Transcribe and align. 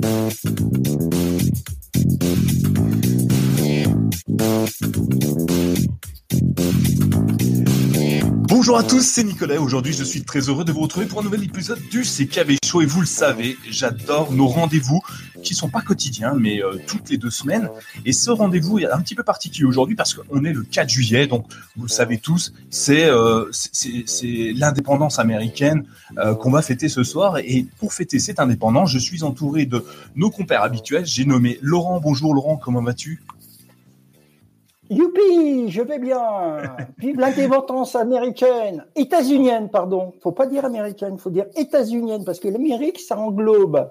Thank 0.00 1.12
you. 1.12 1.17
Bonjour 8.68 8.80
à 8.80 8.86
tous, 8.86 9.00
c'est 9.00 9.24
Nicolas. 9.24 9.58
Aujourd'hui, 9.62 9.94
je 9.94 10.04
suis 10.04 10.24
très 10.24 10.40
heureux 10.40 10.62
de 10.62 10.72
vous 10.72 10.80
retrouver 10.80 11.06
pour 11.06 11.20
un 11.20 11.22
nouvel 11.22 11.42
épisode 11.42 11.80
du 11.90 12.02
CKV 12.02 12.58
Show. 12.62 12.82
Et 12.82 12.84
vous 12.84 13.00
le 13.00 13.06
savez, 13.06 13.56
j'adore 13.66 14.30
nos 14.30 14.46
rendez-vous 14.46 15.00
qui 15.42 15.54
sont 15.54 15.70
pas 15.70 15.80
quotidiens, 15.80 16.34
mais 16.38 16.62
euh, 16.62 16.76
toutes 16.86 17.08
les 17.08 17.16
deux 17.16 17.30
semaines. 17.30 17.70
Et 18.04 18.12
ce 18.12 18.30
rendez-vous 18.30 18.78
est 18.78 18.84
un 18.84 19.00
petit 19.00 19.14
peu 19.14 19.22
particulier 19.22 19.64
aujourd'hui 19.64 19.96
parce 19.96 20.12
qu'on 20.12 20.44
est 20.44 20.52
le 20.52 20.64
4 20.64 20.86
juillet. 20.86 21.26
Donc, 21.26 21.46
vous 21.76 21.84
le 21.84 21.88
savez 21.88 22.18
tous, 22.18 22.52
c'est 22.68 23.06
euh, 23.06 23.50
l'indépendance 24.54 25.18
américaine 25.18 25.86
euh, 26.18 26.34
qu'on 26.34 26.50
va 26.50 26.60
fêter 26.60 26.90
ce 26.90 27.04
soir. 27.04 27.38
Et 27.38 27.66
pour 27.78 27.94
fêter 27.94 28.18
cette 28.18 28.38
indépendance, 28.38 28.90
je 28.90 28.98
suis 28.98 29.22
entouré 29.22 29.64
de 29.64 29.82
nos 30.14 30.28
compères 30.30 30.62
habituels. 30.62 31.06
J'ai 31.06 31.24
nommé 31.24 31.58
Laurent. 31.62 32.00
Bonjour 32.00 32.34
Laurent, 32.34 32.58
comment 32.58 32.82
vas-tu? 32.82 33.22
Youpi, 34.90 35.70
je 35.70 35.82
vais 35.82 35.98
bien. 35.98 36.58
Vive 36.98 37.18
l'indépendance 37.18 37.94
américaine, 37.94 38.84
états-unienne, 38.96 39.68
pardon. 39.68 40.14
Faut 40.22 40.32
pas 40.32 40.46
dire 40.46 40.64
américaine, 40.64 41.18
faut 41.18 41.30
dire 41.30 41.46
états-unienne 41.56 42.24
parce 42.24 42.40
que 42.40 42.48
l'Amérique, 42.48 42.98
ça 43.00 43.18
englobe 43.18 43.90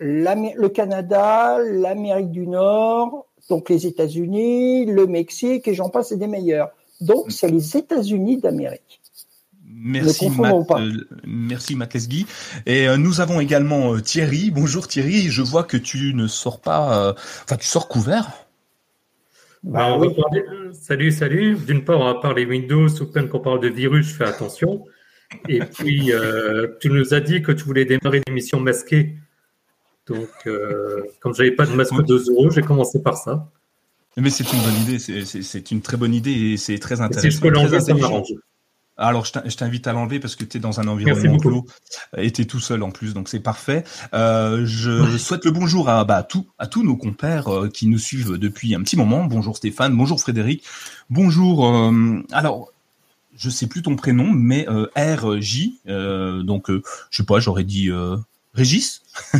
le 0.00 0.68
Canada, 0.68 1.58
l'Amérique 1.58 2.30
du 2.30 2.46
Nord, 2.46 3.26
donc 3.48 3.68
les 3.68 3.86
États-Unis, 3.86 4.86
le 4.86 5.06
Mexique 5.06 5.68
et 5.68 5.74
j'en 5.74 5.90
passe 5.90 6.12
et 6.12 6.16
des 6.16 6.26
meilleurs. 6.26 6.70
Donc 7.00 7.30
c'est 7.30 7.48
les 7.48 7.76
États-Unis 7.76 8.38
d'Amérique. 8.38 9.00
Merci 9.82 10.28
Matt, 10.30 10.70
euh, 10.72 10.92
merci 11.24 11.74
Matt 11.74 11.94
Lesguy. 11.94 12.26
Et 12.66 12.86
euh, 12.88 12.96
nous 12.96 13.20
avons 13.20 13.40
également 13.40 13.94
euh, 13.94 14.00
Thierry. 14.00 14.50
Bonjour 14.50 14.88
Thierry, 14.88 15.28
je 15.30 15.42
vois 15.42 15.64
que 15.64 15.76
tu 15.76 16.12
ne 16.14 16.26
sors 16.26 16.60
pas, 16.60 17.14
enfin 17.44 17.56
tu 17.56 17.66
sors 17.66 17.88
couvert. 17.88 18.30
Bah, 19.62 19.98
salut, 20.72 21.12
salut. 21.12 21.56
D'une 21.56 21.84
part, 21.84 22.00
on 22.00 22.04
va 22.04 22.14
parler 22.14 22.46
Windows, 22.46 22.88
sous 22.88 23.10
peine 23.10 23.28
qu'on 23.28 23.40
parle 23.40 23.60
de 23.60 23.68
virus, 23.68 24.08
je 24.08 24.14
fais 24.14 24.24
attention. 24.24 24.84
Et 25.48 25.60
puis, 25.60 26.12
euh, 26.12 26.68
tu 26.80 26.88
nous 26.88 27.14
as 27.14 27.20
dit 27.20 27.42
que 27.42 27.52
tu 27.52 27.64
voulais 27.64 27.84
démarrer 27.84 28.22
l'émission 28.26 28.58
masquée. 28.58 29.16
Donc, 30.06 30.28
euh, 30.46 31.04
comme 31.20 31.34
je 31.34 31.42
n'avais 31.42 31.54
pas 31.54 31.66
de 31.66 31.72
masque 31.72 31.94
de 31.94 32.02
2 32.02 32.30
euros, 32.30 32.50
j'ai 32.50 32.62
commencé 32.62 33.02
par 33.02 33.16
ça. 33.16 33.48
Mais 34.16 34.30
c'est 34.30 34.50
une 34.52 34.60
bonne 34.60 34.82
idée, 34.82 34.98
c'est 34.98 35.70
une 35.70 35.82
très 35.82 35.96
bonne 35.96 36.14
idée 36.14 36.32
et 36.32 36.56
c'est 36.56 36.78
très 36.78 37.00
intéressant. 37.00 37.30
si 37.30 37.36
je 37.36 37.40
peux 37.40 37.48
l'enlever, 37.48 37.80
ça 37.80 37.94
m'arrange. 37.94 38.32
Alors, 39.00 39.24
je 39.24 39.56
t'invite 39.56 39.86
à 39.86 39.94
l'enlever 39.94 40.20
parce 40.20 40.36
que 40.36 40.44
tu 40.44 40.58
es 40.58 40.60
dans 40.60 40.78
un 40.78 40.86
environnement 40.86 41.38
clos 41.38 41.66
et 42.18 42.30
tu 42.30 42.42
es 42.42 42.44
tout 42.44 42.60
seul 42.60 42.82
en 42.82 42.90
plus, 42.90 43.14
donc 43.14 43.30
c'est 43.30 43.40
parfait. 43.40 43.82
Euh, 44.12 44.66
je 44.66 45.16
souhaite 45.16 45.46
le 45.46 45.50
bonjour 45.50 45.88
à, 45.88 46.04
bah, 46.04 46.22
tout, 46.22 46.46
à 46.58 46.66
tous 46.66 46.82
nos 46.82 46.96
compères 46.96 47.48
euh, 47.48 47.68
qui 47.68 47.86
nous 47.86 47.98
suivent 47.98 48.36
depuis 48.36 48.74
un 48.74 48.82
petit 48.82 48.98
moment. 48.98 49.24
Bonjour 49.24 49.56
Stéphane, 49.56 49.96
bonjour 49.96 50.20
Frédéric, 50.20 50.64
bonjour. 51.08 51.66
Euh, 51.66 52.22
alors, 52.30 52.72
je 53.38 53.48
sais 53.48 53.66
plus 53.66 53.80
ton 53.80 53.96
prénom, 53.96 54.26
mais 54.30 54.66
RJ, 54.94 55.70
donc 56.44 56.68
je 56.68 56.82
sais 57.10 57.24
pas, 57.24 57.40
j'aurais 57.40 57.64
dit 57.64 57.90
Régis 58.52 59.00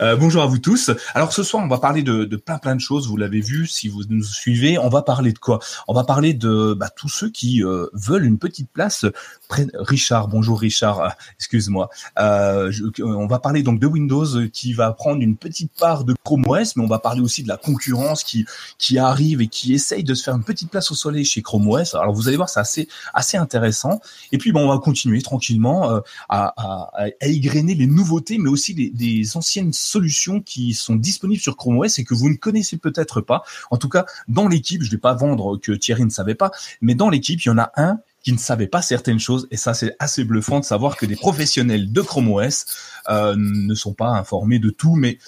euh, 0.00 0.16
bonjour 0.16 0.42
à 0.42 0.46
vous 0.46 0.58
tous. 0.58 0.90
Alors 1.14 1.32
ce 1.32 1.42
soir, 1.42 1.62
on 1.62 1.68
va 1.68 1.78
parler 1.78 2.02
de, 2.02 2.24
de 2.24 2.36
plein 2.36 2.58
plein 2.58 2.74
de 2.74 2.80
choses. 2.80 3.08
Vous 3.08 3.16
l'avez 3.16 3.40
vu, 3.40 3.66
si 3.66 3.88
vous 3.88 4.02
nous 4.08 4.22
suivez, 4.22 4.78
on 4.78 4.88
va 4.88 5.02
parler 5.02 5.32
de 5.32 5.38
quoi? 5.38 5.60
On 5.88 5.94
va 5.94 6.04
parler 6.04 6.34
de 6.34 6.74
bah, 6.74 6.90
tous 6.94 7.08
ceux 7.08 7.30
qui 7.30 7.62
euh, 7.62 7.86
veulent 7.92 8.24
une 8.24 8.38
petite 8.38 8.70
place. 8.70 9.06
Richard, 9.50 10.28
bonjour 10.28 10.60
Richard, 10.60 11.00
euh, 11.00 11.08
excuse-moi. 11.36 11.90
Euh, 12.18 12.72
on 13.02 13.26
va 13.26 13.38
parler 13.38 13.62
donc 13.62 13.78
de 13.78 13.86
Windows 13.86 14.48
qui 14.52 14.72
va 14.72 14.92
prendre 14.92 15.22
une 15.22 15.36
petite 15.36 15.72
part 15.78 16.04
de 16.04 16.14
Chrome 16.24 16.44
OS, 16.46 16.76
mais 16.76 16.84
on 16.84 16.88
va 16.88 16.98
parler 16.98 17.20
aussi 17.20 17.42
de 17.42 17.48
la 17.48 17.56
concurrence 17.56 18.24
qui 18.24 18.46
qui 18.78 18.98
arrive 18.98 19.40
et 19.40 19.48
qui 19.48 19.74
essaye 19.74 20.04
de 20.04 20.14
se 20.14 20.24
faire 20.24 20.34
une 20.34 20.44
petite 20.44 20.70
place 20.70 20.90
au 20.90 20.94
soleil 20.94 21.24
chez 21.24 21.42
Chrome 21.42 21.68
OS. 21.68 21.94
Alors 21.94 22.12
vous 22.12 22.28
allez 22.28 22.36
voir, 22.36 22.48
c'est 22.48 22.60
assez 22.60 22.88
assez 23.14 23.36
intéressant. 23.36 24.00
Et 24.32 24.38
puis 24.38 24.52
bon, 24.52 24.64
on 24.64 24.74
va 24.74 24.78
continuer 24.78 25.22
tranquillement 25.22 26.00
à, 26.28 26.54
à, 26.56 26.90
à 26.96 27.26
égrener 27.26 27.74
les 27.74 27.86
nouveaux 27.86 28.01
mais 28.38 28.48
aussi 28.48 28.74
des, 28.74 29.36
anciennes 29.36 29.72
solutions 29.72 30.40
qui 30.40 30.74
sont 30.74 30.96
disponibles 30.96 31.40
sur 31.40 31.56
Chrome 31.56 31.78
OS 31.78 31.98
et 31.98 32.04
que 32.04 32.14
vous 32.14 32.28
ne 32.28 32.34
connaissez 32.34 32.76
peut-être 32.76 33.20
pas. 33.20 33.42
En 33.70 33.76
tout 33.76 33.88
cas, 33.88 34.06
dans 34.28 34.48
l'équipe, 34.48 34.82
je 34.82 34.88
ne 34.88 34.92
vais 34.92 35.00
pas 35.00 35.14
vendre 35.14 35.56
que 35.56 35.72
Thierry 35.72 36.04
ne 36.04 36.10
savait 36.10 36.34
pas, 36.34 36.50
mais 36.80 36.94
dans 36.94 37.08
l'équipe, 37.08 37.42
il 37.44 37.48
y 37.48 37.50
en 37.50 37.58
a 37.58 37.72
un 37.76 37.98
qui 38.22 38.32
ne 38.32 38.38
savait 38.38 38.68
pas 38.68 38.82
certaines 38.82 39.18
choses 39.18 39.48
et 39.50 39.56
ça 39.56 39.74
c'est 39.74 39.96
assez 39.98 40.22
bluffant 40.22 40.60
de 40.60 40.64
savoir 40.64 40.96
que 40.96 41.06
des 41.06 41.16
professionnels 41.16 41.92
de 41.92 42.00
Chrome 42.00 42.30
OS 42.30 42.66
euh, 43.10 43.34
ne 43.36 43.74
sont 43.74 43.94
pas 43.94 44.10
informés 44.10 44.60
de 44.60 44.70
tout, 44.70 44.94
mais 44.94 45.18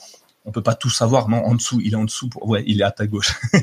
on 0.44 0.52
peut 0.52 0.62
pas 0.62 0.74
tout 0.74 0.90
savoir. 0.90 1.28
Non, 1.28 1.38
en 1.38 1.54
dessous, 1.54 1.80
il 1.82 1.94
est 1.94 1.96
en 1.96 2.04
dessous. 2.04 2.28
Ouais, 2.42 2.62
il 2.66 2.80
est 2.80 2.84
à 2.84 2.90
ta 2.90 3.06
gauche. 3.06 3.34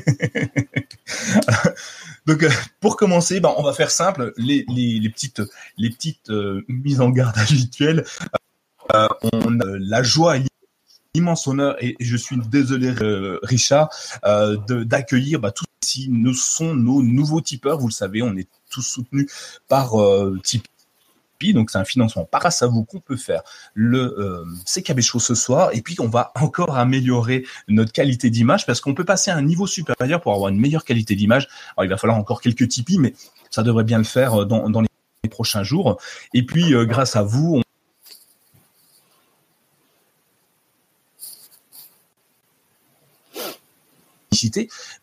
Donc, 2.26 2.42
euh, 2.42 2.50
pour 2.80 2.96
commencer, 2.96 3.40
ben, 3.40 3.52
on 3.56 3.62
va 3.62 3.72
faire 3.72 3.90
simple. 3.90 4.32
Les, 4.36 4.64
petites, 5.10 5.42
les 5.76 5.90
petites 5.90 6.30
euh, 6.30 6.64
mises 6.68 7.00
en 7.00 7.10
garde 7.10 7.38
habituelles. 7.38 8.04
Euh, 8.94 9.08
on 9.22 9.60
a 9.60 9.64
la 9.78 10.02
joie 10.02 10.36
et 10.36 10.44
l'immense 11.14 11.46
honneur, 11.46 11.76
et 11.82 11.96
je 12.00 12.16
suis 12.16 12.36
désolé 12.36 12.88
euh, 13.02 13.38
Richard, 13.42 13.90
euh, 14.24 14.56
d'accueillir 14.84 15.40
bah, 15.40 15.50
tous 15.50 15.66
ici, 15.82 16.08
nous 16.10 16.34
sont 16.34 16.74
nos 16.74 17.02
nouveaux 17.02 17.40
tipeurs, 17.40 17.78
vous 17.78 17.88
le 17.88 17.92
savez, 17.92 18.22
on 18.22 18.36
est 18.36 18.48
tous 18.70 18.82
soutenus 18.82 19.30
par 19.68 19.92
Tipeee 20.42 20.72
donc 21.52 21.70
c'est 21.70 21.78
un 21.78 21.84
financement 21.84 22.24
par 22.24 22.42
grâce 22.42 22.62
à 22.62 22.68
vous 22.68 22.84
qu'on 22.84 23.00
peut 23.00 23.16
faire 23.16 23.42
le 23.74 24.16
euh, 24.18 24.44
CKB 24.64 25.00
Show 25.00 25.18
ce 25.18 25.34
soir. 25.34 25.70
Et 25.72 25.82
puis 25.82 25.96
on 25.98 26.08
va 26.08 26.30
encore 26.36 26.76
améliorer 26.76 27.44
notre 27.66 27.90
qualité 27.90 28.30
d'image 28.30 28.64
parce 28.64 28.80
qu'on 28.80 28.94
peut 28.94 29.04
passer 29.04 29.32
à 29.32 29.36
un 29.36 29.42
niveau 29.42 29.66
supérieur 29.66 30.20
pour 30.20 30.32
avoir 30.32 30.50
une 30.50 30.60
meilleure 30.60 30.84
qualité 30.84 31.16
d'image. 31.16 31.48
Alors 31.76 31.84
il 31.84 31.88
va 31.88 31.96
falloir 31.96 32.18
encore 32.18 32.40
quelques 32.40 32.68
Tipeee, 32.68 32.98
mais 32.98 33.14
ça 33.50 33.64
devrait 33.64 33.84
bien 33.84 33.98
le 33.98 34.04
faire 34.04 34.46
dans, 34.46 34.70
dans 34.70 34.82
les 34.82 34.88
prochains 35.28 35.64
jours. 35.64 35.98
Et 36.32 36.44
puis 36.44 36.72
grâce 36.86 37.16
à 37.16 37.22
vous, 37.22 37.62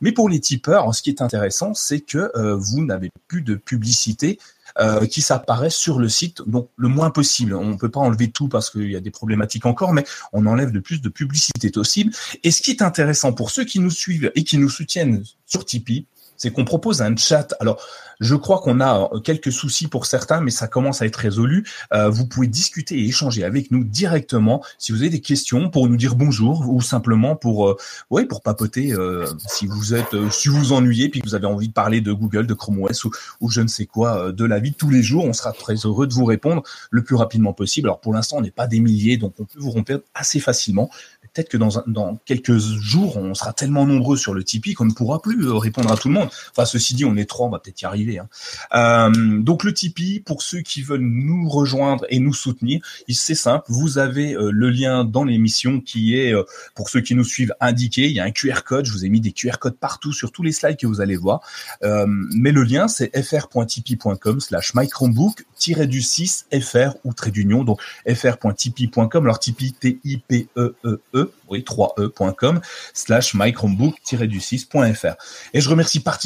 Mais 0.01 0.11
pour 0.11 0.29
les 0.29 0.39
tipeurs, 0.39 0.93
ce 0.93 1.01
qui 1.01 1.09
est 1.09 1.21
intéressant, 1.21 1.73
c'est 1.73 2.01
que 2.01 2.31
euh, 2.35 2.55
vous 2.55 2.83
n'avez 2.83 3.11
plus 3.27 3.41
de 3.41 3.55
publicité 3.55 4.39
euh, 4.79 5.05
qui 5.05 5.21
s'apparaît 5.21 5.69
sur 5.69 5.99
le 5.99 6.09
site, 6.09 6.41
donc 6.47 6.69
le 6.77 6.87
moins 6.87 7.09
possible. 7.09 7.53
On 7.55 7.65
ne 7.65 7.75
peut 7.75 7.89
pas 7.89 7.99
enlever 7.99 8.29
tout 8.29 8.47
parce 8.47 8.69
qu'il 8.69 8.89
y 8.91 8.95
a 8.95 8.99
des 8.99 9.11
problématiques 9.11 9.65
encore, 9.65 9.93
mais 9.93 10.05
on 10.31 10.45
enlève 10.45 10.71
le 10.71 10.81
plus 10.81 11.01
de 11.01 11.09
publicité 11.09 11.69
possible. 11.71 12.13
Et 12.43 12.51
ce 12.51 12.61
qui 12.61 12.71
est 12.71 12.81
intéressant 12.81 13.33
pour 13.33 13.49
ceux 13.51 13.65
qui 13.65 13.79
nous 13.79 13.91
suivent 13.91 14.31
et 14.35 14.43
qui 14.43 14.57
nous 14.57 14.69
soutiennent 14.69 15.23
sur 15.45 15.65
Tipeee, 15.65 16.05
c'est 16.39 16.51
qu'on 16.51 16.65
propose 16.65 17.03
un 17.03 17.15
chat. 17.15 17.53
Alors, 17.59 17.79
je 18.19 18.35
crois 18.35 18.59
qu'on 18.59 18.81
a 18.81 19.09
euh, 19.13 19.19
quelques 19.19 19.51
soucis 19.51 19.87
pour 19.87 20.05
certains, 20.05 20.41
mais 20.41 20.51
ça 20.51 20.67
commence 20.67 21.01
à 21.01 21.05
être 21.05 21.15
résolu. 21.17 21.65
Euh, 21.93 22.09
vous 22.09 22.25
pouvez 22.25 22.47
discuter 22.47 22.97
et 22.99 23.05
échanger 23.05 23.43
avec 23.43 23.71
nous 23.71 23.83
directement 23.83 24.63
si 24.77 24.91
vous 24.91 24.99
avez 24.99 25.09
des 25.09 25.21
questions 25.21 25.69
pour 25.69 25.87
nous 25.87 25.95
dire 25.95 26.15
bonjour 26.15 26.69
ou 26.69 26.81
simplement 26.81 27.35
pour, 27.35 27.69
euh, 27.69 27.77
ouais, 28.09 28.25
pour 28.25 28.41
papoter. 28.41 28.91
Euh, 28.93 29.25
si 29.47 29.67
vous 29.67 29.93
êtes, 29.93 30.13
euh, 30.13 30.29
si 30.31 30.49
vous 30.49 30.73
ennuyez 30.73 31.09
puis 31.09 31.21
que 31.21 31.27
vous 31.27 31.35
avez 31.35 31.45
envie 31.45 31.67
de 31.69 31.73
parler 31.73 32.01
de 32.01 32.11
Google, 32.11 32.47
de 32.47 32.53
Chrome 32.53 32.81
OS 32.83 33.05
ou, 33.05 33.11
ou 33.41 33.49
je 33.49 33.61
ne 33.61 33.67
sais 33.67 33.85
quoi 33.85 34.31
de 34.31 34.45
la 34.45 34.59
vie 34.59 34.71
de 34.71 34.75
tous 34.75 34.89
les 34.89 35.03
jours, 35.03 35.25
on 35.25 35.33
sera 35.33 35.51
très 35.53 35.75
heureux 35.75 36.07
de 36.07 36.13
vous 36.13 36.25
répondre 36.25 36.63
le 36.91 37.03
plus 37.03 37.15
rapidement 37.15 37.53
possible. 37.53 37.87
Alors 37.87 37.99
pour 37.99 38.13
l'instant, 38.13 38.37
on 38.37 38.41
n'est 38.41 38.51
pas 38.51 38.67
des 38.67 38.79
milliers, 38.79 39.17
donc 39.17 39.33
on 39.39 39.45
peut 39.45 39.59
vous 39.59 39.71
rompre 39.71 40.01
assez 40.13 40.39
facilement 40.39 40.89
peut-être 41.33 41.49
que 41.49 41.57
dans, 41.57 41.69
dans 41.87 42.17
quelques 42.25 42.57
jours, 42.57 43.17
on 43.17 43.33
sera 43.33 43.53
tellement 43.53 43.85
nombreux 43.85 44.17
sur 44.17 44.33
le 44.33 44.43
Tipeee 44.43 44.73
qu'on 44.73 44.85
ne 44.85 44.93
pourra 44.93 45.21
plus 45.21 45.49
répondre 45.51 45.91
à 45.91 45.97
tout 45.97 46.07
le 46.07 46.13
monde. 46.13 46.28
Enfin, 46.51 46.65
ceci 46.65 46.95
dit, 46.95 47.05
on 47.05 47.15
est 47.15 47.29
trois, 47.29 47.47
on 47.47 47.49
va 47.49 47.59
peut-être 47.59 47.81
y 47.81 47.85
arriver 47.85 48.09
Hein. 48.17 48.27
Euh, 48.73 49.39
donc 49.39 49.63
le 49.63 49.73
Tipeee, 49.73 50.19
pour 50.19 50.41
ceux 50.41 50.61
qui 50.61 50.81
veulent 50.81 51.01
nous 51.01 51.47
rejoindre 51.47 52.05
et 52.09 52.19
nous 52.19 52.33
soutenir, 52.33 52.81
c'est 53.09 53.35
simple, 53.35 53.65
vous 53.67 53.97
avez 53.97 54.33
euh, 54.33 54.49
le 54.51 54.69
lien 54.69 55.03
dans 55.03 55.23
l'émission 55.23 55.81
qui 55.81 56.17
est, 56.17 56.33
euh, 56.33 56.43
pour 56.75 56.89
ceux 56.89 57.01
qui 57.01 57.15
nous 57.15 57.23
suivent, 57.23 57.53
indiqué. 57.59 58.07
Il 58.07 58.13
y 58.13 58.19
a 58.19 58.23
un 58.23 58.31
QR 58.31 58.63
code, 58.65 58.85
je 58.85 58.91
vous 58.91 59.05
ai 59.05 59.09
mis 59.09 59.21
des 59.21 59.31
QR 59.31 59.57
codes 59.59 59.77
partout 59.77 60.13
sur 60.13 60.31
tous 60.31 60.43
les 60.43 60.51
slides 60.51 60.77
que 60.77 60.87
vous 60.87 61.01
allez 61.01 61.17
voir. 61.17 61.41
mais 61.81 62.51
le 62.51 62.63
lien, 62.63 62.87
c'est 62.87 63.11
fr.tipeee.com 63.21 64.39
slash 64.39 64.73
microbook 64.73 65.45
du 65.87 66.01
6 66.01 66.47
fr 66.61 66.95
ou 67.03 67.13
trait 67.13 67.31
d'union, 67.31 67.63
donc 67.63 67.81
fr.tipeee.com, 68.07 69.23
alors 69.23 69.39
Tipeee, 69.39 69.73
T-I-P-E-E-E, 69.73 70.75
-E 70.85 70.99
-E, 71.13 71.29
oui, 71.49 71.63
3e.com, 71.67 72.61
slash 72.93 73.35
du 73.35 74.39
6.fr. 74.39 75.15
Et 75.53 75.61
je 75.61 75.69
remercie 75.69 75.99
particulièrement 75.99 76.18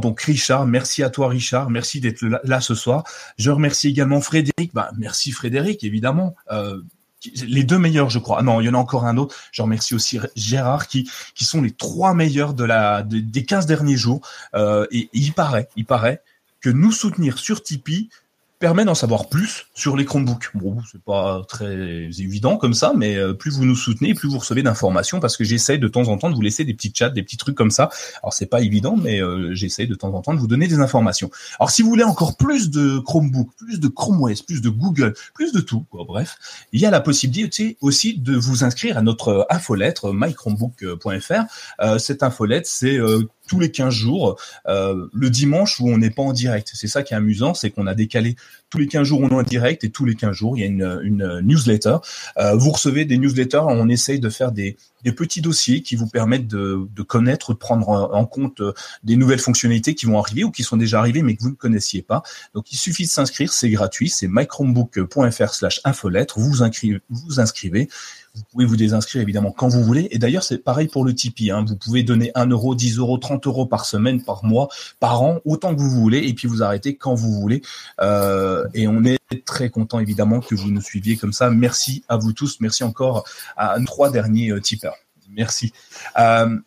donc 0.00 0.20
Richard, 0.20 0.66
merci 0.66 1.02
à 1.02 1.10
toi 1.10 1.28
Richard, 1.28 1.70
merci 1.70 2.00
d'être 2.00 2.22
là, 2.22 2.60
ce 2.60 2.74
soir. 2.74 3.04
Je 3.38 3.50
remercie 3.50 3.88
également 3.88 4.20
Frédéric, 4.20 4.72
bah, 4.74 4.90
merci 4.96 5.32
Frédéric, 5.32 5.84
évidemment. 5.84 6.34
Euh, 6.50 6.80
les 7.46 7.64
deux 7.64 7.78
meilleurs, 7.78 8.10
je 8.10 8.18
crois. 8.18 8.38
Ah 8.40 8.42
non, 8.42 8.60
il 8.60 8.66
y 8.66 8.68
en 8.68 8.74
a 8.74 8.78
encore 8.78 9.04
un 9.04 9.16
autre. 9.16 9.34
Je 9.52 9.62
remercie 9.62 9.94
aussi 9.94 10.20
Gérard, 10.36 10.86
qui 10.86 11.10
qui 11.34 11.44
sont 11.44 11.62
les 11.62 11.72
trois 11.72 12.14
meilleurs 12.14 12.54
de 12.54 12.64
la 12.64 13.02
des 13.02 13.44
15 13.44 13.66
derniers 13.66 13.96
jours. 13.96 14.20
Euh, 14.54 14.86
et, 14.90 15.08
il 15.12 15.32
paraît, 15.32 15.68
il 15.76 15.84
paraît 15.84 16.22
que 16.60 16.70
nous 16.70 16.92
soutenir 16.92 17.38
sur 17.38 17.62
Tipeee, 17.62 18.10
permet 18.58 18.84
d'en 18.84 18.94
savoir 18.94 19.28
plus 19.28 19.66
sur 19.74 19.96
les 19.96 20.04
Chromebooks. 20.04 20.50
Bon, 20.54 20.78
c'est 20.90 21.02
pas 21.02 21.42
très 21.48 22.08
évident 22.18 22.56
comme 22.56 22.72
ça, 22.72 22.92
mais 22.96 23.16
euh, 23.16 23.34
plus 23.34 23.56
vous 23.56 23.66
nous 23.66 23.76
soutenez, 23.76 24.14
plus 24.14 24.28
vous 24.28 24.38
recevez 24.38 24.62
d'informations 24.62 25.20
parce 25.20 25.36
que 25.36 25.44
j'essaye 25.44 25.78
de 25.78 25.88
temps 25.88 26.08
en 26.08 26.16
temps 26.16 26.30
de 26.30 26.34
vous 26.34 26.40
laisser 26.40 26.64
des 26.64 26.72
petits 26.72 26.92
chats, 26.94 27.10
des 27.10 27.22
petits 27.22 27.36
trucs 27.36 27.54
comme 27.54 27.70
ça. 27.70 27.90
Alors 28.22 28.32
c'est 28.32 28.46
pas 28.46 28.62
évident, 28.62 28.96
mais 28.96 29.20
euh, 29.20 29.54
j'essaye 29.54 29.86
de 29.86 29.94
temps 29.94 30.12
en 30.14 30.22
temps 30.22 30.32
de 30.32 30.38
vous 30.38 30.46
donner 30.46 30.68
des 30.68 30.80
informations. 30.80 31.30
Alors 31.60 31.70
si 31.70 31.82
vous 31.82 31.90
voulez 31.90 32.04
encore 32.04 32.36
plus 32.36 32.70
de 32.70 32.98
Chromebook, 32.98 33.50
plus 33.58 33.78
de 33.78 33.88
Chrome 33.88 34.22
OS, 34.22 34.42
plus 34.42 34.62
de 34.62 34.70
Google, 34.70 35.14
plus 35.34 35.52
de 35.52 35.60
tout, 35.60 35.84
bref, 35.92 36.36
il 36.72 36.80
y 36.80 36.86
a 36.86 36.90
la 36.90 37.00
possibilité 37.00 37.76
aussi 37.82 38.18
de 38.18 38.36
vous 38.36 38.64
inscrire 38.64 38.96
à 38.96 39.02
notre 39.02 39.46
infolettre 39.50 40.14
mychromebook.fr. 40.14 41.44
Euh, 41.80 41.98
cette 41.98 42.22
infolettre, 42.22 42.68
c'est 42.68 42.98
tous 43.46 43.60
les 43.60 43.70
15 43.70 43.92
jours, 43.92 44.38
euh, 44.68 45.06
le 45.12 45.30
dimanche 45.30 45.80
où 45.80 45.88
on 45.88 45.98
n'est 45.98 46.10
pas 46.10 46.22
en 46.22 46.32
direct. 46.32 46.70
C'est 46.74 46.88
ça 46.88 47.02
qui 47.02 47.14
est 47.14 47.16
amusant, 47.16 47.54
c'est 47.54 47.70
qu'on 47.70 47.86
a 47.86 47.94
décalé 47.94 48.36
tous 48.70 48.78
les 48.78 48.86
15 48.86 49.06
jours 49.06 49.20
on 49.20 49.28
est 49.28 49.34
en 49.34 49.42
direct 49.42 49.84
et 49.84 49.90
tous 49.90 50.04
les 50.04 50.14
15 50.14 50.32
jours 50.32 50.56
il 50.56 50.60
y 50.60 50.64
a 50.64 50.66
une, 50.66 51.40
newsletter. 51.42 51.96
Euh, 52.38 52.54
vous 52.54 52.70
recevez 52.70 53.04
des 53.04 53.18
newsletters, 53.18 53.62
on 53.62 53.88
essaye 53.88 54.20
de 54.20 54.28
faire 54.28 54.52
des, 54.52 54.76
des 55.04 55.12
petits 55.12 55.40
dossiers 55.40 55.82
qui 55.82 55.96
vous 55.96 56.08
permettent 56.08 56.48
de, 56.48 56.86
de 56.94 57.02
connaître, 57.02 57.52
de 57.52 57.58
prendre 57.58 57.88
en 57.88 58.26
compte 58.26 58.60
euh, 58.60 58.72
des 59.04 59.16
nouvelles 59.16 59.38
fonctionnalités 59.38 59.94
qui 59.94 60.06
vont 60.06 60.18
arriver 60.18 60.44
ou 60.44 60.50
qui 60.50 60.62
sont 60.62 60.76
déjà 60.76 60.98
arrivées 60.98 61.22
mais 61.22 61.36
que 61.36 61.42
vous 61.42 61.50
ne 61.50 61.54
connaissiez 61.54 62.02
pas. 62.02 62.22
Donc 62.54 62.72
il 62.72 62.76
suffit 62.76 63.04
de 63.04 63.10
s'inscrire, 63.10 63.52
c'est 63.52 63.70
gratuit, 63.70 64.08
c'est 64.08 64.28
mychromebook.fr 64.28 65.54
slash 65.54 65.80
infolettre, 65.84 66.38
vous 66.38 66.62
inscrivez, 66.62 67.00
vous 67.10 67.40
inscrivez 67.40 67.88
vous 68.36 68.42
pouvez 68.52 68.66
vous 68.66 68.76
désinscrire 68.76 69.22
évidemment 69.22 69.50
quand 69.50 69.68
vous 69.68 69.82
voulez. 69.82 70.08
Et 70.10 70.18
d'ailleurs, 70.18 70.42
c'est 70.42 70.58
pareil 70.58 70.88
pour 70.88 71.04
le 71.04 71.14
Tipeee. 71.14 71.50
Hein. 71.50 71.64
Vous 71.66 71.76
pouvez 71.76 72.02
donner 72.02 72.30
1 72.34 72.46
euro, 72.46 72.74
10 72.74 72.98
euros, 72.98 73.16
30 73.16 73.46
euros 73.46 73.64
par 73.66 73.86
semaine, 73.86 74.22
par 74.22 74.44
mois, 74.44 74.68
par 75.00 75.22
an, 75.22 75.40
autant 75.46 75.74
que 75.74 75.80
vous 75.80 75.90
voulez. 75.90 76.18
Et 76.18 76.34
puis 76.34 76.46
vous 76.46 76.62
arrêtez 76.62 76.96
quand 76.96 77.14
vous 77.14 77.32
voulez. 77.32 77.62
Euh, 78.00 78.66
et 78.74 78.86
on 78.86 79.04
est 79.04 79.18
très 79.46 79.70
content 79.70 79.98
évidemment 79.98 80.40
que 80.40 80.54
vous 80.54 80.70
nous 80.70 80.82
suiviez 80.82 81.16
comme 81.16 81.32
ça. 81.32 81.50
Merci 81.50 82.04
à 82.08 82.18
vous 82.18 82.32
tous. 82.32 82.60
Merci 82.60 82.84
encore 82.84 83.24
à 83.56 83.78
nos 83.78 83.86
trois 83.86 84.10
derniers 84.10 84.50
euh, 84.50 84.60
tipeurs. 84.60 84.96
Merci. 85.30 85.72
Euh, 86.18 86.58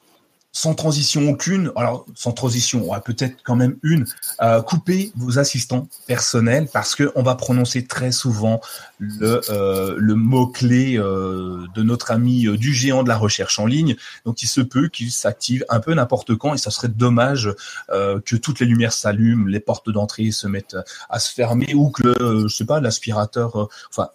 sans 0.59 0.75
transition 0.75 1.29
aucune, 1.29 1.71
alors 1.77 2.05
sans 2.15 2.33
transition, 2.33 2.91
on 2.91 2.99
peut-être 2.99 3.37
quand 3.45 3.55
même 3.55 3.77
une, 3.81 4.05
euh, 4.41 4.61
coupez 4.61 5.13
vos 5.15 5.39
assistants 5.39 5.87
personnels 6.05 6.67
parce 6.73 6.95
que 6.95 7.13
on 7.15 7.23
va 7.23 7.35
prononcer 7.35 7.85
très 7.85 8.11
souvent 8.11 8.59
le, 8.97 9.39
euh, 9.51 10.15
mot-clé 10.15 10.97
euh, 10.97 11.65
de 11.75 11.81
notre 11.81 12.11
ami 12.11 12.45
du 12.57 12.73
géant 12.73 13.03
de 13.03 13.07
la 13.07 13.15
recherche 13.15 13.57
en 13.57 13.67
ligne. 13.67 13.95
Donc 14.25 14.43
il 14.43 14.47
se 14.47 14.59
peut 14.59 14.89
qu'il 14.89 15.11
s'active 15.11 15.63
un 15.69 15.79
peu 15.79 15.93
n'importe 15.93 16.35
quand 16.35 16.53
et 16.53 16.57
ça 16.57 16.71
serait 16.71 16.89
dommage 16.89 17.55
que 17.89 18.35
toutes 18.35 18.59
les 18.59 18.65
lumières 18.65 18.91
s'allument, 18.91 19.47
les 19.47 19.61
portes 19.61 19.89
d'entrée 19.89 20.31
se 20.31 20.47
mettent 20.47 20.75
à 21.09 21.19
se 21.19 21.33
fermer 21.33 21.73
ou 21.73 21.89
que, 21.89 22.47
je 22.49 22.53
sais 22.53 22.65
pas, 22.65 22.81
l'aspirateur, 22.81 23.69
enfin 23.89 24.09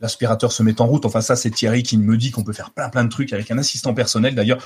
l'aspirateur 0.00 0.50
se 0.50 0.64
met 0.64 0.80
en 0.80 0.86
route. 0.86 1.06
Enfin 1.06 1.20
ça 1.20 1.36
c'est 1.36 1.50
Thierry 1.50 1.84
qui 1.84 1.98
me 1.98 2.16
dit 2.16 2.32
qu'on 2.32 2.42
peut 2.42 2.52
faire 2.52 2.72
plein 2.72 2.88
plein 2.88 3.04
de 3.04 3.10
trucs 3.10 3.32
avec 3.32 3.52
un 3.52 3.58
assistant 3.58 3.94
personnel. 3.94 4.34
D'ailleurs, 4.34 4.58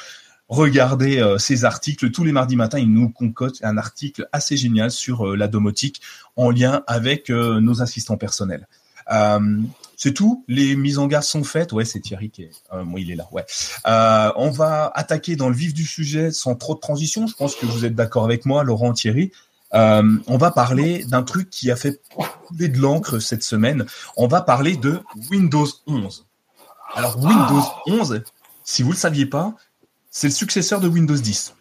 regardez 0.48 1.18
euh, 1.18 1.38
ces 1.38 1.64
articles. 1.64 2.10
Tous 2.10 2.24
les 2.24 2.32
mardis 2.32 2.56
matins, 2.56 2.78
il 2.78 2.92
nous 2.92 3.10
concocte 3.10 3.62
un 3.62 3.76
article 3.78 4.28
assez 4.32 4.56
génial 4.56 4.90
sur 4.90 5.28
euh, 5.28 5.36
la 5.36 5.48
domotique 5.48 6.00
en 6.36 6.50
lien 6.50 6.82
avec 6.86 7.30
euh, 7.30 7.60
nos 7.60 7.82
assistants 7.82 8.16
personnels. 8.16 8.66
c'est 9.96 10.12
tout. 10.12 10.44
Les 10.48 10.76
mises 10.76 10.98
en 10.98 11.06
garde 11.06 11.24
sont 11.24 11.44
faites. 11.44 11.72
Ouais, 11.72 11.84
c'est 11.84 12.00
Thierry 12.00 12.30
qui 12.30 12.42
est. 12.42 12.50
il 12.96 13.10
est 13.10 13.16
là. 13.16 13.28
Ouais. 13.32 13.44
on 14.36 14.50
va 14.50 14.90
attaquer 14.94 15.36
dans 15.36 15.48
le 15.48 15.54
vif 15.54 15.74
du 15.74 15.84
sujet 15.84 16.30
sans 16.30 16.54
trop 16.54 16.74
de 16.74 16.80
transition. 16.80 17.26
Je 17.26 17.34
pense 17.34 17.54
que 17.54 17.66
vous 17.66 17.84
êtes 17.84 17.94
d'accord 17.94 18.24
avec 18.24 18.44
moi, 18.46 18.64
Laurent, 18.64 18.92
Thierry. 18.92 19.32
on 19.72 20.38
va 20.38 20.50
parler 20.50 21.04
d'un 21.04 21.22
truc 21.22 21.50
qui 21.50 21.70
a 21.70 21.76
fait 21.76 22.00
couler 22.46 22.68
de 22.68 22.78
l'encre 22.78 23.18
cette 23.18 23.42
semaine. 23.42 23.86
On 24.16 24.28
va 24.28 24.40
parler 24.42 24.76
de 24.76 25.00
Windows 25.30 25.68
11. 25.86 26.26
Alors 26.94 27.18
Windows 27.22 27.62
11, 27.86 28.22
si 28.64 28.82
vous 28.82 28.92
le 28.92 28.96
saviez 28.96 29.26
pas, 29.26 29.54
c'est 30.10 30.28
le 30.28 30.32
successeur 30.32 30.80
de 30.80 30.88
Windows 30.88 31.16
10. 31.16 31.54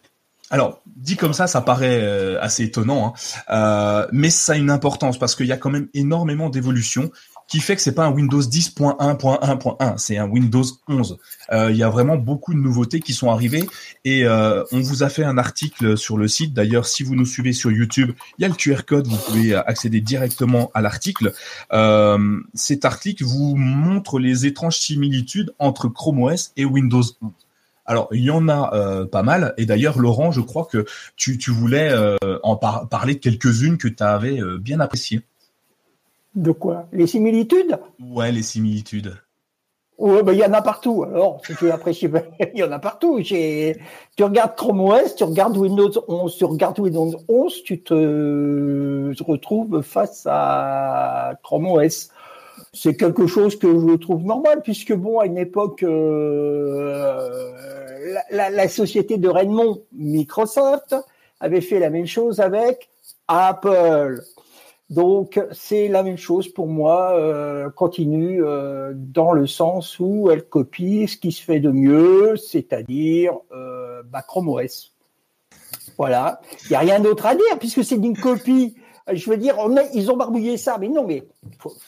Alors, 0.49 0.81
dit 0.95 1.17
comme 1.17 1.33
ça, 1.33 1.47
ça 1.47 1.61
paraît 1.61 1.99
euh, 2.01 2.41
assez 2.41 2.63
étonnant, 2.63 3.07
hein. 3.07 3.13
euh, 3.49 4.07
mais 4.13 4.29
ça 4.29 4.53
a 4.53 4.55
une 4.55 4.69
importance 4.69 5.19
parce 5.19 5.35
qu'il 5.35 5.47
y 5.47 5.51
a 5.51 5.57
quand 5.57 5.69
même 5.69 5.89
énormément 5.93 6.49
d'évolutions 6.49 7.11
qui 7.49 7.59
fait 7.59 7.75
que 7.75 7.81
c'est 7.81 7.95
pas 7.95 8.05
un 8.05 8.11
Windows 8.11 8.41
10.1.1.1, 8.41 9.97
c'est 9.97 10.17
un 10.17 10.27
Windows 10.27 10.63
11. 10.89 11.17
Euh, 11.51 11.71
il 11.71 11.77
y 11.77 11.83
a 11.83 11.89
vraiment 11.89 12.17
beaucoup 12.17 12.53
de 12.53 12.59
nouveautés 12.59 12.99
qui 12.99 13.13
sont 13.13 13.29
arrivées 13.29 13.65
et 14.03 14.27
on 14.27 14.81
vous 14.81 15.03
a 15.03 15.07
fait 15.07 15.23
un 15.23 15.37
article 15.37 15.97
sur 15.97 16.17
le 16.17 16.27
site. 16.27 16.53
D'ailleurs, 16.53 16.85
si 16.85 17.03
vous 17.03 17.15
nous 17.15 17.25
suivez 17.25 17.53
sur 17.53 17.71
YouTube, 17.71 18.11
il 18.37 18.41
y 18.41 18.45
a 18.45 18.49
le 18.49 18.53
QR 18.53 18.83
code, 18.85 19.07
vous 19.07 19.15
pouvez 19.15 19.55
accéder 19.55 20.01
directement 20.01 20.71
à 20.73 20.81
l'article. 20.81 21.31
cet 22.53 22.83
article 22.83 23.23
vous 23.23 23.55
montre 23.55 24.19
les 24.19 24.45
étranges 24.45 24.77
similitudes 24.77 25.53
entre 25.57 25.87
Chrome 25.87 26.23
OS 26.23 26.51
et 26.57 26.65
Windows 26.65 27.03
11. 27.21 27.31
Alors, 27.87 28.09
il 28.11 28.21
y 28.21 28.29
en 28.29 28.49
a 28.49 28.73
euh, 28.73 29.05
pas 29.05 29.23
mal. 29.23 29.53
Et 29.57 29.65
d'ailleurs, 29.65 29.97
Laurent, 29.97 30.31
je 30.31 30.41
crois 30.41 30.67
que 30.69 30.85
tu, 31.15 31.37
voulais 31.51 31.89
euh, 31.89 32.17
en 32.43 32.57
parler 32.57 33.15
de 33.15 33.19
quelques-unes 33.19 33.77
que 33.77 33.87
tu 33.87 34.03
avais 34.03 34.41
euh, 34.41 34.57
bien 34.57 34.81
appréciées. 34.81 35.21
De 36.35 36.51
quoi? 36.51 36.87
Les 36.91 37.07
similitudes? 37.07 37.79
Ouais, 37.99 38.31
les 38.33 38.43
similitudes. 38.43 39.15
Ouais, 39.97 40.21
ben, 40.21 40.33
il 40.33 40.39
y 40.39 40.45
en 40.45 40.53
a 40.53 40.61
partout. 40.61 41.05
Alors, 41.05 41.41
si 41.45 41.55
tu 41.55 41.71
apprécies, 41.71 42.09
il 42.53 42.59
y 42.59 42.63
en 42.63 42.71
a 42.73 42.77
partout. 42.77 43.21
Tu 43.23 43.73
regardes 44.19 44.55
Chrome 44.55 44.81
OS, 44.81 45.15
tu 45.15 45.23
regardes 45.23 45.57
Windows 45.57 45.91
11, 46.07 46.35
tu 46.37 46.45
regardes 46.45 46.79
Windows 46.79 47.13
11, 47.29 47.63
tu 47.63 47.81
te 47.81 49.23
retrouves 49.23 49.81
face 49.81 50.27
à 50.29 51.33
Chrome 51.41 51.67
OS 51.67 52.11
c'est 52.77 52.95
quelque 52.95 53.25
chose 53.25 53.57
que 53.57 53.67
je 53.67 53.95
trouve 53.95 54.23
normal, 54.23 54.61
puisque 54.63 54.93
bon, 54.93 55.19
à 55.19 55.25
une 55.25 55.39
époque, 55.39 55.81
euh, 55.81 57.27
la, 58.29 58.67
société 58.69 59.17
de 59.17 59.27
Raymond, 59.27 59.81
Microsoft, 59.93 60.95
avait 61.39 61.61
fait 61.61 61.79
la 61.79 61.89
même 61.89 62.05
chose 62.05 62.39
avec 62.39 62.89
Apple. 63.27 64.21
Donc 64.91 65.41
c'est 65.51 65.87
la 65.87 66.03
même 66.03 66.17
chose 66.17 66.47
pour 66.47 66.67
moi, 66.67 67.17
euh, 67.17 67.69
continue 67.71 68.43
euh, 68.43 68.93
dans 68.95 69.33
le 69.33 69.47
sens 69.47 69.99
où 69.99 70.29
elle 70.31 70.43
copie 70.43 71.07
ce 71.07 71.17
qui 71.17 71.31
se 71.31 71.43
fait 71.43 71.59
de 71.59 71.71
mieux, 71.71 72.37
c'est-à-dire 72.37 73.33
Chrome 74.27 74.49
OS. 74.49 74.93
Voilà, 75.97 76.41
il 76.65 76.69
n'y 76.69 76.75
a 76.75 76.79
rien 76.79 76.99
d'autre 76.99 77.25
à 77.25 77.33
dire 77.33 77.59
puisque 77.59 77.83
c'est 77.83 77.95
une 77.95 78.17
copie 78.17 78.75
je 79.13 79.29
veux 79.29 79.37
dire, 79.37 79.57
ils 79.93 80.11
ont 80.11 80.17
barbouillé 80.17 80.57
ça, 80.57 80.77
mais 80.79 80.89
non, 80.89 81.05
mais 81.05 81.23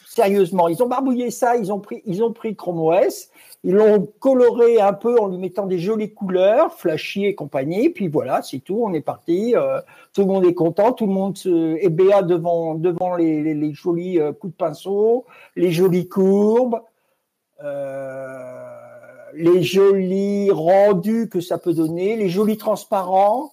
sérieusement, 0.07 0.67
ils 0.67 0.81
ont 0.81 0.87
barbouillé 0.87 1.31
ça, 1.31 1.57
ils 1.57 1.71
ont 1.71 1.79
pris, 1.79 2.01
ils 2.05 2.23
ont 2.23 2.31
pris 2.31 2.55
Chrome 2.55 2.79
OS, 2.79 3.29
ils 3.63 3.73
l'ont 3.73 4.07
coloré 4.19 4.79
un 4.79 4.93
peu 4.93 5.19
en 5.19 5.27
lui 5.27 5.37
mettant 5.37 5.65
des 5.65 5.79
jolies 5.79 6.13
couleurs, 6.13 6.73
flashy 6.73 7.25
et 7.25 7.35
compagnie, 7.35 7.89
puis 7.89 8.07
voilà, 8.07 8.41
c'est 8.41 8.59
tout, 8.59 8.81
on 8.83 8.93
est 8.93 9.01
parti, 9.01 9.53
euh, 9.55 9.81
tout 10.13 10.21
le 10.21 10.27
monde 10.27 10.45
est 10.45 10.53
content, 10.53 10.93
tout 10.93 11.07
le 11.07 11.13
monde 11.13 11.37
se, 11.37 11.75
est 11.83 11.89
béat 11.89 12.21
devant, 12.21 12.75
devant 12.75 13.15
les, 13.15 13.73
jolis 13.73 14.19
euh, 14.19 14.31
coups 14.31 14.53
de 14.53 14.57
pinceau, 14.57 15.25
les 15.57 15.71
jolies 15.71 16.07
courbes, 16.07 16.81
euh, 17.61 18.79
les 19.33 19.61
jolis 19.61 20.51
rendus 20.51 21.27
que 21.27 21.41
ça 21.41 21.57
peut 21.57 21.73
donner, 21.73 22.15
les 22.15 22.29
jolis 22.29 22.57
transparents 22.57 23.51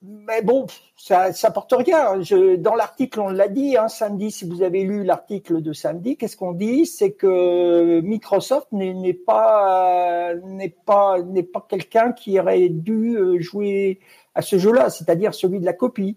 mais 0.00 0.42
bon, 0.42 0.66
ça, 0.96 1.32
ça 1.32 1.50
porte 1.50 1.74
rien. 1.76 2.22
Je, 2.22 2.54
dans 2.54 2.76
l'article, 2.76 3.18
on 3.20 3.30
l'a 3.30 3.48
dit, 3.48 3.76
hein, 3.76 3.88
samedi, 3.88 4.30
si 4.30 4.48
vous 4.48 4.62
avez 4.62 4.84
lu 4.84 5.02
l'article 5.02 5.60
de 5.60 5.72
samedi, 5.72 6.16
qu'est-ce 6.16 6.36
qu'on 6.36 6.52
dit? 6.52 6.86
C'est 6.86 7.12
que 7.12 8.00
Microsoft 8.00 8.68
n'est 8.70 9.12
pas 9.12 10.34
n'est 10.44 10.68
pas 10.68 11.20
n'est 11.22 11.42
pas 11.42 11.66
quelqu'un 11.68 12.12
qui 12.12 12.38
aurait 12.38 12.68
dû 12.68 13.16
euh, 13.16 13.40
jouer 13.40 13.98
à 14.36 14.42
ce 14.42 14.56
jeu-là, 14.56 14.88
c'est-à-dire 14.88 15.34
celui 15.34 15.58
de 15.58 15.64
la 15.64 15.72
copie, 15.72 16.16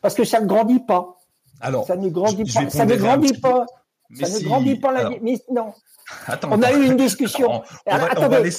parce 0.00 0.14
que 0.14 0.24
ça 0.24 0.40
ne 0.40 0.46
grandit 0.46 0.80
pas. 0.80 1.16
Alors, 1.60 1.86
ça 1.86 1.96
ne 1.96 2.08
grandit 2.08 2.52
pas. 2.52 2.68
Ça 2.68 2.84
ne 2.84 2.96
grandit 2.96 3.40
pas. 3.40 3.64
Ça 4.12 4.28
ne 4.28 4.44
grandit 4.44 4.76
pas 4.76 4.90
la. 4.90 5.10
Mais 5.22 5.38
non, 5.52 5.72
on 6.50 6.62
a 6.62 6.72
eu 6.72 6.86
une 6.86 6.96
discussion. 6.96 7.62
Attendez, 7.86 8.50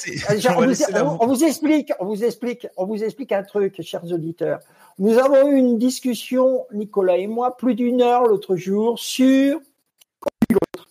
on, 1.19 1.27
vous 1.27 1.43
explique, 1.43 1.91
on 1.99 2.05
vous 2.05 2.23
explique, 2.23 2.67
on 2.77 2.85
vous 2.85 3.03
explique 3.03 3.31
un 3.31 3.43
truc, 3.43 3.81
chers 3.81 4.05
auditeurs. 4.11 4.59
Nous 4.97 5.17
avons 5.17 5.47
eu 5.47 5.55
une 5.55 5.77
discussion, 5.77 6.65
Nicolas 6.71 7.17
et 7.17 7.27
moi, 7.27 7.57
plus 7.57 7.75
d'une 7.75 8.01
heure 8.01 8.25
l'autre 8.25 8.55
jour 8.55 8.97
sur 8.99 9.59
l'autre. 10.49 10.87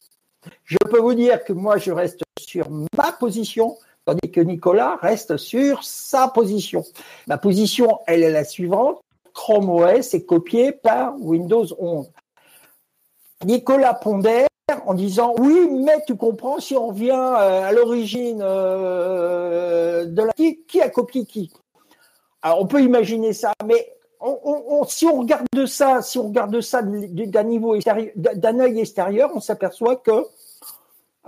Je 0.64 0.78
peux 0.78 1.00
vous 1.00 1.14
dire 1.14 1.42
que 1.44 1.52
moi, 1.52 1.78
je 1.78 1.92
reste 1.92 2.20
sur 2.38 2.68
ma 2.70 3.12
position, 3.12 3.76
tandis 4.04 4.30
que 4.30 4.40
Nicolas 4.40 4.96
reste 5.00 5.36
sur 5.36 5.82
sa 5.84 6.28
position. 6.28 6.84
Ma 7.26 7.38
position, 7.38 8.00
elle 8.06 8.22
est 8.22 8.30
la 8.30 8.44
suivante. 8.44 9.00
Chrome 9.32 9.68
OS 9.68 10.14
est 10.14 10.24
copié 10.24 10.72
par 10.72 11.14
Windows 11.18 11.66
11. 11.78 12.10
Nicolas 13.44 13.94
pondère 13.94 14.46
en 14.86 14.94
disant 14.94 15.34
oui, 15.38 15.68
mais 15.70 16.02
tu 16.06 16.16
comprends, 16.16 16.58
si 16.58 16.74
on 16.76 16.90
vient 16.90 17.34
euh, 17.34 17.68
à 17.68 17.72
l'origine 17.72 18.40
euh, 18.42 20.06
de 20.06 20.22
la 20.22 20.32
qui 20.32 20.80
a 20.80 20.88
copié 20.88 21.26
qui? 21.26 21.52
Alors 22.42 22.62
on 22.62 22.66
peut 22.66 22.82
imaginer 22.82 23.32
ça, 23.32 23.52
mais 23.66 23.94
si 24.88 25.06
on 25.06 25.20
regarde 25.20 25.66
ça, 25.66 26.00
si 26.00 26.18
on 26.18 26.28
regarde 26.28 26.60
ça 26.60 26.80
d'un 26.82 27.42
niveau 27.42 27.74
extérieur, 27.74 28.12
d'un 28.16 28.58
œil 28.60 28.80
extérieur, 28.80 29.30
on 29.34 29.40
s'aperçoit 29.40 29.96
que 29.96 30.24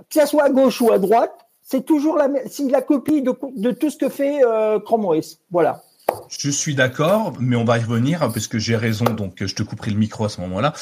que 0.09 0.19
ce 0.21 0.25
soit 0.25 0.43
à 0.43 0.49
gauche 0.49 0.81
ou 0.81 0.91
à 0.91 0.99
droite, 0.99 1.33
c'est 1.63 1.85
toujours 1.85 2.17
la, 2.17 2.27
la 2.27 2.81
copie 2.81 3.21
de, 3.21 3.71
tout 3.71 3.89
ce 3.89 3.97
que 3.97 4.09
fait 4.09 4.43
euh, 4.43 4.79
Chrome 4.79 5.05
OS. 5.05 5.39
Voilà. 5.51 5.83
Je 6.29 6.49
suis 6.49 6.75
d'accord, 6.75 7.33
mais 7.39 7.55
on 7.55 7.63
va 7.63 7.77
y 7.77 7.81
revenir 7.83 8.19
parce 8.19 8.47
que 8.47 8.59
j'ai 8.59 8.75
raison, 8.75 9.05
donc 9.05 9.43
je 9.45 9.53
te 9.55 9.63
couperai 9.63 9.91
le 9.91 9.97
micro 9.97 10.25
à 10.25 10.29
ce 10.29 10.41
moment-là. 10.41 10.73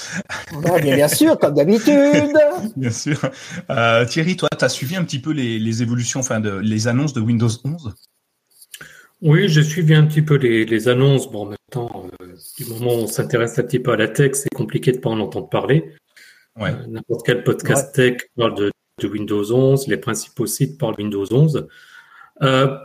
bien, 0.82 1.08
sûr, 1.08 1.38
comme 1.38 1.54
d'habitude. 1.54 2.34
bien 2.76 2.90
sûr. 2.90 3.20
Euh, 3.70 4.06
Thierry, 4.06 4.36
toi, 4.36 4.50
tu 4.58 4.66
as 4.66 4.70
suivi 4.70 4.96
un 4.96 5.04
petit 5.04 5.20
peu 5.20 5.32
les, 5.32 5.60
les, 5.60 5.82
évolutions, 5.84 6.20
enfin, 6.20 6.40
de, 6.40 6.52
les 6.52 6.88
annonces 6.88 7.14
de 7.14 7.22
Windows 7.22 7.50
11 7.64 7.94
Oui, 9.22 9.48
j'ai 9.48 9.64
suivi 9.64 9.94
un 9.94 10.06
petit 10.06 10.24
peu 10.24 10.36
les, 10.36 10.66
les 10.66 10.88
annonces. 10.88 11.32
Bon, 11.32 11.44
en 11.44 11.50
même 11.50 11.58
temps, 11.72 12.08
euh, 12.22 12.36
du 12.58 12.66
moment 12.66 12.96
où 12.96 13.04
on 13.04 13.08
s'intéresse 13.08 13.58
un 13.60 13.64
petit 13.64 13.80
peu 13.80 13.92
à 13.92 13.98
la 13.98 14.08
tech, 14.08 14.32
c'est 14.34 14.54
compliqué 14.54 14.92
de 14.92 14.98
pas 14.98 15.10
en 15.10 15.20
entendre 15.20 15.50
parler. 15.50 15.96
Ouais. 16.60 16.72
Euh, 16.72 16.88
n'importe 16.88 17.26
quel 17.26 17.44
podcast 17.44 17.94
tech 17.94 18.18
parle 18.36 18.56
de, 18.56 18.72
de, 19.02 19.08
Windows 19.08 19.52
11, 19.52 19.88
les 19.88 19.98
principaux 19.98 20.48
sites 20.48 20.78
parlent 20.78 20.96
de 20.96 21.04
Windows 21.04 21.26
11. 21.32 21.68
Euh, 22.42 22.78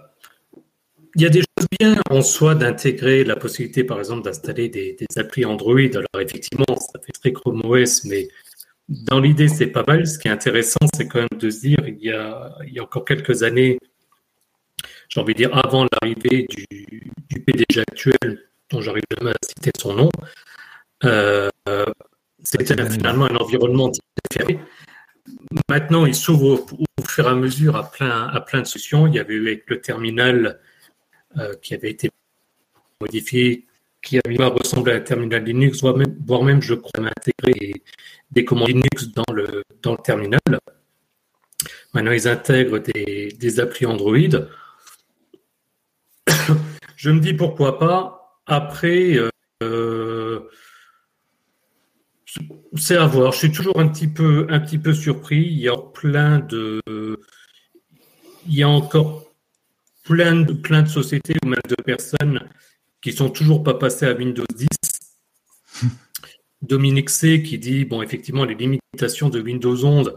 il 1.17 1.23
y 1.23 1.27
a 1.27 1.29
des 1.29 1.41
choses 1.41 1.47
bien 1.79 1.97
en 2.11 2.23
soi 2.23 2.55
d'intégrer 2.55 3.25
la 3.25 3.37
possibilité, 3.37 3.85
par 3.85 3.99
exemple, 3.99 4.23
d'installer 4.23 4.69
des, 4.69 4.97
des, 4.99 5.07
applis 5.19 5.45
Android. 5.45 5.79
Alors 5.79 6.21
effectivement, 6.21 6.77
ça 6.77 7.01
fait 7.01 7.13
très 7.13 7.33
Chrome 7.33 7.63
OS, 7.65 8.05
mais 8.05 8.29
dans 8.89 9.21
l'idée, 9.21 9.49
c'est 9.49 9.69
pas 9.69 9.85
mal. 9.87 10.07
Ce 10.07 10.19
qui 10.19 10.29
est 10.29 10.31
intéressant, 10.31 10.81
c'est 10.95 11.07
quand 11.07 11.21
même 11.21 11.39
de 11.39 11.51
se 11.51 11.61
dire, 11.61 11.79
il 11.87 11.99
y 12.03 12.11
a, 12.11 12.55
il 12.67 12.75
y 12.75 12.79
a 12.79 12.83
encore 12.83 13.05
quelques 13.05 13.43
années, 13.43 13.79
j'ai 15.09 15.21
envie 15.21 15.35
de 15.35 15.39
dire 15.39 15.57
avant 15.57 15.87
l'arrivée 15.93 16.47
du, 16.49 16.67
du, 16.71 17.41
PDG 17.41 17.81
actuel, 17.81 18.49
dont 18.71 18.81
j'arrive 18.81 19.05
jamais 19.17 19.31
à 19.31 19.47
citer 19.47 19.71
son 19.79 19.95
nom, 19.95 20.11
euh, 21.05 21.49
c'était 22.43 22.65
finalement 22.91 23.27
un 23.27 23.37
environnement 23.37 23.91
différé. 24.31 24.59
Maintenant, 25.69 26.07
il 26.07 26.15
s'ouvre 26.15 26.47
au, 26.47 26.67
au, 26.99 27.05
fur 27.07 27.27
et 27.27 27.31
à 27.31 27.35
mesure 27.35 27.77
à 27.77 27.91
plein, 27.91 28.29
à 28.29 28.41
plein 28.41 28.63
de 28.63 28.67
solutions. 28.67 29.07
Il 29.07 29.15
y 29.15 29.19
avait 29.19 29.35
eu 29.35 29.47
avec 29.47 29.69
le 29.69 29.81
terminal 29.81 30.59
euh, 31.39 31.55
qui 31.63 31.75
avait 31.75 31.91
été 31.91 32.11
modifié, 33.01 33.67
qui 34.03 34.19
avait 34.19 34.37
ressemblé 34.45 34.93
à 34.93 34.97
un 34.97 35.01
terminal 35.01 35.45
Linux, 35.45 35.81
voire 35.81 35.97
même, 35.97 36.17
voire 36.27 36.43
même 36.43 36.61
je 36.63 36.75
crois, 36.75 36.91
intégrer 36.99 37.73
des, 38.31 38.45
commandes 38.45 38.69
Linux 38.69 39.09
dans 39.09 39.33
le, 39.33 39.63
dans 39.83 39.93
le 39.93 39.99
terminal. 40.03 40.41
Maintenant, 41.93 42.13
ils 42.13 42.29
intègrent 42.29 42.79
des, 42.79 43.29
des 43.39 43.61
applis 43.61 43.87
Android. 43.87 44.17
je 46.97 47.11
me 47.11 47.21
dis 47.21 47.35
pourquoi 47.35 47.79
pas. 47.79 48.41
Après, 48.47 49.17
euh, 49.63 50.41
c'est 52.77 52.97
à 52.97 53.07
voir. 53.07 53.33
Je 53.33 53.39
suis 53.39 53.53
toujours 53.53 53.79
un 53.79 53.89
petit 53.89 54.09
peu, 54.09 54.47
un 54.51 54.61
petit 54.61 54.79
peu 54.79 54.95
surpris. 54.95 55.43
Il 55.43 55.59
y 55.59 55.69
a 55.69 55.77
plein 55.77 56.41
de, 56.41 56.81
il 58.47 58.55
y 58.55 58.63
a 58.63 58.69
encore 58.69 59.30
plein 60.11 60.41
de, 60.41 60.53
plein 60.53 60.83
de 60.83 60.89
sociétés 60.89 61.37
ou 61.45 61.49
même 61.49 61.63
de 61.69 61.77
personnes 61.77 62.41
qui 63.01 63.13
sont 63.13 63.31
toujours 63.31 63.63
pas 63.63 63.75
passées 63.75 64.07
à 64.07 64.13
Windows 64.13 64.45
10. 64.57 64.67
Dominique 66.63 67.11
C 67.11 67.45
qui 67.45 67.59
dit 67.59 67.85
bon 67.85 68.03
effectivement 68.03 68.45
les 68.45 68.57
limitations 68.57 69.29
de 69.29 69.41
Windows 69.41 69.85
11. 69.85 70.13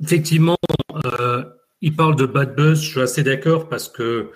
Effectivement, 0.00 0.56
euh, 1.04 1.44
il 1.80 1.96
parle 1.96 2.14
de 2.14 2.24
bad 2.24 2.54
buzz. 2.54 2.80
Je 2.80 2.88
suis 2.88 3.00
assez 3.00 3.24
d'accord 3.24 3.68
parce 3.68 3.88
que 3.88 4.30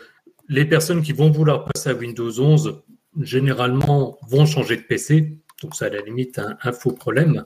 les 0.48 0.64
personnes 0.64 1.02
qui 1.02 1.12
vont 1.12 1.30
vouloir 1.30 1.64
passer 1.64 1.90
à 1.90 1.94
Windows 1.94 2.40
11 2.40 2.82
généralement 3.20 4.18
vont 4.28 4.44
changer 4.44 4.76
de 4.76 4.82
PC. 4.82 5.38
Donc 5.62 5.76
ça 5.76 5.86
à 5.86 5.88
la 5.88 6.00
limite 6.00 6.40
un, 6.40 6.58
un 6.62 6.72
faux 6.72 6.92
problème. 6.92 7.44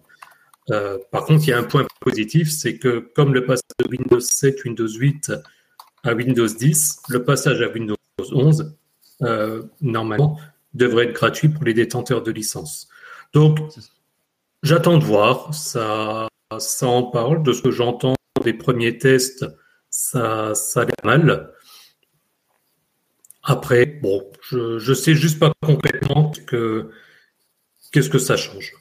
Euh, 0.70 0.96
par 1.10 1.26
contre, 1.26 1.44
il 1.44 1.50
y 1.50 1.52
a 1.52 1.58
un 1.58 1.64
point 1.64 1.86
positif, 2.00 2.50
c'est 2.50 2.78
que 2.78 3.10
comme 3.14 3.34
le 3.34 3.44
passage 3.44 3.68
de 3.84 3.88
Windows 3.88 4.20
7, 4.20 4.64
Windows 4.64 4.88
8 4.88 5.32
Windows 6.06 6.46
10, 6.46 7.02
le 7.08 7.24
passage 7.24 7.60
à 7.62 7.68
Windows 7.68 7.96
11, 8.18 8.74
euh, 9.22 9.62
normalement, 9.80 10.38
devrait 10.74 11.06
être 11.06 11.14
gratuit 11.14 11.48
pour 11.48 11.64
les 11.64 11.74
détenteurs 11.74 12.22
de 12.22 12.30
licence. 12.30 12.88
Donc, 13.32 13.58
j'attends 14.62 14.98
de 14.98 15.04
voir. 15.04 15.54
Ça, 15.54 16.28
ça 16.58 16.86
en 16.86 17.04
parle. 17.04 17.42
De 17.42 17.52
ce 17.52 17.62
que 17.62 17.70
j'entends 17.70 18.14
des 18.42 18.54
premiers 18.54 18.98
tests, 18.98 19.44
ça, 19.90 20.54
ça 20.54 20.82
a 20.82 20.84
l'air 20.84 20.94
mal. 21.04 21.52
Après, 23.42 23.86
bon, 23.86 24.30
je, 24.42 24.78
je 24.78 24.94
sais 24.94 25.14
juste 25.14 25.38
pas 25.38 25.52
complètement 25.62 26.32
que 26.46 26.90
qu'est-ce 27.92 28.10
que 28.10 28.18
ça 28.18 28.36
change. 28.36 28.74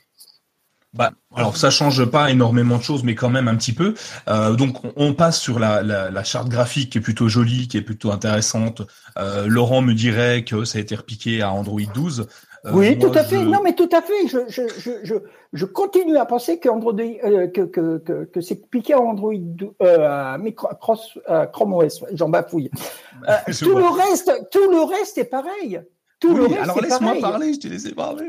Bah, 0.93 1.11
alors 1.35 1.55
ça 1.55 1.69
change 1.69 2.03
pas 2.05 2.31
énormément 2.31 2.77
de 2.77 2.81
choses, 2.81 3.03
mais 3.03 3.13
quand 3.13 3.29
même 3.29 3.47
un 3.47 3.55
petit 3.55 3.73
peu. 3.73 3.93
Euh, 4.27 4.55
donc 4.55 4.77
on 4.95 5.13
passe 5.13 5.39
sur 5.39 5.59
la, 5.59 5.83
la, 5.83 6.09
la, 6.09 6.23
charte 6.23 6.49
graphique 6.49 6.91
qui 6.91 6.97
est 6.97 7.01
plutôt 7.01 7.29
jolie, 7.29 7.67
qui 7.67 7.77
est 7.77 7.83
plutôt 7.83 8.11
intéressante. 8.11 8.81
Euh, 9.19 9.45
Laurent 9.47 9.81
me 9.81 9.93
dirait 9.93 10.43
que 10.43 10.65
ça 10.65 10.79
a 10.79 10.81
été 10.81 10.95
repiqué 10.95 11.43
à 11.43 11.51
Android 11.51 11.79
12. 11.93 12.27
Euh, 12.65 12.71
oui, 12.73 12.97
tout 12.97 13.11
à 13.13 13.23
fait. 13.23 13.43
Non, 13.43 13.61
mais 13.63 13.73
tout 13.73 13.89
à 13.91 14.01
fait. 14.01 14.27
Je, 14.27 14.39
je, 14.49 14.91
je, 15.03 15.15
je 15.53 15.65
continue 15.65 16.17
à 16.17 16.25
penser 16.25 16.59
que, 16.59 16.69
Android, 16.69 16.93
euh, 16.93 17.47
que, 17.47 17.61
que, 17.61 17.99
que, 17.99 18.25
que 18.25 18.41
c'est 18.41 18.69
piqué 18.69 18.93
à 18.93 18.99
Android, 18.99 19.33
euh, 19.81 20.07
à, 20.07 20.37
Cross, 20.79 21.19
Chrome 21.53 21.73
OS. 21.73 22.03
J'en 22.13 22.29
bafouille. 22.29 22.71
tout 23.59 23.77
le 23.77 23.87
reste, 23.87 24.31
tout 24.51 24.69
le 24.71 24.81
reste 24.81 25.17
est 25.19 25.25
pareil. 25.25 25.81
Tout 26.19 26.33
oui, 26.33 26.53
alors 26.57 26.81
laisse-moi 26.81 27.15
parler, 27.21 27.53
je 27.53 27.59
t'ai 27.59 27.69
laissé 27.69 27.93
parler. 27.93 28.25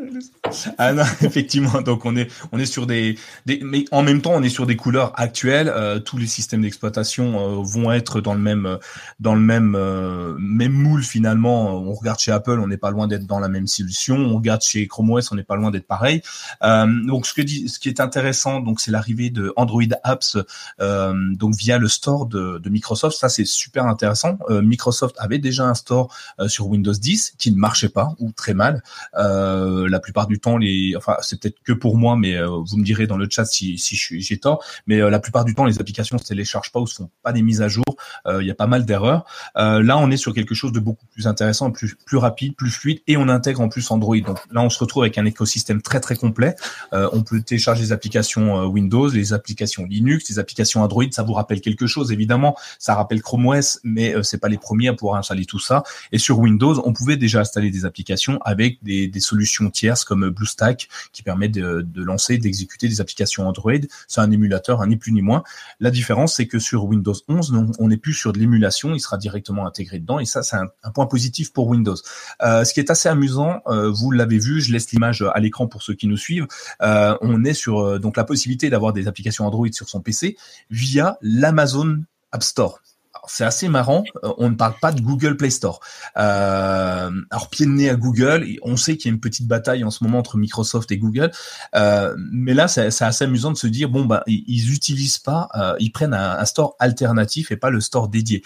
Ah 0.78 0.92
non, 0.92 1.02
effectivement, 1.22 1.82
donc 1.82 2.04
on 2.04 2.16
est 2.16 2.30
on 2.52 2.58
est 2.60 2.66
sur 2.66 2.86
des, 2.86 3.18
des 3.46 3.58
mais 3.64 3.84
en 3.90 4.04
même 4.04 4.22
temps 4.22 4.30
on 4.32 4.42
est 4.44 4.48
sur 4.48 4.64
des 4.64 4.76
couleurs 4.76 5.12
actuelles. 5.16 5.72
Euh, 5.74 5.98
tous 5.98 6.16
les 6.16 6.28
systèmes 6.28 6.62
d'exploitation 6.62 7.40
euh, 7.40 7.62
vont 7.64 7.90
être 7.90 8.20
dans 8.20 8.34
le 8.34 8.38
même 8.38 8.78
dans 9.18 9.34
le 9.34 9.40
même 9.40 9.74
euh, 9.76 10.36
même 10.38 10.70
moule 10.70 11.02
finalement. 11.02 11.74
On 11.74 11.92
regarde 11.92 12.20
chez 12.20 12.30
Apple, 12.30 12.60
on 12.60 12.68
n'est 12.68 12.76
pas 12.76 12.92
loin 12.92 13.08
d'être 13.08 13.26
dans 13.26 13.40
la 13.40 13.48
même 13.48 13.66
solution. 13.66 14.14
On 14.14 14.36
regarde 14.36 14.62
chez 14.62 14.86
Chrome 14.86 15.10
OS, 15.10 15.32
on 15.32 15.34
n'est 15.34 15.42
pas 15.42 15.56
loin 15.56 15.72
d'être 15.72 15.88
pareil. 15.88 16.22
Euh, 16.62 16.86
donc 17.06 17.26
ce 17.26 17.34
que 17.34 17.42
dit, 17.42 17.68
ce 17.68 17.80
qui 17.80 17.88
est 17.88 17.98
intéressant, 17.98 18.60
donc 18.60 18.78
c'est 18.78 18.92
l'arrivée 18.92 19.30
de 19.30 19.52
Android 19.56 19.82
Apps 20.04 20.38
donc 20.78 21.56
via 21.56 21.78
le 21.78 21.88
store 21.88 22.26
de, 22.26 22.58
de 22.58 22.70
Microsoft. 22.70 23.18
Ça 23.18 23.28
c'est 23.28 23.44
super 23.44 23.86
intéressant. 23.86 24.38
Microsoft 24.48 25.16
avait 25.18 25.38
déjà 25.38 25.64
un 25.64 25.74
store 25.74 26.14
sur 26.46 26.68
Windows 26.68 26.92
10 26.92 27.34
qui 27.36 27.50
ne 27.50 27.56
marche 27.56 27.79
pas 27.88 28.14
ou 28.18 28.32
très 28.32 28.54
mal. 28.54 28.82
Euh, 29.16 29.88
la 29.88 30.00
plupart 30.00 30.26
du 30.26 30.38
temps, 30.38 30.56
les, 30.56 30.94
enfin, 30.96 31.16
c'est 31.20 31.40
peut-être 31.40 31.58
que 31.64 31.72
pour 31.72 31.96
moi, 31.96 32.16
mais 32.16 32.36
euh, 32.36 32.46
vous 32.48 32.76
me 32.76 32.84
direz 32.84 33.06
dans 33.06 33.16
le 33.16 33.28
chat 33.30 33.44
si, 33.44 33.76
j'ai 33.76 34.38
tort. 34.38 34.62
Mais 34.86 35.00
euh, 35.00 35.10
la 35.10 35.20
plupart 35.20 35.44
du 35.44 35.54
temps, 35.54 35.64
les 35.64 35.80
applications 35.80 36.18
se 36.18 36.24
téléchargent 36.24 36.72
pas 36.72 36.80
ou 36.80 36.86
se 36.86 36.96
font 36.96 37.10
pas 37.22 37.32
des 37.32 37.42
mises 37.42 37.62
à 37.62 37.68
jour. 37.68 37.84
Il 38.26 38.46
y 38.46 38.50
a 38.50 38.54
pas 38.54 38.66
mal 38.66 38.84
d'erreurs. 38.84 39.24
là, 39.54 39.98
on 39.98 40.10
est 40.10 40.16
sur 40.16 40.34
quelque 40.34 40.54
chose 40.54 40.72
de 40.72 40.80
beaucoup 40.80 41.06
plus 41.06 41.26
intéressant, 41.26 41.70
plus 41.70 41.96
plus 42.06 42.16
rapide, 42.16 42.54
plus 42.56 42.70
fluide, 42.70 43.00
et 43.06 43.16
on 43.16 43.28
intègre 43.28 43.60
en 43.60 43.68
plus 43.68 43.90
Android. 43.90 44.18
Donc 44.18 44.38
là, 44.50 44.62
on 44.62 44.70
se 44.70 44.78
retrouve 44.78 45.02
avec 45.02 45.18
un 45.18 45.24
écosystème 45.24 45.82
très 45.82 46.00
très 46.00 46.16
complet. 46.16 46.54
on 46.92 47.22
peut 47.22 47.40
télécharger 47.40 47.82
les 47.82 47.92
applications 47.92 48.64
Windows, 48.66 49.08
les 49.08 49.32
applications 49.32 49.84
Linux, 49.84 50.28
les 50.28 50.38
applications 50.38 50.82
Android. 50.82 51.04
Ça 51.10 51.22
vous 51.22 51.32
rappelle 51.32 51.60
quelque 51.60 51.86
chose, 51.86 52.12
évidemment. 52.12 52.56
Ça 52.78 52.94
rappelle 52.94 53.22
Chrome 53.22 53.46
OS, 53.46 53.80
mais 53.84 54.14
c'est 54.22 54.38
pas 54.38 54.48
les 54.48 54.58
premiers 54.58 54.88
à 54.88 54.94
pouvoir 54.94 55.16
installer 55.16 55.44
tout 55.44 55.58
ça. 55.58 55.82
Et 56.12 56.18
sur 56.18 56.38
Windows, 56.38 56.80
on 56.84 56.92
pouvait 56.92 57.16
déjà 57.16 57.40
installer 57.40 57.69
des 57.70 57.84
applications 57.84 58.38
avec 58.44 58.82
des, 58.82 59.10
solutions 59.20 59.70
tierces 59.70 60.04
comme 60.04 60.30
BlueStack 60.30 60.88
qui 61.12 61.22
permet 61.22 61.48
de, 61.48 61.86
lancer, 61.94 62.38
d'exécuter 62.38 62.88
des 62.88 63.00
applications 63.00 63.46
Android. 63.46 63.72
C'est 64.08 64.20
un 64.20 64.30
émulateur, 64.30 64.80
un 64.80 64.86
ni 64.86 64.96
plus 64.96 65.12
ni 65.12 65.22
moins. 65.22 65.42
La 65.78 65.90
différence, 65.90 66.36
c'est 66.36 66.46
que 66.46 66.58
sur 66.58 66.84
Windows 66.84 67.14
11, 67.28 67.74
on 67.78 67.88
n'est 67.88 67.96
plus 67.96 68.14
sur 68.14 68.32
de 68.32 68.38
l'émulation, 68.38 68.94
il 68.94 69.00
sera 69.00 69.18
directement 69.18 69.66
intégré 69.66 69.98
dedans 69.98 70.18
et 70.18 70.24
ça, 70.24 70.42
c'est 70.42 70.56
un, 70.56 70.68
point 70.94 71.06
positif 71.06 71.52
pour 71.52 71.68
Windows. 71.68 71.96
Euh, 72.42 72.64
ce 72.64 72.74
qui 72.74 72.80
est 72.80 72.90
assez 72.90 73.08
amusant, 73.08 73.60
euh, 73.66 73.90
vous 73.90 74.10
l'avez 74.10 74.38
vu, 74.38 74.60
je 74.60 74.72
laisse 74.72 74.90
l'image 74.90 75.22
à 75.22 75.38
l'écran 75.38 75.66
pour 75.66 75.82
ceux 75.82 75.94
qui 75.94 76.06
nous 76.06 76.16
suivent. 76.16 76.46
Euh, 76.82 77.16
on 77.20 77.44
est 77.44 77.54
sur 77.54 78.00
donc 78.00 78.16
la 78.16 78.24
possibilité 78.24 78.70
d'avoir 78.70 78.92
des 78.92 79.06
applications 79.06 79.46
Android 79.46 79.68
sur 79.72 79.88
son 79.88 80.00
PC 80.00 80.36
via 80.70 81.18
l'Amazon 81.22 82.02
App 82.32 82.42
Store 82.42 82.80
c'est 83.26 83.44
assez 83.44 83.68
marrant. 83.68 84.04
Euh, 84.24 84.32
on 84.38 84.50
ne 84.50 84.54
parle 84.54 84.74
pas 84.80 84.92
de 84.92 85.00
Google 85.00 85.36
Play 85.36 85.50
Store. 85.50 85.80
Euh, 86.16 87.10
alors 87.30 87.48
pied 87.50 87.66
de 87.66 87.70
nez 87.70 87.90
à 87.90 87.96
Google, 87.96 88.46
on 88.62 88.76
sait 88.76 88.96
qu'il 88.96 89.10
y 89.10 89.12
a 89.12 89.14
une 89.14 89.20
petite 89.20 89.46
bataille 89.46 89.84
en 89.84 89.90
ce 89.90 90.04
moment 90.04 90.18
entre 90.18 90.36
Microsoft 90.36 90.90
et 90.92 90.98
Google, 90.98 91.30
euh, 91.74 92.14
mais 92.32 92.54
là 92.54 92.68
c'est 92.68 93.02
assez 93.02 93.24
amusant 93.24 93.52
de 93.52 93.56
se 93.56 93.66
dire 93.66 93.88
bon 93.88 94.04
bah 94.04 94.22
ils 94.26 94.72
utilisent 94.72 95.18
pas, 95.18 95.48
euh, 95.56 95.74
ils 95.78 95.90
prennent 95.90 96.14
un, 96.14 96.44
store 96.44 96.74
alternatif 96.78 97.52
et 97.52 97.56
pas 97.56 97.70
le 97.70 97.80
store 97.80 98.08
dédié. 98.08 98.42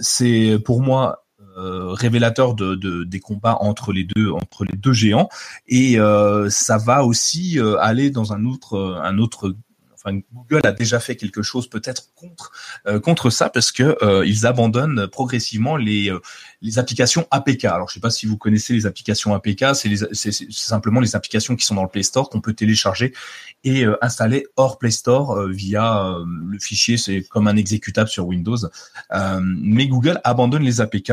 C'est 0.00 0.58
pour 0.64 0.82
moi 0.82 1.24
révélateur 1.56 2.54
de, 2.54 2.74
de, 2.74 3.04
des 3.04 3.18
combats 3.18 3.56
entre 3.60 3.92
les 3.92 4.04
deux 4.04 4.92
géants 4.92 5.28
et 5.66 5.98
ça 6.48 6.78
va 6.78 7.04
aussi 7.04 7.58
aller 7.80 8.10
dans 8.10 8.32
un 8.32 8.44
autre 8.44 9.56
Google 10.32 10.60
a 10.64 10.72
déjà 10.72 11.00
fait 11.00 11.16
quelque 11.16 11.42
chose 11.42 11.68
peut-être 11.68 12.14
contre 12.14 12.52
contre 13.02 13.30
ça 13.30 13.50
parce 13.50 13.72
que 13.72 13.96
ils 14.24 14.46
abandonnent 14.46 15.06
progressivement 15.08 15.76
les 15.76 16.12
les 16.62 16.78
applications 16.78 17.26
APK. 17.30 17.64
Alors 17.66 17.88
je 17.88 17.94
sais 17.94 18.00
pas 18.00 18.10
si 18.10 18.26
vous 18.26 18.36
connaissez 18.36 18.72
les 18.72 18.86
applications 18.86 19.34
APK, 19.34 19.74
c'est 19.74 20.50
simplement 20.50 21.00
les 21.00 21.16
applications 21.16 21.56
qui 21.56 21.66
sont 21.66 21.74
dans 21.74 21.82
le 21.82 21.88
Play 21.88 22.02
Store 22.02 22.28
qu'on 22.28 22.40
peut 22.40 22.54
télécharger 22.54 23.14
et 23.64 23.84
installer 24.00 24.46
hors 24.56 24.78
Play 24.78 24.90
Store 24.90 25.48
via 25.48 26.16
le 26.24 26.58
fichier, 26.58 26.96
c'est 26.96 27.22
comme 27.22 27.48
un 27.48 27.56
exécutable 27.56 28.08
sur 28.08 28.26
Windows. 28.26 28.58
mais 29.40 29.86
Google 29.86 30.20
abandonne 30.24 30.62
les 30.62 30.80
APK 30.80 31.12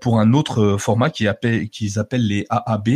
pour 0.00 0.20
un 0.20 0.32
autre 0.32 0.76
format 0.78 1.10
qui 1.10 1.28
appelle 1.28 1.68
qu'ils 1.68 1.98
appellent 1.98 2.26
les 2.26 2.46
AAB, 2.50 2.88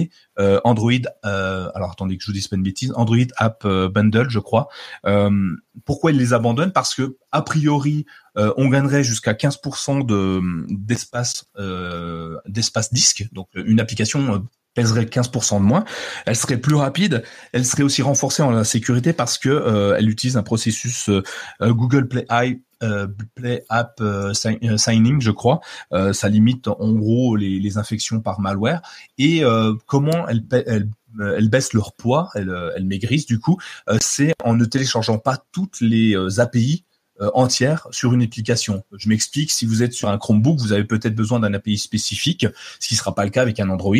Android. 0.64 0.92
alors 1.22 1.90
attendez 1.92 2.16
que 2.16 2.22
je 2.22 2.28
vous 2.28 2.32
dise 2.32 2.48
une 2.52 2.62
bêtise, 2.62 2.92
Android 2.96 3.18
App 3.36 3.66
Bundle, 3.66 4.30
je 4.30 4.38
crois. 4.38 4.68
pourquoi 5.84 6.12
ils 6.12 6.18
les 6.18 6.32
abandonnent? 6.32 6.72
Parce 6.72 6.94
que 6.94 7.16
a 7.32 7.42
priori, 7.42 8.06
euh, 8.36 8.52
on 8.56 8.68
gagnerait 8.68 9.04
jusqu'à 9.04 9.32
15% 9.32 10.06
de 10.06 10.40
d'espace 10.68 11.46
euh, 11.58 12.38
d'espace 12.46 12.92
disque. 12.92 13.26
Donc 13.32 13.48
une 13.54 13.80
application 13.80 14.34
euh, 14.34 14.38
pèserait 14.74 15.04
15% 15.04 15.58
de 15.58 15.64
moins. 15.64 15.84
Elle 16.26 16.36
serait 16.36 16.56
plus 16.56 16.76
rapide. 16.76 17.24
Elle 17.52 17.66
serait 17.66 17.82
aussi 17.82 18.02
renforcée 18.02 18.42
en 18.42 18.50
la 18.50 18.64
sécurité 18.64 19.12
parce 19.12 19.36
que 19.36 19.94
elle 19.98 20.08
utilise 20.08 20.36
un 20.36 20.44
processus 20.44 21.10
Google 21.60 22.06
Play 22.06 22.24
Play 23.34 23.64
App 23.68 24.02
Signing, 24.32 25.20
je 25.20 25.30
crois. 25.30 25.60
ça 26.12 26.28
limite 26.28 26.68
en 26.68 26.92
gros 26.92 27.36
les, 27.36 27.78
infections 27.78 28.20
par 28.20 28.40
malware. 28.40 28.82
Et 29.18 29.42
comment 29.86 30.26
elle, 30.28 30.44
elle, 30.66 30.88
elle 31.20 31.48
baisse 31.48 31.72
leur 31.72 31.92
poids, 31.94 32.30
elle, 32.34 32.54
elle 32.76 32.84
maigrissent 32.84 33.26
du 33.26 33.38
coup, 33.38 33.58
c'est 34.00 34.32
en 34.44 34.54
ne 34.54 34.64
téléchargeant 34.64 35.18
pas 35.18 35.38
toutes 35.52 35.80
les 35.80 36.16
API 36.38 36.84
euh, 36.84 36.89
entière 37.34 37.86
sur 37.90 38.12
une 38.14 38.22
application. 38.22 38.82
Je 38.96 39.08
m'explique, 39.08 39.50
si 39.50 39.66
vous 39.66 39.82
êtes 39.82 39.92
sur 39.92 40.08
un 40.08 40.18
Chromebook, 40.18 40.58
vous 40.58 40.72
avez 40.72 40.84
peut-être 40.84 41.14
besoin 41.14 41.40
d'un 41.40 41.52
API 41.54 41.78
spécifique, 41.78 42.46
ce 42.78 42.88
qui 42.88 42.94
ne 42.94 42.98
sera 42.98 43.14
pas 43.14 43.24
le 43.24 43.30
cas 43.30 43.42
avec 43.42 43.60
un 43.60 43.68
Android, 43.68 43.94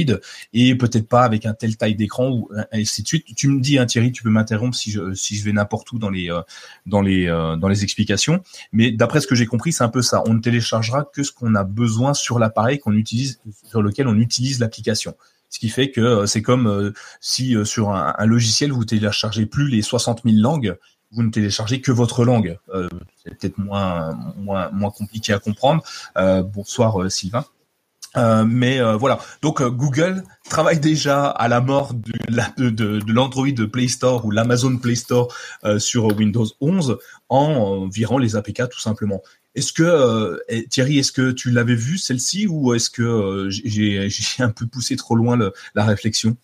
et 0.52 0.74
peut-être 0.74 1.08
pas 1.08 1.22
avec 1.22 1.46
un 1.46 1.54
tel 1.54 1.76
taille 1.76 1.94
d'écran, 1.94 2.30
ou 2.30 2.48
ainsi 2.72 3.02
de 3.02 3.08
suite. 3.08 3.26
Tu 3.36 3.48
me 3.48 3.60
dis, 3.60 3.78
hein, 3.78 3.86
Thierry, 3.86 4.12
tu 4.12 4.22
peux 4.22 4.30
m'interrompre 4.30 4.76
si 4.76 4.90
je, 4.90 5.14
si 5.14 5.36
je 5.36 5.44
vais 5.44 5.52
n'importe 5.52 5.90
où 5.92 5.98
dans 5.98 6.10
les, 6.10 6.30
euh, 6.30 6.40
dans, 6.86 7.02
les, 7.02 7.26
euh, 7.26 7.56
dans 7.56 7.68
les 7.68 7.84
explications, 7.84 8.42
mais 8.72 8.90
d'après 8.90 9.20
ce 9.20 9.26
que 9.26 9.34
j'ai 9.34 9.46
compris, 9.46 9.72
c'est 9.72 9.84
un 9.84 9.88
peu 9.88 10.02
ça. 10.02 10.22
On 10.26 10.34
ne 10.34 10.40
téléchargera 10.40 11.04
que 11.04 11.22
ce 11.22 11.32
qu'on 11.32 11.54
a 11.54 11.64
besoin 11.64 12.14
sur 12.14 12.38
l'appareil 12.38 12.78
qu'on 12.78 12.94
utilise, 12.94 13.40
sur 13.68 13.82
lequel 13.82 14.08
on 14.08 14.18
utilise 14.18 14.60
l'application. 14.60 15.14
Ce 15.48 15.58
qui 15.58 15.68
fait 15.68 15.90
que 15.90 16.26
c'est 16.26 16.42
comme 16.42 16.92
si 17.20 17.56
sur 17.64 17.90
un, 17.90 18.14
un, 18.16 18.26
logiciel 18.26 18.70
vous 18.70 18.84
téléchargez 18.84 19.46
plus 19.46 19.68
les 19.68 19.82
60 19.82 20.22
000 20.24 20.36
langues, 20.36 20.76
vous 21.12 21.22
ne 21.22 21.30
téléchargez 21.30 21.80
que 21.80 21.92
votre 21.92 22.24
langue. 22.24 22.58
Euh, 22.74 22.88
c'est 23.22 23.36
peut-être 23.36 23.58
moins, 23.58 24.16
moins, 24.36 24.70
moins 24.70 24.90
compliqué 24.90 25.32
à 25.32 25.38
comprendre. 25.38 25.82
Euh, 26.16 26.42
bonsoir 26.42 27.00
euh, 27.00 27.08
Sylvain. 27.08 27.44
Euh, 28.16 28.44
mais 28.44 28.80
euh, 28.80 28.96
voilà, 28.96 29.20
donc 29.40 29.62
Google 29.62 30.24
travaille 30.48 30.80
déjà 30.80 31.26
à 31.26 31.46
la 31.46 31.60
mort 31.60 31.94
de, 31.94 32.70
de, 32.70 32.98
de, 32.98 33.12
l'Android 33.12 33.46
Play 33.72 33.86
Store 33.86 34.24
ou 34.24 34.32
l'Amazon 34.32 34.78
Play 34.78 34.96
Store 34.96 35.32
sur 35.78 36.06
Windows 36.06 36.46
11 36.60 36.98
en 37.28 37.86
virant 37.86 38.18
les 38.18 38.34
APK 38.34 38.68
tout 38.68 38.80
simplement. 38.80 39.22
Est-ce 39.54 39.72
que 39.72 40.42
Thierry, 40.70 40.98
est-ce 40.98 41.12
que 41.12 41.30
tu 41.30 41.52
l'avais 41.52 41.76
vu 41.76 41.98
celle-ci 41.98 42.48
ou 42.48 42.74
est-ce 42.74 42.90
que 42.90 43.46
j'ai 43.48 44.10
un 44.40 44.50
peu 44.50 44.66
poussé 44.66 44.96
trop 44.96 45.14
loin 45.14 45.38
la 45.76 45.84
réflexion? 45.84 46.36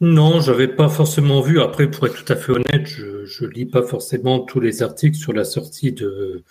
Non, 0.00 0.40
j'avais 0.40 0.68
pas 0.68 0.88
forcément 0.88 1.40
vu. 1.40 1.60
Après, 1.60 1.90
pour 1.90 2.06
être 2.06 2.24
tout 2.24 2.32
à 2.32 2.36
fait 2.36 2.52
honnête, 2.52 2.86
je, 2.86 3.24
je 3.24 3.44
lis 3.46 3.66
pas 3.66 3.82
forcément 3.82 4.40
tous 4.40 4.60
les 4.60 4.82
articles 4.82 5.16
sur 5.16 5.32
la 5.32 5.44
sortie 5.44 5.92
de, 5.92 6.44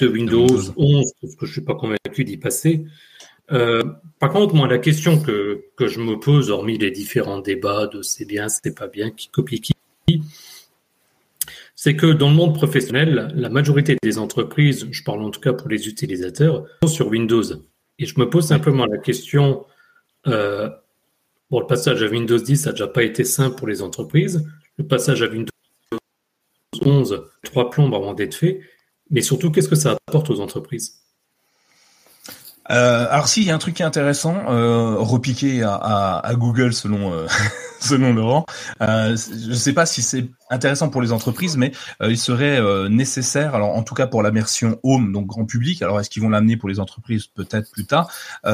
de 0.00 0.08
Windows 0.08 0.46
11 0.76 1.12
parce 1.20 1.34
que 1.36 1.46
je 1.46 1.52
suis 1.52 1.60
pas 1.62 1.74
convaincu 1.74 2.24
d'y 2.24 2.36
passer. 2.36 2.84
Euh, 3.52 3.82
par 4.18 4.30
contre, 4.30 4.54
moi, 4.54 4.68
la 4.68 4.78
question 4.78 5.20
que, 5.20 5.64
que 5.76 5.86
je 5.86 5.98
me 6.00 6.20
pose, 6.20 6.50
hormis 6.50 6.78
les 6.78 6.90
différents 6.90 7.40
débats 7.40 7.86
de 7.86 8.02
c'est 8.02 8.24
bien, 8.24 8.48
c'est 8.48 8.76
pas 8.76 8.86
bien, 8.86 9.10
qui 9.10 9.28
copie 9.28 9.60
qui, 9.60 9.74
c'est 11.74 11.96
que 11.96 12.06
dans 12.06 12.28
le 12.28 12.34
monde 12.34 12.54
professionnel, 12.54 13.32
la 13.34 13.48
majorité 13.48 13.96
des 14.02 14.18
entreprises, 14.18 14.86
je 14.90 15.02
parle 15.02 15.22
en 15.22 15.30
tout 15.30 15.40
cas 15.40 15.52
pour 15.52 15.68
les 15.68 15.88
utilisateurs, 15.88 16.66
sont 16.82 16.88
sur 16.88 17.08
Windows. 17.08 17.42
Et 17.98 18.06
je 18.06 18.20
me 18.20 18.28
pose 18.28 18.46
simplement 18.46 18.86
la 18.86 18.98
question, 18.98 19.64
euh, 20.26 20.68
Bon, 21.50 21.58
le 21.58 21.66
passage 21.66 22.00
à 22.02 22.06
Windows 22.06 22.38
10, 22.38 22.56
ça 22.56 22.66
n'a 22.66 22.72
déjà 22.72 22.86
pas 22.86 23.02
été 23.02 23.24
simple 23.24 23.56
pour 23.56 23.66
les 23.66 23.82
entreprises. 23.82 24.48
Le 24.76 24.86
passage 24.86 25.20
à 25.22 25.26
Windows 25.26 25.50
11, 26.80 27.24
trois 27.42 27.70
plombes 27.70 27.94
avant 27.94 28.14
d'être 28.14 28.34
fait. 28.34 28.60
Mais 29.10 29.20
surtout, 29.20 29.50
qu'est-ce 29.50 29.68
que 29.68 29.74
ça 29.74 29.96
apporte 30.06 30.30
aux 30.30 30.40
entreprises? 30.40 31.02
Euh, 32.70 33.06
alors 33.10 33.28
si, 33.28 33.42
il 33.42 33.46
y 33.48 33.50
a 33.50 33.54
un 33.54 33.58
truc 33.58 33.74
qui 33.74 33.82
est 33.82 33.86
intéressant, 33.86 34.36
euh, 34.48 34.96
repiqué 34.98 35.62
à, 35.64 36.32
Google 36.34 36.72
selon 36.72 37.12
euh, 37.12 37.26
selon 37.80 38.14
Laurent. 38.14 38.46
Euh, 38.80 39.16
je 39.16 39.48
ne 39.48 39.54
sais 39.54 39.72
pas 39.72 39.86
si 39.86 40.02
c'est 40.02 40.26
intéressant 40.50 40.88
pour 40.88 41.02
les 41.02 41.12
entreprises, 41.12 41.56
mais 41.56 41.72
il 42.02 42.18
serait 42.18 42.60
nécessaire, 42.88 43.54
alors 43.54 43.76
en 43.76 43.82
tout 43.82 43.94
cas 43.94 44.06
pour 44.06 44.22
la 44.22 44.30
version 44.30 44.78
Home, 44.82 45.12
donc 45.12 45.26
grand 45.26 45.44
public. 45.44 45.82
Alors 45.82 46.00
est-ce 46.00 46.10
qu'ils 46.10 46.22
vont 46.22 46.28
l'amener 46.28 46.56
pour 46.56 46.68
les 46.68 46.80
entreprises 46.80 47.26
peut-être 47.26 47.70
plus 47.70 47.86
tard 47.86 48.10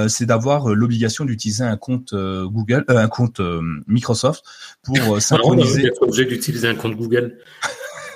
C'est 0.09 0.27
d'avoir 0.27 0.69
l'obligation 0.69 1.25
d'utiliser 1.25 1.65
un 1.65 1.77
compte 1.77 2.15
Google, 2.15 2.85
un 2.89 3.09
compte 3.09 3.41
Microsoft 3.87 4.45
pour 4.83 5.21
synchroniser. 5.21 5.91
D'utiliser 6.27 6.69
un 6.69 6.75
compte 6.75 6.97
Google. 6.97 7.39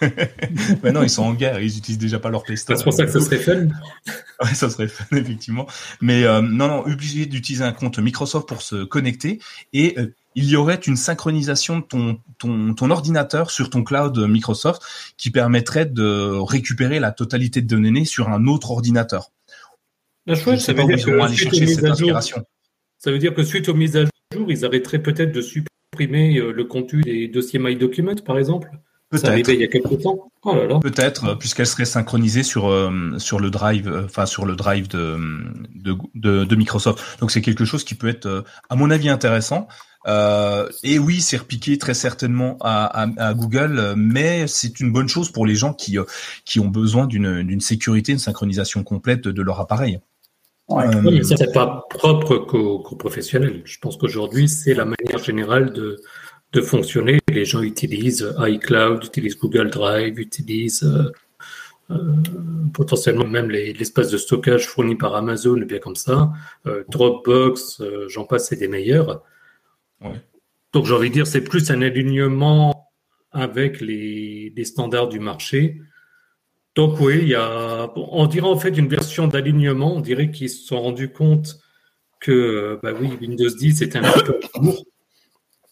Maintenant, 0.82 1.02
ils 1.02 1.10
sont 1.10 1.22
en 1.22 1.34
guerre, 1.34 1.60
ils 1.60 1.76
utilisent 1.78 1.98
déjà 1.98 2.18
pas 2.18 2.30
leur 2.30 2.42
Play 2.42 2.56
C'est 2.56 2.82
pour 2.82 2.92
ça 2.92 3.04
que 3.04 3.12
ça 3.12 3.20
serait 3.20 3.38
fun. 3.38 3.66
ouais, 4.44 4.54
ça 4.54 4.70
serait 4.70 4.88
fun, 4.88 5.16
effectivement. 5.16 5.66
Mais 6.00 6.24
euh, 6.24 6.40
non, 6.40 6.68
non, 6.68 6.80
obligé 6.86 7.26
d'utiliser 7.26 7.64
un 7.64 7.72
compte 7.72 7.98
Microsoft 7.98 8.48
pour 8.48 8.62
se 8.62 8.84
connecter 8.84 9.40
et 9.72 9.98
euh, 9.98 10.14
il 10.34 10.44
y 10.44 10.56
aurait 10.56 10.76
une 10.76 10.96
synchronisation 10.96 11.80
de 11.80 11.84
ton, 11.84 12.20
ton, 12.38 12.74
ton 12.74 12.90
ordinateur 12.90 13.50
sur 13.50 13.68
ton 13.68 13.82
cloud 13.82 14.16
Microsoft 14.28 14.82
qui 15.16 15.30
permettrait 15.30 15.86
de 15.86 16.38
récupérer 16.40 17.00
la 17.00 17.10
totalité 17.10 17.62
de 17.62 17.66
données 17.66 18.04
sur 18.04 18.28
un 18.28 18.46
autre 18.46 18.70
ordinateur. 18.70 19.32
La 20.26 20.36
chouette, 20.36 20.60
ça 20.60 20.72
veut 20.72 20.84
dire 20.84 21.04
que 21.04 21.18
ça 22.98 23.10
veut 23.10 23.18
dire 23.18 23.34
que 23.34 23.42
suite 23.42 23.68
aux 23.68 23.74
mises 23.74 23.96
à 23.96 24.04
jour, 24.34 24.52
ils 24.52 24.64
arrêteraient 24.64 25.02
peut-être 25.02 25.32
de 25.32 25.40
supprimer 25.40 26.36
euh, 26.38 26.52
le 26.52 26.64
contenu 26.64 27.00
des 27.00 27.28
dossiers 27.28 27.58
MyDocument, 27.58 28.16
par 28.24 28.38
exemple 28.38 28.70
Peut-être. 29.11 29.49
il 29.49 29.61
y 29.61 29.64
a 29.64 29.66
quelques 29.66 30.03
temps. 30.03 30.31
Oh 30.44 30.79
Peut-être, 30.79 31.31
euh, 31.31 31.35
puisqu'elle 31.35 31.66
serait 31.66 31.85
synchronisée 31.85 32.44
sur 32.44 32.70
euh, 32.70 33.18
sur 33.18 33.40
le 33.40 33.51
drive, 33.51 33.88
euh, 33.88 34.05
enfin 34.05 34.25
sur 34.25 34.46
le 34.46 34.55
drive 34.55 34.87
de, 34.88 35.18
de, 35.75 36.44
de, 36.44 36.57
Microsoft. 36.57 37.18
Donc 37.18 37.33
c'est 37.33 37.42
quelque 37.42 37.64
chose 37.64 37.83
qui 37.83 37.96
peut 37.96 38.09
être, 38.09 38.44
à 38.68 38.77
mon 38.77 38.90
avis, 38.90 39.09
intéressant. 39.09 39.66
et 40.07 40.99
oui, 41.01 41.20
c'est 41.20 41.38
repiqué 41.38 41.77
très 41.77 41.94
certainement 41.94 42.57
à, 42.61 43.07
à, 43.18 43.35
Google, 43.35 43.94
mais 43.96 44.46
c'est 44.46 44.79
une 44.79 44.92
bonne 44.92 45.09
chose 45.09 45.31
pour 45.31 45.44
les 45.44 45.57
gens 45.57 45.73
qui 45.75 45.99
qui 46.44 46.61
ont 46.61 46.68
besoin 46.68 47.07
d'une 47.07 47.42
d'une 47.42 47.61
sécurité, 47.61 48.12
une 48.12 48.18
synchronisation 48.18 48.85
complète 48.85 49.23
de, 49.23 49.42
leur 49.42 49.59
appareil. 49.61 49.99
Ouais. 50.68 50.85
mais 51.03 51.25
ça 51.25 51.37
c'est 51.37 51.53
pas 51.53 51.85
propre 51.90 52.38
qu'aux 52.38 52.96
professionnels. 52.96 53.62
Je 53.64 53.79
pense 53.81 53.96
qu'aujourd'hui 53.96 54.49
c'est 54.49 54.73
la 54.73 54.85
manière 54.85 55.23
générale 55.23 55.73
de 55.73 56.01
de 56.52 56.60
fonctionner. 56.60 57.18
Les 57.28 57.44
gens 57.44 57.62
utilisent 57.62 58.34
iCloud, 58.38 59.04
utilisent 59.04 59.38
Google 59.38 59.70
Drive, 59.70 60.18
utilisent 60.18 60.82
euh, 60.82 61.12
euh, 61.90 62.14
potentiellement 62.74 63.26
même 63.26 63.50
l'espace 63.50 64.10
de 64.10 64.16
stockage 64.16 64.66
fourni 64.66 64.96
par 64.96 65.14
Amazon, 65.14 65.58
bien 65.58 65.78
comme 65.78 65.96
ça. 65.96 66.32
Euh, 66.66 66.84
Dropbox, 66.88 67.82
j'en 68.08 68.24
passe, 68.24 68.48
c'est 68.48 68.56
des 68.56 68.68
meilleurs. 68.68 69.22
Donc 70.72 70.86
j'ai 70.86 70.94
envie 70.94 71.08
de 71.08 71.14
dire, 71.14 71.26
c'est 71.26 71.42
plus 71.42 71.70
un 71.70 71.82
alignement 71.82 72.90
avec 73.32 73.80
les, 73.80 74.52
standards 74.64 75.08
du 75.08 75.20
marché. 75.20 75.80
Donc 76.76 77.00
oui, 77.00 77.18
il 77.22 77.28
y 77.28 77.34
a, 77.34 77.92
on 77.96 78.26
dirait 78.26 78.46
en 78.46 78.56
fait 78.56 78.76
une 78.76 78.88
version 78.88 79.26
d'alignement. 79.26 79.94
On 79.96 80.00
dirait 80.00 80.30
qu'ils 80.30 80.50
se 80.50 80.64
sont 80.64 80.80
rendus 80.80 81.12
compte 81.12 81.58
que, 82.20 82.78
bah 82.82 82.92
oui, 82.98 83.10
Windows 83.20 83.48
10 83.48 83.82
était 83.82 83.98
un 83.98 84.12
peu 84.12 84.38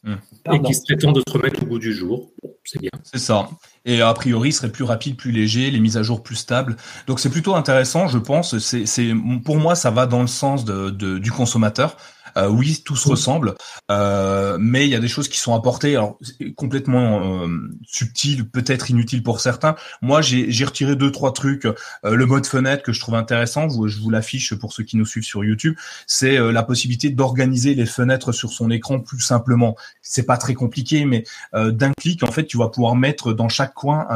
et 0.06 0.62
qui 0.62 0.74
serait 0.74 0.96
temps 0.96 1.12
de 1.12 1.22
se 1.26 1.32
remettre 1.32 1.62
au 1.62 1.66
bout 1.66 1.78
du 1.78 1.92
jour. 1.92 2.30
c'est 2.64 2.80
bien. 2.80 2.90
C'est 3.02 3.18
ça. 3.18 3.48
Et 3.84 4.00
a 4.00 4.12
priori, 4.14 4.50
il 4.50 4.52
serait 4.52 4.70
plus 4.70 4.84
rapide, 4.84 5.16
plus 5.16 5.32
léger, 5.32 5.70
les 5.70 5.80
mises 5.80 5.96
à 5.96 6.02
jour 6.02 6.22
plus 6.22 6.36
stables. 6.36 6.76
Donc 7.06 7.20
c'est 7.20 7.30
plutôt 7.30 7.54
intéressant, 7.54 8.06
je 8.06 8.18
pense. 8.18 8.58
C'est, 8.58 9.12
pour 9.44 9.56
moi, 9.56 9.74
ça 9.74 9.90
va 9.90 10.06
dans 10.06 10.20
le 10.20 10.26
sens 10.26 10.64
de, 10.64 11.18
du 11.18 11.30
consommateur. 11.30 11.96
Euh, 12.38 12.48
oui, 12.48 12.82
tout 12.84 12.96
se 12.96 13.08
ressemble, 13.08 13.54
euh, 13.90 14.56
mais 14.60 14.86
il 14.86 14.90
y 14.90 14.94
a 14.94 15.00
des 15.00 15.08
choses 15.08 15.28
qui 15.28 15.38
sont 15.38 15.54
apportées, 15.54 15.96
alors 15.96 16.18
complètement 16.56 17.44
euh, 17.44 17.48
subtiles, 17.86 18.48
peut-être 18.48 18.90
inutiles 18.90 19.22
pour 19.22 19.40
certains. 19.40 19.74
Moi, 20.02 20.22
j'ai 20.22 20.64
retiré 20.64 20.94
deux 20.94 21.10
trois 21.10 21.32
trucs. 21.32 21.66
le 22.04 22.26
mode 22.26 22.46
fenêtre 22.46 22.82
que 22.82 22.92
je 22.92 23.00
trouve 23.00 23.16
intéressant, 23.16 23.68
je 23.68 23.98
vous 23.98 24.10
l'affiche 24.10 24.54
pour 24.54 24.72
ceux 24.72 24.84
qui 24.84 24.96
nous 24.96 25.06
suivent 25.06 25.24
sur 25.24 25.44
YouTube, 25.44 25.74
c'est 26.06 26.38
la 26.38 26.62
possibilité 26.62 27.10
d'organiser 27.10 27.74
les 27.74 27.86
fenêtres 27.86 28.32
sur 28.32 28.52
son 28.52 28.70
écran 28.70 29.00
plus 29.00 29.20
simplement. 29.20 29.76
C'est 30.02 30.24
pas 30.24 30.36
très 30.36 30.54
compliqué, 30.54 31.04
mais 31.04 31.24
d'un 31.52 31.92
clic, 31.92 32.22
en 32.22 32.30
fait, 32.30 32.46
tu 32.46 32.58
vas 32.58 32.68
pouvoir 32.68 32.94
mettre 32.94 33.32
dans 33.32 33.48
chaque 33.48 33.74
coin 33.74 34.06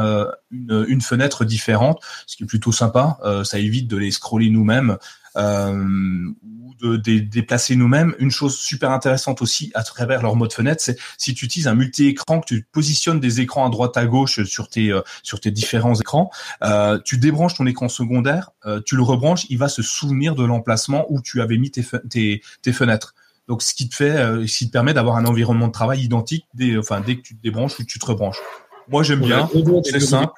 une, 0.51 0.85
une, 0.87 1.01
fenêtre 1.01 1.45
différente, 1.45 1.99
ce 2.25 2.37
qui 2.37 2.43
est 2.43 2.47
plutôt 2.47 2.71
sympa. 2.71 3.17
ça 3.43 3.59
évite 3.59 3.87
de 3.87 3.97
les 3.97 4.11
scroller 4.11 4.49
nous-mêmes 4.49 4.97
ou 5.35 6.73
de, 6.81 6.97
déplacer 6.97 7.75
nous-mêmes. 7.75 8.15
Une 8.19 8.31
chose 8.31 8.57
super 8.57 8.91
intéressante 8.91 9.41
aussi 9.41 9.71
à 9.73 9.83
travers 9.83 10.21
leur 10.21 10.35
mode 10.35 10.53
fenêtre, 10.53 10.81
c'est 10.81 10.97
si 11.17 11.33
tu 11.33 11.45
utilises 11.45 11.67
un 11.67 11.75
multi-écran, 11.75 12.41
que 12.41 12.45
tu 12.45 12.67
positionnes 12.71 13.19
des 13.19 13.41
écrans 13.41 13.65
à 13.65 13.69
droite 13.69 13.97
à 13.97 14.05
gauche 14.05 14.43
sur 14.43 14.69
tes 14.69 14.91
euh, 14.91 15.01
sur 15.23 15.39
tes 15.39 15.51
différents 15.51 15.95
écrans, 15.95 16.29
euh, 16.63 16.99
tu 17.03 17.17
débranches 17.17 17.55
ton 17.55 17.65
écran 17.65 17.89
secondaire, 17.89 18.51
euh, 18.65 18.81
tu 18.85 18.95
le 18.95 19.03
rebranches, 19.03 19.45
il 19.49 19.57
va 19.57 19.69
se 19.69 19.81
souvenir 19.81 20.35
de 20.35 20.43
l'emplacement 20.43 21.05
où 21.09 21.21
tu 21.21 21.41
avais 21.41 21.57
mis 21.57 21.71
tes, 21.71 21.85
tes, 22.09 22.41
tes 22.61 22.73
fenêtres. 22.73 23.15
Donc, 23.47 23.61
ce 23.61 23.73
qui 23.73 23.89
te 23.89 23.95
fait, 23.95 24.15
ce 24.47 24.57
qui 24.57 24.67
te 24.67 24.71
permet 24.71 24.93
d'avoir 24.93 25.17
un 25.17 25.25
environnement 25.25 25.67
de 25.67 25.73
travail 25.73 26.01
identique 26.01 26.45
dès, 26.53 26.77
enfin, 26.77 27.01
dès 27.01 27.17
que 27.17 27.21
tu 27.21 27.35
te 27.35 27.41
débranches 27.41 27.77
ou 27.77 27.83
que 27.83 27.87
tu 27.87 27.99
te 27.99 28.05
rebranches. 28.05 28.39
Moi, 28.87 29.03
j'aime 29.03 29.19
bien. 29.19 29.49
C'est 29.83 29.99
simple. 29.99 30.31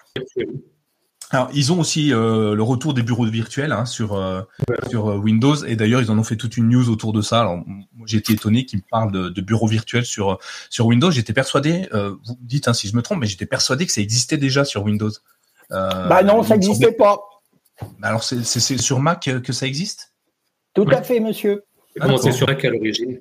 Alors, 1.32 1.50
ils 1.54 1.74
ont 1.74 1.80
aussi 1.80 2.14
euh, 2.14 2.56
le 2.56 2.64
retour 2.64 2.94
des 2.94 3.02
bureaux 3.02 3.26
virtuels 3.26 3.72
hein, 3.72 3.86
sur 3.86 4.14
euh, 4.14 4.42
sur 4.90 5.10
euh, 5.10 5.18
Windows 5.18 5.56
et 5.66 5.76
d'ailleurs 5.76 6.02
ils 6.02 6.12
en 6.12 6.20
ont 6.20 6.24
fait 6.24 6.36
toute 6.36 6.56
une 6.56 6.70
news 6.70 6.90
autour 6.90 7.14
de 7.14 7.22
ça. 7.22 7.42
Alors, 7.42 7.64
j'ai 8.06 8.18
été 8.18 8.34
étonné 8.34 8.66
qu'ils 8.66 8.80
me 8.80 8.84
parlent 8.90 9.12
de, 9.12 9.30
de, 9.30 9.42
bureaux 9.42 9.68
virtuels 9.68 10.06
sur 10.06 10.38
sur 10.70 10.86
Windows. 10.86 11.10
J'étais 11.10 11.34
persuadé, 11.34 11.88
vous 11.92 12.34
me 12.34 12.48
dites 12.48 12.68
hein, 12.68 12.74
si 12.74 12.88
je 12.88 12.96
me 12.96 13.02
trompe, 13.02 13.20
mais 13.20 13.28
j'étais 13.28 13.48
persuadé 13.48 13.86
que 13.86 13.92
ça 13.92 14.02
existait 14.02 14.38
déjà 14.38 14.66
sur 14.66 14.84
Windows. 14.84 15.12
bah 15.70 16.22
non, 16.24 16.44
ça 16.44 16.56
n'existait 16.56 16.92
pas. 16.92 17.20
Alors 18.02 18.24
c'est 18.24 18.78
sur 18.78 19.00
Mac 19.00 19.30
que 19.44 19.54
ça 19.54 19.66
existe? 19.66 20.14
Tout 20.74 20.88
à 20.90 21.02
fait, 21.02 21.20
monsieur. 21.20 21.64
C'est 22.22 22.32
sur 22.34 22.48
Mac 22.48 22.64
à 22.64 22.70
l'origine. 22.70 23.20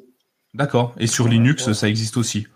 D'accord. 0.53 0.95
Et 0.99 1.07
sur 1.07 1.27
Linux, 1.27 1.73
ça 1.73 1.89
existe 1.89 2.17
aussi. 2.17 2.47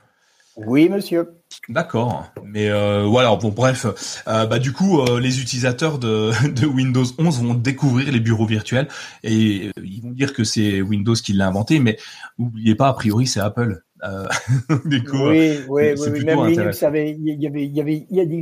Oui, 0.67 0.89
monsieur. 0.89 1.39
D'accord, 1.69 2.27
mais 2.45 2.69
euh, 2.69 3.05
voilà. 3.05 3.35
Bon, 3.37 3.51
bref, 3.51 3.87
euh, 4.27 4.47
bah 4.47 4.59
du 4.59 4.73
coup, 4.73 5.01
euh, 5.01 5.21
les 5.21 5.41
utilisateurs 5.41 5.99
de, 5.99 6.31
de, 6.49 6.67
Windows 6.67 7.05
11 7.19 7.43
vont 7.43 7.55
découvrir 7.55 8.11
les 8.11 8.21
bureaux 8.21 8.47
virtuels 8.47 8.89
et 9.23 9.69
euh, 9.69 9.83
ils 9.85 10.03
vont 10.03 10.11
dire 10.11 10.33
que 10.33 10.45
c'est 10.45 10.83
Windows 10.83 11.15
qui 11.15 11.33
l'a 11.33 11.47
inventé, 11.47 11.79
mais 11.79 11.97
n'oubliez 12.39 12.75
pas, 12.75 12.89
a 12.89 12.93
priori, 12.93 13.27
c'est 13.27 13.41
Apple. 13.41 13.83
du 14.85 15.03
coup, 15.03 15.29
oui, 15.29 15.59
oui, 15.69 15.95
oui, 15.99 16.25
même 16.25 16.47
Linux 16.47 16.83
avait, 16.85 17.11
il 17.11 17.43
y 17.43 17.47
avait, 17.47 17.65
il 17.65 17.75
y 17.75 17.81
avait, 17.81 18.07
il 18.09 18.17
y 18.17 18.21
a 18.21 18.25
des, 18.25 18.37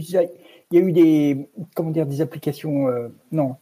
il 0.70 0.79
y 0.79 0.79
a 0.79 0.81
eu 0.81 0.92
des, 0.92 1.48
comment 1.74 1.90
dire, 1.90 2.07
des 2.07 2.20
applications, 2.20 2.88
non, 3.33 3.57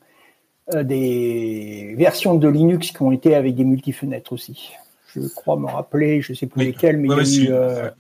des 0.73 1.95
versions 1.97 2.35
de 2.35 2.49
Linux 2.49 2.91
qui 2.91 3.01
ont 3.01 3.13
été 3.13 3.37
avec 3.37 3.55
des 3.55 3.65
multifenêtres 3.65 4.33
aussi. 4.33 4.73
Je 5.15 5.21
crois 5.37 5.57
me 5.57 5.67
rappeler, 5.67 6.21
je 6.21 6.35
sais 6.35 6.47
plus 6.47 6.65
lesquelles, 6.65 6.97
mais 6.97 7.09
il 7.09 7.45
y 7.45 7.53
a 7.53 7.87
eu. 7.87 7.91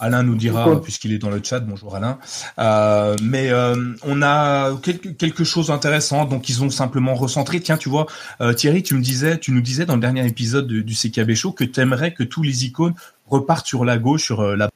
Alain 0.00 0.22
nous 0.22 0.34
dira, 0.34 0.80
puisqu'il 0.80 1.12
est 1.12 1.18
dans 1.18 1.30
le 1.30 1.40
chat, 1.42 1.60
bonjour 1.60 1.94
Alain. 1.94 2.18
Euh, 2.58 3.14
mais 3.22 3.50
euh, 3.50 3.94
on 4.02 4.22
a 4.22 4.74
quelque, 4.82 5.10
quelque 5.10 5.44
chose 5.44 5.68
d'intéressant, 5.68 6.24
donc 6.24 6.48
ils 6.48 6.64
ont 6.64 6.70
simplement 6.70 7.14
recentré. 7.14 7.60
Tiens, 7.60 7.76
tu 7.76 7.90
vois, 7.90 8.06
euh, 8.40 8.54
Thierry, 8.54 8.82
tu 8.82 8.94
me 8.94 9.02
disais, 9.02 9.38
tu 9.38 9.52
nous 9.52 9.60
disais 9.60 9.84
dans 9.84 9.94
le 9.94 10.00
dernier 10.00 10.26
épisode 10.26 10.66
du, 10.66 10.82
du 10.82 10.94
CKB 10.94 11.34
Show 11.34 11.52
que 11.52 11.64
tu 11.64 11.80
aimerais 11.80 12.14
que 12.14 12.22
tous 12.22 12.42
les 12.42 12.64
icônes 12.64 12.94
repartent 13.26 13.66
sur 13.66 13.84
la 13.84 13.98
gauche, 13.98 14.24
sur 14.24 14.42
la 14.56 14.70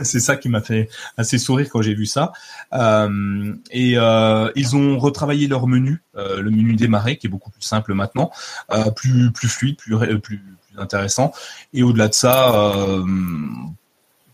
C'est 0.00 0.20
ça 0.20 0.36
qui 0.36 0.48
m'a 0.48 0.60
fait 0.60 0.88
assez 1.16 1.38
sourire 1.38 1.68
quand 1.70 1.82
j'ai 1.82 1.94
vu 1.94 2.06
ça. 2.06 2.32
Euh, 2.72 3.54
et 3.72 3.94
euh, 3.96 4.50
ils 4.54 4.76
ont 4.76 4.98
retravaillé 4.98 5.48
leur 5.48 5.66
menu, 5.66 6.02
euh, 6.16 6.40
le 6.40 6.50
menu 6.50 6.74
démarrer 6.74 7.16
qui 7.16 7.26
est 7.26 7.30
beaucoup 7.30 7.50
plus 7.50 7.62
simple 7.62 7.94
maintenant, 7.94 8.30
plus 8.94 9.32
plus 9.32 9.48
fluide, 9.48 9.76
plus 9.76 9.96
plus, 10.20 10.38
plus 10.38 10.78
intéressant. 10.78 11.32
Et 11.74 11.82
au-delà 11.82 12.08
de 12.08 12.14
ça, 12.14 12.52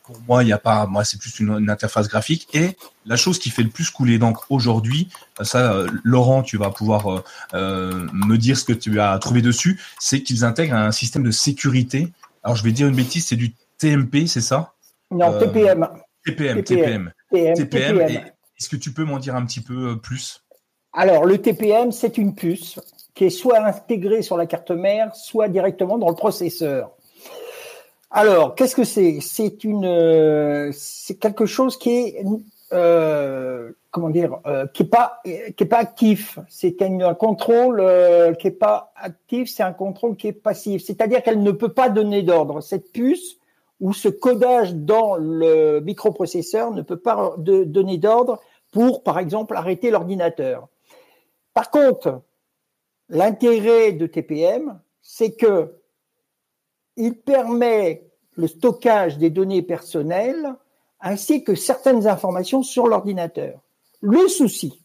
pour 0.02 0.20
moi, 0.28 0.42
il 0.42 0.46
n'y 0.46 0.52
a 0.52 0.58
pas, 0.58 0.86
moi 0.86 1.02
c'est 1.02 1.18
plus 1.18 1.40
une, 1.40 1.50
une, 1.58 1.70
interface 1.70 2.08
graphique. 2.08 2.46
Et 2.52 2.76
la 3.06 3.16
chose 3.16 3.38
qui 3.38 3.48
fait 3.48 3.62
le 3.62 3.70
plus 3.70 3.88
couler 3.88 4.18
d'encre 4.18 4.46
aujourd'hui, 4.50 5.08
ça, 5.40 5.86
Laurent, 6.02 6.42
tu 6.42 6.58
vas 6.58 6.68
pouvoir 6.68 7.22
me 7.54 8.36
dire 8.36 8.58
ce 8.58 8.64
que 8.64 8.74
tu 8.74 9.00
as 9.00 9.18
trouvé 9.18 9.40
dessus, 9.40 9.80
c'est 9.98 10.22
qu'ils 10.22 10.44
intègrent 10.44 10.76
un 10.76 10.92
système 10.92 11.22
de 11.22 11.30
sécurité. 11.30 12.12
Alors 12.42 12.54
je 12.54 12.64
vais 12.64 12.72
dire 12.72 12.86
une 12.86 12.96
bêtise, 12.96 13.26
c'est 13.26 13.36
du 13.36 13.54
TMP, 13.78 14.26
c'est 14.26 14.42
ça? 14.42 14.73
Non, 15.14 15.38
TPM. 15.38 15.88
TPM, 16.24 16.62
TPM. 16.62 17.12
TPM. 17.30 18.00
Est-ce 18.58 18.68
que 18.68 18.76
tu 18.76 18.92
peux 18.92 19.04
m'en 19.04 19.18
dire 19.18 19.34
un 19.34 19.44
petit 19.44 19.60
peu 19.60 19.90
euh, 19.90 19.96
plus? 19.96 20.42
Alors, 20.92 21.24
le 21.24 21.38
TPM, 21.38 21.92
c'est 21.92 22.18
une 22.18 22.34
puce 22.34 22.78
qui 23.14 23.24
est 23.24 23.30
soit 23.30 23.60
intégrée 23.64 24.22
sur 24.22 24.36
la 24.36 24.46
carte 24.46 24.70
mère, 24.70 25.14
soit 25.14 25.48
directement 25.48 25.98
dans 25.98 26.08
le 26.08 26.14
processeur. 26.14 26.92
Alors, 28.10 28.54
qu'est-ce 28.54 28.76
que 28.76 28.84
c'est? 28.84 29.18
C'est 29.20 29.64
une, 29.64 29.84
euh, 29.84 30.70
c'est 30.72 31.16
quelque 31.16 31.46
chose 31.46 31.76
qui 31.76 31.90
est, 31.90 32.24
euh, 32.72 33.72
comment 33.90 34.10
dire, 34.10 34.38
qui 34.72 34.84
est 34.84 34.86
pas, 34.86 35.20
qui 35.24 35.64
est 35.64 35.66
pas 35.66 35.78
actif. 35.78 36.38
C'est 36.48 36.80
un, 36.80 37.14
contrôle 37.14 37.82
qui 38.38 38.48
est 38.48 38.58
pas 38.58 38.92
actif. 38.94 39.50
C'est 39.52 39.64
un 39.64 39.72
contrôle 39.72 40.16
qui 40.16 40.28
est 40.28 40.32
passif. 40.32 40.84
C'est-à-dire 40.84 41.22
qu'elle 41.22 41.42
ne 41.42 41.50
peut 41.50 41.72
pas 41.72 41.88
donner 41.88 42.22
d'ordre. 42.22 42.60
Cette 42.60 42.92
puce, 42.92 43.38
où 43.80 43.92
ce 43.92 44.08
codage 44.08 44.74
dans 44.74 45.16
le 45.16 45.80
microprocesseur 45.80 46.72
ne 46.72 46.82
peut 46.82 46.98
pas 46.98 47.34
donner 47.38 47.98
d'ordre 47.98 48.40
pour, 48.72 49.02
par 49.02 49.18
exemple, 49.18 49.56
arrêter 49.56 49.90
l'ordinateur. 49.90 50.68
Par 51.52 51.70
contre, 51.70 52.22
l'intérêt 53.08 53.92
de 53.92 54.06
TPM, 54.06 54.80
c'est 55.02 55.32
que 55.32 55.74
il 56.96 57.16
permet 57.16 58.06
le 58.36 58.46
stockage 58.46 59.18
des 59.18 59.30
données 59.30 59.62
personnelles 59.62 60.54
ainsi 61.00 61.44
que 61.44 61.54
certaines 61.54 62.06
informations 62.06 62.62
sur 62.62 62.86
l'ordinateur. 62.86 63.60
Le 64.00 64.28
souci, 64.28 64.82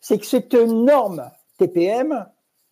c'est 0.00 0.18
que 0.18 0.26
cette 0.26 0.54
norme 0.54 1.30
TPM, 1.58 2.26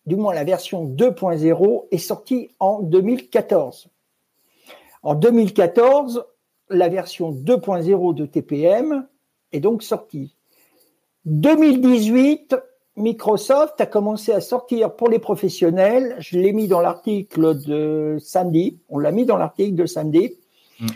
du 0.05 0.15
moins 0.15 0.33
la 0.33 0.43
version 0.43 0.85
2.0, 0.85 1.87
est 1.91 1.97
sortie 1.97 2.55
en 2.59 2.81
2014. 2.81 3.89
En 5.03 5.15
2014, 5.15 6.25
la 6.69 6.89
version 6.89 7.31
2.0 7.31 8.13
de 8.13 8.25
TPM 8.25 9.07
est 9.51 9.59
donc 9.59 9.83
sortie. 9.83 10.35
2018, 11.25 12.55
Microsoft 12.97 13.79
a 13.81 13.85
commencé 13.85 14.31
à 14.31 14.41
sortir 14.41 14.95
pour 14.95 15.09
les 15.09 15.19
professionnels. 15.19 16.15
Je 16.19 16.37
l'ai 16.37 16.53
mis 16.53 16.67
dans 16.67 16.81
l'article 16.81 17.59
de 17.59 18.17
samedi. 18.19 18.79
On 18.89 18.99
l'a 18.99 19.11
mis 19.11 19.25
dans 19.25 19.37
l'article 19.37 19.75
de 19.75 19.85
samedi. 19.85 20.37
Mm. 20.79 20.87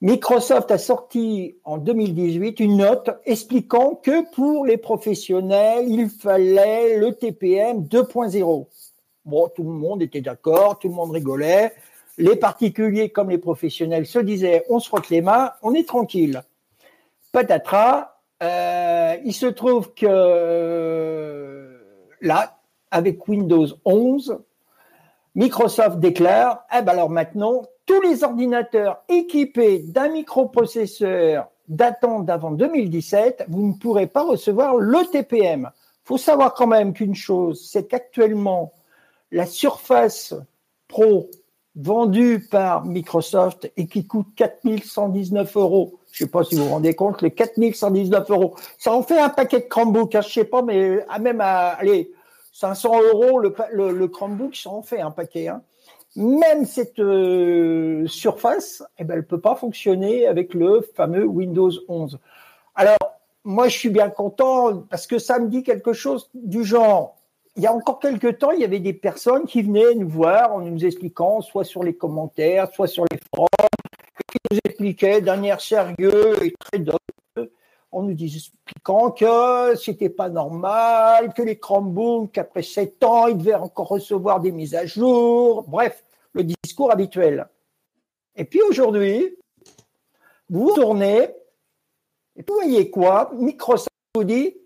Microsoft 0.00 0.70
a 0.70 0.78
sorti 0.78 1.56
en 1.64 1.78
2018 1.78 2.60
une 2.60 2.78
note 2.78 3.10
expliquant 3.24 3.94
que 3.94 4.30
pour 4.34 4.66
les 4.66 4.76
professionnels, 4.76 5.86
il 5.88 6.10
fallait 6.10 6.98
le 6.98 7.14
TPM 7.14 7.84
2.0. 7.84 8.66
Bon, 9.24 9.48
tout 9.54 9.62
le 9.62 9.70
monde 9.70 10.02
était 10.02 10.20
d'accord, 10.20 10.78
tout 10.78 10.88
le 10.88 10.94
monde 10.94 11.12
rigolait 11.12 11.72
les 12.18 12.36
particuliers 12.36 13.10
comme 13.10 13.30
les 13.30 13.38
professionnels 13.38 14.06
se 14.06 14.18
disaient 14.18 14.64
on 14.68 14.78
se 14.78 14.88
frotte 14.88 15.10
les 15.10 15.20
mains, 15.20 15.52
on 15.62 15.74
est 15.74 15.86
tranquille. 15.86 16.42
Patatras, 17.32 18.16
euh, 18.42 19.16
il 19.24 19.34
se 19.34 19.46
trouve 19.46 19.94
que 19.94 20.06
euh, 20.08 21.78
là, 22.20 22.58
avec 22.90 23.26
Windows 23.26 23.66
11, 23.84 24.38
Microsoft 25.34 25.98
déclare 25.98 26.64
eh 26.76 26.82
ben 26.82 26.92
alors 26.92 27.10
maintenant, 27.10 27.62
tous 27.86 28.00
les 28.00 28.22
ordinateurs 28.22 29.02
équipés 29.08 29.80
d'un 29.80 30.08
microprocesseur 30.08 31.48
datant 31.68 32.20
d'avant 32.20 32.52
2017, 32.52 33.46
vous 33.48 33.66
ne 33.68 33.72
pourrez 33.74 34.06
pas 34.06 34.22
recevoir 34.22 34.76
le 34.76 35.04
TPM. 35.10 35.70
Faut 36.04 36.18
savoir 36.18 36.54
quand 36.54 36.66
même 36.66 36.92
qu'une 36.92 37.14
chose, 37.14 37.66
c'est 37.68 37.86
qu'actuellement, 37.86 38.72
la 39.32 39.46
Surface 39.46 40.34
Pro 40.86 41.30
vendu 41.76 42.46
par 42.50 42.84
Microsoft 42.84 43.70
et 43.76 43.86
qui 43.86 44.06
coûte 44.06 44.28
4119 44.36 45.56
euros. 45.56 45.98
Je 46.12 46.24
sais 46.24 46.30
pas 46.30 46.44
si 46.44 46.54
vous 46.54 46.64
vous 46.64 46.70
rendez 46.70 46.94
compte, 46.94 47.22
les 47.22 47.32
4119 47.32 48.30
euros. 48.30 48.54
Ça 48.78 48.92
en 48.92 49.02
fait 49.02 49.18
un 49.18 49.28
paquet 49.28 49.60
de 49.60 49.64
Chromebook, 49.64 50.14
hein, 50.14 50.20
je 50.20 50.32
sais 50.32 50.44
pas, 50.44 50.62
mais 50.62 51.04
à 51.08 51.18
même 51.18 51.40
à, 51.40 51.70
allez, 51.70 52.12
500 52.52 53.02
euros 53.12 53.40
le, 53.40 53.52
le, 53.72 54.08
Chromebook, 54.08 54.54
ça 54.54 54.70
en 54.70 54.82
fait 54.82 55.00
un 55.00 55.10
paquet. 55.10 55.48
Hein. 55.48 55.62
Même 56.14 56.64
cette 56.64 57.00
euh, 57.00 58.06
surface, 58.06 58.84
eh 58.98 59.04
ben, 59.04 59.14
elle 59.14 59.26
peut 59.26 59.40
pas 59.40 59.56
fonctionner 59.56 60.28
avec 60.28 60.54
le 60.54 60.88
fameux 60.94 61.24
Windows 61.24 61.72
11. 61.88 62.20
Alors, 62.76 62.96
moi, 63.42 63.68
je 63.68 63.76
suis 63.76 63.90
bien 63.90 64.08
content 64.10 64.84
parce 64.88 65.08
que 65.08 65.18
ça 65.18 65.40
me 65.40 65.48
dit 65.48 65.64
quelque 65.64 65.92
chose 65.92 66.30
du 66.32 66.62
genre. 66.62 67.16
Il 67.56 67.62
y 67.62 67.66
a 67.66 67.72
encore 67.72 68.00
quelques 68.00 68.38
temps, 68.38 68.50
il 68.50 68.60
y 68.60 68.64
avait 68.64 68.80
des 68.80 68.92
personnes 68.92 69.46
qui 69.46 69.62
venaient 69.62 69.94
nous 69.94 70.08
voir 70.08 70.52
en 70.52 70.60
nous 70.60 70.84
expliquant, 70.84 71.40
soit 71.40 71.64
sur 71.64 71.84
les 71.84 71.94
commentaires, 71.94 72.68
soit 72.72 72.88
sur 72.88 73.04
les 73.10 73.18
forums, 73.34 73.48
qui 74.32 74.38
nous 74.50 74.58
expliquaient 74.64 75.20
d'un 75.20 75.40
air 75.44 75.60
sérieux 75.60 76.42
et 76.42 76.52
très 76.58 76.80
docile 76.80 76.98
en 77.92 78.02
nous 78.02 78.16
expliquant 78.20 79.12
que 79.12 79.76
c'était 79.76 80.08
pas 80.08 80.28
normal, 80.28 81.32
que 81.32 81.42
les 81.42 81.56
Chromebooks, 81.56 82.36
après 82.38 82.62
sept 82.62 83.04
ans, 83.04 83.28
ils 83.28 83.38
devaient 83.38 83.54
encore 83.54 83.86
recevoir 83.86 84.40
des 84.40 84.50
mises 84.50 84.74
à 84.74 84.84
jour. 84.84 85.62
Bref, 85.68 86.04
le 86.32 86.42
discours 86.42 86.90
habituel. 86.90 87.46
Et 88.34 88.44
puis 88.44 88.60
aujourd'hui, 88.62 89.36
vous 90.50 90.72
tournez 90.74 91.30
et 92.34 92.42
vous 92.42 92.54
voyez 92.54 92.90
quoi? 92.90 93.30
Microsoft 93.34 93.88
vous 94.16 94.24
dit 94.24 94.56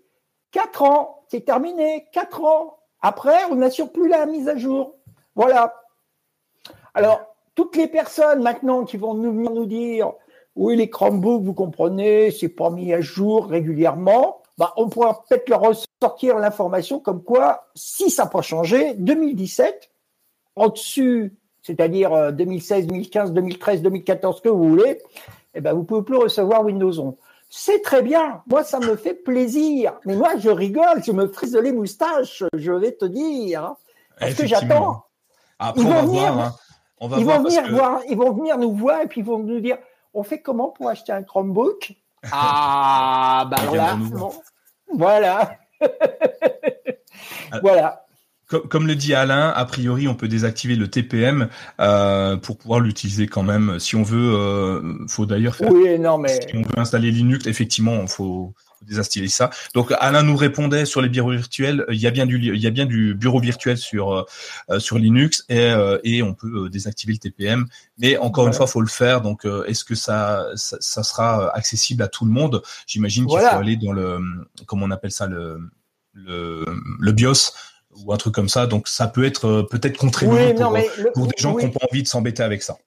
4 0.49 0.81
ans, 0.81 1.23
c'est 1.27 1.45
terminé, 1.45 2.07
4 2.11 2.43
ans. 2.43 2.78
Après, 3.01 3.45
on 3.49 3.55
n'assure 3.55 3.91
plus 3.91 4.07
la 4.07 4.25
mise 4.25 4.47
à 4.47 4.57
jour. 4.57 4.95
Voilà. 5.35 5.73
Alors, 6.93 7.21
toutes 7.55 7.75
les 7.75 7.87
personnes 7.87 8.41
maintenant 8.41 8.83
qui 8.83 8.97
vont 8.97 9.13
nous 9.13 9.31
nous 9.31 9.65
dire 9.65 10.13
oui, 10.55 10.75
les 10.75 10.89
Chromebooks, 10.89 11.43
vous 11.43 11.53
comprenez, 11.53 12.31
c'est 12.31 12.49
pas 12.49 12.69
mis 12.69 12.93
à 12.93 12.99
jour 12.99 13.47
régulièrement, 13.47 14.41
bah, 14.57 14.73
on 14.75 14.89
pourra 14.89 15.23
peut-être 15.23 15.47
leur 15.47 15.61
ressortir 15.61 16.37
l'information 16.37 16.99
comme 16.99 17.23
quoi, 17.23 17.69
si 17.75 18.09
ça 18.09 18.25
n'a 18.25 18.29
pas 18.29 18.41
changé, 18.41 18.93
2017, 18.95 19.89
au-dessus, 20.57 21.33
c'est-à-dire 21.61 22.33
2016, 22.33 22.87
2015, 22.87 23.31
2013, 23.31 23.81
2014, 23.81 24.41
que 24.41 24.49
vous 24.49 24.67
voulez, 24.67 25.01
eh 25.53 25.61
ben, 25.61 25.71
vous 25.73 25.83
pouvez 25.83 26.03
plus 26.03 26.17
recevoir 26.17 26.65
Windows 26.65 26.99
11. 26.99 27.13
C'est 27.49 27.81
très 27.81 28.03
bien. 28.03 28.43
Moi, 28.47 28.63
ça 28.63 28.79
me 28.79 28.95
fait 28.95 29.15
plaisir. 29.15 29.93
Mais 30.05 30.15
moi, 30.15 30.37
je 30.37 30.49
rigole, 30.49 31.03
je 31.03 31.11
me 31.11 31.27
frise 31.27 31.55
les 31.55 31.71
moustaches, 31.71 32.43
je 32.53 32.71
vais 32.71 32.91
te 32.91 33.05
dire. 33.05 33.73
Parce 34.19 34.35
que 34.35 34.45
j'attends. 34.45 35.05
Après, 35.57 35.81
ils 35.81 35.87
vont 35.87 36.01
venir, 36.03 36.37
hein. 36.37 36.55
ils 37.01 37.25
vont 37.25 37.43
venir 37.43 37.69
voir, 37.69 38.01
ils 38.07 38.17
vont 38.17 38.31
venir 38.31 38.57
nous 38.57 38.73
voir 38.73 39.01
et 39.01 39.07
puis 39.07 39.21
ils 39.21 39.25
vont 39.25 39.39
nous 39.39 39.59
dire, 39.59 39.77
on 40.13 40.23
fait 40.23 40.41
comment 40.41 40.69
pour 40.69 40.87
acheter 40.89 41.11
un 41.11 41.23
Chromebook? 41.23 41.93
Ah, 42.33 43.47
bah 43.49 43.55
là, 43.73 43.97
voilà. 44.93 45.57
Ah. 45.81 47.59
voilà. 47.61 48.05
Comme, 48.49 48.87
le 48.87 48.95
dit 48.95 49.13
Alain, 49.13 49.49
a 49.49 49.65
priori, 49.65 50.07
on 50.07 50.15
peut 50.15 50.27
désactiver 50.27 50.75
le 50.75 50.87
TPM 50.87 51.49
euh, 51.79 52.35
pour 52.35 52.57
pouvoir 52.57 52.79
l'utiliser 52.79 53.27
quand 53.27 53.43
même. 53.43 53.79
Si 53.79 53.95
on 53.95 54.01
veut, 54.01 54.33
euh, 54.35 55.05
faut 55.07 55.27
d'ailleurs 55.27 55.55
faire. 55.55 55.71
Oui, 55.71 55.99
non, 55.99 56.17
mais. 56.17 56.39
Si 56.41 56.55
on 56.55 56.63
veut 56.63 56.79
installer 56.79 57.11
Linux, 57.11 57.45
effectivement, 57.45 58.01
il 58.01 58.07
faut, 58.07 58.55
désinstaller 58.81 59.27
ça. 59.27 59.51
Donc 59.75 59.93
Alain 59.99 60.23
nous 60.23 60.35
répondait 60.35 60.85
sur 60.85 61.01
les 61.01 61.09
bureaux 61.09 61.31
virtuels, 61.31 61.85
il 61.89 61.99
y 61.99 62.07
a 62.07 62.11
bien 62.11 62.25
du 62.25 62.37
il 62.37 62.59
y 62.61 62.65
a 62.65 62.69
bien 62.69 62.85
du 62.85 63.13
bureau 63.13 63.39
virtuel 63.39 63.77
sur 63.77 64.25
euh, 64.69 64.79
sur 64.79 64.97
Linux 64.97 65.45
et 65.49 65.59
euh, 65.59 65.99
et 66.03 66.23
on 66.23 66.33
peut 66.33 66.69
désactiver 66.69 67.13
le 67.13 67.19
TPM. 67.19 67.67
Mais 67.97 68.17
encore 68.17 68.47
une 68.47 68.53
fois, 68.53 68.67
faut 68.67 68.81
le 68.81 68.87
faire. 68.87 69.21
Donc 69.21 69.45
est-ce 69.67 69.83
que 69.83 69.95
ça, 69.95 70.47
ça, 70.55 71.03
sera 71.03 71.49
accessible 71.55 72.01
à 72.03 72.07
tout 72.07 72.25
le 72.25 72.31
monde? 72.31 72.63
J'imagine 72.87 73.27
qu'il 73.27 73.39
faut 73.39 73.45
aller 73.45 73.75
dans 73.75 73.93
le 73.93 74.19
comment 74.65 74.85
on 74.85 74.91
appelle 74.91 75.11
ça 75.11 75.27
le 75.27 75.59
le, 76.13 76.65
le 76.99 77.11
BIOS 77.11 77.51
ou 77.95 78.13
un 78.13 78.17
truc 78.17 78.33
comme 78.33 78.49
ça. 78.49 78.67
Donc 78.67 78.87
ça 78.87 79.07
peut 79.07 79.25
être 79.25 79.45
euh, 79.45 79.63
peut-être 79.63 79.97
contraignant 79.97 80.73
pour, 81.13 81.27
des 81.27 81.33
gens 81.37 81.55
qui 81.55 81.65
n'ont 81.65 81.71
pas 81.71 81.85
envie 81.91 82.03
de 82.03 82.07
s'embêter 82.07 82.43
avec 82.43 82.63
ça. 82.63 82.77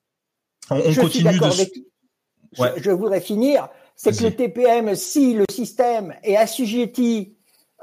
On, 0.71 0.81
continue 0.95 1.39
de. 1.39 2.81
je, 2.83 2.91
voudrais 2.91 3.21
finir. 3.21 3.69
C'est 3.97 4.17
que 4.17 4.25
le 4.25 4.31
TPM, 4.31 4.95
si 4.95 5.35
le 5.35 5.45
système 5.51 6.15
est 6.23 6.37
assujetti 6.37 7.37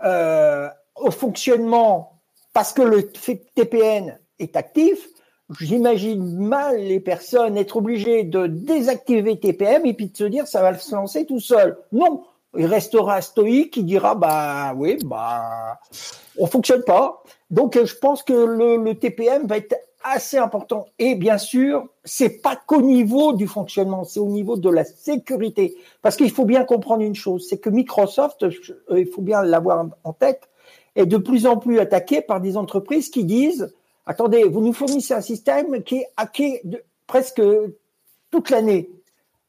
euh, 0.03 0.67
au 0.95 1.11
fonctionnement 1.11 2.21
parce 2.53 2.73
que 2.73 2.81
le 2.81 3.11
TPN 3.11 4.19
est 4.39 4.55
actif, 4.55 5.07
j'imagine 5.59 6.37
mal 6.37 6.77
les 6.77 6.99
personnes 6.99 7.57
être 7.57 7.77
obligées 7.77 8.23
de 8.23 8.47
désactiver 8.47 9.39
TPM 9.39 9.85
et 9.85 9.93
puis 9.93 10.07
de 10.07 10.17
se 10.17 10.23
dire 10.23 10.47
ça 10.47 10.61
va 10.61 10.77
se 10.77 10.95
lancer 10.95 11.25
tout 11.25 11.39
seul. 11.39 11.77
Non, 11.91 12.23
il 12.57 12.65
restera 12.65 13.21
stoïque, 13.21 13.77
il 13.77 13.85
dira 13.85 14.15
bah 14.15 14.73
oui, 14.75 14.97
bah 15.05 15.79
on 16.37 16.47
fonctionne 16.47 16.83
pas. 16.83 17.23
Donc 17.51 17.77
je 17.83 17.95
pense 17.95 18.23
que 18.23 18.33
le, 18.33 18.93
TPM 18.93 19.45
va 19.47 19.57
être 19.57 19.75
assez 20.03 20.37
important. 20.37 20.87
Et 20.97 21.15
bien 21.15 21.37
sûr, 21.37 21.87
c'est 22.03 22.41
pas 22.41 22.55
qu'au 22.55 22.81
niveau 22.81 23.33
du 23.33 23.47
fonctionnement, 23.47 24.03
c'est 24.03 24.19
au 24.19 24.29
niveau 24.29 24.55
de 24.57 24.69
la 24.69 24.83
sécurité. 24.83 25.75
Parce 26.01 26.15
qu'il 26.15 26.31
faut 26.31 26.45
bien 26.45 26.63
comprendre 26.63 27.03
une 27.03 27.15
chose, 27.15 27.45
c'est 27.49 27.57
que 27.57 27.69
Microsoft, 27.69 28.45
il 28.91 29.07
faut 29.07 29.21
bien 29.21 29.43
l'avoir 29.43 29.85
en 30.03 30.13
tête, 30.13 30.49
est 30.95 31.05
de 31.05 31.17
plus 31.17 31.45
en 31.45 31.57
plus 31.57 31.79
attaqué 31.79 32.21
par 32.21 32.41
des 32.41 32.57
entreprises 32.57 33.09
qui 33.09 33.25
disent 33.25 33.73
attendez, 34.05 34.43
vous 34.43 34.61
nous 34.61 34.73
fournissez 34.73 35.13
un 35.13 35.21
système 35.21 35.83
qui 35.83 35.97
est 35.97 36.07
hacké 36.17 36.61
de, 36.63 36.83
presque 37.05 37.41
toute 38.31 38.49
l'année 38.49 38.89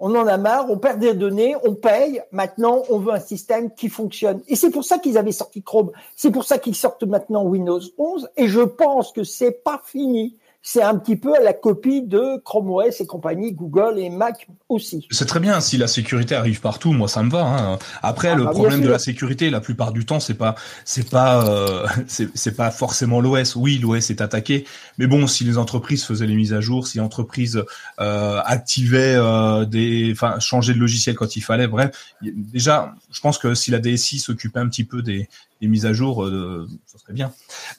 on 0.00 0.14
en 0.14 0.26
a 0.26 0.38
marre, 0.38 0.70
on 0.70 0.78
perd 0.78 0.98
des 0.98 1.14
données, 1.14 1.54
on 1.62 1.74
paye. 1.74 2.22
Maintenant, 2.32 2.82
on 2.88 2.98
veut 2.98 3.12
un 3.12 3.20
système 3.20 3.72
qui 3.74 3.90
fonctionne. 3.90 4.40
Et 4.48 4.56
c'est 4.56 4.70
pour 4.70 4.84
ça 4.84 4.98
qu'ils 4.98 5.18
avaient 5.18 5.30
sorti 5.30 5.62
Chrome. 5.62 5.92
C'est 6.16 6.30
pour 6.30 6.44
ça 6.44 6.58
qu'ils 6.58 6.74
sortent 6.74 7.04
maintenant 7.04 7.44
Windows 7.44 7.80
11. 7.98 8.30
Et 8.36 8.48
je 8.48 8.62
pense 8.62 9.12
que 9.12 9.24
c'est 9.24 9.62
pas 9.62 9.80
fini 9.84 10.36
c'est 10.62 10.82
un 10.82 10.96
petit 10.96 11.16
peu 11.16 11.32
la 11.42 11.54
copie 11.54 12.02
de 12.02 12.38
Chrome 12.44 12.70
OS 12.70 13.00
et 13.00 13.06
compagnie, 13.06 13.52
Google 13.52 13.98
et 13.98 14.10
Mac 14.10 14.46
aussi. 14.68 15.06
C'est 15.10 15.24
très 15.24 15.40
bien 15.40 15.58
si 15.60 15.78
la 15.78 15.86
sécurité 15.86 16.34
arrive 16.34 16.60
partout, 16.60 16.92
moi 16.92 17.08
ça 17.08 17.22
me 17.22 17.30
va. 17.30 17.44
Hein. 17.44 17.78
Après, 18.02 18.28
ah, 18.28 18.34
le 18.34 18.44
bah, 18.44 18.50
problème 18.50 18.82
de 18.82 18.88
la 18.88 18.98
sécurité, 18.98 19.48
la 19.48 19.60
plupart 19.60 19.92
du 19.92 20.04
temps, 20.04 20.20
c'est 20.20 20.34
pas, 20.34 20.54
c'est 20.84 21.08
pas, 21.08 21.48
euh, 21.48 21.86
c'est 22.06 22.56
pas 22.56 22.70
forcément 22.70 23.20
l'OS. 23.20 23.56
Oui, 23.56 23.78
l'OS 23.78 24.10
est 24.10 24.20
attaqué, 24.20 24.66
mais 24.98 25.06
bon, 25.06 25.26
si 25.26 25.44
les 25.44 25.56
entreprises 25.56 26.04
faisaient 26.04 26.26
les 26.26 26.36
mises 26.36 26.52
à 26.52 26.60
jour, 26.60 26.86
si 26.86 26.98
l'entreprise 26.98 27.64
euh, 28.00 28.40
activait 28.44 29.14
euh, 29.16 29.64
des, 29.64 30.10
enfin, 30.12 30.38
changeait 30.40 30.74
de 30.74 30.78
logiciel 30.78 31.16
quand 31.16 31.36
il 31.36 31.40
fallait, 31.40 31.68
bref, 31.68 32.14
déjà, 32.22 32.94
je 33.10 33.20
pense 33.20 33.38
que 33.38 33.54
si 33.54 33.70
la 33.70 33.78
DSI 33.78 34.18
s'occupait 34.18 34.60
un 34.60 34.68
petit 34.68 34.84
peu 34.84 35.00
des, 35.00 35.28
mises 35.68 35.86
à 35.86 35.92
jour, 35.92 36.24
euh, 36.24 36.66
ça 36.86 36.98
serait 36.98 37.12
bien. 37.12 37.32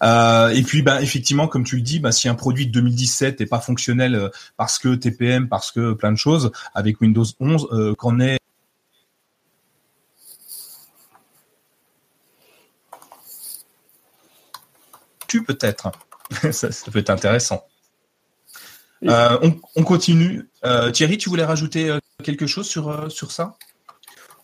Euh, 0.03 0.49
et 0.49 0.61
puis, 0.61 0.81
bah, 0.81 1.01
effectivement, 1.01 1.47
comme 1.47 1.63
tu 1.63 1.75
le 1.75 1.81
dis, 1.81 1.99
bah, 1.99 2.11
si 2.11 2.29
un 2.29 2.35
produit 2.35 2.67
de 2.67 2.71
2017 2.71 3.39
n'est 3.39 3.45
pas 3.45 3.59
fonctionnel 3.59 4.15
euh, 4.15 4.29
parce 4.57 4.79
que 4.79 4.95
TPM, 4.95 5.49
parce 5.49 5.71
que 5.71 5.93
plein 5.93 6.11
de 6.11 6.17
choses, 6.17 6.51
avec 6.73 7.01
Windows 7.01 7.25
11, 7.39 7.67
euh, 7.71 7.95
qu'en 7.95 8.19
est 8.19 8.37
tu 15.27 15.43
peut-être. 15.43 15.91
ça, 16.51 16.69
peut 16.91 16.99
être 16.99 17.09
intéressant. 17.09 17.63
on, 19.01 19.55
on, 19.75 19.83
continue. 19.83 20.49
Thierry, 20.93 21.17
tu 21.17 21.29
voulais 21.29 21.45
rajouter 21.45 21.97
quelque 22.23 22.47
chose 22.47 22.67
sur, 22.67 23.09
sur 23.11 23.31
ça? 23.31 23.55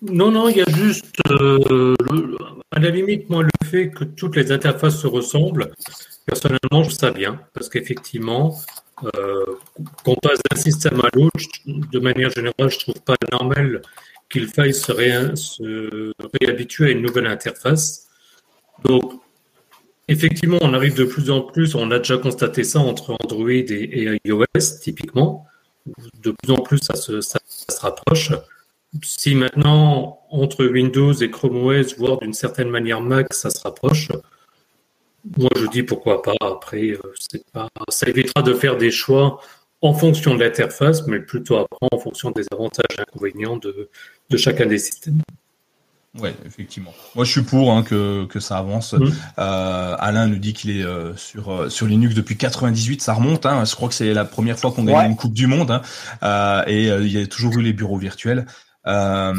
Non, 0.02 0.32
non, 0.32 0.48
il 0.50 0.58
y 0.58 0.62
a 0.62 0.70
juste, 0.70 1.06
euh, 1.32 1.96
à 2.72 2.80
la 2.80 2.90
limite, 2.90 3.30
moi, 3.30 3.44
le 3.44 3.68
fait 3.68 3.90
que 3.90 4.04
toutes 4.04 4.36
les 4.36 4.52
interfaces 4.52 5.00
se 5.00 5.08
ressemblent, 5.08 5.72
personnellement, 6.26 6.84
je 6.84 6.92
ça 6.92 7.12
bien, 7.12 7.40
parce 7.54 7.68
qu'effectivement, 7.70 8.56
euh, 9.04 9.46
qu'on 10.04 10.16
passe 10.16 10.40
d'un 10.50 10.58
système 10.58 11.00
à 11.02 11.10
l'autre, 11.14 11.40
de 11.66 12.00
manière 12.00 12.30
générale, 12.30 12.70
je 12.70 12.80
trouve 12.80 13.02
pas 13.02 13.16
normal 13.32 13.82
qu'il 14.30 14.48
faille 14.48 14.74
se, 14.74 14.92
réhabituer 14.92 16.88
à 16.88 16.92
une 16.92 17.02
nouvelle 17.02 17.28
interface. 17.28 18.08
Donc, 18.86 19.14
effectivement, 20.08 20.60
on 20.62 20.74
arrive 20.74 20.96
de 20.96 21.06
plus 21.06 21.32
en 21.32 21.42
plus, 21.42 21.74
on 21.74 21.90
a 21.92 21.98
déjà 21.98 22.18
constaté 22.18 22.64
ça 22.64 22.80
entre 22.80 23.18
Android 23.24 23.50
et, 23.50 24.20
iOS, 24.26 24.80
typiquement. 24.82 25.46
De 26.22 26.32
plus 26.32 26.52
en 26.52 26.58
plus, 26.58 26.80
ça 26.80 26.96
se 26.96 27.82
rapproche 27.82 28.32
si 29.04 29.36
maintenant, 29.36 30.20
entre 30.30 30.66
Windows 30.66 31.14
et 31.14 31.30
Chrome 31.30 31.58
OS, 31.66 31.98
voire 31.98 32.20
d'une 32.20 32.34
certaine 32.34 32.70
manière 32.70 33.02
Mac, 33.02 33.34
ça 33.34 33.50
se 33.50 33.62
rapproche, 33.62 34.10
moi 35.38 35.50
je 35.56 35.66
dis 35.68 35.84
pourquoi 35.84 36.22
pas. 36.22 36.36
Après, 36.42 36.92
euh, 36.92 37.02
pas, 37.54 37.70
ça 37.90 38.08
évitera 38.08 38.42
de 38.42 38.54
faire 38.54 38.78
des 38.78 38.92
choix 38.92 39.40
en 39.82 39.94
fonction 39.94 40.36
de 40.36 40.44
l'interface, 40.44 41.06
mais 41.08 41.20
plutôt 41.20 41.58
après 41.58 41.88
en 41.92 42.00
fonction 42.00 42.32
des 42.32 42.46
avantages 42.52 42.98
et 42.98 43.02
inconvénients 43.02 43.58
de, 43.58 43.90
chacun 44.38 44.66
des 44.66 44.80
systèmes. 44.80 45.22
Oui, 46.20 46.30
effectivement. 46.48 46.94
Moi, 47.14 47.26
je 47.26 47.32
suis 47.32 47.44
pour 47.44 47.72
hein, 47.72 47.84
que, 47.84 48.40
ça 48.40 48.58
avance. 48.58 48.94
Mmh. 48.94 49.06
Euh, 49.38 49.96
Alain 50.00 50.26
nous 50.26 50.40
dit 50.40 50.54
qu'il 50.54 50.72
est 50.72 50.84
euh, 50.84 51.16
sur 51.16 51.72
sur 51.72 51.86
Linux 51.86 52.16
depuis 52.16 52.38
98, 52.38 53.04
ça 53.04 53.14
remonte. 53.14 53.46
Hein. 53.46 53.66
je 53.66 53.76
crois 53.76 53.88
que 53.88 53.94
c'est 53.94 54.14
la 54.14 54.26
première 54.26 54.58
fois 54.58 54.72
qu'on 54.72 54.84
gagne 54.84 55.12
une 55.12 55.16
Coupe 55.16 55.34
du 55.34 55.46
Monde. 55.46 55.80
Hein. 56.22 56.64
et 56.66 56.88
il 56.88 57.12
y 57.12 57.22
a 57.22 57.28
toujours 57.28 57.54
eu 57.58 57.62
les 57.62 57.74
bureaux 57.74 57.98
virtuels. 57.98 58.48
Euh, 58.88 59.34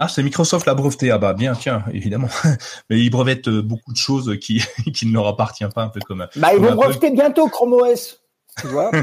ah, 0.00 0.08
c'est 0.08 0.22
Microsoft 0.22 0.66
la 0.66 0.74
breveté. 0.74 1.10
Ah 1.10 1.18
bah 1.18 1.34
bien, 1.34 1.54
tiens, 1.54 1.84
évidemment. 1.92 2.28
Mais 2.90 3.00
ils 3.00 3.10
brevettent 3.10 3.48
beaucoup 3.48 3.92
de 3.92 3.96
choses 3.96 4.38
qui, 4.40 4.62
qui 4.94 5.06
ne 5.06 5.12
leur 5.12 5.26
appartiennent 5.26 5.72
pas, 5.72 5.82
un 5.82 5.88
peu 5.88 6.00
comme. 6.00 6.26
Bah, 6.36 6.54
ils 6.54 6.60
vont 6.60 6.74
breveter 6.74 7.10
bientôt 7.10 7.48
Chrome 7.48 7.72
OS. 7.74 8.20
Tu 8.60 8.66
vois 8.66 8.90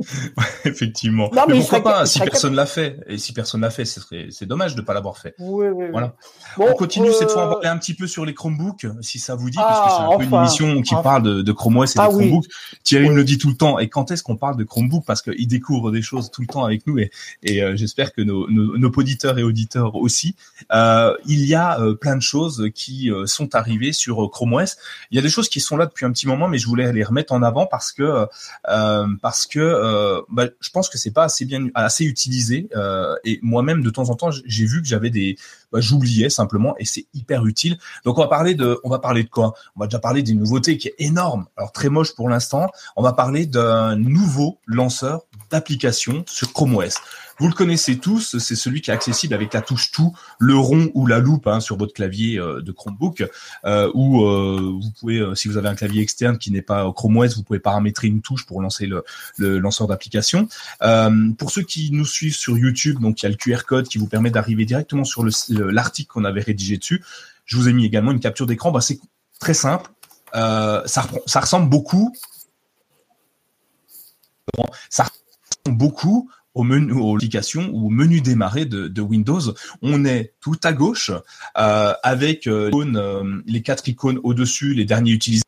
effectivement. 0.64 1.30
mais, 1.48 1.58
pourquoi 1.58 1.82
pas 1.82 2.06
Si 2.06 2.20
personne 2.20 2.54
l'a 2.54 2.66
fait, 2.66 3.00
et 3.06 3.18
si 3.18 3.32
personne 3.32 3.60
l'a 3.60 3.70
fait, 3.70 3.84
c'est 3.84 4.46
dommage 4.46 4.74
de 4.74 4.80
ne 4.80 4.86
pas 4.86 4.94
l'avoir 4.94 5.18
fait. 5.18 5.34
Oui, 5.38 5.66
oui, 5.68 5.86
voilà. 5.90 6.14
on 6.58 6.72
continue 6.74 7.12
cette 7.12 7.30
fois, 7.30 7.42
on 7.42 7.46
va 7.46 7.50
euh, 7.50 7.54
parler 7.54 7.68
un 7.68 7.78
petit 7.78 7.94
peu 7.94 8.06
sur 8.06 8.24
les 8.24 8.34
Chromebooks, 8.34 8.86
si 9.00 9.18
ça 9.18 9.34
vous 9.34 9.50
dit, 9.50 9.56
parce 9.56 9.80
que 9.80 9.96
c'est 9.96 10.14
un 10.14 10.18
peu 10.18 10.24
une 10.24 10.34
émission 10.34 10.82
qui 10.82 10.94
parle 11.02 11.22
de, 11.22 11.42
de, 11.42 11.52
Chrome 11.52 11.78
OS 11.78 11.94
et 11.94 11.98
de 11.98 12.00
ah 12.02 12.08
Chromebooks. 12.08 12.46
Thierry 12.84 13.08
me 13.08 13.14
le 13.14 13.24
dit 13.24 13.38
tout 13.38 13.48
le 13.48 13.56
temps. 13.56 13.78
Et 13.78 13.88
quand 13.88 14.10
est-ce 14.10 14.22
qu'on 14.22 14.36
parle 14.36 14.56
de 14.56 14.64
Chromebook? 14.64 15.04
Parce 15.04 15.22
qu'il 15.22 15.46
découvre 15.48 15.90
des 15.90 16.02
choses 16.02 16.30
tout 16.30 16.40
le 16.40 16.46
temps 16.46 16.64
avec 16.64 16.86
nous, 16.86 16.98
et, 16.98 17.10
et 17.42 17.62
euh, 17.62 17.76
j'espère 17.76 18.12
que 18.12 18.22
nos, 18.22 18.48
nos, 18.50 18.76
nos, 18.76 18.90
auditeurs 18.90 19.38
et 19.38 19.42
auditeurs 19.42 19.96
aussi. 19.96 20.34
Euh, 20.72 21.16
il 21.26 21.44
y 21.46 21.54
a 21.54 21.78
plein 22.00 22.16
de 22.16 22.22
choses 22.22 22.70
qui 22.74 23.10
sont 23.26 23.54
arrivées 23.54 23.92
sur 23.92 24.30
Chrome 24.30 24.54
OS. 24.54 24.76
Il 25.10 25.16
y 25.16 25.18
a 25.18 25.22
des 25.22 25.30
choses 25.30 25.48
qui 25.48 25.60
sont 25.60 25.76
là 25.76 25.86
depuis 25.86 26.04
un 26.04 26.12
petit 26.12 26.26
moment, 26.26 26.48
mais 26.48 26.58
je 26.58 26.66
voulais 26.66 26.92
les 26.92 27.04
remettre 27.04 27.32
en 27.32 27.42
avant 27.42 27.66
parce 27.66 27.92
que 27.92 28.26
parce 29.22 29.46
que 29.46 29.60
bah, 30.28 30.48
je 30.60 30.70
pense 30.70 30.88
que 30.88 30.98
c'est 30.98 31.12
pas 31.12 31.24
assez 31.24 31.44
bien 31.44 31.68
assez 31.74 32.04
utilisé. 32.04 32.68
et 33.24 33.38
moi-même 33.42 33.82
de 33.82 33.90
temps 33.90 34.10
en 34.10 34.16
temps, 34.16 34.30
j'ai 34.30 34.66
vu 34.66 34.82
que 34.82 34.88
j'avais 34.88 35.10
des 35.10 35.36
bah, 35.72 35.80
j'oubliais 35.80 36.30
simplement 36.30 36.74
et 36.78 36.84
c'est 36.84 37.06
hyper 37.14 37.46
utile. 37.46 37.78
Donc 38.04 38.18
on 38.18 38.22
va 38.22 38.28
parler 38.28 38.54
de 38.54 38.78
on 38.84 38.90
va 38.90 38.98
parler 38.98 39.24
de 39.24 39.28
quoi? 39.28 39.54
On 39.76 39.80
va 39.80 39.86
déjà 39.86 39.98
parler 39.98 40.22
d'une 40.22 40.38
nouveauté 40.38 40.78
qui 40.78 40.88
est 40.88 40.94
énorme. 40.98 41.46
Alors 41.56 41.72
très 41.72 41.88
moche 41.88 42.14
pour 42.14 42.28
l'instant. 42.28 42.70
On 42.96 43.02
va 43.02 43.12
parler 43.12 43.46
d'un 43.46 43.96
nouveau 43.96 44.58
lanceur 44.66 45.22
d'applications 45.50 46.24
sur 46.26 46.52
Chrome 46.52 46.76
OS. 46.76 47.00
Vous 47.40 47.48
le 47.48 47.54
connaissez 47.54 47.96
tous, 47.96 48.36
c'est 48.36 48.54
celui 48.54 48.82
qui 48.82 48.90
est 48.90 48.94
accessible 48.94 49.32
avec 49.32 49.54
la 49.54 49.62
touche 49.62 49.92
tout, 49.92 50.14
le 50.38 50.56
rond 50.56 50.90
ou 50.92 51.06
la 51.06 51.20
loupe 51.20 51.46
hein, 51.46 51.60
sur 51.60 51.78
votre 51.78 51.94
clavier 51.94 52.38
euh, 52.38 52.60
de 52.60 52.70
Chromebook, 52.70 53.26
euh, 53.64 53.90
ou 53.94 54.26
euh, 54.26 54.78
vous 54.78 54.90
pouvez, 55.00 55.24
si 55.34 55.48
vous 55.48 55.56
avez 55.56 55.68
un 55.68 55.74
clavier 55.74 56.02
externe 56.02 56.36
qui 56.36 56.52
n'est 56.52 56.60
pas 56.60 56.92
Chrome 56.92 57.16
OS, 57.16 57.36
vous 57.36 57.42
pouvez 57.42 57.58
paramétrer 57.58 58.08
une 58.08 58.20
touche 58.20 58.44
pour 58.44 58.60
lancer 58.60 58.84
le, 58.84 59.04
le 59.38 59.58
lanceur 59.58 59.86
d'application. 59.86 60.48
pour 61.38 61.50
ceux 61.50 61.62
qui 61.62 61.90
nous 61.92 62.04
suivent 62.04 62.36
sur 62.36 62.58
YouTube, 62.58 63.00
donc 63.00 63.22
il 63.22 63.24
y 63.24 63.26
a 63.26 63.30
le 63.30 63.36
QR 63.36 63.64
code 63.66 63.88
qui 63.88 63.96
vous 63.96 64.06
permet 64.06 64.30
d'arriver 64.30 64.66
directement 64.66 65.04
sur 65.04 65.24
l'article 65.64 66.10
qu'on 66.10 66.24
avait 66.24 66.40
rédigé 66.40 66.76
dessus. 66.78 67.04
Je 67.44 67.56
vous 67.56 67.68
ai 67.68 67.72
mis 67.72 67.84
également 67.84 68.12
une 68.12 68.20
capture 68.20 68.46
d'écran. 68.46 68.70
Bah, 68.70 68.80
c'est 68.80 69.00
très 69.38 69.54
simple. 69.54 69.90
ça, 70.32 70.86
ça 71.26 71.40
ressemble 71.40 71.68
beaucoup. 71.68 72.12
Ça 74.88 75.04
ressemble 75.04 75.78
beaucoup 75.78 76.30
au 76.54 76.62
menu, 76.62 76.92
aux 76.92 77.14
applications 77.14 77.70
ou 77.72 77.86
au 77.86 77.90
menu 77.90 78.20
démarrer 78.20 78.64
de, 78.64 78.88
de, 78.88 79.02
Windows. 79.02 79.40
On 79.82 80.04
est 80.04 80.34
tout 80.40 80.58
à 80.64 80.72
gauche 80.72 81.10
euh, 81.58 81.94
avec 82.02 82.46
euh, 82.46 82.70
euh, 82.74 83.42
les 83.46 83.62
quatre 83.62 83.88
icônes 83.88 84.18
au-dessus, 84.22 84.74
les 84.74 84.84
derniers 84.84 85.12
utilisés. 85.12 85.44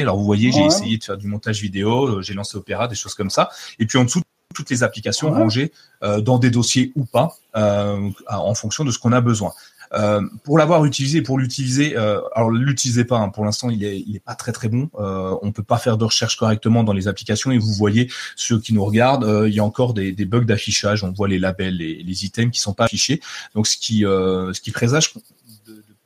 Alors 0.00 0.18
vous 0.18 0.24
voyez, 0.24 0.52
j'ai 0.52 0.64
essayé 0.64 0.98
de 0.98 1.04
faire 1.04 1.16
du 1.16 1.28
montage 1.28 1.62
vidéo, 1.62 2.20
j'ai 2.20 2.34
lancé 2.34 2.58
Opera, 2.58 2.88
des 2.88 2.94
choses 2.94 3.14
comme 3.14 3.30
ça. 3.30 3.48
Et 3.78 3.86
puis 3.86 3.96
en 3.96 4.04
dessous, 4.04 4.20
toutes 4.58 4.70
les 4.70 4.82
applications 4.82 5.30
rangées 5.30 5.70
dans 6.02 6.38
des 6.38 6.50
dossiers 6.50 6.92
ou 6.96 7.04
pas, 7.04 7.36
en 7.54 8.54
fonction 8.54 8.84
de 8.84 8.90
ce 8.90 8.98
qu'on 8.98 9.12
a 9.12 9.20
besoin. 9.20 9.52
Euh, 9.94 10.20
pour 10.44 10.58
l'avoir 10.58 10.84
utilisé, 10.84 11.22
pour 11.22 11.38
l'utiliser, 11.38 11.96
euh, 11.96 12.20
alors 12.34 12.50
l'utilisez 12.50 13.04
pas. 13.04 13.18
Hein, 13.18 13.30
pour 13.30 13.44
l'instant, 13.44 13.70
il 13.70 13.84
est, 13.84 14.00
il 14.06 14.16
est 14.16 14.24
pas 14.24 14.34
très 14.34 14.52
très 14.52 14.68
bon. 14.68 14.90
Euh, 14.98 15.36
on 15.42 15.52
peut 15.52 15.62
pas 15.62 15.78
faire 15.78 15.96
de 15.96 16.04
recherche 16.04 16.36
correctement 16.36 16.84
dans 16.84 16.92
les 16.92 17.08
applications. 17.08 17.50
Et 17.50 17.58
vous 17.58 17.72
voyez 17.72 18.10
ceux 18.36 18.58
qui 18.60 18.74
nous 18.74 18.84
regardent, 18.84 19.24
euh, 19.24 19.48
il 19.48 19.54
y 19.54 19.60
a 19.60 19.64
encore 19.64 19.94
des, 19.94 20.12
des 20.12 20.24
bugs 20.24 20.44
d'affichage. 20.44 21.04
On 21.04 21.12
voit 21.12 21.28
les 21.28 21.38
labels, 21.38 21.76
les, 21.76 22.02
les, 22.02 22.24
items 22.24 22.52
qui 22.52 22.60
sont 22.60 22.74
pas 22.74 22.84
affichés. 22.84 23.20
Donc 23.54 23.66
ce 23.66 23.78
qui 23.78 24.04
euh, 24.04 24.52
ce 24.52 24.60
qui 24.60 24.72
présage 24.72 25.14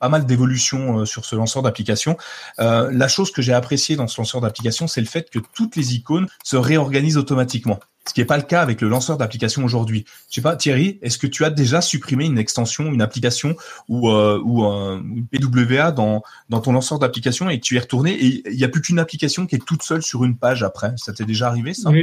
pas 0.03 0.09
mal 0.09 0.25
d'évolutions 0.25 1.05
sur 1.05 1.23
ce 1.23 1.33
lanceur 1.33 1.61
d'application. 1.63 2.17
Euh, 2.59 2.89
la 2.91 3.07
chose 3.07 3.31
que 3.31 3.41
j'ai 3.41 3.53
appréciée 3.53 3.95
dans 3.95 4.07
ce 4.07 4.19
lanceur 4.19 4.41
d'application, 4.41 4.85
c'est 4.85 4.99
le 4.99 5.07
fait 5.07 5.29
que 5.29 5.39
toutes 5.53 5.77
les 5.77 5.95
icônes 5.95 6.27
se 6.43 6.57
réorganisent 6.57 7.15
automatiquement 7.15 7.79
ce 8.05 8.13
qui 8.13 8.19
n'est 8.19 8.25
pas 8.25 8.35
le 8.35 8.43
cas 8.43 8.61
avec 8.61 8.81
le 8.81 8.89
lanceur 8.89 9.15
d'application 9.15 9.63
aujourd'hui. 9.63 10.03
Je 10.29 10.35
sais 10.35 10.41
pas, 10.41 10.57
Thierry, 10.57 10.99
est-ce 11.01 11.17
que 11.17 11.25
tu 11.25 11.45
as 11.45 11.49
déjà 11.49 11.79
supprimé 11.79 12.25
une 12.25 12.37
extension, 12.37 12.91
une 12.91 13.01
application 13.01 13.55
ou, 13.87 14.09
euh, 14.09 14.41
un 14.41 15.01
PWA 15.31 15.93
dans, 15.93 16.21
ton 16.49 16.73
lanceur 16.73 16.99
d'application 16.99 17.49
et 17.49 17.61
que 17.61 17.63
tu 17.63 17.77
es 17.77 17.79
retourné 17.79 18.11
et 18.11 18.43
il 18.49 18.57
n'y 18.57 18.65
a 18.65 18.67
plus 18.67 18.81
qu'une 18.81 18.99
application 18.99 19.45
qui 19.45 19.55
est 19.55 19.65
toute 19.65 19.83
seule 19.83 20.03
sur 20.03 20.25
une 20.25 20.35
page 20.35 20.63
après? 20.63 20.91
Ça 20.97 21.13
t'est 21.13 21.23
déjà 21.23 21.47
arrivé 21.47 21.73
ça? 21.73 21.93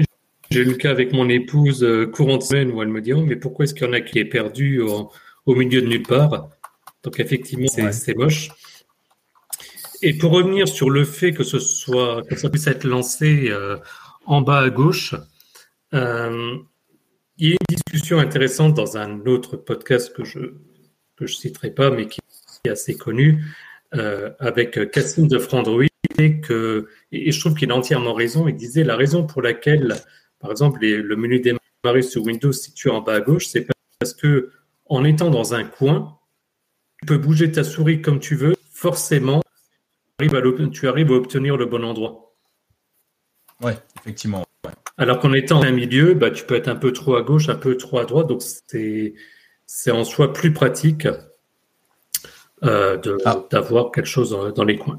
J'ai 0.51 0.61
eu 0.61 0.65
le 0.65 0.75
cas 0.75 0.91
avec 0.91 1.13
mon 1.13 1.29
épouse 1.29 1.85
euh, 1.85 2.07
courante 2.07 2.45
semaine 2.45 2.71
où 2.71 2.81
elle 2.81 2.89
me 2.89 3.03
dit 3.03 3.13
oh, 3.13 3.21
mais 3.21 3.37
pourquoi 3.37 3.67
est-ce 3.67 3.75
qu'il 3.75 3.87
y 3.87 3.91
en 3.91 3.93
a 3.93 4.01
qui 4.01 4.19
est 4.19 4.25
perdu 4.25 4.81
au, 4.81 5.11
milieu 5.55 5.83
de 5.83 5.87
nulle 5.87 6.03
part? 6.03 6.49
Donc 7.03 7.21
effectivement, 7.21 7.69
c'est 7.93 8.15
moche. 8.15 8.51
Et 10.03 10.15
pour 10.17 10.33
revenir 10.33 10.67
sur 10.67 10.91
le 10.91 11.05
fait 11.05 11.33
que 11.33 11.45
ce 11.45 11.59
soit 11.59 12.23
que 12.29 12.37
ça 12.37 12.49
puisse 12.49 12.67
être 12.67 12.85
lancé 12.85 13.49
euh, 13.51 13.77
en 14.27 14.41
bas 14.41 14.61
à 14.61 14.71
gauche, 14.71 15.15
euh, 15.93 16.57
il 17.37 17.51
y 17.51 17.53
a 17.53 17.57
une 17.69 17.77
discussion 17.77 18.19
intéressante 18.19 18.75
dans 18.75 18.97
un 18.97 19.27
autre 19.27 19.57
podcast 19.57 20.15
que 20.15 20.25
je 20.25 20.55
que 21.17 21.27
je 21.27 21.35
citerai 21.35 21.71
pas, 21.71 21.91
mais 21.91 22.07
qui 22.07 22.21
est 22.65 22.71
assez 22.71 22.97
connu, 22.97 23.45
euh, 23.95 24.31
avec 24.39 24.91
Cassim 24.91 25.27
de 25.27 25.39
Frandroid, 25.39 25.85
et, 26.19 26.41
que, 26.41 26.89
et 27.13 27.31
je 27.31 27.41
trouve 27.41 27.55
qu'il 27.55 27.71
a 27.71 27.77
entièrement 27.77 28.15
raison. 28.15 28.49
Il 28.49 28.57
disait 28.57 28.85
la 28.85 28.97
raison 28.97 29.27
pour 29.27 29.43
laquelle, 29.43 29.97
par 30.39 30.51
exemple, 30.51 30.81
le 30.81 31.17
menu 31.17 31.41
démarrer 31.41 32.03
sur 32.03 32.25
Windows 32.25 32.53
situé 32.53 32.89
en 32.89 33.03
bas 33.03 33.15
à 33.17 33.21
gauche, 33.21 33.49
c'est 33.49 33.67
parce 33.99 34.15
que 34.15 34.51
en 34.87 35.05
étant 35.05 35.29
dans 35.29 35.53
un 35.53 35.65
coin, 35.65 36.20
tu 37.01 37.07
peux 37.07 37.19
bouger 37.19 37.51
ta 37.51 37.65
souris 37.65 38.03
comme 38.03 38.21
tu 38.21 38.37
veux, 38.37 38.55
forcément, 38.73 39.43
tu 40.19 40.89
arrives 40.89 41.13
à 41.13 41.15
obtenir 41.15 41.57
le 41.57 41.67
bon 41.67 41.83
endroit. 41.83 42.35
Ouais, 43.63 43.77
effectivement. 44.01 44.45
Alors 44.99 45.19
qu'en 45.19 45.33
étant 45.33 45.63
un 45.63 45.71
milieu, 45.71 46.13
bah, 46.13 46.31
tu 46.31 46.45
peux 46.45 46.55
être 46.55 46.69
un 46.69 46.77
peu 46.77 46.93
trop 46.93 47.17
à 47.17 47.23
gauche, 47.23 47.49
un 47.49 47.55
peu 47.55 47.77
trop 47.77 47.99
à 47.99 48.05
droite, 48.05 48.27
donc 48.27 48.43
c'est, 48.43 49.15
c'est 49.67 49.91
en 49.91 50.05
soi 50.05 50.33
plus 50.35 50.53
pratique 50.53 51.09
euh, 52.63 52.99
ah. 53.25 53.47
d'avoir 53.51 53.91
quelque 53.93 54.07
chose 54.07 54.37
dans, 54.55 54.65
les 54.65 54.77
coins. 54.77 54.99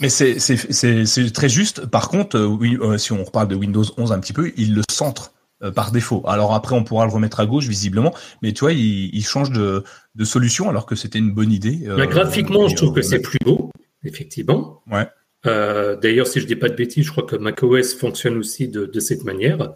Mais 0.00 0.08
c'est, 0.08 0.38
c'est, 0.38 1.32
très 1.32 1.48
juste. 1.48 1.86
Par 1.86 2.08
contre, 2.08 2.36
euh, 2.36 2.46
oui, 2.46 2.78
euh, 2.80 2.98
si 2.98 3.10
on 3.10 3.24
reparle 3.24 3.48
de 3.48 3.56
Windows 3.56 3.84
11 3.96 4.12
un 4.12 4.20
petit 4.20 4.32
peu, 4.32 4.52
il 4.56 4.76
le 4.76 4.82
centre 4.88 5.32
par 5.74 5.90
défaut. 5.90 6.22
Alors 6.26 6.54
après, 6.54 6.74
on 6.74 6.84
pourra 6.84 7.04
le 7.06 7.12
remettre 7.12 7.40
à 7.40 7.46
gauche 7.46 7.66
visiblement, 7.66 8.14
mais 8.42 8.52
tu 8.52 8.60
vois, 8.60 8.72
il, 8.72 9.24
change 9.24 9.50
de, 9.50 9.84
solution 10.24 10.68
alors 10.68 10.86
que 10.86 10.94
c'était 10.94 11.18
une 11.18 11.32
bonne 11.32 11.52
idée. 11.52 11.84
Bah, 11.86 12.06
graphiquement, 12.06 12.68
je 12.68 12.76
trouve 12.76 12.92
que 12.92 13.02
c'est 13.02 13.20
plus 13.20 13.38
beau, 13.44 13.70
effectivement. 14.04 14.82
Ouais. 14.90 15.06
Euh, 15.46 15.96
d'ailleurs, 15.96 16.26
si 16.26 16.40
je 16.40 16.46
dis 16.46 16.56
pas 16.56 16.68
de 16.68 16.74
bêtises, 16.74 17.06
je 17.06 17.10
crois 17.10 17.24
que 17.24 17.36
macOS 17.36 17.94
fonctionne 17.94 18.36
aussi 18.36 18.68
de, 18.68 19.00
cette 19.00 19.24
manière. 19.24 19.74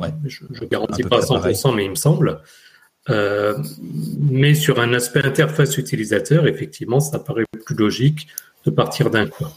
Ouais, 0.00 0.08
je 0.24 0.44
ne 0.48 0.66
garantis 0.66 1.04
pas 1.04 1.18
à 1.18 1.20
100%, 1.20 1.74
mais 1.74 1.84
il 1.84 1.90
me 1.90 1.94
semble. 1.94 2.40
Euh, 3.08 3.56
mais 4.18 4.54
sur 4.54 4.80
un 4.80 4.92
aspect 4.92 5.24
interface 5.24 5.78
utilisateur, 5.78 6.46
effectivement, 6.46 6.98
ça 6.98 7.20
paraît 7.20 7.44
plus 7.64 7.76
logique 7.76 8.26
de 8.64 8.70
partir 8.70 9.10
d'un 9.10 9.26
coin. 9.26 9.52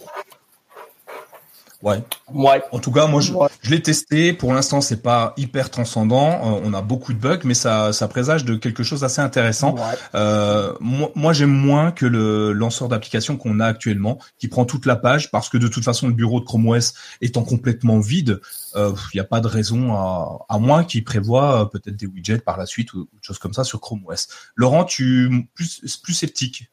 Ouais. 1.81 2.03
Ouais. 2.33 2.61
En 2.73 2.79
tout 2.79 2.91
cas, 2.91 3.07
moi, 3.07 3.21
je, 3.21 3.31
je 3.61 3.71
l'ai 3.71 3.81
testé. 3.81 4.33
Pour 4.33 4.53
l'instant, 4.53 4.81
c'est 4.81 5.01
pas 5.01 5.33
hyper 5.37 5.69
transcendant. 5.69 6.31
Euh, 6.31 6.61
on 6.63 6.73
a 6.73 6.81
beaucoup 6.81 7.13
de 7.13 7.19
bugs, 7.19 7.39
mais 7.45 7.53
ça, 7.53 7.93
ça 7.93 8.09
présage 8.09 8.43
de 8.43 8.55
quelque 8.55 8.83
chose 8.83 9.01
d'assez 9.01 9.21
intéressant. 9.21 9.75
Euh, 10.13 10.73
moi, 10.81 11.11
moi 11.15 11.31
j'aime 11.31 11.51
moins 11.51 11.91
que 11.91 12.05
le 12.05 12.51
lanceur 12.51 12.89
d'application 12.89 13.37
qu'on 13.37 13.61
a 13.61 13.65
actuellement, 13.65 14.19
qui 14.37 14.49
prend 14.49 14.65
toute 14.65 14.85
la 14.85 14.97
page, 14.97 15.31
parce 15.31 15.47
que 15.47 15.57
de 15.57 15.69
toute 15.69 15.85
façon, 15.85 16.07
le 16.07 16.13
bureau 16.13 16.41
de 16.41 16.45
Chrome 16.45 16.67
OS 16.67 16.93
étant 17.21 17.43
complètement 17.43 17.99
vide, 17.99 18.41
il 18.75 18.79
euh, 18.79 18.93
n'y 19.13 19.21
a 19.21 19.25
pas 19.25 19.39
de 19.39 19.47
raison 19.47 19.93
à, 19.93 20.45
à 20.49 20.59
moins 20.59 20.83
qu'il 20.83 21.05
prévoit 21.05 21.61
euh, 21.61 21.65
peut-être 21.65 21.95
des 21.95 22.07
widgets 22.07 22.39
par 22.39 22.57
la 22.57 22.65
suite 22.65 22.93
ou, 22.93 23.01
ou 23.01 23.17
choses 23.21 23.39
comme 23.39 23.53
ça 23.53 23.63
sur 23.63 23.79
Chrome 23.79 24.01
OS. 24.05 24.27
Laurent, 24.55 24.83
tu 24.83 25.47
plus 25.55 25.97
plus 26.03 26.13
sceptique 26.13 26.69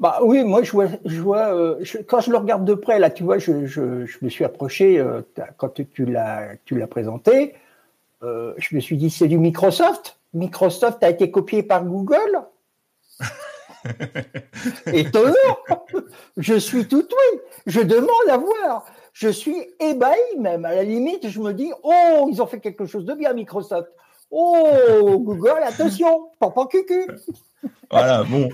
bah 0.00 0.20
oui, 0.22 0.42
moi 0.44 0.62
je 0.62 0.72
vois, 0.72 0.86
je 1.04 1.20
vois 1.20 1.54
euh, 1.54 1.84
quand 2.08 2.20
je 2.20 2.30
le 2.30 2.38
regarde 2.38 2.64
de 2.64 2.72
près 2.72 2.98
là, 2.98 3.10
tu 3.10 3.22
vois, 3.22 3.36
je, 3.36 3.66
je, 3.66 4.06
je 4.06 4.18
me 4.22 4.30
suis 4.30 4.44
approché 4.46 4.98
euh, 4.98 5.20
quand 5.58 5.74
tu 5.74 6.06
l'as 6.06 6.56
tu 6.64 6.78
l'as 6.78 6.86
présenté, 6.86 7.54
euh, 8.22 8.54
je 8.56 8.74
me 8.74 8.80
suis 8.80 8.96
dit 8.96 9.10
c'est 9.10 9.28
du 9.28 9.36
Microsoft. 9.36 10.18
Microsoft 10.32 11.04
a 11.04 11.10
été 11.10 11.30
copié 11.30 11.62
par 11.62 11.84
Google. 11.84 12.40
Étonnant. 14.86 15.58
je 16.38 16.54
suis 16.54 16.88
tout 16.88 17.06
oui. 17.10 17.40
Je 17.66 17.80
demande 17.80 18.28
à 18.30 18.38
voir. 18.38 18.86
Je 19.12 19.28
suis 19.28 19.66
ébahi 19.80 20.38
même. 20.38 20.64
À 20.64 20.74
la 20.74 20.82
limite, 20.82 21.28
je 21.28 21.40
me 21.40 21.52
dis 21.52 21.70
oh 21.82 22.26
ils 22.30 22.40
ont 22.40 22.46
fait 22.46 22.60
quelque 22.60 22.86
chose 22.86 23.04
de 23.04 23.12
bien 23.12 23.34
Microsoft. 23.34 23.90
Oh 24.30 25.18
Google, 25.18 25.62
attention, 25.64 26.28
pampan 26.38 26.66
cucu. 26.66 27.06
voilà, 27.90 28.22
bon. 28.24 28.48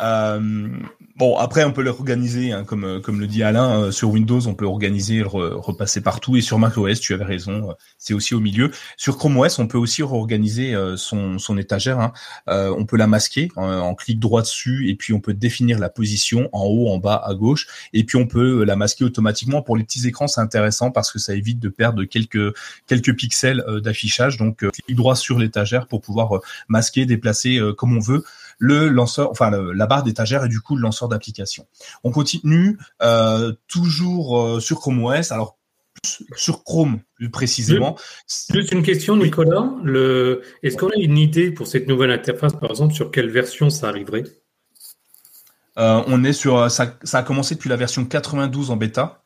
Euh, 0.00 0.38
bon, 1.22 1.36
après, 1.36 1.62
on 1.62 1.72
peut 1.72 1.82
l'organiser, 1.82 2.50
hein, 2.50 2.64
comme, 2.64 3.00
comme 3.00 3.20
le 3.20 3.28
dit 3.28 3.44
Alain, 3.44 3.84
euh, 3.84 3.90
sur 3.92 4.10
Windows, 4.10 4.44
on 4.48 4.54
peut 4.54 4.66
organiser, 4.66 5.22
repasser 5.22 6.00
partout. 6.00 6.36
Et 6.36 6.40
sur 6.40 6.58
macOS, 6.58 6.98
tu 6.98 7.14
avais 7.14 7.24
raison, 7.24 7.70
euh, 7.70 7.74
c'est 7.96 8.12
aussi 8.12 8.34
au 8.34 8.40
milieu. 8.40 8.72
Sur 8.96 9.16
Chrome 9.16 9.38
OS, 9.38 9.60
on 9.60 9.68
peut 9.68 9.78
aussi 9.78 10.02
réorganiser 10.02 10.74
son, 10.96 11.38
son 11.38 11.58
étagère. 11.58 12.00
Hein. 12.00 12.12
on 12.46 12.84
peut 12.84 12.96
la 12.96 13.06
masquer 13.06 13.50
en, 13.56 13.94
clic 13.94 14.18
droit 14.18 14.42
dessus, 14.42 14.88
et 14.90 14.96
puis 14.96 15.12
on 15.12 15.20
peut 15.20 15.34
définir 15.34 15.78
la 15.78 15.88
position 15.88 16.48
en 16.52 16.64
haut, 16.64 16.88
en 16.88 16.98
bas, 16.98 17.22
à 17.24 17.34
gauche. 17.34 17.68
Et 17.92 18.02
puis 18.04 18.16
on 18.16 18.26
peut 18.26 18.64
la 18.64 18.74
masquer 18.74 19.04
automatiquement. 19.04 19.62
Pour 19.62 19.76
les 19.76 19.84
petits 19.84 20.06
écrans, 20.08 20.26
c'est 20.26 20.40
intéressant 20.40 20.90
parce 20.90 21.12
que 21.12 21.18
ça 21.18 21.34
évite 21.34 21.60
de 21.60 21.68
perdre 21.68 22.04
quelques, 22.04 22.56
quelques 22.88 23.14
pixels 23.14 23.64
d'affichage. 23.82 24.38
Donc, 24.38 24.66
clic 24.68 24.96
droit 24.96 25.14
sur 25.14 25.38
l'étagère 25.38 25.86
pour 25.86 26.00
pouvoir 26.00 26.40
masquer, 26.68 27.06
déplacer 27.06 27.60
comme 27.76 27.96
on 27.96 28.00
veut 28.00 28.24
le 28.62 28.88
lanceur, 28.88 29.28
enfin 29.28 29.50
la 29.50 29.86
barre 29.86 30.04
d'étagère 30.04 30.44
et 30.44 30.48
du 30.48 30.60
coup 30.60 30.76
le 30.76 30.82
lanceur 30.82 31.08
d'application. 31.08 31.66
On 32.04 32.12
continue 32.12 32.78
euh, 33.02 33.52
toujours 33.66 34.38
euh, 34.38 34.60
sur 34.60 34.78
Chrome 34.78 35.02
OS. 35.02 35.32
Alors 35.32 35.58
sur 36.36 36.62
Chrome 36.62 37.00
plus 37.16 37.28
précisément. 37.28 37.98
Juste 38.52 38.70
une 38.70 38.84
question, 38.84 39.16
Nicolas. 39.16 39.68
Le... 39.82 40.42
Est-ce 40.62 40.76
qu'on 40.76 40.90
a 40.90 40.96
une 40.96 41.18
idée 41.18 41.50
pour 41.50 41.66
cette 41.66 41.88
nouvelle 41.88 42.12
interface, 42.12 42.52
par 42.52 42.70
exemple, 42.70 42.94
sur 42.94 43.10
quelle 43.10 43.30
version 43.30 43.68
ça 43.68 43.88
arriverait? 43.88 44.24
Euh, 45.78 46.02
On 46.06 46.22
est 46.22 46.32
sur 46.32 46.70
ça, 46.70 46.96
ça, 47.02 47.18
a 47.18 47.22
commencé 47.24 47.56
depuis 47.56 47.68
la 47.68 47.76
version 47.76 48.04
92 48.04 48.70
en 48.70 48.76
bêta. 48.76 49.24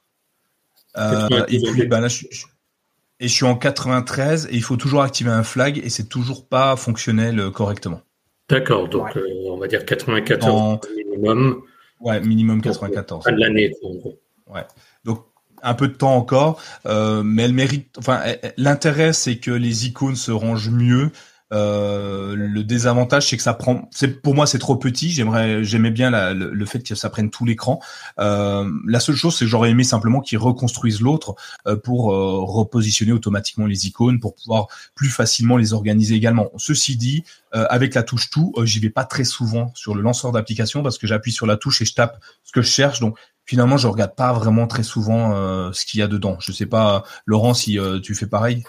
et 0.97 1.61
puis 1.61 1.87
ben 1.87 2.01
là, 2.01 2.09
je, 2.09 2.25
et 3.21 3.29
je 3.29 3.33
suis 3.33 3.45
en 3.45 3.57
93 3.57 4.47
et 4.47 4.55
il 4.55 4.63
faut 4.63 4.77
toujours 4.77 5.03
activer 5.03 5.31
un 5.31 5.43
flag 5.43 5.79
et 5.85 5.91
c'est 5.91 6.09
toujours 6.09 6.49
pas 6.49 6.75
fonctionnel 6.77 7.51
correctement. 7.51 8.01
D'accord, 8.49 8.89
donc 8.89 9.17
euh, 9.17 9.27
on 9.47 9.57
va 9.57 9.67
dire 9.67 9.85
94 9.85 10.81
minimum. 10.97 11.63
Ouais, 12.01 12.21
minimum 12.21 12.63
94. 12.63 13.25
Pas 13.25 13.33
de 13.33 13.41
l'année, 13.41 13.73
en 13.83 13.95
gros. 13.95 14.19
Ouais. 14.47 14.65
Donc 15.05 15.25
un 15.63 15.75
peu 15.75 15.89
de 15.89 15.95
temps 15.95 16.15
encore, 16.15 16.63
euh, 16.87 17.23
mais 17.25 17.45
elle 17.45 17.53
mérite. 17.53 17.89
Enfin, 17.99 18.23
l'intérêt 18.57 19.13
c'est 19.13 19.39
que 19.39 19.51
les 19.51 19.87
icônes 19.87 20.17
se 20.17 20.31
rangent 20.31 20.71
mieux 20.71 21.11
euh, 21.53 22.35
le 22.37 22.65
désavantage, 22.65 23.29
c'est 23.29 23.37
que 23.37 23.43
ça 23.43 23.55
prend. 23.55 23.89
C'est 23.93 24.21
pour 24.21 24.35
moi, 24.35 24.47
c'est 24.47 24.59
trop 24.59 24.77
petit. 24.77 25.11
J'aimerais, 25.11 25.63
j'aimais 25.63 25.91
bien 25.91 26.11
le, 26.35 26.67
fait 26.67 26.83
que 26.83 26.95
ça 26.95 27.11
prenne 27.11 27.31
tout 27.31 27.45
l'écran. 27.45 27.81
Euh, 28.19 28.69
la 28.87 29.01
seule 29.01 29.15
chose, 29.15 29.37
c'est 29.37 29.45
que 29.45 29.51
j'aurais 29.51 29.71
aimé 29.71 29.85
simplement 29.85 30.21
qu'ils 30.21 30.39
reconstruisent 30.39 31.01
l'autre 31.01 31.35
euh, 31.67 31.77
pour 31.77 32.07
repositionner 32.07 33.13
automatiquement 33.13 33.67
les 33.67 33.87
icônes, 33.87 34.19
pour 34.21 34.35
pouvoir 34.35 34.67
plus 34.95 35.09
facilement 35.09 35.57
les 35.57 35.73
organiser 35.73 36.15
également. 36.15 36.51
Ceci 36.57 36.97
dit, 36.97 37.25
avec 37.53 37.95
la 37.95 38.03
touche 38.03 38.29
tout, 38.29 38.53
j'y 38.65 38.81
vais 38.81 38.91
pas 38.91 39.05
très 39.05 39.25
souvent 39.25 39.73
sur 39.75 39.95
le 39.95 40.03
lanceur 40.03 40.31
d'application 40.31 40.83
parce 40.83 40.99
que 40.99 41.07
j'appuie 41.07 41.33
sur 41.33 41.47
la 41.47 41.57
touche 41.57 41.81
et 41.81 41.87
je 41.87 41.95
tape 41.95 42.21
ce 42.45 42.53
que 42.53 42.61
je 42.61 42.69
cherche. 42.69 43.01
Donc 43.01 43.17
finalement, 43.47 43.79
je 43.79 43.87
regarde 43.87 44.15
pas 44.15 44.33
vraiment 44.35 44.67
très 44.67 44.83
souvent 44.83 45.73
ce 45.73 45.87
qu'il 45.87 46.01
y 46.01 46.03
a 46.03 46.07
dedans. 46.09 46.37
Je 46.41 46.53
sais 46.53 46.67
pas, 46.67 47.05
Laurent, 47.25 47.55
si 47.55 47.79
tu 48.03 48.15
fais 48.15 48.27
pareil. 48.27 48.65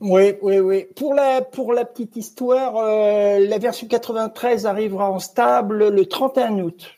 Oui, 0.00 0.34
oui, 0.42 0.60
oui. 0.60 0.86
Pour 0.94 1.14
la, 1.14 1.42
pour 1.42 1.72
la 1.72 1.84
petite 1.84 2.16
histoire, 2.16 2.76
euh, 2.76 3.38
la 3.40 3.58
version 3.58 3.88
93 3.88 4.66
arrivera 4.66 5.10
en 5.10 5.18
stable 5.18 5.88
le 5.88 6.06
31 6.06 6.60
août. 6.60 6.94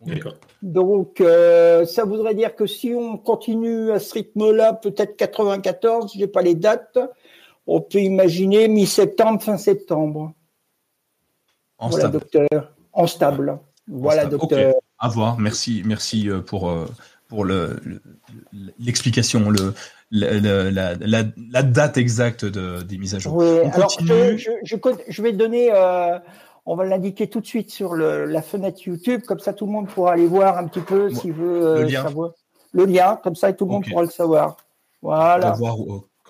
D'accord. 0.00 0.34
Donc, 0.62 1.20
euh, 1.20 1.84
ça 1.84 2.04
voudrait 2.04 2.34
dire 2.34 2.56
que 2.56 2.66
si 2.66 2.94
on 2.94 3.18
continue 3.18 3.90
à 3.92 3.98
ce 3.98 4.14
rythme-là, 4.14 4.72
peut-être 4.72 5.16
94, 5.16 6.12
j'ai 6.16 6.26
pas 6.26 6.40
les 6.40 6.54
dates, 6.54 6.98
on 7.66 7.82
peut 7.82 8.00
imaginer 8.00 8.66
mi-septembre, 8.68 9.42
fin 9.42 9.58
septembre. 9.58 10.32
En 11.76 11.90
voilà, 11.90 12.08
stable. 12.08 12.18
docteur. 12.18 12.72
En 12.92 13.06
stable. 13.06 13.58
Voilà, 13.88 14.24
docteur. 14.24 14.74
À 14.98 15.08
voir. 15.08 15.38
Merci, 15.38 15.82
merci 15.84 16.30
euh, 16.30 16.40
pour, 16.40 16.72
pour 17.28 17.44
l'explication. 18.78 19.50
Le, 19.50 19.74
la, 20.10 20.70
la, 20.70 20.94
la, 20.98 21.62
date 21.62 21.96
exacte 21.96 22.44
de, 22.44 22.82
des 22.82 22.98
mises 22.98 23.14
à 23.14 23.18
jour. 23.18 23.36
Oui, 23.36 23.60
alors 23.72 23.90
je, 24.00 24.36
je, 24.64 24.76
je, 25.08 25.22
vais 25.22 25.32
donner, 25.32 25.70
euh, 25.72 26.18
on 26.66 26.74
va 26.74 26.84
l'indiquer 26.84 27.28
tout 27.28 27.40
de 27.40 27.46
suite 27.46 27.70
sur 27.70 27.94
le, 27.94 28.24
la 28.24 28.42
fenêtre 28.42 28.80
YouTube, 28.84 29.22
comme 29.26 29.38
ça 29.38 29.52
tout 29.52 29.66
le 29.66 29.72
monde 29.72 29.88
pourra 29.88 30.12
aller 30.12 30.26
voir 30.26 30.58
un 30.58 30.66
petit 30.66 30.80
peu 30.80 31.10
s'il 31.10 31.32
veut 31.32 31.66
euh, 31.66 31.82
le 31.82 31.88
lien. 31.88 32.02
savoir. 32.02 32.30
Le 32.72 32.84
lien, 32.84 33.18
comme 33.22 33.36
ça 33.36 33.52
tout 33.52 33.66
le 33.66 33.72
monde 33.72 33.84
pourra 33.88 34.02
le 34.02 34.10
savoir. 34.10 34.56
Voilà. 35.02 35.52
Voir, 35.52 35.76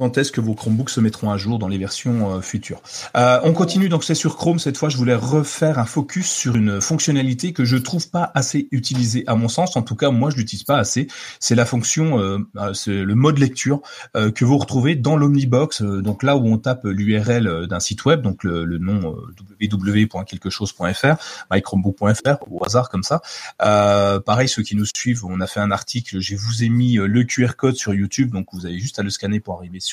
quand 0.00 0.16
est-ce 0.16 0.32
que 0.32 0.40
vos 0.40 0.54
Chromebooks 0.54 0.88
se 0.88 0.98
mettront 0.98 1.30
à 1.30 1.36
jour 1.36 1.58
dans 1.58 1.68
les 1.68 1.76
versions 1.76 2.34
euh, 2.34 2.40
futures. 2.40 2.80
Euh, 3.18 3.38
on 3.44 3.52
continue 3.52 3.90
donc 3.90 4.02
c'est 4.02 4.14
sur 4.14 4.38
Chrome 4.38 4.58
cette 4.58 4.78
fois. 4.78 4.88
Je 4.88 4.96
voulais 4.96 5.14
refaire 5.14 5.78
un 5.78 5.84
focus 5.84 6.30
sur 6.30 6.56
une 6.56 6.80
fonctionnalité 6.80 7.52
que 7.52 7.66
je 7.66 7.76
trouve 7.76 8.08
pas 8.08 8.32
assez 8.34 8.66
utilisée 8.70 9.24
à 9.26 9.34
mon 9.34 9.48
sens. 9.48 9.76
En 9.76 9.82
tout 9.82 9.96
cas, 9.96 10.10
moi 10.10 10.30
je 10.30 10.36
l'utilise 10.36 10.64
pas 10.64 10.78
assez. 10.78 11.06
C'est 11.38 11.54
la 11.54 11.66
fonction, 11.66 12.18
euh, 12.18 12.38
c'est 12.72 13.02
le 13.02 13.14
mode 13.14 13.36
lecture 13.36 13.82
que 14.14 14.44
vous 14.44 14.56
retrouvez 14.56 14.96
dans 14.96 15.18
l'Omnibox. 15.18 15.82
donc 15.82 16.22
là 16.22 16.34
où 16.38 16.46
on 16.46 16.56
tape 16.56 16.84
l'URL 16.84 17.66
d'un 17.66 17.80
site 17.80 18.06
web, 18.06 18.22
donc 18.22 18.42
le, 18.42 18.64
le 18.64 18.78
nom 18.78 19.14
www.quelquechose.fr, 19.60 21.16
mychromebook.fr 21.50 22.36
au 22.50 22.64
hasard 22.64 22.88
comme 22.88 23.02
ça. 23.02 23.20
pareil, 23.58 24.48
ceux 24.48 24.62
qui 24.62 24.76
nous 24.76 24.86
suivent, 24.86 25.26
on 25.26 25.42
a 25.42 25.46
fait 25.46 25.60
un 25.60 25.70
article. 25.70 26.20
Je 26.20 26.36
vous 26.36 26.64
ai 26.64 26.70
mis 26.70 26.94
le 26.94 27.24
QR 27.24 27.54
code 27.54 27.76
sur 27.76 27.92
YouTube, 27.92 28.30
donc 28.30 28.46
vous 28.54 28.64
avez 28.64 28.78
juste 28.78 28.98
à 28.98 29.02
le 29.02 29.10
scanner 29.10 29.40
pour 29.40 29.58
arriver 29.58 29.80
sur 29.80 29.89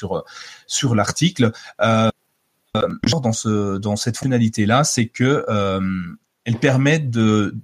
sur 0.67 0.95
l'article. 0.95 1.51
Euh, 1.81 2.09
dans 3.03 3.31
ce 3.31 3.77
dans 3.77 3.95
cette 3.95 4.17
finalité 4.17 4.65
là, 4.65 4.83
c'est 4.83 5.07
que 5.07 5.45
euh, 5.49 5.81
elle 6.45 6.59
permet 6.59 6.99
de, 6.99 7.55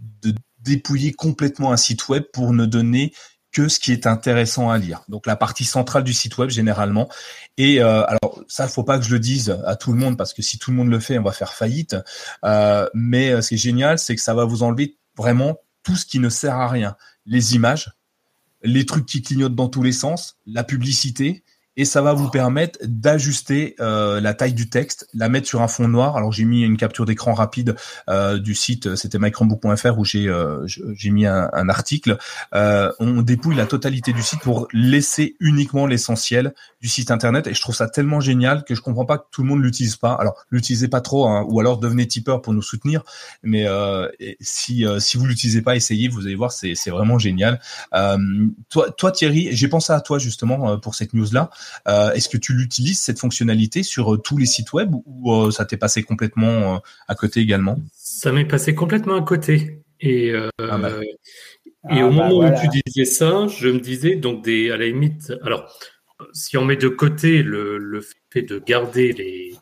dépouiller 0.59 1.13
complètement 1.13 1.71
un 1.73 1.77
site 1.77 2.07
web 2.07 2.23
pour 2.31 2.53
ne 2.53 2.65
donner 2.65 3.13
que 3.53 3.67
ce 3.67 3.79
qui 3.79 3.91
est 3.91 4.07
intéressant 4.07 4.69
à 4.71 4.77
lire. 4.77 5.03
Donc 5.07 5.25
la 5.25 5.35
partie 5.35 5.63
centrale 5.63 6.03
du 6.03 6.13
site 6.13 6.37
web 6.37 6.49
généralement. 6.49 7.07
Et 7.57 7.81
euh, 7.81 8.03
alors 8.05 8.41
ça, 8.47 8.67
faut 8.67 8.83
pas 8.83 8.97
que 8.97 9.05
je 9.05 9.11
le 9.11 9.19
dise 9.19 9.57
à 9.65 9.75
tout 9.75 9.93
le 9.93 9.99
monde 9.99 10.17
parce 10.17 10.33
que 10.33 10.41
si 10.41 10.57
tout 10.57 10.71
le 10.71 10.77
monde 10.77 10.89
le 10.89 10.99
fait, 10.99 11.17
on 11.19 11.23
va 11.23 11.31
faire 11.31 11.53
faillite. 11.53 11.95
Euh, 12.43 12.89
mais 12.93 13.29
euh, 13.29 13.41
ce 13.41 13.49
qui 13.49 13.55
est 13.55 13.57
génial, 13.57 13.99
c'est 13.99 14.15
que 14.15 14.21
ça 14.21 14.33
va 14.33 14.43
vous 14.43 14.63
enlever 14.63 14.97
vraiment 15.15 15.57
tout 15.83 15.95
ce 15.95 16.05
qui 16.05 16.19
ne 16.19 16.29
sert 16.29 16.55
à 16.55 16.67
rien. 16.67 16.97
Les 17.25 17.55
images, 17.55 17.93
les 18.63 18.85
trucs 18.85 19.05
qui 19.05 19.21
clignotent 19.21 19.55
dans 19.55 19.69
tous 19.69 19.83
les 19.83 19.91
sens, 19.91 20.37
la 20.45 20.63
publicité, 20.63 21.43
et 21.75 21.85
ça 21.85 22.01
va 22.01 22.13
vous 22.13 22.29
permettre 22.29 22.79
d'ajuster 22.83 23.75
euh, 23.79 24.21
la 24.21 24.33
taille 24.33 24.53
du 24.53 24.69
texte, 24.69 25.07
la 25.13 25.27
mettre 25.29 25.47
sur 25.47 25.61
un 25.61 25.67
fond 25.67 25.87
noir. 25.87 26.17
Alors 26.17 26.31
j'ai 26.31 26.45
mis 26.45 26.61
une 26.61 26.77
capture 26.77 27.05
d'écran 27.05 27.33
rapide 27.33 27.75
euh, 28.09 28.37
du 28.37 28.53
site, 28.53 28.95
c'était 28.95 29.17
mychromebook.fr 29.17 29.97
où 29.97 30.05
j'ai 30.05 30.27
euh, 30.27 30.65
j'ai 30.67 31.09
mis 31.09 31.25
un, 31.25 31.69
article. 31.69 32.17
Euh, 32.53 32.91
on 32.99 33.21
dépouille 33.21 33.55
la 33.55 33.65
totalité 33.65 34.13
du 34.13 34.21
site 34.21 34.41
pour 34.41 34.67
laisser 34.71 35.35
uniquement 35.39 35.87
l'essentiel 35.87 36.53
du 36.81 36.89
site 36.89 37.09
internet 37.09 37.47
et 37.47 37.53
je 37.53 37.61
trouve 37.61 37.75
ça 37.75 37.87
tellement 37.87 38.19
génial 38.19 38.63
que 38.65 38.75
je 38.75 38.81
comprends 38.81 39.05
pas 39.05 39.17
que 39.17 39.25
tout 39.31 39.41
le 39.41 39.47
monde 39.47 39.63
l'utilise 39.63 39.95
pas. 39.95 40.13
Alors 40.13 40.35
l'utilisez 40.51 40.89
pas 40.89 41.01
trop 41.01 41.27
hein, 41.27 41.45
ou 41.47 41.59
alors 41.59 41.79
devenez 41.79 42.07
tipeur 42.07 42.41
pour 42.41 42.53
nous 42.53 42.61
soutenir. 42.61 43.03
Mais 43.41 43.67
euh, 43.67 44.07
si 44.41 44.85
si 44.99 45.17
vous 45.17 45.25
l'utilisez 45.25 45.61
pas, 45.61 45.75
essayez, 45.75 46.07
vous 46.07 46.27
allez 46.27 46.35
voir, 46.35 46.51
c'est 46.51 46.75
c'est 46.75 46.91
vraiment 46.91 47.17
génial. 47.17 47.59
toi 48.69 48.91
toi 48.91 49.11
Thierry, 49.11 49.49
j'ai 49.51 49.67
pensé 49.67 49.91
à 49.91 50.01
toi 50.01 50.19
justement 50.19 50.77
pour 50.77 50.93
cette 50.93 51.13
news 51.13 51.27
là. 51.31 51.49
Euh, 51.87 52.11
est-ce 52.13 52.29
que 52.29 52.37
tu 52.37 52.53
l'utilises 52.53 52.99
cette 52.99 53.19
fonctionnalité 53.19 53.83
sur 53.83 54.13
euh, 54.13 54.17
tous 54.17 54.37
les 54.37 54.45
sites 54.45 54.73
web 54.73 54.93
ou 55.05 55.33
euh, 55.33 55.51
ça 55.51 55.65
t'est 55.65 55.77
passé 55.77 56.03
complètement 56.03 56.81
à 57.07 57.15
côté 57.15 57.39
également? 57.39 57.77
Ça 57.93 58.31
m'est 58.31 58.45
passé 58.45 58.75
complètement 58.75 59.15
à 59.15 59.21
côté. 59.21 59.79
Et, 59.99 60.33
ah 60.33 60.77
bah. 60.77 60.91
et 61.01 61.07
ah 61.83 62.05
au 62.05 62.09
bah 62.09 62.29
moment 62.29 62.39
où 62.39 62.59
tu 62.59 62.81
disais 62.85 63.05
ça, 63.05 63.47
je 63.47 63.69
me 63.69 63.79
disais 63.79 64.15
donc 64.15 64.43
des 64.43 64.71
à 64.71 64.77
la 64.77 64.85
limite. 64.85 65.33
Alors, 65.43 65.73
si 66.33 66.57
on 66.57 66.65
met 66.65 66.75
de 66.75 66.89
côté 66.89 67.41
le, 67.43 68.01
fait 68.31 68.41
de 68.41 68.59
garder 68.59 69.13
les 69.13 69.53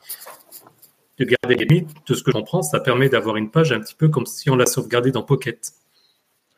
de 1.19 1.25
garder 1.25 1.55
les 1.55 1.65
limites, 1.65 1.89
de 2.07 2.15
ce 2.15 2.23
que 2.23 2.31
j'en 2.31 2.41
prends, 2.41 2.63
ça 2.63 2.79
permet 2.79 3.07
d'avoir 3.07 3.37
une 3.37 3.51
page 3.51 3.71
un 3.71 3.79
petit 3.79 3.93
peu 3.93 4.09
comme 4.09 4.25
si 4.25 4.49
on 4.49 4.55
l'a 4.55 4.65
sauvegardée 4.65 5.11
dans 5.11 5.21
Pocket. 5.21 5.73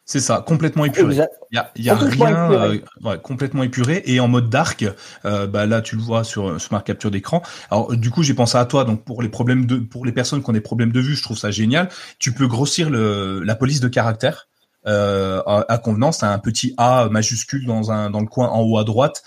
C'est 0.05 0.19
ça, 0.19 0.43
complètement 0.45 0.83
épuré. 0.83 1.15
Il 1.51 1.55
y 1.55 1.57
a, 1.57 1.71
y 1.77 1.89
a 1.89 1.95
rien, 1.95 2.51
euh, 2.51 2.77
ouais, 3.03 3.19
complètement 3.21 3.63
épuré 3.63 4.03
et 4.05 4.19
en 4.19 4.27
mode 4.27 4.49
dark. 4.49 4.85
Euh, 5.23 5.47
bah 5.47 5.65
là, 5.65 5.81
tu 5.81 5.95
le 5.95 6.01
vois 6.01 6.25
sur, 6.25 6.59
sur 6.59 6.73
ma 6.73 6.81
capture 6.81 7.09
d'écran. 7.09 7.41
Alors 7.71 7.95
du 7.95 8.09
coup, 8.09 8.21
j'ai 8.21 8.33
pensé 8.33 8.57
à 8.57 8.65
toi. 8.65 8.83
Donc 8.83 9.05
pour 9.05 9.21
les 9.21 9.29
problèmes 9.29 9.65
de, 9.65 9.77
pour 9.77 10.05
les 10.05 10.11
personnes 10.11 10.43
qui 10.43 10.49
ont 10.49 10.53
des 10.53 10.61
problèmes 10.61 10.91
de 10.91 10.99
vue, 10.99 11.15
je 11.15 11.23
trouve 11.23 11.37
ça 11.37 11.51
génial. 11.51 11.89
Tu 12.19 12.33
peux 12.33 12.47
grossir 12.47 12.89
le, 12.89 13.43
la 13.43 13.55
police 13.55 13.79
de 13.79 13.87
caractère. 13.87 14.49
Euh, 14.85 15.41
à, 15.45 15.77
convenance, 15.77 16.23
un 16.23 16.39
petit 16.39 16.73
A 16.77 17.07
majuscule 17.09 17.65
dans 17.65 17.91
un 17.91 18.09
dans 18.09 18.19
le 18.19 18.27
coin 18.27 18.49
en 18.49 18.61
haut 18.61 18.77
à 18.77 18.83
droite 18.83 19.23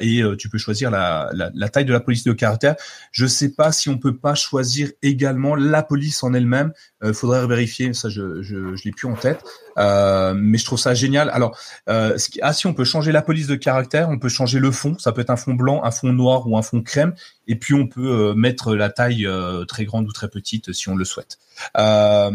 et 0.00 0.22
tu 0.38 0.48
peux 0.48 0.56
choisir 0.56 0.90
la, 0.90 1.30
la, 1.32 1.68
taille 1.68 1.84
de 1.84 1.92
la 1.92 2.00
police 2.00 2.24
de 2.24 2.32
caractère. 2.32 2.74
Je 3.12 3.26
sais 3.26 3.50
pas 3.50 3.70
si 3.70 3.90
on 3.90 3.98
peut 3.98 4.16
pas 4.16 4.34
choisir 4.34 4.90
également 5.02 5.54
la 5.56 5.82
police 5.82 6.22
en 6.22 6.32
elle-même. 6.32 6.72
Il 7.04 7.12
faudrait 7.12 7.46
vérifier, 7.46 7.92
ça 7.92 8.08
je 8.08 8.40
je, 8.40 8.74
je 8.74 8.84
l'ai 8.84 8.92
plus 8.92 9.08
en 9.08 9.14
tête. 9.14 9.44
mais 9.76 10.56
je 10.56 10.64
trouve 10.64 10.78
ça 10.78 10.94
génial. 10.94 11.28
Alors, 11.30 11.58
ah 11.86 12.52
si 12.52 12.66
on 12.66 12.72
peut 12.72 12.84
changer 12.84 13.12
la 13.12 13.20
police 13.20 13.46
de 13.46 13.56
caractère, 13.56 14.08
on 14.08 14.18
peut 14.18 14.30
changer 14.30 14.58
le 14.58 14.70
fond. 14.70 14.96
Ça 14.98 15.12
peut 15.12 15.20
être 15.20 15.30
un 15.30 15.36
fond 15.36 15.54
blanc, 15.54 15.84
un 15.84 15.90
fond 15.90 16.12
noir 16.12 16.48
ou 16.48 16.56
un 16.56 16.62
fond 16.62 16.82
crème. 16.82 17.12
Et 17.46 17.56
puis 17.56 17.74
on 17.74 17.86
peut 17.86 18.32
mettre 18.34 18.74
la 18.74 18.88
taille 18.88 19.28
très 19.68 19.84
grande 19.84 20.08
ou 20.08 20.12
très 20.12 20.28
petite 20.28 20.72
si 20.72 20.88
on 20.88 20.96
le 20.96 21.04
souhaite. 21.04 21.38
Euh, 21.76 22.30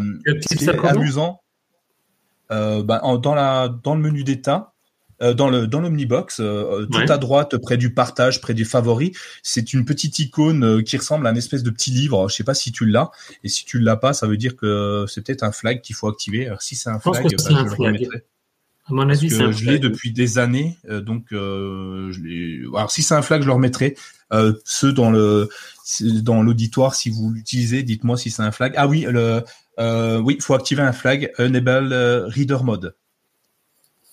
c'est 0.45 0.69
amusant. 0.85 1.42
Euh, 2.51 2.83
bah, 2.83 3.01
dans, 3.21 3.35
la, 3.35 3.69
dans 3.69 3.95
le 3.95 4.01
menu 4.01 4.23
d'état, 4.23 4.73
euh, 5.21 5.33
dans 5.33 5.49
le 5.49 5.67
dans 5.67 5.79
l'omnibox, 5.79 6.37
tout 6.37 6.99
à 7.07 7.17
droite, 7.17 7.57
près 7.57 7.77
du 7.77 7.93
partage, 7.93 8.41
près 8.41 8.53
des 8.53 8.65
favoris, 8.65 9.11
c'est 9.41 9.73
une 9.73 9.85
petite 9.85 10.19
icône 10.19 10.83
qui 10.83 10.97
ressemble 10.97 11.25
à 11.27 11.31
une 11.31 11.37
espèce 11.37 11.63
de 11.63 11.69
petit 11.69 11.91
livre. 11.91 12.29
Je 12.29 12.35
sais 12.35 12.43
pas 12.43 12.53
si 12.53 12.71
tu 12.71 12.85
l'as, 12.85 13.11
et 13.43 13.47
si 13.47 13.65
tu 13.65 13.79
l'as 13.79 13.95
pas, 13.95 14.13
ça 14.13 14.27
veut 14.27 14.37
dire 14.37 14.55
que 14.55 15.05
c'est 15.07 15.25
peut-être 15.25 15.43
un 15.43 15.51
flag 15.51 15.81
qu'il 15.81 15.95
faut 15.95 16.07
activer. 16.07 16.47
Alors, 16.47 16.61
si 16.61 16.75
c'est 16.75 16.89
un 16.89 16.99
flag, 16.99 17.27
je, 17.29 17.35
bah, 17.37 17.63
le 17.63 17.71
remettrai. 17.71 18.25
À 18.85 18.93
mon 18.93 19.09
avis, 19.09 19.29
c'est 19.29 19.51
je 19.53 19.65
l'ai 19.65 19.79
depuis 19.79 20.11
des 20.11 20.37
années, 20.39 20.77
donc 20.89 21.27
je 21.31 22.75
Alors 22.75 22.91
si 22.91 23.01
c'est 23.01 23.15
un 23.15 23.21
flag, 23.21 23.41
je 23.41 23.47
le 23.47 23.53
remettrai. 23.53 23.95
ceux 24.65 24.91
dans 24.91 25.11
le 25.11 25.47
dans 26.21 26.43
l'auditoire, 26.43 26.95
si 26.95 27.09
vous 27.09 27.31
l'utilisez, 27.31 27.83
dites-moi 27.83 28.17
si 28.17 28.29
c'est 28.29 28.41
un 28.41 28.51
flag. 28.51 28.73
Ah 28.75 28.87
oui, 28.87 29.05
le 29.09 29.43
euh, 29.79 30.19
oui, 30.19 30.35
il 30.37 30.41
faut 30.41 30.53
activer 30.53 30.81
un 30.81 30.91
flag 30.91 31.31
Enable 31.39 31.93
euh, 31.93 32.27
Reader 32.27 32.63
Mode. 32.63 32.95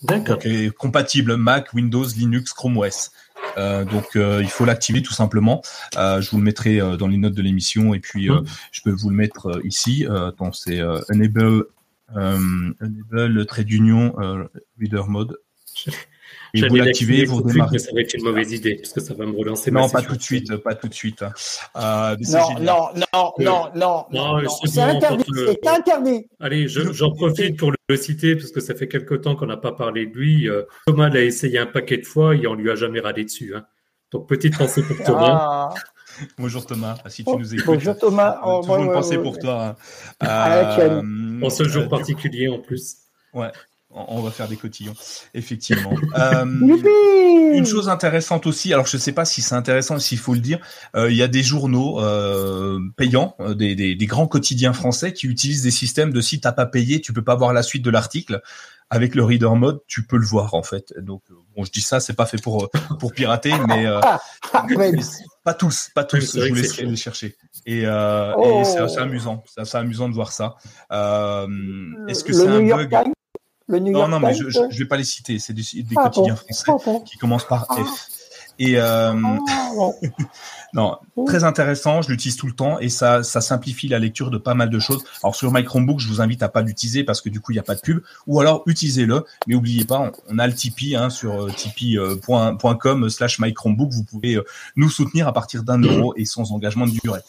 D'accord. 0.02 0.38
compatible 0.78 1.36
Mac, 1.36 1.74
Windows, 1.74 2.06
Linux, 2.16 2.54
Chrome 2.54 2.78
OS. 2.78 3.11
Euh, 3.58 3.84
donc 3.84 4.06
il 4.14 4.48
faut 4.48 4.64
l'activer 4.64 5.02
tout 5.02 5.12
simplement. 5.12 5.61
je 5.94 6.30
vous 6.30 6.38
le 6.38 6.42
mettrai 6.42 6.78
dans 6.96 7.06
les 7.06 7.18
notes 7.18 7.34
de 7.34 7.42
l'émission 7.42 7.92
et 7.92 8.00
puis 8.00 8.30
hum. 8.30 8.46
je 8.72 8.80
peux 8.80 8.92
vous 8.92 9.11
le 9.11 9.16
mettre 9.16 9.61
ici. 9.62 10.06
attends, 10.06 10.52
c'est 10.52 10.80
enable 11.11 11.66
enable 12.14 13.46
trait 13.46 13.64
d'union 13.64 14.14
reader 14.80 15.02
mode. 15.06 15.36
Et 16.55 16.68
vous 16.68 16.76
l'activez, 16.76 17.24
vous 17.24 17.42
démarrez. 17.42 17.78
Ça 17.78 17.92
va 17.94 18.01
être 18.01 18.14
une 18.14 18.24
mauvaise 18.24 18.53
idée, 18.53 18.76
parce 18.76 18.92
que 18.92 19.01
ça 19.01 19.14
va 19.14 19.26
me 19.26 19.36
relancer. 19.36 19.70
Non, 19.70 19.88
pas 19.88 20.03
tout 20.03 20.16
de 20.16 20.22
suite, 20.22 20.57
pas 20.57 20.74
tout 20.74 20.88
de 20.88 20.94
suite. 20.94 21.22
Euh, 21.76 22.16
non, 22.28 22.61
non, 22.61 22.88
non, 23.12 23.32
non, 23.38 23.70
non, 23.74 24.07
non, 24.11 24.48
c'est 24.64 24.80
interdit, 24.80 25.24
c'est 25.34 25.66
interdit. 25.66 26.26
Allez, 26.40 26.68
j'en 26.68 27.12
profite 27.12 27.57
pour 27.57 27.72
le 27.88 27.96
citer, 27.96 28.36
parce 28.36 28.51
que 28.51 28.61
ça 28.61 28.74
fait 28.74 28.88
quelque 28.88 29.14
temps 29.14 29.36
qu'on 29.36 29.46
n'a 29.46 29.57
pas 29.57 29.72
parlé 29.72 30.07
de 30.07 30.16
lui. 30.16 30.48
Euh, 30.48 30.62
Thomas 30.86 31.09
l'a 31.09 31.22
essayé 31.22 31.59
un 31.59 31.66
paquet 31.66 31.98
de 31.98 32.07
fois 32.07 32.34
et 32.34 32.46
on 32.46 32.55
lui 32.55 32.70
a 32.70 32.74
jamais 32.74 33.01
râlé 33.01 33.24
dessus. 33.24 33.55
Hein. 33.55 33.64
Donc, 34.12 34.28
petite 34.28 34.59
pensée 34.59 34.82
pour 34.82 34.96
Thomas. 35.05 35.38
Ah. 35.40 35.74
Bonjour 36.38 36.66
Thomas, 36.66 36.96
si 37.07 37.24
tu 37.24 37.30
nous 37.30 37.55
écoutes. 37.55 37.66
Bonjour 37.66 37.96
Thomas. 37.96 38.40
Oh, 38.44 38.61
toujours 38.61 38.78
une 38.78 38.92
pensée 38.92 39.16
pour 39.16 39.38
toi. 39.38 39.76
Euh, 40.22 41.03
en 41.40 41.51
ce 41.51 41.64
jour 41.64 41.88
particulier 41.88 42.48
en 42.48 42.59
plus. 42.59 42.96
Ouais 43.32 43.51
on 43.93 44.20
va 44.20 44.30
faire 44.30 44.49
des 44.49 44.57
cotillons, 44.57 44.95
effectivement. 45.34 45.95
Euh, 46.18 46.45
une 46.45 47.66
chose 47.66 47.88
intéressante 47.88 48.47
aussi, 48.47 48.72
alors 48.72 48.86
je 48.86 48.97
ne 48.97 49.01
sais 49.01 49.12
pas 49.12 49.24
si 49.24 49.43
c'est 49.43 49.55
intéressant, 49.55 49.99
s'il 49.99 50.18
faut 50.18 50.34
le 50.34 50.41
dire, 50.41 50.59
euh, 50.97 51.11
il 51.11 51.16
y 51.16 51.22
a 51.22 51.28
des 51.28 51.43
journaux 51.43 52.01
euh, 52.01 52.78
payants, 52.97 53.36
des, 53.55 53.97
grands 54.07 54.26
quotidiens 54.26 54.72
français 54.72 55.12
qui 55.12 55.26
utilisent 55.26 55.62
des 55.62 55.70
systèmes 55.70 56.12
de 56.12 56.20
si 56.20 56.41
t'as 56.41 56.53
pas 56.53 56.66
payé, 56.66 57.01
tu 57.01 57.12
peux 57.12 57.22
pas 57.22 57.36
voir 57.36 57.53
la 57.53 57.62
suite 57.62 57.84
de 57.84 57.91
l'article. 57.91 58.43
Avec 58.93 59.14
le 59.14 59.22
reader 59.22 59.55
mode, 59.55 59.80
tu 59.86 60.05
peux 60.05 60.16
le 60.16 60.26
voir 60.26 60.55
en 60.55 60.64
fait. 60.64 60.93
Donc 60.99 61.22
bon, 61.57 61.64
je 61.64 61.70
dis 61.70 61.80
ça, 61.80 62.01
c'est 62.01 62.14
pas 62.14 62.26
fait 62.26 62.43
pour 62.43 62.68
pour 62.99 63.12
pirater, 63.12 63.53
mais, 63.68 63.86
pas 65.45 65.55
tous, 65.55 65.91
pas 65.95 66.03
tous. 66.03 66.36
je 66.36 66.49
vous 66.49 66.55
laisserai 66.57 66.86
les 66.86 66.97
chercher. 66.97 67.36
Et, 67.66 67.86
oh. 67.86 68.62
c'est 68.64 68.99
amusant, 68.99 69.45
c'est 69.47 69.76
amusant 69.76 70.09
de 70.09 70.14
voir 70.14 70.32
ça. 70.32 70.57
Est-ce 70.91 72.24
que 72.24 72.32
c'est 72.32 72.49
un 72.49 72.62
bug 72.62 73.12
non, 73.78 74.08
non, 74.08 74.20
mais 74.20 74.34
je, 74.34 74.44
ne 74.44 74.78
vais 74.78 74.84
pas 74.84 74.96
les 74.96 75.04
citer. 75.04 75.38
C'est 75.38 75.52
des, 75.52 75.62
ah, 75.96 76.04
quotidiens 76.04 76.36
français 76.36 76.72
qui 77.04 77.18
commencent 77.18 77.46
par 77.46 77.66
ah. 77.68 77.76
F. 77.76 78.08
Et 78.60 78.76
euh, 78.76 79.14
ah, 79.48 79.90
non, 80.74 80.98
très 81.26 81.44
intéressant. 81.44 82.02
Je 82.02 82.10
l'utilise 82.10 82.36
tout 82.36 82.46
le 82.46 82.52
temps 82.52 82.78
et 82.78 82.90
ça, 82.90 83.22
ça 83.22 83.40
simplifie 83.40 83.88
la 83.88 83.98
lecture 83.98 84.30
de 84.30 84.36
pas 84.36 84.52
mal 84.52 84.68
de 84.68 84.78
choses. 84.78 85.02
Alors 85.22 85.34
sur 85.34 85.50
My 85.50 85.64
Chromebook, 85.64 85.98
je 85.98 86.06
vous 86.06 86.20
invite 86.20 86.42
à 86.42 86.50
pas 86.50 86.60
l'utiliser 86.60 87.02
parce 87.02 87.22
que 87.22 87.30
du 87.30 87.40
coup 87.40 87.52
il 87.52 87.54
n'y 87.54 87.60
a 87.60 87.64
pas 87.64 87.74
de 87.74 87.80
pub. 87.80 88.02
Ou 88.26 88.38
alors 88.38 88.62
utilisez-le, 88.66 89.24
mais 89.46 89.54
oubliez 89.54 89.86
pas, 89.86 90.12
on, 90.28 90.38
a 90.38 90.46
le 90.46 90.52
Tipeee 90.52 90.94
hein, 90.94 91.08
sur 91.08 91.44
euh, 91.44 91.50
tipeee.com 91.50 93.08
slash 93.08 93.38
My 93.38 93.54
Chromebook. 93.54 93.92
Vous 93.92 94.04
pouvez 94.04 94.34
euh, 94.34 94.44
nous 94.76 94.90
soutenir 94.90 95.26
à 95.26 95.32
partir 95.32 95.62
d'un 95.62 95.80
euro 95.80 96.12
et 96.16 96.26
sans 96.26 96.52
engagement 96.52 96.86
de 96.86 96.92
durée. 97.02 97.20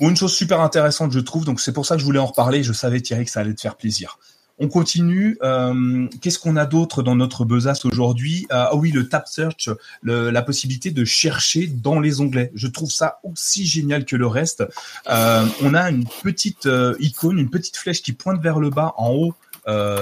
une 0.00 0.16
chose 0.16 0.32
super 0.32 0.62
intéressante, 0.62 1.12
je 1.12 1.20
trouve. 1.20 1.44
Donc 1.44 1.60
c'est 1.60 1.72
pour 1.72 1.84
ça 1.84 1.96
que 1.96 2.00
je 2.00 2.06
voulais 2.06 2.20
en 2.20 2.26
reparler. 2.26 2.62
Je 2.62 2.72
savais 2.72 3.02
Thierry 3.02 3.26
que 3.26 3.30
ça 3.30 3.40
allait 3.40 3.52
te 3.52 3.60
faire 3.60 3.76
plaisir. 3.76 4.18
On 4.60 4.68
continue. 4.68 5.38
Euh, 5.42 6.08
qu'est-ce 6.20 6.38
qu'on 6.38 6.56
a 6.56 6.66
d'autre 6.66 7.02
dans 7.02 7.14
notre 7.14 7.44
besace 7.44 7.84
aujourd'hui? 7.84 8.46
Euh, 8.52 8.66
Ah 8.70 8.76
oui, 8.76 8.90
le 8.90 9.08
tap 9.08 9.28
search, 9.28 9.70
la 10.02 10.42
possibilité 10.42 10.90
de 10.90 11.04
chercher 11.04 11.68
dans 11.68 12.00
les 12.00 12.20
onglets. 12.20 12.50
Je 12.54 12.66
trouve 12.66 12.90
ça 12.90 13.20
aussi 13.22 13.66
génial 13.66 14.04
que 14.04 14.16
le 14.16 14.26
reste. 14.26 14.64
Euh, 15.08 15.46
on 15.62 15.74
a 15.74 15.90
une 15.90 16.04
petite 16.22 16.68
icône, 16.98 17.38
une 17.38 17.50
petite 17.50 17.76
flèche 17.76 18.02
qui 18.02 18.12
pointe 18.12 18.42
vers 18.42 18.58
le 18.58 18.70
bas 18.70 18.94
en 18.96 19.12
haut 19.12 19.34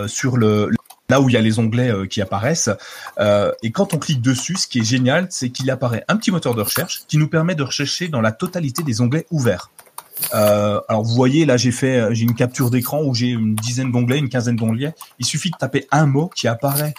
sur 0.07 0.36
le 0.36 0.70
là 1.09 1.20
où 1.20 1.28
il 1.28 1.34
y 1.34 1.36
a 1.36 1.40
les 1.40 1.61
onglets 1.61 1.92
qui 2.09 2.20
apparaissent. 2.20 2.70
et 3.18 3.70
quand 3.70 3.94
on 3.94 3.98
clique 3.98 4.22
dessus, 4.22 4.57
ce 4.57 4.66
qui 4.66 4.80
est 4.80 4.84
génial, 4.84 5.28
c'est 5.30 5.50
qu'il 5.50 5.70
apparaît 5.70 6.04
un 6.09 6.16
petit 6.16 6.30
moteur 6.30 6.54
de 6.54 6.62
recherche 6.62 7.02
qui 7.07 7.18
nous 7.18 7.28
permet 7.28 7.54
de 7.54 7.62
rechercher 7.62 8.09
dans 8.09 8.20
la 8.20 8.32
totalité 8.32 8.82
des 8.82 9.00
onglets 9.00 9.26
ouverts. 9.30 9.70
Euh, 10.34 10.80
alors 10.88 11.02
vous 11.02 11.14
voyez 11.14 11.44
là 11.44 11.56
j'ai 11.56 11.70
fait 11.70 11.98
euh, 11.98 12.14
j'ai 12.14 12.24
une 12.24 12.34
capture 12.34 12.70
d'écran 12.70 13.02
où 13.02 13.14
j'ai 13.14 13.28
une 13.28 13.54
dizaine 13.54 13.92
d'onglets, 13.92 14.18
une 14.18 14.28
quinzaine 14.28 14.56
d'onglets. 14.56 14.94
Il 15.18 15.26
suffit 15.26 15.50
de 15.50 15.56
taper 15.56 15.86
un 15.90 16.06
mot 16.06 16.30
qui 16.34 16.48
apparaît 16.48 16.94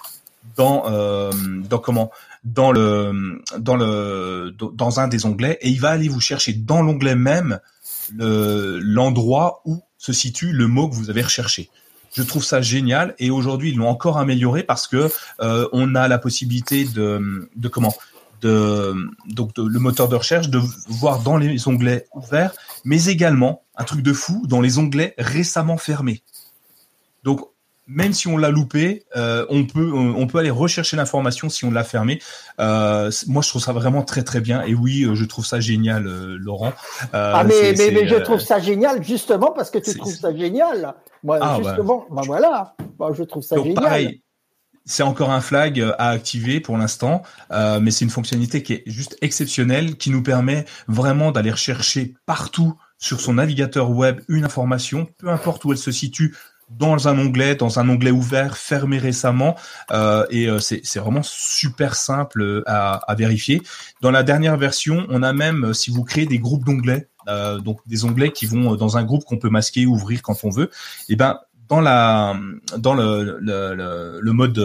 dans 0.56 0.84
euh, 0.88 1.32
dans 1.70 1.80
comment 1.80 2.12
dans 2.44 2.72
le 2.72 3.42
dans 3.58 3.76
le 3.76 4.56
dans 4.74 5.00
un 5.00 5.08
des 5.08 5.26
onglets 5.26 5.58
et 5.62 5.70
il 5.70 5.80
va 5.80 5.90
aller 5.90 6.08
vous 6.08 6.20
chercher 6.20 6.54
dans 6.54 6.82
l'onglet 6.82 7.16
même 7.16 7.60
le 8.16 8.80
l'endroit 8.80 9.62
où 9.66 9.82
se 9.98 10.14
situe 10.14 10.52
le 10.52 10.68
mot 10.68 10.88
que 10.88 10.96
vous 10.96 11.10
avez 11.10 11.24
recherché. 11.24 11.70
Je 12.14 12.24
trouve 12.24 12.44
ça 12.44 12.62
génial 12.62 13.16
et 13.20 13.30
aujourd'hui 13.30 13.72
ils 13.72 13.78
l'ont 13.78 13.90
encore 13.90 14.18
amélioré 14.18 14.64
parce 14.64 14.88
que 14.88 15.12
on 15.40 15.96
a 15.96 16.08
la 16.08 16.18
possibilité 16.20 16.86
de 16.86 17.50
de 17.56 17.68
comment 17.68 17.94
de 18.42 18.94
donc 19.26 19.52
le 19.58 19.80
moteur 19.80 20.08
de 20.10 20.16
recherche 20.16 20.50
de 20.50 20.60
voir 20.88 21.22
dans 21.22 21.38
les 21.38 21.68
onglets 21.68 22.06
ouverts, 22.14 22.54
mais 22.84 23.06
également 23.06 23.64
un 23.76 23.84
truc 23.84 24.02
de 24.02 24.14
fou 24.14 24.46
dans 24.48 24.62
les 24.62 24.78
onglets 24.78 25.14
récemment 25.18 25.78
fermés. 25.78 26.24
Donc 27.24 27.42
même 27.88 28.12
si 28.12 28.28
on 28.28 28.38
l'a 28.38 28.50
loupé, 28.50 29.06
euh, 29.16 29.46
on 29.50 29.66
peut 29.66 29.92
on 29.94 30.28
peut 30.28 30.40
aller 30.40 30.50
rechercher 30.50 30.98
l'information 30.98 31.50
si 31.50 31.64
on 31.64 31.72
l'a 31.72 31.86
fermé. 31.86 32.22
Euh, 32.60 33.10
moi, 33.28 33.42
je 33.42 33.50
trouve 33.50 33.62
ça 33.62 33.72
vraiment 33.72 34.04
très 34.04 34.24
très 34.24 34.42
bien. 34.42 34.62
Et 34.64 34.76
oui, 34.76 35.04
euh, 35.04 35.16
je 35.16 35.24
trouve 35.24 35.46
ça 35.46 35.62
génial, 35.62 36.04
Laurent. 36.04 36.74
ah 37.14 37.44
mais 37.46 37.74
mais, 37.78 37.92
mais 37.92 38.08
je 38.08 38.16
trouve 38.16 38.42
ça 38.42 38.60
génial 38.60 39.04
justement 39.04 39.52
parce 39.52 39.72
que 39.72 39.80
tu 39.80 39.98
trouves 39.98 40.14
ça 40.14 40.36
génial. 40.36 40.96
Moi 41.24 41.40
ah, 41.42 41.60
justement, 41.64 42.06
bah. 42.12 42.22
voilà, 42.26 42.76
moi, 43.00 43.12
je 43.14 43.24
trouve 43.24 43.44
ça 43.44 43.56
Donc, 43.56 43.66
génial. 43.66 43.84
Pareil, 43.84 44.22
c'est 44.88 45.04
encore 45.04 45.32
un 45.32 45.42
flag 45.42 45.80
euh, 45.80 45.94
à 46.00 46.10
activer 46.10 46.60
pour 46.60 46.78
l'instant, 46.78 47.22
euh, 47.52 47.80
mais 47.80 47.92
c'est 47.92 48.06
une 48.06 48.12
fonctionnalité 48.12 48.64
qui 48.64 48.74
est 48.74 48.84
juste 48.88 49.18
exceptionnelle, 49.22 49.98
qui 49.98 50.10
nous 50.10 50.24
permet 50.24 50.66
vraiment 50.88 51.32
d'aller 51.32 51.52
rechercher 51.52 52.16
partout 52.26 52.74
sur 52.98 53.20
son 53.20 53.36
navigateur 53.36 53.92
web 53.92 54.22
une 54.28 54.46
information, 54.46 55.08
peu 55.20 55.30
importe 55.30 55.66
où 55.66 55.72
elle 55.72 55.78
se 55.78 55.92
situe, 55.92 56.36
dans 56.70 57.08
un 57.08 57.18
onglet, 57.18 57.56
dans 57.56 57.80
un 57.80 57.88
onglet 57.88 58.12
ouvert, 58.12 58.58
fermé 58.58 58.98
récemment, 58.98 59.56
euh, 59.92 60.26
et 60.30 60.50
c'est 60.60 61.00
vraiment 61.00 61.24
super 61.24 61.96
simple 61.96 62.64
à, 62.66 62.96
à, 63.10 63.16
vérifier. 63.16 63.62
Dans 64.02 64.12
la 64.12 64.22
dernière 64.22 64.58
version, 64.58 65.06
on 65.10 65.24
a 65.24 65.32
même, 65.32 65.74
si 65.74 65.92
vous 65.92 66.04
créez 66.04 66.26
des 66.26 66.40
groupes 66.40 66.66
d'onglets, 66.66 67.08
donc 67.64 67.80
des 67.86 68.04
onglets 68.04 68.32
qui 68.32 68.46
vont 68.46 68.76
dans 68.76 68.98
un 68.98 69.04
groupe 69.04 69.24
qu'on 69.24 69.38
peut 69.38 69.50
masquer, 69.50 69.86
ouvrir 69.86 70.22
quand 70.22 70.44
on 70.44 70.50
veut, 70.50 70.70
et 71.08 71.14
eh 71.14 71.16
ben 71.16 71.40
dans 71.70 71.82
la 71.82 72.40
dans 72.78 72.94
le, 72.94 73.40
le, 73.40 74.32
mode 74.32 74.58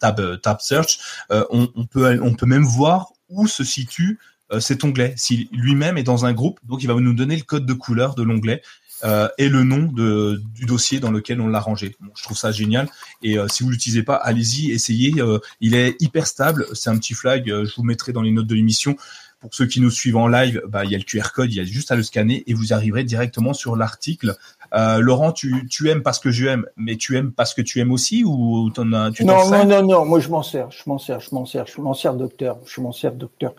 tab 0.00 0.40
tab 0.40 0.60
search, 0.60 0.98
euh, 1.30 1.44
on, 1.50 1.86
peut 1.86 2.18
on 2.22 2.34
peut 2.34 2.46
même 2.46 2.64
voir 2.64 3.12
où 3.28 3.46
se 3.46 3.62
situe 3.62 4.18
euh, 4.52 4.58
cet 4.58 4.82
onglet. 4.82 5.14
Si 5.16 5.48
lui-même 5.52 5.96
est 5.98 6.02
dans 6.02 6.24
un 6.24 6.32
groupe, 6.32 6.58
donc 6.64 6.82
il 6.82 6.88
va 6.88 6.94
nous 6.94 7.14
donner 7.14 7.36
le 7.36 7.42
code 7.42 7.66
de 7.66 7.74
couleur 7.74 8.16
de 8.16 8.24
l'onglet. 8.24 8.62
euh, 9.02 9.28
et 9.38 9.48
le 9.48 9.64
nom 9.64 9.90
de, 9.90 10.42
du 10.54 10.66
dossier 10.66 11.00
dans 11.00 11.10
lequel 11.10 11.40
on 11.40 11.48
l'a 11.48 11.60
rangé. 11.60 11.96
je 12.14 12.22
trouve 12.22 12.36
ça 12.36 12.52
génial. 12.52 12.86
Et 13.22 13.38
si 13.48 13.62
vous 13.62 13.70
l'utilisez 13.70 14.02
pas, 14.02 14.16
allez-y, 14.16 14.72
essayez. 14.72 15.14
il 15.60 15.74
est 15.74 15.96
hyper 16.00 16.26
stable. 16.26 16.66
C'est 16.74 16.90
un 16.90 16.98
petit 16.98 17.14
flag. 17.14 17.46
je 17.46 17.74
vous 17.76 17.82
mettrai 17.82 18.12
dans 18.12 18.20
les 18.20 18.30
notes 18.30 18.46
de 18.46 18.54
l'émission. 18.54 18.96
Pour 19.40 19.54
ceux 19.54 19.64
qui 19.64 19.80
nous 19.80 19.90
suivent 19.90 20.18
en 20.18 20.28
live, 20.28 20.60
bah, 20.68 20.84
il 20.84 20.90
y 20.90 20.94
a 20.94 20.98
le 20.98 21.04
QR 21.04 21.32
code, 21.34 21.50
il 21.50 21.56
y 21.56 21.60
a 21.60 21.64
juste 21.64 21.90
à 21.90 21.96
le 21.96 22.02
scanner 22.02 22.44
et 22.46 22.52
vous 22.52 22.74
arriverez 22.74 23.04
directement 23.04 23.54
sur 23.54 23.74
l'article. 23.74 24.36
Laurent, 24.72 25.32
tu, 25.32 25.66
tu 25.68 25.88
aimes 25.90 26.02
parce 26.02 26.18
que 26.18 26.30
je 26.30 26.46
aime, 26.46 26.66
mais 26.76 26.96
tu 26.96 27.16
aimes 27.16 27.32
parce 27.32 27.54
que 27.54 27.62
tu 27.62 27.80
aimes 27.80 27.92
aussi 27.92 28.24
ou 28.24 28.70
t'en 28.70 28.92
as, 28.92 29.10
tu 29.10 29.24
Non, 29.24 29.48
non, 29.50 29.64
non, 29.64 29.82
non, 29.82 30.04
moi 30.04 30.20
je 30.20 30.28
m'en 30.28 30.42
sers, 30.42 30.70
je 30.70 30.82
m'en 30.86 30.98
sers, 30.98 31.20
je 31.20 31.34
m'en 31.34 31.46
sers, 31.46 31.66
je 31.66 31.80
m'en 31.80 31.94
sers 31.94 32.14
docteur, 32.14 32.58
je 32.64 32.80
m'en 32.80 32.92
sers 32.92 33.12
docteur. 33.12 33.54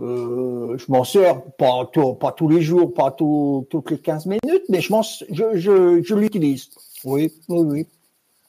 Euh, 0.00 0.78
je 0.78 0.84
m'en 0.88 1.04
sers 1.04 1.42
pas, 1.58 1.90
pas 2.18 2.32
tous 2.32 2.48
les 2.48 2.62
jours, 2.62 2.94
pas 2.94 3.10
toutes 3.10 3.90
les 3.90 3.98
15 3.98 4.26
minutes, 4.26 4.64
mais 4.68 4.80
je, 4.80 4.92
je, 5.30 5.44
je, 5.56 6.02
je 6.02 6.14
l'utilise. 6.14 6.70
Oui, 7.04 7.32
oui, 7.48 7.66
oui. 7.66 7.86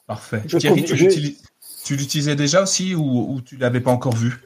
Parfait. 0.06 0.42
Thierry, 0.46 0.84
tu 1.84 1.96
l'utilisais 1.96 2.36
déjà 2.36 2.62
aussi 2.62 2.94
ou, 2.94 3.32
ou 3.32 3.40
tu 3.40 3.56
l'avais 3.56 3.80
pas 3.80 3.90
encore 3.90 4.14
vu? 4.14 4.40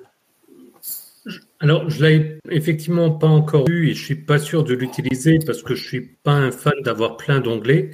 Alors, 1.58 1.88
je 1.90 2.02
l'avais 2.02 2.38
effectivement 2.50 3.10
pas 3.10 3.26
encore 3.26 3.66
vu 3.66 3.88
et 3.88 3.94
je 3.94 4.04
suis 4.04 4.14
pas 4.14 4.38
sûr 4.38 4.62
de 4.62 4.74
l'utiliser 4.74 5.38
parce 5.44 5.62
que 5.62 5.74
je 5.74 5.84
suis 5.84 6.00
pas 6.00 6.34
un 6.34 6.52
fan 6.52 6.74
d'avoir 6.82 7.16
plein 7.16 7.40
d'onglets. 7.40 7.90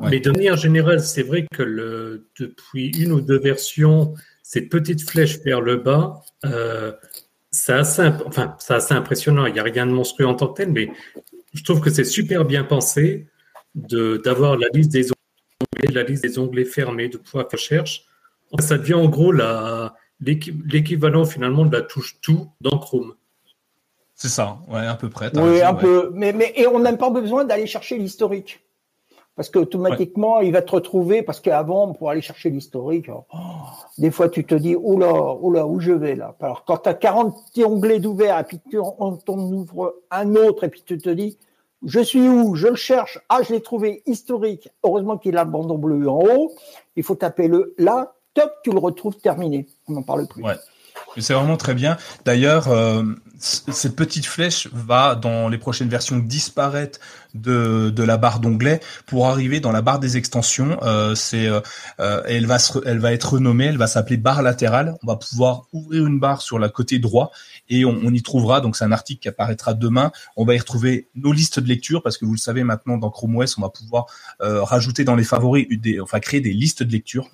Mais 0.00 0.20
de 0.20 0.30
manière 0.30 0.56
générale, 0.56 1.00
c'est 1.00 1.22
vrai 1.22 1.46
que 1.54 1.62
le, 1.62 2.28
depuis 2.38 2.88
une 2.98 3.12
ou 3.12 3.20
deux 3.20 3.38
versions, 3.38 4.14
cette 4.42 4.68
petite 4.68 5.08
flèche 5.08 5.40
vers 5.40 5.60
le 5.60 5.76
bas, 5.76 6.20
euh, 6.44 6.92
c'est 7.50 7.72
assez, 7.72 8.02
enfin, 8.26 8.56
assez 8.68 8.94
impressionnant. 8.94 9.46
Il 9.46 9.54
n'y 9.54 9.60
a 9.60 9.64
rien 9.64 9.86
de 9.86 9.92
monstrueux 9.92 10.26
en 10.26 10.34
tant 10.34 10.48
que 10.48 10.62
tel, 10.62 10.72
mais 10.72 10.90
je 11.54 11.64
trouve 11.64 11.80
que 11.80 11.90
c'est 11.90 12.04
super 12.04 12.44
bien 12.44 12.64
pensé 12.64 13.26
d'avoir 13.74 14.56
la 14.56 14.66
liste 14.74 14.90
des 14.90 15.10
onglets, 15.12 15.94
la 15.94 16.02
liste 16.02 16.22
des 16.24 16.38
onglets 16.38 16.64
fermés, 16.64 17.08
de 17.08 17.16
pouvoir 17.16 17.48
faire 17.48 17.58
recherche. 17.58 18.04
Ça 18.58 18.76
devient 18.76 18.94
en 18.94 19.08
gros 19.08 19.32
l'équivalent 20.20 21.24
finalement 21.24 21.64
de 21.64 21.76
la 21.76 21.82
touche 21.82 22.20
tout 22.20 22.48
dans 22.60 22.78
Chrome. 22.78 23.14
C'est 24.14 24.28
ça, 24.28 24.58
ouais, 24.68 24.86
à 24.86 24.94
peu 24.94 25.08
près. 25.08 25.30
Oui, 25.36 25.62
un 25.62 25.74
peu. 25.74 26.10
Mais, 26.12 26.32
mais, 26.32 26.52
et 26.56 26.66
on 26.66 26.78
n'a 26.78 26.92
pas 26.94 27.10
besoin 27.10 27.44
d'aller 27.44 27.66
chercher 27.66 27.96
l'historique 27.96 28.60
parce 29.40 29.48
qu'automatiquement, 29.48 30.40
il 30.40 30.52
va 30.52 30.60
te 30.60 30.72
retrouver, 30.72 31.22
parce 31.22 31.40
qu'avant, 31.40 31.94
pour 31.94 32.10
aller 32.10 32.20
chercher 32.20 32.50
l'historique, 32.50 33.08
oh, 33.08 33.36
des 33.96 34.10
fois, 34.10 34.28
tu 34.28 34.44
te 34.44 34.54
dis, 34.54 34.76
oula, 34.76 35.34
oula, 35.40 35.66
où 35.66 35.80
je 35.80 35.92
vais 35.92 36.14
là 36.14 36.36
Alors, 36.40 36.66
quand 36.66 36.76
tu 36.76 36.90
as 36.90 36.92
40 36.94 37.34
onglets 37.64 38.00
d'ouvert, 38.00 38.38
et 38.38 38.44
puis 38.44 38.60
tu 38.68 38.78
en, 38.78 39.18
ouvres 39.26 39.94
un 40.10 40.34
autre, 40.34 40.64
et 40.64 40.68
puis 40.68 40.82
tu 40.84 40.98
te 40.98 41.08
dis, 41.08 41.38
je 41.86 42.00
suis 42.00 42.28
où? 42.28 42.54
Je 42.54 42.68
le 42.68 42.74
cherche. 42.74 43.18
Ah, 43.30 43.40
je 43.42 43.54
l'ai 43.54 43.62
trouvé 43.62 44.02
historique. 44.04 44.68
Heureusement 44.84 45.16
qu'il 45.16 45.38
a 45.38 45.44
le 45.44 45.50
bandeau 45.50 45.78
bleu 45.78 46.06
en 46.10 46.18
haut. 46.18 46.52
Il 46.96 47.02
faut 47.02 47.14
taper 47.14 47.48
le 47.48 47.74
là, 47.78 48.12
top, 48.34 48.52
tu 48.62 48.72
le 48.72 48.78
retrouves 48.78 49.16
terminé. 49.16 49.66
On 49.90 49.94
n'en 49.94 50.02
parle 50.02 50.26
plus. 50.26 50.42
C'est 51.18 51.34
vraiment 51.34 51.56
très 51.56 51.74
bien. 51.74 51.96
D'ailleurs, 52.24 52.68
euh, 52.68 53.02
cette 53.38 53.96
petite 53.96 54.26
flèche 54.26 54.68
va 54.72 55.16
dans 55.16 55.48
les 55.48 55.58
prochaines 55.58 55.88
versions 55.88 56.18
disparaître 56.18 57.00
de, 57.34 57.92
la 57.96 58.16
barre 58.16 58.38
d'onglet 58.38 58.80
pour 59.06 59.26
arriver 59.26 59.60
dans 59.60 59.72
la 59.72 59.82
barre 59.82 59.98
des 59.98 60.16
extensions. 60.16 60.78
Euh, 60.82 61.14
c'est, 61.16 61.46
euh, 61.48 62.22
elle 62.26 62.46
va 62.46 62.58
elle 62.86 62.98
va 62.98 63.12
être 63.12 63.34
renommée, 63.34 63.66
elle 63.66 63.76
va 63.76 63.88
s'appeler 63.88 64.18
barre 64.18 64.42
latérale. 64.42 64.96
On 65.02 65.06
va 65.08 65.16
pouvoir 65.16 65.66
ouvrir 65.72 66.06
une 66.06 66.20
barre 66.20 66.42
sur 66.42 66.58
la 66.58 66.68
côté 66.68 66.98
droit 67.00 67.32
et 67.68 67.84
on, 67.84 67.98
on 68.04 68.12
y 68.12 68.22
trouvera. 68.22 68.60
Donc 68.60 68.76
c'est 68.76 68.84
un 68.84 68.92
article 68.92 69.20
qui 69.20 69.28
apparaîtra 69.28 69.74
demain. 69.74 70.12
On 70.36 70.44
va 70.44 70.54
y 70.54 70.58
retrouver 70.58 71.08
nos 71.16 71.32
listes 71.32 71.58
de 71.58 71.66
lecture 71.66 72.02
parce 72.02 72.18
que 72.18 72.24
vous 72.24 72.34
le 72.34 72.38
savez 72.38 72.62
maintenant 72.62 72.98
dans 72.98 73.10
Chrome 73.10 73.36
OS, 73.36 73.58
on 73.58 73.62
va 73.62 73.70
pouvoir 73.70 74.06
rajouter 74.38 75.04
dans 75.04 75.16
les 75.16 75.24
favoris, 75.24 75.66
des, 75.70 75.98
enfin 75.98 76.20
créer 76.20 76.40
des 76.40 76.52
listes 76.52 76.82
de 76.84 76.92
lecture 76.92 77.30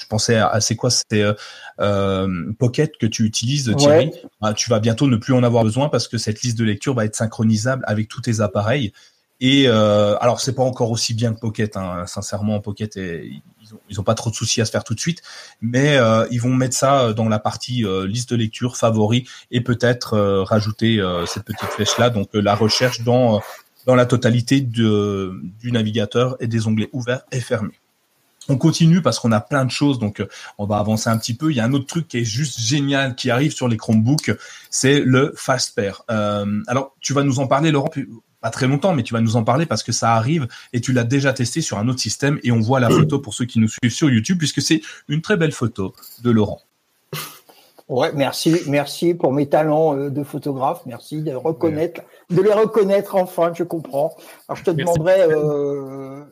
je 0.00 0.06
pensais 0.06 0.36
à, 0.36 0.60
c'est 0.60 0.76
quoi 0.76 0.90
c'était 0.90 1.22
euh, 1.22 1.34
euh, 1.80 2.52
Pocket 2.58 2.96
que 2.98 3.06
tu 3.06 3.24
utilises 3.24 3.74
Thierry. 3.76 4.10
Bah, 4.40 4.54
tu 4.54 4.70
vas 4.70 4.80
bientôt 4.80 5.06
ne 5.06 5.16
plus 5.16 5.34
en 5.34 5.42
avoir 5.42 5.64
besoin 5.64 5.88
parce 5.88 6.08
que 6.08 6.18
cette 6.18 6.42
liste 6.42 6.58
de 6.58 6.64
lecture 6.64 6.94
va 6.94 7.04
être 7.04 7.16
synchronisable 7.16 7.82
avec 7.86 8.08
tous 8.08 8.20
tes 8.20 8.40
appareils. 8.40 8.92
Et 9.42 9.64
euh, 9.66 10.18
alors 10.18 10.40
c'est 10.40 10.54
pas 10.54 10.62
encore 10.62 10.90
aussi 10.90 11.14
bien 11.14 11.32
que 11.32 11.40
Pocket 11.40 11.74
hein, 11.78 12.04
sincèrement 12.06 12.60
Pocket 12.60 12.96
ils, 12.96 13.42
ont, 13.98 14.02
pas 14.02 14.14
trop 14.14 14.28
de 14.28 14.34
soucis 14.34 14.60
à 14.60 14.66
se 14.66 14.70
faire 14.70 14.84
tout 14.84 14.94
de 14.94 15.00
suite. 15.00 15.22
Mais 15.62 15.96
euh, 15.96 16.26
ils 16.30 16.40
vont 16.40 16.52
mettre 16.52 16.76
ça 16.76 17.14
dans 17.14 17.28
la 17.28 17.38
partie 17.38 17.84
liste 18.06 18.30
de 18.30 18.36
lecture 18.36 18.76
favoris 18.76 19.22
et 19.50 19.62
peut-être 19.62 20.18
rajouter 20.42 21.02
cette 21.26 21.44
petite 21.44 21.68
flèche 21.70 21.96
là 21.98 22.10
donc 22.10 22.28
la 22.34 22.54
recherche 22.54 23.00
dans 23.02 23.40
dans 23.86 23.94
la 23.94 24.06
totalité 24.06 24.60
de, 24.60 25.40
du 25.58 25.72
navigateur 25.72 26.36
et 26.40 26.46
des 26.46 26.66
onglets 26.66 26.90
ouverts 26.92 27.22
et 27.32 27.40
fermés. 27.40 27.78
On 28.50 28.58
continue 28.58 29.00
parce 29.00 29.20
qu'on 29.20 29.30
a 29.30 29.40
plein 29.40 29.64
de 29.64 29.70
choses, 29.70 30.00
donc 30.00 30.20
euh, 30.20 30.28
on 30.58 30.66
va 30.66 30.78
avancer 30.78 31.08
un 31.08 31.16
petit 31.16 31.34
peu. 31.34 31.52
Il 31.52 31.56
y 31.56 31.60
a 31.60 31.64
un 31.64 31.72
autre 31.72 31.86
truc 31.86 32.08
qui 32.08 32.18
est 32.18 32.24
juste 32.24 32.58
génial 32.58 33.14
qui 33.14 33.30
arrive 33.30 33.52
sur 33.52 33.68
les 33.68 33.76
Chromebooks, 33.76 34.32
c'est 34.70 35.00
le 35.00 35.32
Fast 35.36 35.76
Pair. 35.76 36.02
Euh, 36.10 36.60
alors, 36.66 36.96
tu 37.00 37.12
vas 37.12 37.22
nous 37.22 37.38
en 37.38 37.46
parler, 37.46 37.70
Laurent, 37.70 37.90
pas 38.40 38.50
très 38.50 38.66
longtemps, 38.66 38.92
mais 38.92 39.04
tu 39.04 39.14
vas 39.14 39.20
nous 39.20 39.36
en 39.36 39.44
parler 39.44 39.66
parce 39.66 39.84
que 39.84 39.92
ça 39.92 40.14
arrive 40.14 40.48
et 40.72 40.80
tu 40.80 40.92
l'as 40.92 41.04
déjà 41.04 41.32
testé 41.32 41.60
sur 41.60 41.78
un 41.78 41.86
autre 41.86 42.00
système 42.00 42.40
et 42.42 42.50
on 42.50 42.58
voit 42.58 42.80
la 42.80 42.90
photo 42.90 43.20
pour 43.20 43.34
ceux 43.34 43.44
qui 43.44 43.60
nous 43.60 43.68
suivent 43.68 43.94
sur 43.94 44.10
YouTube 44.10 44.38
puisque 44.38 44.62
c'est 44.62 44.80
une 45.08 45.22
très 45.22 45.36
belle 45.36 45.52
photo 45.52 45.94
de 46.24 46.30
Laurent. 46.30 46.60
Ouais, 47.90 48.12
merci, 48.14 48.56
merci 48.68 49.14
pour 49.14 49.32
mes 49.32 49.48
talents 49.48 49.96
euh, 49.96 50.10
de 50.10 50.22
photographe. 50.22 50.82
Merci 50.86 51.22
de 51.22 51.32
reconnaître, 51.32 52.02
de 52.30 52.42
les 52.42 52.52
reconnaître 52.52 53.16
enfin. 53.16 53.52
Je 53.54 53.64
comprends. 53.64 54.16
Alors 54.48 54.56
je 54.56 54.64
te 54.64 54.70
demanderai, 54.70 55.22
euh, 55.22 56.22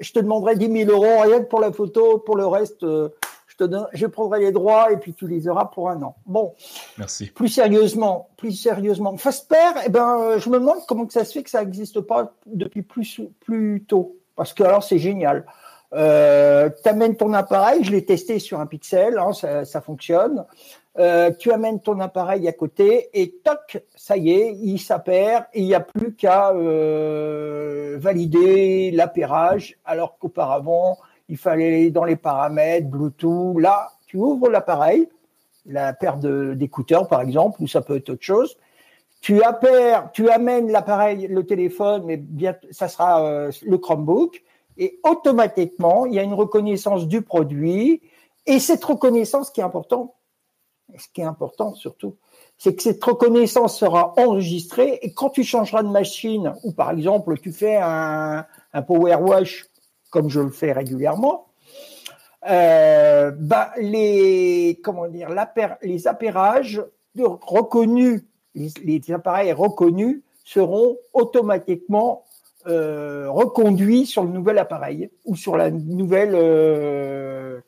je 0.00 0.12
te 0.12 0.20
demanderai 0.20 0.56
10 0.56 0.84
000 0.86 0.90
euros 0.90 1.20
rien 1.20 1.40
que 1.40 1.48
pour 1.48 1.60
la 1.60 1.72
photo. 1.72 2.18
Pour 2.18 2.36
le 2.36 2.46
reste, 2.46 2.82
euh, 2.84 3.08
je 3.46 3.56
te 3.56 3.64
donne, 3.64 3.86
je 3.92 4.06
prendrai 4.06 4.40
les 4.40 4.52
droits 4.52 4.92
et 4.92 4.96
puis 4.96 5.14
tu 5.14 5.26
les 5.26 5.48
auras 5.48 5.66
pour 5.66 5.90
un 5.90 6.02
an. 6.02 6.16
Bon. 6.26 6.54
Merci. 6.98 7.26
Plus 7.26 7.48
sérieusement, 7.48 8.30
plus 8.36 8.52
sérieusement, 8.52 9.16
Fasper, 9.16 9.56
eh 9.84 9.88
ben, 9.88 10.38
je 10.38 10.48
me 10.48 10.58
demande 10.58 10.78
comment 10.86 11.06
que 11.06 11.12
ça 11.12 11.24
se 11.24 11.32
fait 11.32 11.42
que 11.42 11.50
ça 11.50 11.64
n'existe 11.64 12.00
pas 12.00 12.32
depuis 12.46 12.82
plus 12.82 13.20
plus 13.40 13.84
tôt. 13.86 14.16
Parce 14.36 14.54
que 14.54 14.62
alors 14.62 14.82
c'est 14.82 14.98
génial. 14.98 15.44
Euh, 15.92 16.70
tu 16.82 16.88
amènes 16.88 17.16
ton 17.16 17.32
appareil, 17.32 17.82
je 17.82 17.90
l'ai 17.90 18.04
testé 18.04 18.38
sur 18.38 18.60
un 18.60 18.66
pixel, 18.66 19.18
hein, 19.18 19.32
ça, 19.32 19.64
ça, 19.64 19.80
fonctionne. 19.80 20.44
Euh, 20.98 21.30
tu 21.38 21.52
amènes 21.52 21.80
ton 21.80 22.00
appareil 22.00 22.48
à 22.48 22.52
côté 22.52 23.10
et 23.14 23.30
toc, 23.44 23.80
ça 23.94 24.16
y 24.16 24.32
est, 24.32 24.56
il 24.60 24.80
s'appaire 24.80 25.46
il 25.54 25.64
n'y 25.64 25.74
a 25.74 25.80
plus 25.80 26.14
qu'à 26.16 26.50
euh, 26.50 27.96
valider 28.00 28.90
l'appairage, 28.90 29.78
alors 29.84 30.18
qu'auparavant, 30.18 30.98
il 31.28 31.36
fallait 31.36 31.90
dans 31.90 32.02
les 32.02 32.16
paramètres, 32.16 32.88
Bluetooth. 32.88 33.60
Là, 33.60 33.92
tu 34.06 34.16
ouvres 34.16 34.48
l'appareil, 34.48 35.08
la 35.64 35.92
paire 35.92 36.16
d'écouteurs 36.16 37.06
par 37.06 37.20
exemple, 37.20 37.62
ou 37.62 37.68
ça 37.68 37.82
peut 37.82 37.96
être 37.96 38.10
autre 38.10 38.24
chose. 38.24 38.56
Tu 39.20 39.42
appaires, 39.42 40.10
tu 40.12 40.28
amènes 40.28 40.72
l'appareil, 40.72 41.28
le 41.28 41.46
téléphone, 41.46 42.02
mais 42.04 42.16
bien, 42.16 42.56
ça 42.72 42.88
sera 42.88 43.24
euh, 43.24 43.52
le 43.62 43.78
Chromebook 43.78 44.42
et 44.76 44.98
automatiquement, 45.04 46.06
il 46.06 46.14
y 46.14 46.18
a 46.18 46.22
une 46.22 46.34
reconnaissance 46.34 47.06
du 47.06 47.22
produit. 47.22 48.02
Et 48.46 48.58
cette 48.58 48.82
reconnaissance 48.82 49.50
qui 49.50 49.60
est 49.60 49.64
importante, 49.64 50.12
ce 50.98 51.06
qui 51.12 51.20
est 51.20 51.24
important 51.24 51.74
surtout, 51.74 52.16
c'est 52.58 52.74
que 52.74 52.82
cette 52.82 53.02
reconnaissance 53.02 53.78
sera 53.78 54.14
enregistrée 54.18 54.98
et 55.02 55.12
quand 55.12 55.30
tu 55.30 55.44
changeras 55.44 55.82
de 55.82 55.88
machine, 55.88 56.54
ou 56.62 56.72
par 56.72 56.90
exemple 56.90 57.38
tu 57.38 57.52
fais 57.52 57.76
un, 57.76 58.46
power 58.86 59.16
wash, 59.16 59.66
comme 60.10 60.28
je 60.28 60.40
le 60.40 60.50
fais 60.50 60.72
régulièrement, 60.72 61.46
euh, 62.48 63.32
bah 63.36 63.72
les 63.78 64.80
comment 64.82 65.06
appairages 66.06 66.82
reconnus, 67.16 68.22
les 68.54 69.12
appareils 69.12 69.52
reconnus 69.52 70.22
seront 70.44 70.96
automatiquement 71.12 72.24
euh, 72.66 73.30
reconduit 73.30 74.04
sur 74.04 74.22
le 74.22 74.30
nouvel 74.30 74.58
appareil 74.58 75.10
ou 75.24 75.34
sur 75.34 75.56
la 75.56 75.70
nouvelle 75.70 76.32
euh, 76.34 77.60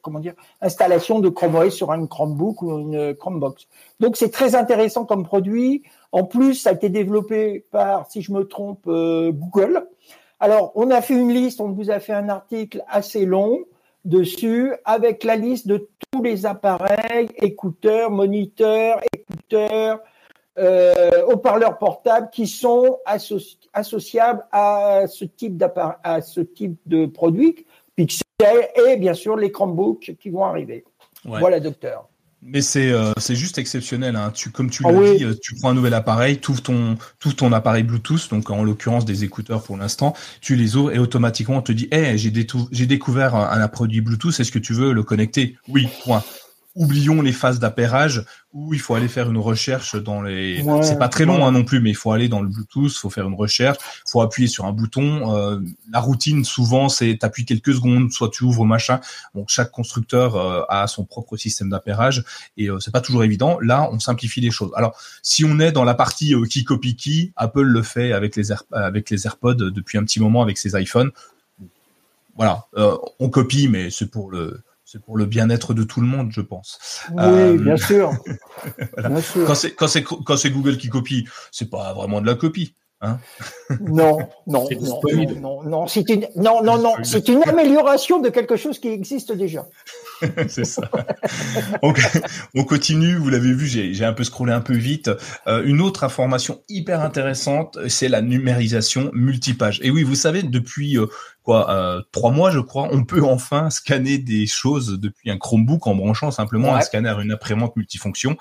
installation 0.60 1.18
de 1.20 1.30
Chrome 1.30 1.54
OS 1.54 1.70
sur 1.70 1.92
un 1.92 2.06
Chromebook 2.06 2.60
ou 2.60 2.78
une 2.78 3.14
Chromebox. 3.14 3.68
Donc 4.00 4.18
c'est 4.18 4.30
très 4.30 4.54
intéressant 4.54 5.06
comme 5.06 5.24
produit. 5.24 5.82
En 6.12 6.24
plus, 6.24 6.56
ça 6.56 6.70
a 6.70 6.72
été 6.74 6.90
développé 6.90 7.64
par, 7.70 8.10
si 8.10 8.20
je 8.20 8.32
me 8.32 8.44
trompe, 8.44 8.84
euh, 8.86 9.32
Google. 9.32 9.86
Alors, 10.40 10.72
on 10.74 10.90
a 10.90 11.00
fait 11.00 11.14
une 11.14 11.32
liste, 11.32 11.62
on 11.62 11.70
vous 11.70 11.90
a 11.90 11.98
fait 11.98 12.12
un 12.12 12.28
article 12.28 12.84
assez 12.86 13.24
long 13.24 13.60
dessus 14.04 14.74
avec 14.84 15.24
la 15.24 15.36
liste 15.36 15.68
de 15.68 15.88
tous 16.10 16.22
les 16.22 16.44
appareils, 16.44 17.28
écouteurs, 17.36 18.10
moniteurs, 18.10 19.00
écouteurs, 19.14 20.00
euh, 20.58 21.24
haut-parleurs 21.26 21.78
portables 21.78 22.28
qui 22.30 22.46
sont 22.46 22.98
associables 23.06 24.44
à 24.52 25.04
ce 25.06 25.24
type 25.24 25.62
à 26.04 26.20
ce 26.20 26.40
type 26.40 26.76
de 26.86 27.06
produit, 27.06 27.66
Pixel 27.96 28.26
et 28.86 28.96
bien 28.96 29.14
sûr 29.14 29.36
les 29.36 29.50
Chromebooks 29.50 30.16
qui 30.20 30.30
vont 30.30 30.44
arriver. 30.44 30.84
Voilà, 31.24 31.60
docteur. 31.60 32.08
Mais 32.44 32.60
c'est 32.60 32.90
euh, 32.90 33.12
c'est 33.18 33.36
juste 33.36 33.58
exceptionnel. 33.58 34.16
Hein. 34.16 34.32
Tu, 34.34 34.50
comme 34.50 34.68
tu 34.68 34.82
ah 34.84 34.90
l'as 34.90 35.14
dit, 35.14 35.24
euh, 35.24 35.34
tu 35.40 35.54
prends 35.54 35.70
un 35.70 35.74
nouvel 35.74 35.94
appareil, 35.94 36.40
tu 36.40 36.50
ouvres 36.50 36.62
ton, 36.62 36.96
tout 37.20 37.32
ton 37.32 37.52
appareil 37.52 37.84
Bluetooth, 37.84 38.28
donc 38.30 38.50
en 38.50 38.64
l'occurrence 38.64 39.04
des 39.04 39.22
écouteurs 39.22 39.62
pour 39.62 39.76
l'instant, 39.76 40.12
tu 40.40 40.56
les 40.56 40.74
ouvres 40.74 40.92
et 40.92 40.98
automatiquement 40.98 41.58
on 41.58 41.62
te 41.62 41.70
dit 41.70 41.86
Hey, 41.92 42.18
j'ai 42.18 42.86
découvert 42.86 43.36
un, 43.36 43.60
un 43.60 43.68
produit 43.68 44.00
Bluetooth, 44.00 44.40
est-ce 44.40 44.50
que 44.50 44.58
tu 44.58 44.74
veux 44.74 44.92
le 44.92 45.04
connecter? 45.04 45.56
Oui, 45.68 45.88
point 46.04 46.24
oublions 46.74 47.20
les 47.20 47.32
phases 47.32 47.58
d'appairage 47.58 48.24
où 48.52 48.74
il 48.74 48.80
faut 48.80 48.94
aller 48.94 49.08
faire 49.08 49.30
une 49.30 49.38
recherche 49.38 49.96
dans 49.96 50.22
les. 50.22 50.62
c'est 50.82 50.98
pas 50.98 51.08
très 51.08 51.24
long 51.24 51.46
hein, 51.46 51.52
non 51.52 51.64
plus, 51.64 51.80
mais 51.80 51.90
il 51.90 51.96
faut 51.96 52.12
aller 52.12 52.28
dans 52.28 52.40
le 52.40 52.48
Bluetooth, 52.48 52.92
faut 52.92 53.10
faire 53.10 53.26
une 53.26 53.34
recherche, 53.34 53.78
faut 54.06 54.20
appuyer 54.20 54.48
sur 54.48 54.64
un 54.66 54.72
bouton. 54.72 55.34
Euh, 55.36 55.60
la 55.90 56.00
routine 56.00 56.44
souvent 56.44 56.88
c'est 56.88 57.16
t'appuies 57.18 57.44
quelques 57.44 57.74
secondes, 57.74 58.12
soit 58.12 58.30
tu 58.30 58.44
ouvres 58.44 58.64
machin. 58.64 59.00
Donc 59.34 59.48
chaque 59.48 59.70
constructeur 59.70 60.36
euh, 60.36 60.62
a 60.68 60.86
son 60.86 61.04
propre 61.04 61.36
système 61.36 61.70
d'appairage 61.70 62.24
et 62.56 62.68
euh, 62.68 62.78
c'est 62.80 62.90
pas 62.90 63.00
toujours 63.00 63.24
évident. 63.24 63.58
Là, 63.60 63.88
on 63.92 63.98
simplifie 63.98 64.40
les 64.40 64.50
choses. 64.50 64.70
Alors 64.76 64.98
si 65.22 65.44
on 65.44 65.58
est 65.58 65.72
dans 65.72 65.84
la 65.84 65.94
partie 65.94 66.34
qui 66.48 66.64
copie 66.64 66.96
qui, 66.96 67.32
Apple 67.36 67.62
le 67.62 67.82
fait 67.82 68.12
avec 68.12 68.36
les 68.36 68.52
avec 68.72 69.10
les 69.10 69.26
AirPods 69.26 69.54
depuis 69.54 69.98
un 69.98 70.04
petit 70.04 70.20
moment 70.20 70.42
avec 70.42 70.58
ses 70.58 70.80
iPhones. 70.80 71.10
Voilà, 72.34 72.64
on 73.18 73.28
copie, 73.28 73.68
mais 73.68 73.90
c'est 73.90 74.10
pour 74.10 74.30
le 74.30 74.62
c'est 74.92 75.02
pour 75.02 75.16
le 75.16 75.24
bien-être 75.24 75.72
de 75.72 75.84
tout 75.84 76.02
le 76.02 76.06
monde, 76.06 76.32
je 76.32 76.42
pense. 76.42 76.78
Oui, 77.12 77.22
euh, 77.24 77.56
bien 77.56 77.78
sûr. 77.78 78.12
Quand 79.46 79.54
c'est 79.54 80.02
quand 80.04 80.36
c'est 80.36 80.50
Google 80.50 80.76
qui 80.76 80.90
copie, 80.90 81.26
c'est 81.50 81.70
pas 81.70 81.94
vraiment 81.94 82.20
de 82.20 82.26
la 82.26 82.34
copie. 82.34 82.74
Hein 83.04 83.18
non, 83.80 84.18
non, 84.46 84.68
non, 84.70 85.00
non, 85.40 85.62
non, 85.64 85.86
c'est 85.88 86.08
une, 86.08 86.28
non, 86.36 86.62
non, 86.62 86.78
non, 86.78 86.94
c'est 87.02 87.28
une 87.28 87.42
amélioration 87.48 88.20
de 88.20 88.28
quelque 88.28 88.56
chose 88.56 88.78
qui 88.78 88.88
existe 88.88 89.32
déjà. 89.32 89.66
c'est 90.48 90.64
ça. 90.64 90.88
Donc, 91.82 92.00
on 92.54 92.62
continue. 92.62 93.16
Vous 93.16 93.28
l'avez 93.28 93.52
vu, 93.52 93.66
j'ai 93.66 94.04
un 94.04 94.12
peu 94.12 94.22
scrollé 94.22 94.52
un 94.52 94.60
peu 94.60 94.74
vite. 94.74 95.10
Euh, 95.48 95.64
une 95.64 95.80
autre 95.80 96.04
information 96.04 96.62
hyper 96.68 97.00
intéressante, 97.00 97.76
c'est 97.88 98.08
la 98.08 98.22
numérisation 98.22 99.10
multipage. 99.14 99.80
Et 99.82 99.90
oui, 99.90 100.04
vous 100.04 100.14
savez, 100.14 100.44
depuis 100.44 100.96
euh, 100.96 101.06
quoi 101.42 101.70
euh, 101.70 102.02
trois 102.12 102.30
mois, 102.30 102.50
je 102.50 102.60
crois, 102.60 102.88
on 102.92 103.04
peut 103.04 103.22
enfin 103.22 103.70
scanner 103.70 104.18
des 104.18 104.46
choses 104.46 104.98
depuis 105.00 105.30
un 105.30 105.38
Chromebook 105.38 105.86
en 105.86 105.94
branchant 105.94 106.30
simplement 106.30 106.74
un 106.74 106.80
scanner 106.80 107.08
à 107.08 107.20
une 107.20 107.32
imprimante 107.32 107.76
multifonction. 107.76 108.36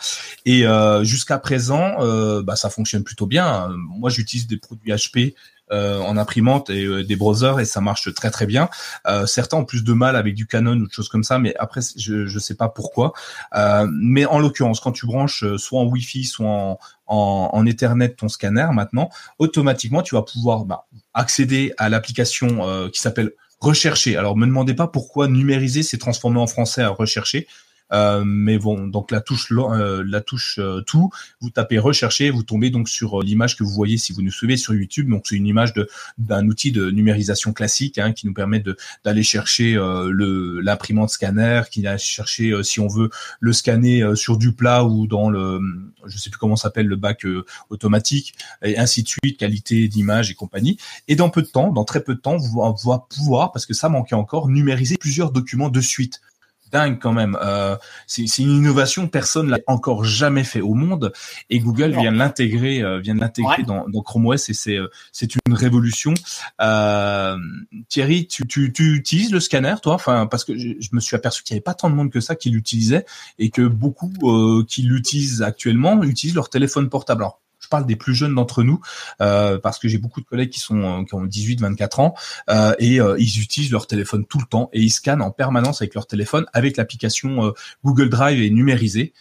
Et 0.46 0.66
euh, 0.66 1.04
jusqu'à 1.04 1.40
présent, 1.40 1.96
euh, 2.00 2.44
bah, 2.44 2.56
ça 2.56 2.70
fonctionne 2.70 3.04
plutôt 3.04 3.26
bien. 3.26 3.70
Moi, 3.76 4.10
j'utilise 4.10 4.48
des 4.48 4.58
produits 4.58 4.92
HP 4.92 5.34
en 5.72 6.18
imprimante 6.18 6.70
et 6.70 6.86
euh, 6.86 7.04
des 7.04 7.16
browsers 7.16 7.60
et 7.60 7.66
ça 7.66 7.82
marche 7.82 8.14
très 8.14 8.32
très 8.32 8.46
bien. 8.46 8.70
Euh, 9.08 9.26
certains 9.26 9.58
ont 9.58 9.66
plus 9.66 9.84
de 9.84 9.94
mal 9.94 10.16
avec 10.16 10.36
du 10.36 10.48
Canon 10.48 10.78
ou 10.78 10.88
de 10.88 10.92
choses 10.92 11.10
comme 11.10 11.24
ça, 11.24 11.40
mais 11.40 11.56
après 11.58 11.82
je 11.96 12.26
je 12.26 12.40
sais 12.40 12.56
pas 12.56 12.70
pourquoi. 12.70 13.14
mais 13.92 14.26
en 14.26 14.40
l'occurrence, 14.40 14.80
quand 14.80 14.92
tu 14.92 15.06
branches 15.06 15.46
soit 15.58 15.80
en 15.80 15.86
Wi-Fi, 15.86 16.24
soit 16.26 16.78
en, 17.08 17.66
Ethernet 17.66 18.14
ton 18.14 18.30
scanner 18.30 18.68
maintenant, 18.74 19.10
automatiquement 19.40 20.02
tu 20.02 20.16
vas 20.16 20.24
pouvoir 20.24 20.66
bah, 20.66 20.88
accéder 21.14 21.74
à 21.78 21.90
l'application 21.90 22.90
qui 22.90 23.00
s'appelle 23.00 23.32
Rechercher. 23.62 24.18
Alors 24.18 24.36
me 24.36 24.48
demandez 24.48 24.74
pas 24.74 24.88
pourquoi 24.88 25.28
numériser 25.28 25.84
s'est 25.84 26.00
transformé 26.00 26.40
en 26.40 26.48
français 26.48 26.82
à 26.82 26.90
rechercher. 26.90 27.48
Euh, 27.94 28.24
mais 28.26 28.58
bon, 28.58 28.88
donc 28.88 29.12
la 29.12 29.22
touche, 29.22 29.52
euh, 29.52 30.04
la 30.08 30.22
touche 30.22 30.60
euh, 30.60 30.82
tout, 30.82 31.10
vous 31.42 31.50
tapez 31.50 31.78
rechercher, 31.80 32.30
vous 32.30 32.44
tombez 32.44 32.70
donc 32.70 32.90
sur 32.90 33.22
l'image 33.22 33.58
que 33.58 33.64
vous 33.64 33.72
voyez 33.72 33.98
si 33.98 34.14
vous 34.14 34.22
nous 34.22 34.32
suivez 34.32 34.58
sur 34.58 34.74
YouTube. 34.74 35.10
Donc 35.10 35.24
c'est 35.26 35.36
une 35.36 35.48
image 35.48 35.74
d'un 36.18 36.48
outil 36.48 36.72
de 36.72 36.90
numérisation 36.90 37.54
classique 37.54 37.98
hein, 37.98 38.14
qui 38.14 38.28
nous 38.28 38.34
permet 38.34 38.64
d'aller 39.04 39.24
chercher 39.24 39.74
le 39.74 40.60
l'imprimante 40.62 41.10
scanner, 41.10 41.64
qui 41.72 41.82
va 41.82 41.98
chercher 41.98 42.64
si 42.64 42.80
on 42.80 42.88
veut 42.88 43.10
le 43.40 43.54
scanner 43.54 44.16
sur 44.16 44.38
du 44.38 44.54
plat 44.54 44.84
ou 44.84 45.08
dans 45.08 45.30
le, 45.30 45.60
je 46.06 46.18
sais 46.18 46.30
plus 46.30 46.40
comment 46.40 46.56
s'appelle 46.56 46.88
le 46.88 46.96
bac 46.96 47.26
automatique 47.70 48.36
et 48.64 48.78
ainsi 48.78 49.04
de 49.04 49.08
suite, 49.08 49.38
qualité 49.38 49.88
d'image 49.88 50.32
et 50.32 50.34
compagnie. 50.34 50.78
Et 51.08 51.16
dans 51.16 51.30
peu 51.30 51.42
de 51.42 51.48
temps, 51.48 51.72
dans 51.72 51.84
très 51.84 52.04
peu 52.04 52.16
de 52.16 52.20
temps, 52.20 52.38
vous 52.38 52.62
allez 52.62 53.02
pouvoir, 53.10 53.52
parce 53.52 53.66
que 53.66 53.74
ça 53.74 53.90
manquait 53.90 54.16
encore, 54.16 54.50
numériser 54.50 54.98
plusieurs 54.98 55.32
documents 55.32 55.70
de 55.70 55.82
suite 55.82 56.22
dingue 56.72 57.00
quand 57.00 57.14
même. 57.14 57.38
Euh, 57.42 57.76
c'est 58.08 58.26
une 58.40 58.52
innovation, 58.52 59.08
personne 59.08 59.50
l'a 59.50 59.60
encore 59.68 60.04
jamais 60.04 60.44
fait 60.44 60.62
au 60.62 60.74
monde, 60.74 61.12
et 61.50 61.60
Google 61.60 61.92
vient 61.92 62.12
l'intégrer, 62.12 62.82
euh, 62.82 63.00
vient 63.00 63.16
l'intégrer 63.16 63.64
dans, 63.64 63.88
dans, 63.88 64.02
Chrome 64.02 64.28
OS, 64.28 64.50
et 64.50 64.54
c'est 64.54 64.78
euh, 64.78 64.88
c'est 65.12 65.36
une 65.46 65.54
révolution. 65.54 66.14
Euh, 66.62 67.38
Thierry, 67.90 68.28
tu, 68.28 68.48
tu, 68.48 68.72
tu 68.74 68.96
utilises 68.96 69.32
le 69.32 69.40
scanner, 69.40 69.76
toi? 69.82 69.94
Enfin, 69.94 70.28
parce 70.28 70.46
que 70.46 70.58
je, 70.58 70.76
me 70.92 71.00
suis 71.00 71.16
aperçu 71.16 71.44
qu'il 71.44 71.54
n'y 71.54 71.58
avait 71.58 71.64
pas 71.64 71.74
tant 71.74 71.90
de 71.90 71.96
monde 71.96 72.12
que 72.12 72.20
ça 72.20 72.36
qui 72.36 72.50
l'utilisait, 72.50 73.06
et 73.40 73.50
que 73.50 73.62
beaucoup 73.68 74.12
euh, 74.24 74.64
qui 74.68 74.84
l'utilisent 74.84 75.42
actuellement 75.42 76.04
utilisent 76.04 76.36
leur 76.36 76.50
téléphone 76.50 76.90
portable. 76.90 77.24
Alors, 77.24 77.40
parle 77.72 77.88
des 77.88 77.96
plus 77.96 78.14
jeunes 78.14 78.36
d'entre 78.36 78.62
nous, 78.62 78.80
euh, 79.22 79.58
parce 79.58 79.80
que 79.80 79.88
j'ai 79.88 79.98
beaucoup 79.98 80.22
de 80.22 80.26
collègues 80.28 80.52
qui 80.52 80.60
sont 80.60 80.84
euh, 80.84 81.04
qui 81.04 81.16
ont 81.16 81.26
18, 81.26 81.62
24 81.62 82.00
ans, 82.00 82.14
euh, 82.50 82.76
et 82.78 82.98
ils 82.98 83.42
utilisent 83.42 83.72
leur 83.72 83.88
téléphone 83.88 84.26
tout 84.26 84.38
le 84.38 84.46
temps 84.46 84.70
et 84.74 84.80
ils 84.80 84.92
scannent 84.92 85.22
en 85.22 85.32
permanence 85.32 85.82
avec 85.82 85.96
leur 85.96 86.06
téléphone 86.06 86.46
avec 86.54 86.78
l'application 86.78 87.54
Google 87.84 88.10
Drive 88.10 88.40
et 88.40 88.50
numérisée. 88.50 89.14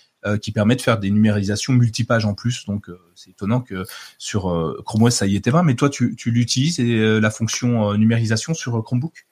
qui 0.43 0.53
permet 0.53 0.77
de 0.77 0.83
faire 0.83 0.99
des 0.99 1.11
numérisations 1.11 1.73
multipages 1.73 2.27
en 2.27 2.35
plus. 2.35 2.67
Donc 2.67 2.91
c'est 3.15 3.31
étonnant 3.31 3.63
que 3.63 3.87
sur 4.19 4.43
Chrome 4.85 5.05
OS 5.05 5.15
ça 5.15 5.27
y 5.27 5.37
était 5.37 5.53
pas. 5.53 5.63
Mais 5.63 5.75
toi 5.75 5.89
tu, 5.89 6.15
tu 6.17 6.31
l'utilises 6.31 6.79
la 6.81 7.31
fonction 7.31 7.95
numérisation 7.95 8.53
sur 8.53 8.83
Chromebook? 8.85 9.27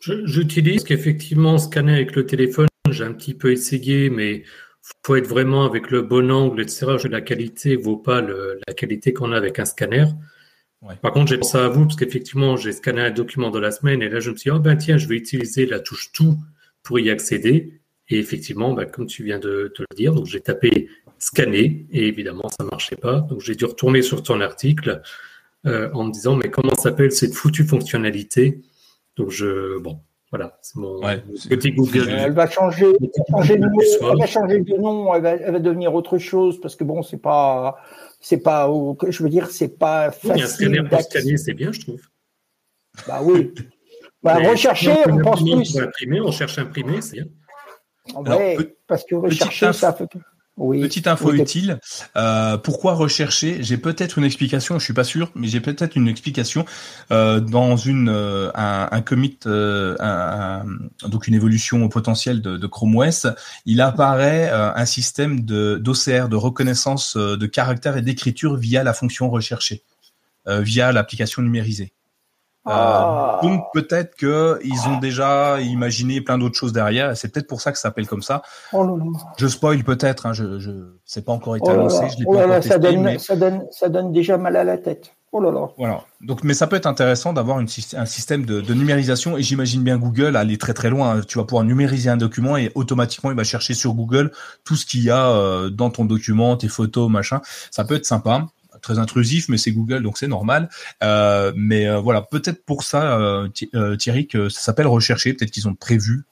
J'utilise 0.00 0.84
qu'effectivement 0.84 1.58
scanner 1.58 1.94
avec 1.94 2.14
le 2.14 2.24
téléphone. 2.24 2.68
J'ai 2.90 3.04
un 3.04 3.12
petit 3.12 3.34
peu 3.34 3.50
essayé, 3.50 4.10
mais 4.10 4.44
faut 5.04 5.16
être 5.16 5.26
vraiment 5.26 5.64
avec 5.64 5.90
le 5.90 6.02
bon 6.02 6.30
angle, 6.30 6.60
etc. 6.62 6.96
La 7.10 7.20
qualité 7.20 7.76
vaut 7.76 7.96
pas 7.96 8.20
la 8.20 8.74
qualité 8.74 9.12
qu'on 9.12 9.32
a 9.32 9.36
avec 9.36 9.58
un 9.58 9.64
scanner. 9.64 10.06
Par 11.00 11.12
contre, 11.12 11.30
j'ai 11.30 11.38
pensé 11.38 11.56
à 11.56 11.68
vous 11.68 11.84
parce 11.86 11.96
qu'effectivement, 11.96 12.56
j'ai 12.56 12.72
scanné 12.72 13.00
un 13.00 13.10
document 13.10 13.50
de 13.50 13.58
la 13.58 13.70
semaine 13.70 14.02
et 14.02 14.08
là, 14.10 14.20
je 14.20 14.30
me 14.30 14.36
suis 14.36 14.50
dit, 14.50 14.56
oh 14.56 14.60
ben 14.60 14.76
tiens, 14.76 14.98
je 14.98 15.08
vais 15.08 15.16
utiliser 15.16 15.64
la 15.64 15.80
touche 15.80 16.12
tout 16.12 16.36
pour 16.82 16.98
y 16.98 17.08
accéder. 17.10 17.80
Et 18.10 18.18
effectivement, 18.18 18.74
ben, 18.74 18.84
comme 18.84 19.06
tu 19.06 19.24
viens 19.24 19.38
de 19.38 19.72
te 19.74 19.82
le 19.82 19.96
dire, 19.96 20.14
donc 20.14 20.26
j'ai 20.26 20.40
tapé 20.40 20.90
scanner 21.18 21.86
et 21.90 22.06
évidemment, 22.06 22.48
ça 22.50 22.64
marchait 22.64 22.96
pas. 22.96 23.20
Donc 23.20 23.40
j'ai 23.40 23.54
dû 23.54 23.64
retourner 23.64 24.02
sur 24.02 24.22
ton 24.22 24.42
article 24.42 25.00
euh, 25.66 25.90
en 25.94 26.04
me 26.04 26.12
disant, 26.12 26.36
mais 26.36 26.50
comment 26.50 26.74
s'appelle 26.74 27.12
cette 27.12 27.34
foutue 27.34 27.64
fonctionnalité? 27.64 28.60
Donc 29.16 29.30
je, 29.30 29.78
bon, 29.78 30.00
voilà, 30.36 30.58
c'est 30.62 30.80
mon 30.80 31.00
petit 31.00 31.70
Google. 31.70 32.08
Elle 32.10 32.32
va 32.32 32.50
changer, 32.50 32.92
changer 33.30 33.56
de 33.56 33.66
nom, 33.66 34.10
elle 34.10 34.18
va 34.18 34.26
changer 34.26 34.60
de 34.62 34.76
nom, 34.76 35.14
elle 35.14 35.22
va, 35.22 35.58
devenir 35.60 35.94
autre 35.94 36.18
chose 36.18 36.60
parce 36.60 36.74
que 36.74 36.82
bon, 36.82 37.04
c'est 37.04 37.22
pas, 37.22 37.76
c'est 38.20 38.42
pas, 38.42 38.68
je 39.08 39.22
veux 39.22 39.28
dire, 39.28 39.48
c'est 39.48 39.78
pas 39.78 40.10
facile. 40.10 40.32
Oui, 40.32 40.42
un 40.42 40.46
scanner 40.48 40.88
pour 40.88 41.00
scanner, 41.02 41.36
c'est 41.36 41.54
bien, 41.54 41.70
je 41.70 41.82
trouve. 41.82 42.00
Bah 43.06 43.20
oui. 43.22 43.54
Bah, 44.24 44.38
rechercher, 44.38 44.96
on 45.06 45.18
pense 45.18 45.40
plus. 45.40 45.78
Imprimer, 45.78 46.20
on 46.20 46.32
cherche 46.32 46.58
imprimer, 46.58 47.00
c'est 47.00 47.18
bien. 47.18 47.26
Ouais, 48.16 48.76
parce 48.88 49.04
que 49.04 49.14
rechercher, 49.14 49.72
ça 49.72 49.92
fait. 49.92 50.08
Petite 50.56 51.08
info 51.08 51.32
utile. 51.32 51.80
Euh, 52.16 52.56
pourquoi 52.56 52.94
rechercher? 52.94 53.58
J'ai 53.62 53.76
peut-être 53.76 54.18
une 54.18 54.24
explication. 54.24 54.78
Je 54.78 54.84
suis 54.84 54.94
pas 54.94 55.02
sûr, 55.02 55.32
mais 55.34 55.48
j'ai 55.48 55.60
peut-être 55.60 55.96
une 55.96 56.06
explication 56.06 56.64
euh, 57.10 57.40
dans 57.40 57.76
une 57.76 58.08
euh, 58.08 58.50
un, 58.54 58.88
un, 58.90 59.02
commit, 59.02 59.36
euh, 59.46 59.96
un, 59.98 60.64
donc 61.08 61.26
une 61.26 61.34
évolution 61.34 61.88
potentielle 61.88 62.40
de, 62.40 62.56
de 62.56 62.66
Chrome 62.68 62.94
OS. 62.94 63.26
Il 63.66 63.80
apparaît 63.80 64.48
euh, 64.52 64.72
un 64.72 64.86
système 64.86 65.44
de 65.44 65.76
d'OCR, 65.82 66.28
de 66.28 66.36
reconnaissance 66.36 67.16
de 67.16 67.46
caractère 67.46 67.96
et 67.96 68.02
d'écriture 68.02 68.56
via 68.56 68.84
la 68.84 68.94
fonction 68.94 69.30
rechercher, 69.30 69.82
via 70.46 70.92
l'application 70.92 71.42
numérisée. 71.42 71.92
Ah. 72.66 73.40
Euh, 73.42 73.46
donc 73.46 73.62
peut-être 73.74 74.14
que 74.16 74.58
ils 74.64 74.88
ont 74.88 74.98
déjà 74.98 75.60
imaginé 75.60 76.20
plein 76.20 76.38
d'autres 76.38 76.56
choses 76.56 76.72
derrière. 76.72 77.16
C'est 77.16 77.28
peut-être 77.28 77.46
pour 77.46 77.60
ça 77.60 77.72
que 77.72 77.78
ça 77.78 77.88
s'appelle 77.88 78.06
comme 78.06 78.22
ça. 78.22 78.42
Oh 78.72 78.98
je 79.36 79.46
spoil 79.46 79.84
peut-être. 79.84 80.26
Hein, 80.26 80.32
je, 80.32 80.58
je 80.58 80.70
c'est 81.04 81.24
pas 81.24 81.32
encore 81.32 81.56
été 81.56 81.66
oh 81.68 81.72
annoncé. 81.72 82.08
Je 82.10 82.18
l'ai 82.18 82.24
oh 82.26 82.32
pas 82.32 82.46
encore 82.46 82.62
ça, 82.62 82.78
donne, 82.78 83.18
ça 83.18 83.36
donne, 83.36 83.64
ça 83.70 83.88
donne 83.88 84.12
déjà 84.12 84.38
mal 84.38 84.56
à 84.56 84.64
la 84.64 84.78
tête. 84.78 85.14
Oh 85.36 85.40
là 85.40 85.50
là. 85.50 85.66
Voilà. 85.76 86.04
Donc, 86.20 86.44
mais 86.44 86.54
ça 86.54 86.68
peut 86.68 86.76
être 86.76 86.86
intéressant 86.86 87.32
d'avoir 87.32 87.58
un 87.58 87.66
système 87.66 88.46
de, 88.46 88.60
de, 88.60 88.72
numérisation. 88.72 89.36
Et 89.36 89.42
j'imagine 89.42 89.82
bien 89.82 89.98
Google 89.98 90.36
aller 90.36 90.58
très 90.58 90.74
très 90.74 90.90
loin. 90.90 91.22
Tu 91.26 91.38
vas 91.38 91.44
pouvoir 91.44 91.64
numériser 91.64 92.08
un 92.08 92.16
document 92.16 92.56
et 92.56 92.70
automatiquement 92.76 93.32
il 93.32 93.36
va 93.36 93.42
chercher 93.42 93.74
sur 93.74 93.94
Google 93.94 94.30
tout 94.62 94.76
ce 94.76 94.86
qu'il 94.86 95.02
y 95.02 95.10
a 95.10 95.28
euh, 95.30 95.70
dans 95.70 95.90
ton 95.90 96.04
document, 96.04 96.56
tes 96.56 96.68
photos, 96.68 97.10
machin. 97.10 97.40
Ça 97.72 97.84
peut 97.84 97.96
être 97.96 98.06
sympa 98.06 98.46
très 98.84 98.98
intrusif, 98.98 99.48
mais 99.48 99.56
c'est 99.56 99.72
Google, 99.72 100.02
donc 100.02 100.18
c'est 100.18 100.28
normal. 100.28 100.68
Euh, 101.02 101.52
mais 101.56 101.88
euh, 101.88 101.98
voilà, 101.98 102.22
peut-être 102.22 102.64
pour 102.64 102.84
ça, 102.84 103.18
euh, 103.18 103.48
Thierry, 103.96 104.28
que 104.28 104.48
ça 104.48 104.60
s'appelle 104.60 104.86
rechercher. 104.86 105.32
Peut-être 105.32 105.50
qu'ils 105.50 105.66
ont 105.66 105.74
prévu 105.74 106.24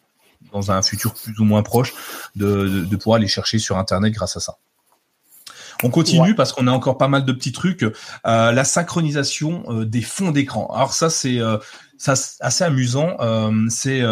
dans 0.52 0.70
un 0.70 0.82
futur 0.82 1.14
plus 1.14 1.38
ou 1.40 1.44
moins 1.44 1.62
proche 1.62 1.94
de, 2.36 2.84
de, 2.84 2.96
pouvoir 2.96 3.16
aller 3.16 3.28
chercher 3.28 3.58
sur 3.58 3.78
Internet 3.78 4.12
grâce 4.12 4.36
à 4.36 4.40
ça. 4.40 4.58
On 5.82 5.88
continue 5.90 6.34
parce 6.34 6.52
qu'on 6.52 6.66
a 6.66 6.70
encore 6.70 6.98
pas 6.98 7.08
mal 7.08 7.24
de 7.24 7.32
petits 7.32 7.52
trucs. 7.52 7.84
la 8.24 8.64
synchronisation 8.64 9.82
des 9.84 10.02
fonds 10.02 10.30
d'écran. 10.30 10.66
Alors 10.74 10.92
ça 10.92 11.08
c'est 11.08 11.40
assez 12.40 12.64
amusant. 12.64 13.16
c'est 13.70 14.02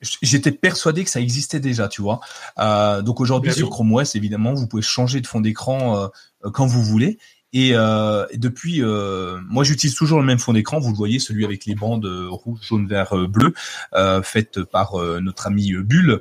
J'étais 0.00 0.52
persuadé 0.52 1.04
que 1.04 1.10
ça 1.10 1.20
existait 1.20 1.60
déjà, 1.60 1.88
tu 1.88 2.02
vois. 2.02 2.20
Euh, 2.58 3.00
donc 3.02 3.20
aujourd'hui 3.20 3.52
sur 3.52 3.70
Chrome 3.70 3.94
OS, 3.94 4.14
évidemment, 4.14 4.52
vous 4.52 4.66
pouvez 4.66 4.82
changer 4.82 5.20
de 5.20 5.26
fond 5.26 5.40
d'écran 5.40 6.10
euh, 6.44 6.50
quand 6.50 6.66
vous 6.66 6.82
voulez. 6.82 7.18
Et, 7.52 7.70
euh, 7.72 8.26
depuis, 8.34 8.82
euh, 8.82 9.40
moi 9.48 9.64
j'utilise 9.64 9.94
toujours 9.94 10.18
le 10.18 10.26
même 10.26 10.38
fond 10.38 10.52
d'écran. 10.52 10.78
Vous 10.78 10.90
le 10.90 10.96
voyez, 10.96 11.18
celui 11.18 11.44
avec 11.44 11.64
les 11.64 11.74
bandes 11.74 12.04
rouge, 12.28 12.58
jaune, 12.60 12.86
vert, 12.86 13.14
bleu, 13.28 13.54
euh, 13.94 14.20
faites 14.22 14.62
par 14.62 14.96
notre 15.22 15.46
ami 15.46 15.72
Bulle. 15.72 16.20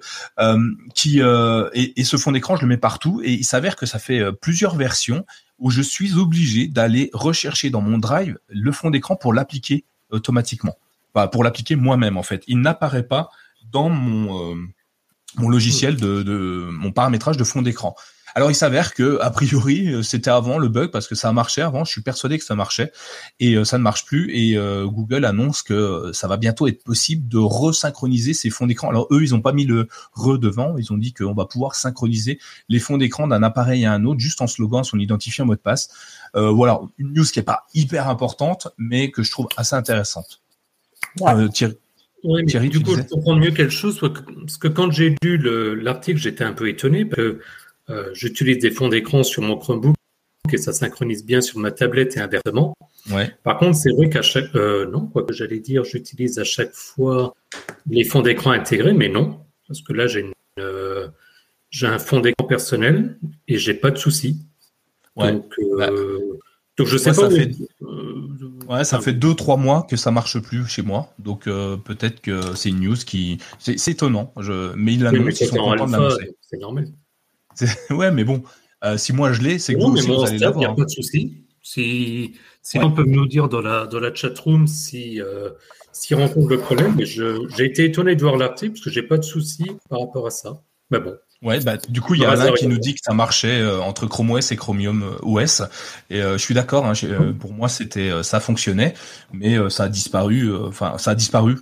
qui 0.94 1.20
et, 1.20 2.00
et, 2.00 2.04
ce 2.06 2.16
fond 2.18 2.32
d'écran, 2.32 2.56
je 2.56 2.62
le 2.62 2.68
mets 2.68 2.78
partout. 2.78 3.22
Et 3.24 3.34
il 3.34 3.44
s'avère 3.44 3.76
que 3.76 3.86
ça 3.86 4.00
fait 4.00 4.32
plusieurs 4.32 4.76
versions 4.76 5.26
où 5.60 5.70
je 5.70 5.82
suis 5.82 6.16
obligé 6.16 6.68
d'aller 6.68 7.10
rechercher 7.14 7.70
dans 7.70 7.82
mon 7.82 7.98
Drive 7.98 8.38
le 8.48 8.72
fond 8.72 8.90
d'écran 8.90 9.18
pour 9.18 9.34
l'appliquer 9.34 9.84
automatiquement, 10.12 10.78
enfin, 11.14 11.28
pour 11.28 11.44
l'appliquer 11.44 11.76
moi-même 11.76 12.18
en 12.18 12.24
fait. 12.24 12.44
Il 12.48 12.62
n'apparaît 12.62 13.08
pas 13.08 13.30
dans 13.76 13.90
mon 13.90 14.56
mon 15.38 15.50
logiciel 15.50 15.98
de, 15.98 16.24
de 16.24 16.68
mon 16.72 16.92
paramétrage 16.92 17.38
de 17.38 17.44
fond 17.44 17.62
d'écran. 17.62 17.96
Alors 18.38 18.52
il 18.52 18.56
s'avère 18.56 18.94
que 18.94 19.18
a 19.22 19.30
priori 19.32 19.88
euh, 19.88 20.04
c'était 20.04 20.30
avant 20.30 20.58
le 20.58 20.68
bug 20.68 20.92
parce 20.92 21.08
que 21.08 21.16
ça 21.16 21.32
marchait 21.32 21.62
avant. 21.62 21.86
Je 21.86 21.92
suis 21.92 22.02
persuadé 22.02 22.38
que 22.38 22.44
ça 22.44 22.54
marchait 22.54 22.92
et 23.40 23.56
euh, 23.56 23.64
ça 23.64 23.78
ne 23.78 23.84
marche 23.84 24.06
plus. 24.06 24.30
Et 24.36 24.58
euh, 24.58 24.86
Google 24.86 25.24
annonce 25.24 25.62
que 25.62 26.12
ça 26.14 26.28
va 26.28 26.36
bientôt 26.36 26.68
être 26.68 26.84
possible 26.84 27.30
de 27.30 27.38
resynchroniser 27.38 28.34
ces 28.34 28.50
fonds 28.50 28.68
d'écran. 28.68 28.90
Alors 28.90 29.08
eux 29.12 29.24
ils 29.24 29.32
n'ont 29.32 29.42
pas 29.42 29.54
mis 29.54 29.64
le 29.64 29.88
re 30.14 30.38
devant. 30.38 30.78
Ils 30.78 30.92
ont 30.92 30.98
dit 30.98 31.14
qu'on 31.14 31.34
va 31.34 31.46
pouvoir 31.46 31.76
synchroniser 31.76 32.40
les 32.68 32.80
fonds 32.80 32.98
d'écran 32.98 33.26
d'un 33.28 33.42
appareil 33.42 33.86
à 33.86 33.94
un 33.94 34.04
autre 34.04 34.20
juste 34.20 34.42
en 34.42 34.48
se 34.48 34.62
loguant 34.62 34.84
son 34.84 35.00
identifiant 35.00 35.46
mot 35.46 35.56
de 35.56 35.60
passe. 35.62 35.90
voilà 36.34 36.82
une 36.98 37.14
news 37.14 37.24
qui 37.24 37.40
est 37.40 37.44
pas 37.44 37.66
hyper 37.74 38.10
importante 38.10 38.68
mais 38.78 39.12
que 39.12 39.24
je 39.24 39.32
trouve 39.32 39.48
assez 39.56 39.76
intéressante. 39.78 40.42
Thierry, 41.54 41.78
oui, 42.26 42.44
mais 42.54 42.70
du 42.70 42.82
coup, 42.82 42.96
je 42.96 43.02
comprends 43.04 43.36
mieux 43.36 43.52
quelque 43.52 43.72
chose, 43.72 44.00
parce 44.00 44.58
que 44.58 44.68
quand 44.68 44.92
j'ai 44.92 45.16
lu 45.24 45.38
l'article, 45.76 46.20
j'étais 46.20 46.44
un 46.44 46.54
peu 46.54 46.68
étonné, 46.68 47.06
parce 47.06 47.22
que 47.22 47.40
euh, 47.90 48.10
j'utilise 48.14 48.60
des 48.60 48.72
fonds 48.72 48.90
d'écran 48.90 49.24
sur 49.24 49.44
mon 49.44 49.58
Chromebook 49.58 49.96
et 50.52 50.58
ça 50.58 50.74
synchronise 50.74 51.24
bien 51.24 51.42
sur 51.42 51.60
ma 51.60 51.72
tablette 51.72 52.18
et 52.18 52.20
inversement. 52.20 52.76
Ouais. 53.12 53.32
Par 53.44 53.58
contre, 53.58 53.78
c'est 53.78 53.92
vrai 53.92 54.10
qu'à 54.10 54.24
chaque 54.24 54.56
euh, 54.56 54.90
non, 54.90 55.06
quoi 55.06 55.24
que 55.24 55.34
j'allais 55.34 55.60
dire, 55.60 55.84
j'utilise 55.84 56.40
à 56.40 56.44
chaque 56.44 56.74
fois 56.74 57.36
les 57.90 58.04
fonds 58.04 58.22
d'écran 58.22 58.52
intégrés, 58.52 58.94
mais 58.94 59.10
non, 59.10 59.40
parce 59.68 59.82
que 59.82 59.94
là 59.94 60.08
j'ai 60.08 60.26
euh, 60.60 61.08
j'ai 61.70 61.88
un 61.88 62.00
fond 62.00 62.22
d'écran 62.22 62.48
personnel 62.48 63.20
et 63.48 63.58
j'ai 63.58 63.74
pas 63.76 63.92
de 63.92 63.98
souci. 63.98 64.40
Ouais. 65.16 65.34
Donc, 65.34 65.54
bah. 65.78 65.92
Donc 66.78 66.88
je 66.88 66.98
sais 66.98 67.12
pas. 67.12 67.16
Ça 67.16 67.30
fait, 67.30 67.52
ouais, 68.70 68.84
ça 68.84 69.00
fait 69.00 69.14
deux 69.14 69.34
trois 69.34 69.58
mois 69.58 69.86
que 69.90 69.96
ça 69.96 70.12
marche 70.12 70.40
plus 70.40 70.66
chez 70.68 70.82
moi, 70.82 71.14
donc 71.20 71.46
peut-être 71.46 72.22
que 72.22 72.56
c'est 72.56 72.70
une 72.70 72.82
news 72.82 72.98
qui 72.98 73.40
c'est 73.60 73.88
étonnant. 73.88 74.34
Je... 74.40 74.74
Mais 74.76 74.94
ils 74.94 75.04
l'annoncent, 75.04 75.38
ils 75.42 75.48
sont 75.48 75.56
contents 75.58 75.88
de 75.88 75.92
l'annoncer. 75.92 76.36
C'est 76.42 76.60
normal. 76.60 76.88
ouais, 77.90 78.12
mais 78.12 78.24
bon, 78.24 78.44
euh, 78.84 78.98
si 78.98 79.14
moi 79.14 79.32
je 79.34 79.42
l'ai, 79.42 79.60
c'est 79.60 79.74
que 79.74 79.80
vous 79.80 79.94
aussi, 79.94 80.08
vous 80.08 80.24
allez 80.24 80.38
l'avoir. 80.38 80.64
Il 80.64 80.68
n'y 80.68 80.74
a 80.74 80.76
pas 80.76 80.86
de 80.86 80.90
souci. 80.90 81.44
Si, 81.62 82.34
si 82.62 82.78
on 82.78 82.92
peut 82.92 83.06
nous 83.06 83.26
dire 83.26 83.50
dans 83.50 83.62
la, 83.62 83.88
dans 83.88 84.00
la 84.00 84.14
chatroom 84.14 84.68
si, 84.68 85.20
euh, 85.20 85.50
s'il 85.92 86.16
rencontre 86.16 86.50
le 86.50 86.60
problème, 86.60 86.94
mais 86.96 87.06
j'ai 87.06 87.66
été 87.66 87.86
étonné 87.86 88.16
de 88.16 88.22
voir 88.22 88.38
l'article 88.38 88.74
parce 88.74 88.86
que 88.86 88.92
j'ai 88.92 89.02
pas 89.02 89.18
de 89.18 89.24
souci 89.24 89.66
par 89.90 90.02
rapport 90.02 90.28
à 90.28 90.30
ça. 90.30 90.62
Mais 90.92 91.00
bon. 91.00 91.16
Ouais, 91.46 91.60
bah, 91.62 91.78
du 91.78 92.02
coup, 92.02 92.16
il 92.16 92.22
y 92.22 92.26
a 92.26 92.32
Alain 92.32 92.52
qui 92.54 92.68
nous 92.68 92.78
dit 92.78 92.96
que 92.96 93.02
ça 93.02 93.14
marchait 93.14 93.62
euh, 93.62 93.80
entre 93.80 94.08
Chrome 94.08 94.32
OS 94.32 94.52
et 94.52 94.56
Chromium 94.56 95.18
OS. 95.22 95.62
Et 96.10 96.22
je 96.22 96.38
suis 96.38 96.54
d'accord, 96.54 96.86
hein, 96.86 96.94
pour 97.40 97.54
moi, 97.54 97.70
c'était 97.70 98.12
ça 98.24 98.40
fonctionnait, 98.40 98.94
mais 99.32 99.58
ça 99.70 99.84
a 99.84 99.90
disparu. 99.90 100.54
Enfin, 100.66 100.98
ça 100.98 101.12
a 101.12 101.16
disparu. 101.16 101.58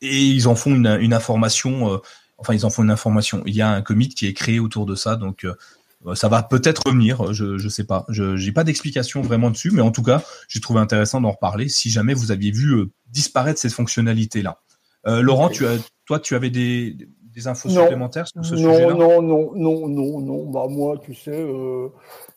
Et 0.00 0.20
ils 0.22 0.48
en 0.48 0.54
font 0.54 0.74
une, 0.74 0.98
une 1.00 1.14
information 1.14 2.00
Enfin, 2.42 2.54
ils 2.54 2.66
en 2.66 2.70
font 2.70 2.82
une 2.82 2.90
information. 2.90 3.42
Il 3.46 3.54
y 3.54 3.62
a 3.62 3.70
un 3.70 3.82
commit 3.82 4.08
qui 4.08 4.26
est 4.26 4.32
créé 4.32 4.58
autour 4.58 4.84
de 4.84 4.96
ça, 4.96 5.14
donc 5.14 5.44
euh, 5.44 6.14
ça 6.16 6.28
va 6.28 6.42
peut-être 6.42 6.86
revenir. 6.86 7.32
Je 7.32 7.44
ne 7.44 7.68
sais 7.68 7.84
pas. 7.84 8.04
Je 8.08 8.24
n'ai 8.34 8.50
pas 8.50 8.64
d'explication 8.64 9.22
vraiment 9.22 9.48
dessus, 9.48 9.70
mais 9.70 9.80
en 9.80 9.92
tout 9.92 10.02
cas, 10.02 10.24
j'ai 10.48 10.60
trouvé 10.60 10.80
intéressant 10.80 11.20
d'en 11.20 11.30
reparler. 11.30 11.68
Si 11.68 11.88
jamais 11.88 12.14
vous 12.14 12.32
aviez 12.32 12.50
vu 12.50 12.74
euh, 12.74 12.90
disparaître 13.10 13.60
cette 13.60 13.72
fonctionnalité-là, 13.72 14.60
euh, 15.06 15.22
Laurent, 15.22 15.50
tu 15.50 15.66
as, 15.66 15.76
toi, 16.04 16.18
tu 16.18 16.34
avais 16.34 16.50
des, 16.50 16.96
des 17.34 17.48
infos 17.48 17.68
supplémentaires 17.68 18.26
sur 18.26 18.44
ce 18.44 18.56
sujet-là 18.56 18.94
Non, 18.94 19.22
non, 19.22 19.52
non, 19.54 19.88
non, 19.88 20.20
non. 20.20 20.50
Bah 20.50 20.66
moi, 20.68 20.96
tu 21.02 21.14
sais. 21.14 21.46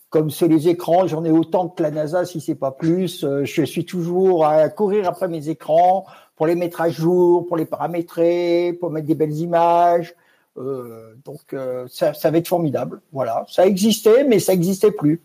comme 0.10 0.30
c'est 0.30 0.48
les 0.48 0.70
écrans, 0.70 1.08
j'en 1.08 1.24
ai 1.26 1.32
autant 1.32 1.70
que 1.70 1.84
la 1.84 1.92
NASA, 1.92 2.26
si 2.26 2.42
c'est 2.42 2.56
pas 2.56 2.72
plus. 2.72 3.26
je 3.44 3.64
suis 3.64 3.86
toujours 3.86 4.46
à 4.46 4.70
courir 4.70 5.08
après 5.08 5.28
mes 5.28 5.50
écrans 5.50 6.06
pour 6.36 6.48
les 6.48 6.56
mettre 6.56 6.82
à 6.82 6.90
jour, 6.90 7.46
pour 7.48 7.58
les 7.58 7.66
paramétrer, 7.66 8.78
pour 8.80 8.92
mettre 8.92 9.08
des 9.08 9.16
belles 9.16 9.38
images. 9.38 10.16
Euh, 10.58 11.16
donc 11.26 11.54
euh, 11.54 11.86
ça, 11.90 12.14
ça, 12.14 12.32
va 12.32 12.38
être 12.38 12.48
formidable. 12.48 13.02
Voilà, 13.12 13.46
ça 13.50 13.66
existait, 13.66 14.24
mais 14.24 14.40
ça 14.40 14.54
n'existait 14.54 14.92
plus. 14.92 15.22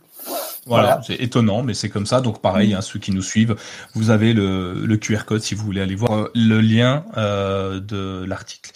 Voilà, 0.67 1.01
c'est 1.05 1.17
étonnant, 1.17 1.63
mais 1.63 1.75
c'est 1.75 1.89
comme 1.89 2.07
ça. 2.07 2.21
Donc 2.21 2.41
pareil, 2.41 2.75
hein, 2.75 2.81
ceux 2.81 2.99
qui 2.99 3.13
nous 3.13 3.23
suivent, 3.23 3.57
vous 3.95 4.11
avez 4.11 4.33
le, 4.33 4.87
le, 4.87 4.97
QR 4.97 5.25
code 5.27 5.43
si 5.43 5.55
vous 5.55 5.65
voulez 5.65 5.81
aller 5.81 5.95
voir 5.95 6.29
le 6.35 6.61
lien 6.61 7.05
euh, 7.17 7.81
de 7.81 8.25
l'article. 8.25 8.71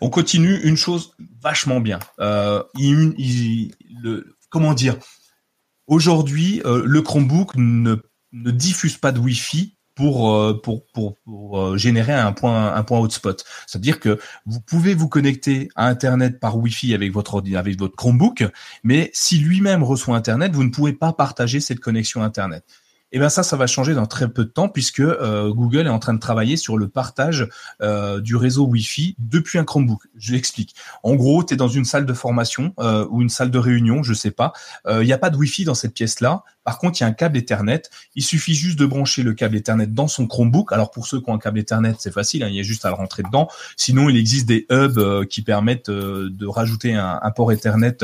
On 0.00 0.10
continue. 0.10 0.60
Une 0.62 0.76
chose 0.76 1.12
vachement 1.42 1.80
bien. 1.80 1.98
Euh, 2.20 2.62
il, 2.78 3.14
il, 3.18 3.74
le, 4.02 4.36
comment 4.50 4.74
dire? 4.74 4.96
Aujourd'hui, 5.86 6.62
euh, 6.66 6.82
le 6.84 7.02
Chromebook 7.02 7.56
ne, 7.56 7.96
ne 8.32 8.50
diffuse 8.50 8.96
pas 8.96 9.10
de 9.10 9.18
Wi-Fi 9.18 9.76
pour 10.00 10.34
euh, 10.34 10.54
pour 10.54 10.86
pour, 10.86 11.18
pour 11.18 11.60
euh, 11.60 11.76
générer 11.76 12.14
un 12.14 12.32
point 12.32 12.74
un 12.74 12.82
point 12.82 12.98
hotspot. 13.00 13.44
C'est-à-dire 13.66 14.00
que 14.00 14.18
vous 14.46 14.60
pouvez 14.62 14.94
vous 14.94 15.08
connecter 15.08 15.68
à 15.76 15.88
internet 15.88 16.40
par 16.40 16.56
Wi-Fi 16.56 16.94
avec 16.94 17.12
votre 17.12 17.42
avec 17.54 17.78
votre 17.78 17.96
Chromebook, 17.96 18.44
mais 18.82 19.10
si 19.12 19.38
lui-même 19.38 19.82
reçoit 19.82 20.16
internet, 20.16 20.52
vous 20.52 20.64
ne 20.64 20.70
pouvez 20.70 20.94
pas 20.94 21.12
partager 21.12 21.60
cette 21.60 21.80
connexion 21.80 22.22
internet. 22.22 22.64
Et 23.12 23.16
eh 23.16 23.18
bien 23.18 23.28
ça, 23.28 23.42
ça 23.42 23.56
va 23.56 23.66
changer 23.66 23.94
dans 23.94 24.06
très 24.06 24.28
peu 24.28 24.44
de 24.44 24.50
temps 24.50 24.68
puisque 24.68 25.00
euh, 25.00 25.52
Google 25.52 25.88
est 25.88 25.90
en 25.90 25.98
train 25.98 26.14
de 26.14 26.20
travailler 26.20 26.56
sur 26.56 26.78
le 26.78 26.86
partage 26.86 27.48
euh, 27.82 28.20
du 28.20 28.36
réseau 28.36 28.66
Wi-Fi 28.66 29.16
depuis 29.18 29.58
un 29.58 29.64
Chromebook. 29.64 30.02
Je 30.16 30.32
l'explique. 30.32 30.76
En 31.02 31.16
gros, 31.16 31.42
tu 31.42 31.54
es 31.54 31.56
dans 31.56 31.66
une 31.66 31.84
salle 31.84 32.06
de 32.06 32.12
formation 32.12 32.72
euh, 32.78 33.04
ou 33.10 33.20
une 33.20 33.28
salle 33.28 33.50
de 33.50 33.58
réunion, 33.58 34.04
je 34.04 34.14
sais 34.14 34.30
pas. 34.30 34.52
Il 34.88 35.00
n'y 35.00 35.12
a 35.12 35.18
pas 35.18 35.30
de 35.30 35.36
Wi-Fi 35.36 35.64
dans 35.64 35.74
cette 35.74 35.92
pièce-là. 35.92 36.44
Par 36.62 36.78
contre, 36.78 37.00
il 37.00 37.02
y 37.02 37.04
a 37.04 37.08
un 37.08 37.12
câble 37.12 37.36
Ethernet. 37.36 37.82
Il 38.14 38.22
suffit 38.22 38.54
juste 38.54 38.78
de 38.78 38.86
brancher 38.86 39.24
le 39.24 39.32
câble 39.32 39.56
Ethernet 39.56 39.88
dans 39.88 40.06
son 40.06 40.28
Chromebook. 40.28 40.72
Alors 40.72 40.92
pour 40.92 41.08
ceux 41.08 41.20
qui 41.20 41.28
ont 41.30 41.34
un 41.34 41.38
câble 41.38 41.58
Ethernet, 41.58 41.94
c'est 41.98 42.12
facile, 42.12 42.44
hein, 42.44 42.48
il 42.48 42.54
y 42.54 42.60
a 42.60 42.62
juste 42.62 42.84
à 42.84 42.90
le 42.90 42.94
rentrer 42.94 43.24
dedans. 43.24 43.48
Sinon, 43.76 44.08
il 44.08 44.16
existe 44.16 44.46
des 44.46 44.66
hubs 44.70 45.26
qui 45.26 45.42
permettent 45.42 45.90
de 45.90 46.46
rajouter 46.46 46.94
un, 46.94 47.18
un, 47.20 47.30
port 47.32 47.50
Ethernet 47.50 47.98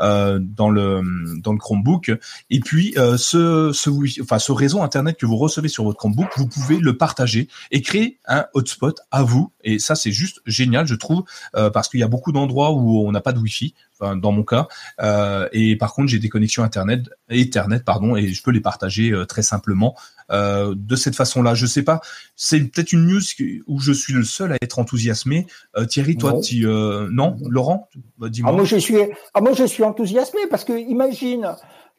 dans 0.00 0.70
le 0.70 1.02
dans 1.40 1.52
le 1.52 1.58
Chromebook. 1.58 2.10
Et 2.50 2.58
puis 2.58 2.94
ce 2.96 3.70
ce 3.72 3.90
Wi-Fi, 3.90 4.22
enfin 4.22 4.40
réseau 4.52 4.82
Internet 4.82 5.16
que 5.16 5.26
vous 5.26 5.36
recevez 5.36 5.68
sur 5.68 5.84
votre 5.84 5.98
Chromebook, 5.98 6.28
vous 6.36 6.46
pouvez 6.46 6.78
le 6.78 6.96
partager 6.96 7.48
et 7.70 7.82
créer 7.82 8.18
un 8.26 8.46
hotspot 8.54 9.00
à 9.10 9.22
vous. 9.22 9.52
Et 9.64 9.78
ça, 9.78 9.94
c'est 9.94 10.12
juste 10.12 10.40
génial, 10.46 10.86
je 10.86 10.94
trouve, 10.94 11.24
euh, 11.54 11.70
parce 11.70 11.88
qu'il 11.88 12.00
y 12.00 12.02
a 12.02 12.08
beaucoup 12.08 12.32
d'endroits 12.32 12.72
où 12.72 13.06
on 13.06 13.12
n'a 13.12 13.20
pas 13.20 13.32
de 13.32 13.38
Wi-Fi. 13.38 13.74
dans 14.00 14.30
mon 14.30 14.44
cas, 14.44 14.68
euh, 15.00 15.48
et 15.50 15.74
par 15.74 15.92
contre 15.92 16.06
j'ai 16.06 16.20
des 16.20 16.28
connexions 16.28 16.62
internet, 16.62 17.10
Ethernet 17.30 17.80
pardon, 17.80 18.14
et 18.14 18.28
je 18.28 18.42
peux 18.44 18.52
les 18.52 18.60
partager 18.60 19.10
euh, 19.10 19.26
très 19.26 19.42
simplement 19.42 19.96
de 20.30 20.94
cette 20.94 21.16
façon-là. 21.16 21.54
Je 21.54 21.64
sais 21.64 21.82
pas, 21.82 22.00
c'est 22.36 22.60
peut-être 22.60 22.92
une 22.92 23.06
news 23.06 23.22
où 23.66 23.80
je 23.80 23.92
suis 23.92 24.12
le 24.12 24.24
seul 24.24 24.52
à 24.52 24.56
être 24.60 24.78
enthousiasmé. 24.78 25.46
Thierry, 25.88 26.16
toi, 26.16 26.32
non, 26.32 26.40
tu, 26.40 26.66
non? 26.66 27.36
Laurent, 27.48 27.88
bah, 28.18 28.28
dis-moi. 28.28 28.52
Ah, 28.52 28.54
moi 28.54 28.64
je 28.66 28.76
suis, 28.76 28.96
ah, 29.32 29.40
moi 29.40 29.54
je 29.54 29.64
suis 29.64 29.82
enthousiasmé 29.84 30.40
parce 30.50 30.64
que 30.64 30.78
imagine, 30.78 31.56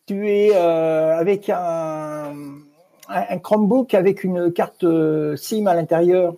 tu 0.10 0.28
es 0.28 0.50
euh, 0.56 1.20
avec 1.20 1.52
un, 1.52 2.34
un, 3.10 3.38
Chromebook 3.38 3.94
avec 3.94 4.24
une 4.24 4.52
carte 4.52 4.84
euh, 4.84 5.36
SIM 5.36 5.68
à 5.68 5.76
l'intérieur. 5.76 6.34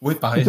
Oui, 0.00 0.14
pareil. 0.14 0.46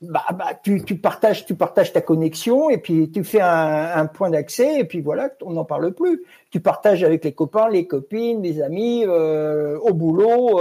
Bah, 0.00 0.22
bah, 0.34 0.50
tu, 0.62 0.84
tu, 0.84 0.94
partages, 0.98 1.46
tu 1.46 1.56
partages 1.56 1.92
ta 1.92 2.00
connexion 2.00 2.70
et 2.70 2.78
puis 2.78 3.10
tu 3.10 3.24
fais 3.24 3.40
un, 3.40 3.90
un 3.92 4.06
point 4.06 4.30
d'accès 4.30 4.78
et 4.78 4.84
puis 4.84 5.00
voilà, 5.00 5.30
on 5.42 5.54
n'en 5.54 5.64
parle 5.64 5.92
plus. 5.92 6.22
Tu 6.52 6.60
partages 6.60 7.02
avec 7.02 7.24
les 7.24 7.32
copains, 7.32 7.68
les 7.68 7.88
copines, 7.88 8.40
les 8.40 8.62
amis, 8.62 9.02
euh, 9.04 9.80
au 9.80 9.92
boulot. 9.94 10.60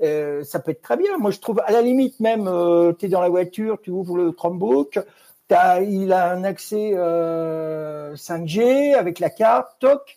Euh, 0.00 0.44
ça 0.44 0.60
peut 0.60 0.70
être 0.70 0.82
très 0.82 0.96
bien. 0.96 1.18
Moi, 1.18 1.32
je 1.32 1.40
trouve 1.40 1.60
à 1.66 1.72
la 1.72 1.82
limite 1.82 2.20
même, 2.20 2.48
tu 3.00 3.06
es 3.06 3.08
dans 3.08 3.20
la 3.20 3.30
voiture, 3.30 3.80
tu 3.82 3.90
ouvres 3.90 4.16
le 4.16 4.30
Chromebook, 4.30 5.00
il 5.50 6.12
a 6.12 6.32
un 6.32 6.44
accès 6.44 6.92
5G 6.94 6.94
euh, 6.94 8.98
avec 8.98 9.18
la 9.18 9.30
carte, 9.30 9.76
toc, 9.78 10.16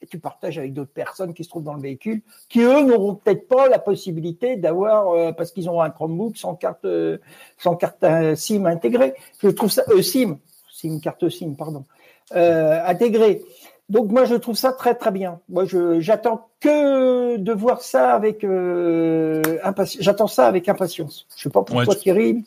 et 0.00 0.06
tu 0.06 0.18
partages 0.18 0.58
avec 0.58 0.72
d'autres 0.72 0.92
personnes 0.92 1.34
qui 1.34 1.44
se 1.44 1.48
trouvent 1.48 1.62
dans 1.62 1.74
le 1.74 1.82
véhicule, 1.82 2.22
qui 2.48 2.60
eux 2.60 2.82
n'auront 2.82 3.14
peut-être 3.14 3.48
pas 3.48 3.68
la 3.68 3.78
possibilité 3.78 4.56
d'avoir, 4.56 5.10
euh, 5.10 5.32
parce 5.32 5.52
qu'ils 5.52 5.68
ont 5.68 5.80
un 5.80 5.90
Chromebook 5.90 6.36
sans 6.36 6.54
carte, 6.54 6.84
euh, 6.84 7.18
sans 7.58 7.76
carte 7.76 8.04
SIM 8.34 8.66
intégrée. 8.66 9.14
Je 9.42 9.48
trouve 9.48 9.70
ça, 9.70 9.84
SIM, 10.00 10.38
SIM 10.70 11.00
carte 11.00 11.28
SIM, 11.28 11.54
pardon, 11.54 11.84
intégrée. 12.32 13.42
Donc 13.88 14.10
moi 14.10 14.24
je 14.24 14.36
trouve 14.36 14.56
ça 14.56 14.72
très 14.72 14.94
très 14.94 15.10
bien. 15.10 15.40
Moi 15.50 15.66
je 15.66 16.00
j'attends 16.00 16.48
que 16.60 17.36
de 17.36 17.52
voir 17.52 17.82
ça 17.82 18.14
avec 18.14 18.42
impatience. 18.44 20.02
J'attends 20.02 20.28
ça 20.28 20.46
avec 20.46 20.68
impatience. 20.68 21.26
Je 21.36 21.42
sais 21.42 21.50
pas 21.50 21.62
pourquoi 21.62 21.94
Thierry. 21.94 22.44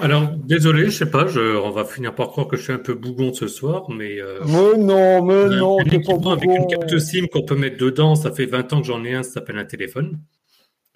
Alors, 0.00 0.30
désolé, 0.30 0.86
je 0.86 0.90
sais 0.90 1.10
pas, 1.10 1.26
je, 1.26 1.56
on 1.58 1.70
va 1.70 1.84
finir 1.84 2.14
par 2.14 2.28
croire 2.28 2.48
que 2.48 2.56
je 2.56 2.62
suis 2.62 2.72
un 2.72 2.78
peu 2.78 2.94
bougon 2.94 3.34
ce 3.34 3.48
soir, 3.48 3.90
mais. 3.90 4.20
Euh, 4.20 4.40
mais 4.46 4.78
non, 4.78 5.24
mais 5.24 5.56
non, 5.56 5.76
t'es 5.78 6.00
pas 6.00 6.14
bougon. 6.14 6.30
Avec 6.30 6.50
une 6.50 6.66
carte 6.66 6.98
SIM 6.98 7.26
qu'on 7.26 7.42
peut 7.42 7.56
mettre 7.56 7.76
dedans, 7.76 8.14
ça 8.14 8.32
fait 8.32 8.46
20 8.46 8.72
ans 8.72 8.80
que 8.80 8.86
j'en 8.86 9.04
ai 9.04 9.14
un, 9.14 9.22
ça 9.22 9.32
s'appelle 9.32 9.58
un 9.58 9.64
téléphone. 9.64 10.18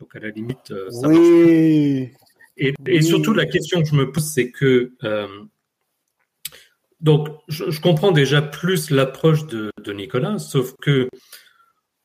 Donc, 0.01 0.17
à 0.17 0.21
la 0.21 0.31
limite, 0.31 0.71
euh, 0.71 0.91
ça 0.91 1.09
oui. 1.09 2.11
Et, 2.57 2.73
et, 2.87 3.03
surtout, 3.03 3.35
la 3.35 3.47
question 3.47 3.83
que 3.83 3.89
je 3.89 3.95
me 3.95 4.11
pose, 4.11 4.25
c'est 4.25 4.51
que. 4.51 4.93
Euh, 5.05 5.27
donc, 7.01 7.29
je, 7.49 7.71
je, 7.71 7.81
comprends 7.81 8.13
déjà 8.13 8.41
plus 8.41 8.91
l'approche 8.91 9.47
de, 9.47 9.71
de, 9.83 9.93
Nicolas, 9.93 10.39
sauf 10.39 10.75
que. 10.81 11.09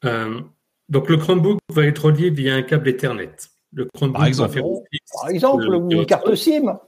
Euh, 0.06 0.42
donc, 0.90 1.08
le 1.08 1.18
Chromebook 1.18 1.60
va 1.72 1.86
être 1.86 2.06
relié 2.06 2.30
via 2.30 2.56
un 2.56 2.64
câble 2.64 2.90
Ethernet. 2.90 3.36
Le 3.72 3.86
Chromebook 3.86 4.18
par 4.18 4.26
exemple, 4.26 4.50
va 4.50 4.54
faire 4.54 4.64
par 5.22 5.30
exemple 5.30 5.66
une 5.90 6.06
carte 6.06 6.34
SIM. 6.36 6.80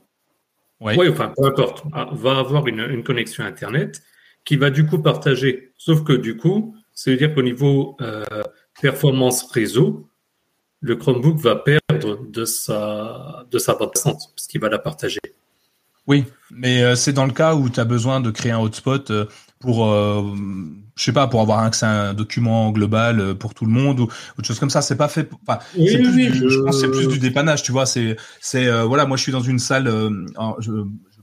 Oui. 0.82 1.09
enfin, 1.09 1.32
peu 1.36 1.45
importe, 1.45 1.84
ah, 1.93 2.09
va 2.11 2.39
avoir 2.39 2.67
une, 2.67 3.03
connexion 3.03 3.43
Internet 3.43 4.01
qui 4.43 4.57
va 4.57 4.71
du 4.71 4.86
coup 4.86 4.99
partager. 4.99 5.71
Sauf 5.77 6.03
que 6.03 6.13
du 6.13 6.36
coup, 6.36 6.75
ça 6.93 7.11
veut 7.11 7.17
dire 7.17 7.34
qu'au 7.34 7.43
niveau 7.43 7.95
euh, 8.01 8.23
performance 8.82 9.51
réseau, 9.51 10.09
le 10.82 10.95
Chromebook 10.95 11.38
va 11.38 11.55
perdre 11.55 12.25
de 12.27 12.45
sa, 12.45 13.45
de 13.51 13.59
sa 13.59 13.75
bande 13.75 13.93
passante, 13.93 14.32
parce 14.36 14.47
qu'il 14.47 14.59
va 14.59 14.69
la 14.69 14.79
partager. 14.79 15.19
Oui, 16.07 16.25
mais 16.49 16.82
euh, 16.84 16.95
c'est 16.95 17.13
dans 17.13 17.27
le 17.27 17.32
cas 17.32 17.53
où 17.53 17.69
tu 17.69 17.79
as 17.79 17.86
besoin 17.86 18.19
de 18.19 18.32
créer 18.32 18.51
un 18.51 18.59
hotspot 18.59 19.11
euh, 19.11 19.25
pour, 19.59 19.88
je 20.95 21.03
sais 21.03 21.13
pas, 21.13 21.27
pour 21.27 21.41
avoir 21.41 21.59
accès 21.59 21.85
à 21.85 22.09
un 22.09 22.13
document 22.13 22.71
global 22.71 23.35
pour 23.35 23.53
tout 23.53 23.65
le 23.65 23.71
monde 23.71 23.99
ou 23.99 24.03
autre 24.03 24.47
chose 24.47 24.59
comme 24.59 24.69
ça. 24.69 24.81
C'est 24.81 24.97
pas 24.97 25.07
fait. 25.07 25.29
Enfin, 25.47 25.59
oui, 25.77 25.97
oui, 26.13 26.29
je... 26.33 26.47
je... 26.47 26.59
pense 26.59 26.79
c'est 26.79 26.91
plus 26.91 27.07
du 27.07 27.19
dépannage, 27.19 27.63
tu 27.63 27.71
vois. 27.71 27.85
C'est, 27.85 28.17
c'est, 28.39 28.69
voilà, 28.83 29.05
moi 29.05 29.17
je 29.17 29.23
suis 29.23 29.31
dans 29.31 29.41
une 29.41 29.59
salle. 29.59 29.87
je, 30.59 30.71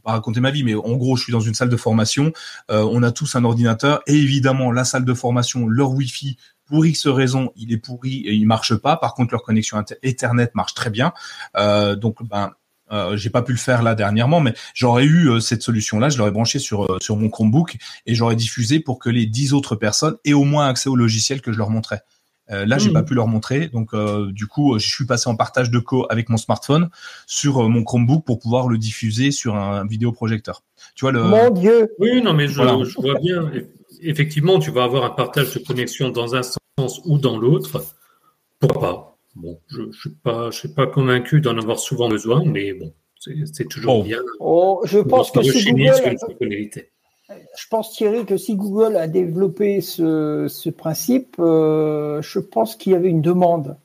pas 0.05 0.13
raconter 0.13 0.41
ma 0.41 0.53
vie, 0.53 0.63
mais 0.63 0.75
en 0.75 0.95
gros, 0.95 1.17
je 1.17 1.25
suis 1.25 1.33
dans 1.33 1.41
une 1.41 1.55
salle 1.55 1.69
de 1.69 1.77
formation. 1.77 2.33
on 2.69 3.03
a 3.03 3.11
tous 3.11 3.35
un 3.37 3.45
ordinateur 3.45 4.01
et 4.07 4.15
évidemment, 4.15 4.73
la 4.73 4.85
salle 4.85 5.05
de 5.05 5.15
formation, 5.15 5.67
leur 5.67 5.91
Wi-Fi 5.91 6.37
pour 6.69 6.85
X 6.85 7.07
raison, 7.07 7.51
il 7.57 7.73
est 7.73 7.79
pourri 7.79 8.19
et 8.27 8.35
il 8.35 8.47
marche 8.47 8.75
pas. 8.75 8.97
Par 8.97 9.15
contre, 9.15 9.33
leur 9.33 9.43
connexion 9.43 9.83
Ethernet 10.03 10.51
marche 10.55 10.75
très 10.75 10.91
bien. 10.91 11.13
Euh, 11.57 11.97
donc, 11.97 12.23
ben, 12.23 12.53
euh, 12.93 13.17
j'ai 13.17 13.31
pas 13.31 13.43
pu 13.43 13.53
le 13.53 13.59
faire 13.59 13.83
là 13.83 13.95
dernièrement, 13.95 14.41
mais 14.41 14.55
j'aurais 14.75 15.05
eu 15.05 15.31
euh, 15.31 15.41
cette 15.41 15.63
solution-là, 15.63 16.09
je 16.09 16.19
l'aurais 16.19 16.31
branché 16.31 16.59
sur 16.59 16.85
euh, 16.85 16.99
sur 17.01 17.17
mon 17.17 17.29
Chromebook 17.29 17.77
et 18.07 18.15
j'aurais 18.15 18.37
diffusé 18.37 18.81
pour 18.81 18.99
que 18.99 19.11
les 19.11 19.27
dix 19.27 19.55
autres 19.55 19.77
personnes 19.77 20.17
aient 20.25 20.33
au 20.33 20.45
moins 20.45 20.69
accès 20.69 20.89
au 20.89 20.97
logiciel 20.97 21.41
que 21.41 21.53
je 21.53 21.59
leur 21.59 21.71
montrais. 21.71 22.03
Euh, 22.51 22.65
là, 22.65 22.79
j'ai 22.79 22.89
mmh. 22.89 22.95
pas 22.95 23.03
pu 23.03 23.15
leur 23.15 23.29
montrer, 23.29 23.69
donc 23.69 23.95
du 24.33 24.47
coup, 24.47 24.79
je 24.79 24.89
suis 24.89 25.05
passé 25.05 25.29
en 25.29 25.37
partage 25.37 25.71
de 25.71 25.79
co 25.79 26.07
avec 26.09 26.31
mon 26.31 26.39
smartphone 26.39 26.89
sur 27.27 27.69
mon 27.69 27.85
Chromebook 27.85 28.25
pour 28.25 28.39
pouvoir 28.39 28.69
le 28.69 28.79
diffuser 28.79 29.31
sur 29.33 29.55
un 29.57 29.87
vidéoprojecteur. 29.87 30.63
Tu 30.95 31.05
vois 31.05 31.13
le. 31.13 31.25
Mon 31.25 31.51
Dieu. 31.51 31.91
Oui, 31.99 32.23
non, 32.23 32.33
mais 32.33 32.49
je, 32.49 32.55
je 32.55 33.01
vois 33.01 33.21
bien 33.21 33.51
effectivement, 34.03 34.59
tu 34.59 34.71
vas 34.71 34.85
avoir 34.85 35.05
un 35.05 35.11
partage 35.11 35.55
de 35.55 35.59
connexion 35.59 36.11
dans 36.11 36.35
un 36.35 36.43
sens 36.43 37.01
ou 37.05 37.19
dans 37.19 37.39
l'autre. 37.39 37.85
Pourquoi 38.59 38.81
pas? 38.81 39.08
Bon, 39.39 39.61
je 39.69 39.83
ne 39.83 39.93
suis 39.93 40.11
pas, 40.11 40.51
je 40.51 40.59
suis 40.59 40.69
pas 40.69 40.87
convaincu 40.87 41.41
d'en 41.41 41.57
avoir 41.57 41.79
souvent 41.79 42.09
besoin, 42.09 42.45
mais 42.45 42.73
bon, 42.73 42.93
c'est 43.19 43.69
toujours 43.69 44.03
bien. 44.03 44.21
Oh, 44.41 44.83
je 44.85 44.99
pense 44.99 45.31
que 45.31 45.43
si 45.43 45.73
Google, 45.73 46.17
je 47.31 47.67
pense 47.71 47.93
Thierry 47.93 48.25
que 48.25 48.37
si 48.37 48.57
Google 48.57 48.97
a 48.97 49.07
développé 49.07 49.81
ce, 49.81 50.71
principe, 50.71 51.37
euh, 51.39 52.21
je 52.23 52.39
pense 52.41 52.75
qu'il 52.75 52.93
y 52.93 52.95
avait 52.97 53.11
une 53.11 53.23
demande. 53.23 53.77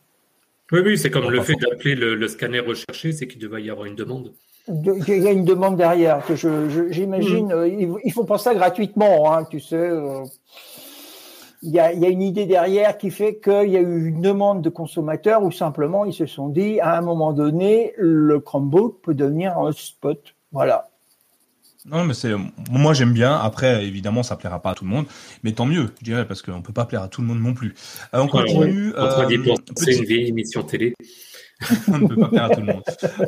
Oui, 0.71 0.79
oui, 0.83 0.97
c'est 0.97 1.11
comme 1.11 1.29
le 1.29 1.41
fait 1.41 1.55
d'appeler 1.55 1.93
le, 1.93 2.15
le, 2.15 2.27
scanner 2.27 2.59
recherché, 2.59 3.11
c'est 3.11 3.27
qu'il 3.27 3.39
devait 3.39 3.61
y 3.61 3.69
avoir 3.69 3.85
une 3.85 3.95
demande. 3.95 4.33
Il 4.67 5.23
y 5.23 5.27
a 5.27 5.31
une 5.31 5.43
demande 5.43 5.75
derrière. 5.75 6.25
Que 6.25 6.35
je, 6.35 6.89
j'imagine, 6.89 7.47
mm. 7.47 7.51
euh, 7.51 7.97
ils, 8.03 8.11
font 8.11 8.25
pas 8.25 8.37
ça 8.37 8.55
gratuitement, 8.55 9.33
hein, 9.33 9.45
tu 9.49 9.59
sais. 9.59 9.75
Euh. 9.75 10.23
Il, 11.63 11.71
y 11.71 11.79
a, 11.79 11.93
il 11.93 11.99
y 11.99 12.05
a, 12.05 12.09
une 12.09 12.21
idée 12.21 12.45
derrière 12.45 12.97
qui 12.97 13.09
fait 13.09 13.39
qu'il 13.39 13.69
y 13.69 13.77
a 13.77 13.81
eu 13.81 14.07
une 14.07 14.21
demande 14.21 14.61
de 14.61 14.69
consommateurs 14.69 15.43
ou 15.43 15.51
simplement 15.51 16.05
ils 16.05 16.13
se 16.13 16.25
sont 16.25 16.49
dit 16.49 16.79
à 16.79 16.97
un 16.97 17.01
moment 17.01 17.33
donné, 17.33 17.93
le 17.97 18.39
Chromebook 18.39 19.01
peut 19.01 19.15
devenir 19.15 19.57
un 19.57 19.71
spot. 19.71 20.35
Voilà. 20.51 20.89
Non, 21.85 22.05
mais 22.05 22.13
c'est 22.13 22.31
moi 22.71 22.93
j'aime 22.93 23.13
bien. 23.13 23.35
Après, 23.35 23.85
évidemment, 23.85 24.23
ça 24.23 24.37
plaira 24.37 24.61
pas 24.61 24.71
à 24.71 24.75
tout 24.75 24.85
le 24.85 24.89
monde, 24.89 25.05
mais 25.43 25.51
tant 25.51 25.65
mieux, 25.65 25.89
je 25.99 26.05
dirais, 26.05 26.27
parce 26.27 26.41
qu'on 26.41 26.61
peut 26.61 26.71
pas 26.73 26.85
plaire 26.85 27.01
à 27.01 27.07
tout 27.07 27.21
le 27.21 27.27
monde 27.27 27.41
non 27.41 27.53
plus. 27.53 27.73
Euh, 28.13 28.19
on 28.19 28.27
continue. 28.27 28.93
c'est 29.75 29.97
une 29.97 30.05
vieille 30.05 30.27
émission 30.29 30.63
télé. 30.63 30.93
on 31.87 31.97
ne 31.97 32.07
peut 32.07 32.29
pas 32.29 32.45
à 32.45 32.49
tout 32.49 32.61
le 32.61 32.73
monde. 32.73 32.83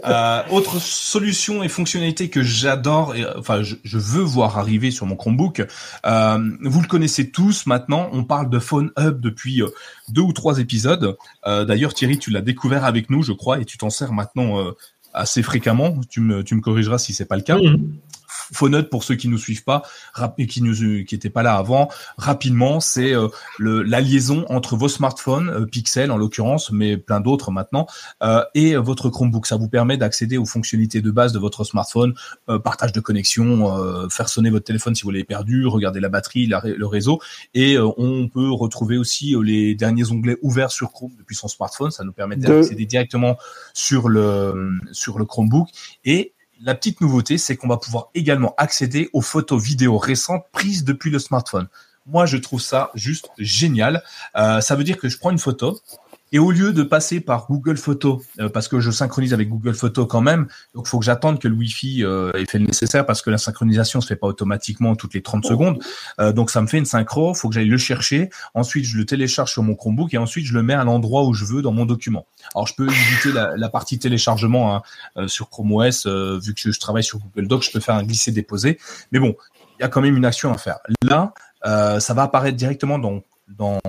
Euh, 0.05 0.41
autre 0.51 0.79
solution 0.79 1.63
et 1.63 1.69
fonctionnalité 1.69 2.29
que 2.29 2.43
j'adore, 2.43 3.15
et 3.15 3.25
enfin 3.37 3.61
je, 3.63 3.97
veux 3.97 4.23
voir 4.23 4.57
arriver 4.57 4.91
sur 4.91 5.05
mon 5.05 5.15
Chromebook. 5.15 5.65
Euh, 6.05 6.51
vous 6.61 6.81
le 6.81 6.87
connaissez 6.87 7.31
tous 7.31 7.65
maintenant. 7.65 8.09
On 8.11 8.23
parle 8.23 8.49
de 8.49 8.59
Phone 8.59 8.91
Hub 8.97 9.19
depuis 9.21 9.61
euh, 9.61 9.67
deux 10.09 10.21
ou 10.21 10.33
trois 10.33 10.59
épisodes. 10.59 11.17
D'ailleurs, 11.45 11.93
Thierry, 11.93 12.17
tu 12.17 12.31
l'as 12.31 12.41
découvert 12.41 12.85
avec 12.85 13.09
nous, 13.09 13.23
je 13.23 13.31
crois, 13.31 13.59
et 13.59 13.65
tu 13.65 13.77
t'en 13.77 13.89
sers 13.89 14.11
maintenant 14.11 14.73
assez 15.13 15.41
fréquemment. 15.41 15.95
Tu 16.09 16.19
me, 16.19 16.43
tu 16.43 16.55
me 16.55 16.61
corrigeras 16.61 16.97
si 16.97 17.13
c'est 17.13 17.25
pas 17.25 17.37
le 17.37 17.41
cas. 17.41 17.57
Mm-hmm. 17.57 17.79
Phonote 18.27 18.89
pour 18.89 19.03
ceux 19.03 19.15
qui 19.15 19.27
nous 19.27 19.37
suivent 19.37 19.63
pas 19.63 19.83
et 20.37 20.47
qui 20.47 20.61
nous 20.61 20.75
qui 21.05 21.15
étaient 21.15 21.29
pas 21.29 21.43
là 21.43 21.55
avant, 21.55 21.89
rapidement, 22.17 22.79
c'est 22.79 23.13
euh, 23.13 23.27
la 23.59 24.01
liaison 24.01 24.45
entre 24.49 24.75
vos 24.75 24.87
smartphones, 24.87 25.49
euh, 25.49 25.65
Pixel 25.65 26.11
en 26.11 26.17
l'occurrence, 26.17 26.71
mais 26.71 26.97
plein 26.97 27.19
d'autres 27.19 27.51
maintenant, 27.51 27.87
euh, 28.23 28.43
et 28.53 28.75
votre 28.75 29.09
Chromebook. 29.09 29.47
Ça 29.47 29.57
vous 29.57 29.69
permet 29.69 29.97
d'accéder 29.97 30.37
aux 30.37 30.45
fonctionnalités 30.45 31.01
de 31.01 31.11
base 31.11 31.33
de 31.33 31.39
votre 31.39 31.63
smartphone, 31.63 32.13
partage 32.63 32.91
de 32.91 32.99
connexion, 32.99 34.09
faire 34.09 34.29
sonner 34.29 34.49
votre 34.49 34.65
téléphone 34.65 34.95
si 34.95 35.03
vous 35.03 35.11
l'avez 35.11 35.23
perdu, 35.23 35.65
regarder 35.65 35.99
la 35.99 36.09
batterie, 36.09 36.47
le 36.47 36.85
réseau, 36.85 37.19
et 37.53 37.77
on 37.79 38.27
peut 38.27 38.51
retrouver 38.51 38.97
aussi 38.97 39.35
les 39.43 39.75
derniers 39.75 40.11
onglets 40.11 40.37
ouverts 40.41 40.71
sur 40.71 40.91
Chrome 40.91 41.11
depuis 41.17 41.35
son 41.35 41.47
smartphone. 41.47 41.91
Ça 41.91 42.03
nous 42.03 42.13
permet 42.13 42.35
d'accéder 42.35 42.85
directement 42.85 43.37
sur 43.73 44.09
le 44.09 44.71
sur 44.91 45.19
le 45.19 45.25
Chromebook 45.25 45.69
et 46.03 46.34
la 46.61 46.75
petite 46.75 47.01
nouveauté, 47.01 47.37
c'est 47.37 47.55
qu'on 47.55 47.67
va 47.67 47.77
pouvoir 47.77 48.09
également 48.13 48.53
accéder 48.57 49.09
aux 49.13 49.21
photos 49.21 49.61
vidéo 49.61 49.97
récentes 49.97 50.45
prises 50.51 50.83
depuis 50.83 51.11
le 51.11 51.19
smartphone. 51.19 51.67
Moi, 52.07 52.25
je 52.25 52.37
trouve 52.37 52.61
ça 52.61 52.91
juste 52.93 53.29
génial. 53.37 54.03
Euh, 54.35 54.61
ça 54.61 54.75
veut 54.75 54.83
dire 54.83 54.97
que 54.97 55.09
je 55.09 55.17
prends 55.17 55.31
une 55.31 55.39
photo, 55.39 55.79
et 56.35 56.39
au 56.39 56.51
lieu 56.51 56.73
de 56.73 56.83
passer 56.83 57.21
par 57.21 57.47
Google 57.47 57.77
Photos, 57.77 58.21
euh, 58.41 58.49
parce 58.49 58.67
que 58.67 58.81
je 58.81 58.91
synchronise 58.91 59.33
avec 59.33 59.47
Google 59.47 59.73
Photos 59.73 60.05
quand 60.05 60.19
même, 60.19 60.47
donc 60.73 60.85
il 60.85 60.89
faut 60.89 60.99
que 60.99 61.05
j'attende 61.05 61.39
que 61.39 61.47
le 61.47 61.55
Wi-Fi 61.55 62.03
euh, 62.03 62.33
ait 62.33 62.43
fait 62.43 62.59
le 62.59 62.65
nécessaire 62.65 63.05
parce 63.05 63.21
que 63.21 63.29
la 63.29 63.37
synchronisation 63.37 64.01
se 64.01 64.07
fait 64.07 64.17
pas 64.17 64.27
automatiquement 64.27 64.97
toutes 64.97 65.13
les 65.13 65.21
30 65.21 65.45
secondes. 65.45 65.81
Euh, 66.19 66.33
donc 66.33 66.49
ça 66.49 66.61
me 66.61 66.67
fait 66.67 66.77
une 66.77 66.83
synchro, 66.83 67.33
faut 67.33 67.47
que 67.47 67.55
j'aille 67.55 67.69
le 67.69 67.77
chercher. 67.77 68.31
Ensuite, 68.53 68.83
je 68.83 68.97
le 68.97 69.05
télécharge 69.05 69.49
sur 69.49 69.63
mon 69.63 69.75
Chromebook 69.75 70.13
et 70.13 70.17
ensuite 70.17 70.45
je 70.45 70.53
le 70.53 70.61
mets 70.61 70.73
à 70.73 70.83
l'endroit 70.83 71.23
où 71.23 71.33
je 71.33 71.45
veux 71.45 71.61
dans 71.61 71.71
mon 71.71 71.85
document. 71.85 72.25
Alors 72.53 72.67
je 72.67 72.75
peux 72.75 72.85
éviter 72.85 73.31
la, 73.31 73.69
partie 73.69 73.97
téléchargement 73.97 74.75
hein, 74.75 75.27
sur 75.27 75.49
Chrome 75.49 75.71
OS 75.71 76.05
vu 76.05 76.53
que 76.53 76.69
je 76.69 76.79
travaille 76.81 77.05
sur 77.05 77.19
Google 77.19 77.47
Docs, 77.47 77.63
je 77.63 77.71
peux 77.71 77.79
faire 77.79 77.95
un 77.95 78.03
glisser-déposer. 78.03 78.77
Mais 79.13 79.19
bon, 79.19 79.37
il 79.79 79.83
y 79.83 79.85
a 79.85 79.87
quand 79.87 80.01
même 80.01 80.17
une 80.17 80.25
action 80.25 80.51
à 80.51 80.57
faire. 80.57 80.79
Là, 81.01 81.33
ça 81.63 82.13
va 82.13 82.23
apparaître 82.23 82.57
directement 82.57 82.99
dans 82.99 83.21
dans, 83.47 83.79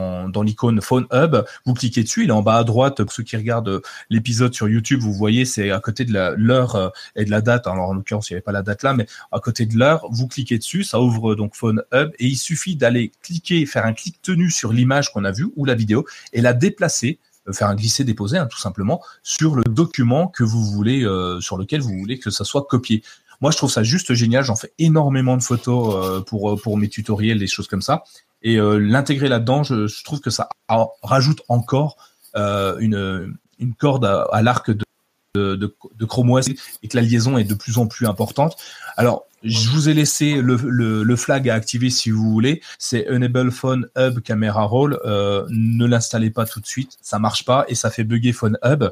l'icône 0.42 0.80
Phone 0.80 1.07
Hub. 1.12 1.44
Vous 1.64 1.74
cliquez 1.74 2.02
dessus, 2.02 2.24
il 2.24 2.28
est 2.28 2.32
en 2.32 2.42
bas 2.42 2.57
à 2.57 2.64
droite. 2.64 3.00
Ceux 3.11 3.22
qui 3.22 3.36
regardent 3.36 3.80
l'épisode 4.11 4.54
sur 4.54 4.68
YouTube, 4.68 5.00
vous 5.00 5.12
voyez, 5.12 5.44
c'est 5.44 5.70
à 5.70 5.80
côté 5.80 6.04
de 6.04 6.12
l'heure 6.36 6.76
euh, 6.76 6.88
et 7.14 7.24
de 7.24 7.30
la 7.30 7.40
date. 7.40 7.66
Alors 7.66 7.88
en 7.88 7.94
l'occurrence, 7.94 8.30
il 8.30 8.34
n'y 8.34 8.36
avait 8.36 8.42
pas 8.42 8.52
la 8.52 8.62
date 8.62 8.82
là, 8.82 8.92
mais 8.92 9.07
à 9.32 9.40
côté 9.40 9.66
de 9.66 9.76
l'heure, 9.76 10.07
vous 10.11 10.28
cliquez 10.28 10.59
dessus, 10.59 10.84
ça 10.84 11.00
ouvre 11.00 11.34
donc 11.34 11.54
Phone 11.54 11.82
Hub 11.92 12.11
et 12.18 12.26
il 12.26 12.36
suffit 12.36 12.76
d'aller 12.76 13.12
cliquer, 13.22 13.64
faire 13.66 13.86
un 13.86 13.92
clic 13.92 14.20
tenu 14.22 14.50
sur 14.50 14.72
l'image 14.72 15.12
qu'on 15.12 15.24
a 15.24 15.32
vue 15.32 15.50
ou 15.57 15.64
la 15.64 15.74
vidéo 15.74 16.04
et 16.32 16.40
la 16.40 16.52
déplacer 16.52 17.18
euh, 17.48 17.52
faire 17.52 17.68
un 17.68 17.74
glisser 17.74 18.04
déposer 18.04 18.38
hein, 18.38 18.46
tout 18.46 18.59
simplement 18.59 19.02
sur 19.22 19.54
le 19.54 19.62
document 19.64 20.28
que 20.28 20.44
vous 20.44 20.64
voulez 20.64 21.04
euh, 21.04 21.40
sur 21.40 21.57
lequel 21.57 21.80
vous 21.80 21.96
voulez 21.96 22.18
que 22.18 22.30
ça 22.30 22.44
soit 22.44 22.66
copié 22.68 23.02
moi 23.41 23.51
je 23.51 23.57
trouve 23.57 23.70
ça 23.70 23.82
juste 23.82 24.14
génial 24.14 24.45
j'en 24.45 24.57
fais 24.57 24.72
énormément 24.78 25.37
de 25.37 25.43
photos 25.43 26.24
pour 26.24 26.61
pour 26.61 26.76
mes 26.76 26.89
tutoriels 26.89 27.39
des 27.39 27.47
choses 27.47 27.68
comme 27.68 27.82
ça 27.82 28.03
et 28.43 28.59
euh, 28.59 28.78
l'intégrer 28.78 29.28
là-dedans, 29.28 29.64
je, 29.64 30.05
trouve 30.05 30.20
que 30.20 30.30
ça 30.30 30.49
rajoute 31.03 31.43
encore 31.49 31.97
euh, 32.37 32.76
une, 32.78 33.37
une 33.59 33.74
corde 33.74 34.05
à, 34.05 34.43
l'arc 34.43 34.70
de, 34.70 34.84
de, 35.34 35.57
de, 35.57 35.76
de 35.95 36.05
Chrome 36.05 36.30
OS 36.30 36.49
et 36.49 36.89
que 36.89 36.97
la 36.97 37.03
liaison 37.03 37.39
est 37.39 37.45
de 37.45 37.55
plus 37.55 37.78
en 37.78 37.87
plus 37.87 38.07
importante. 38.07 38.57
Alors, 38.97 39.24
je 39.43 39.68
vous 39.70 39.89
ai 39.89 39.95
laissé 39.95 40.41
le, 40.41 40.57
le, 40.57 41.03
le, 41.03 41.16
flag 41.16 41.49
à 41.49 41.55
activer 41.55 41.91
si 41.91 42.11
vous 42.11 42.30
voulez. 42.30 42.62
C'est 42.78 43.09
Enable 43.11 43.51
Phone 43.51 43.87
Hub 43.97 44.20
Camera 44.20 44.64
Roll. 44.64 44.99
Euh, 45.05 45.47
ne 45.51 45.87
l'installez 45.87 46.30
pas 46.30 46.47
tout 46.47 46.61
de 46.61 46.66
suite, 46.66 46.97
ça 47.01 47.18
marche 47.18 47.45
pas 47.45 47.64
et 47.68 47.74
ça 47.74 47.91
fait 47.91 48.05
bugger 48.05 48.32
Phone 48.32 48.59
Hub. 48.64 48.84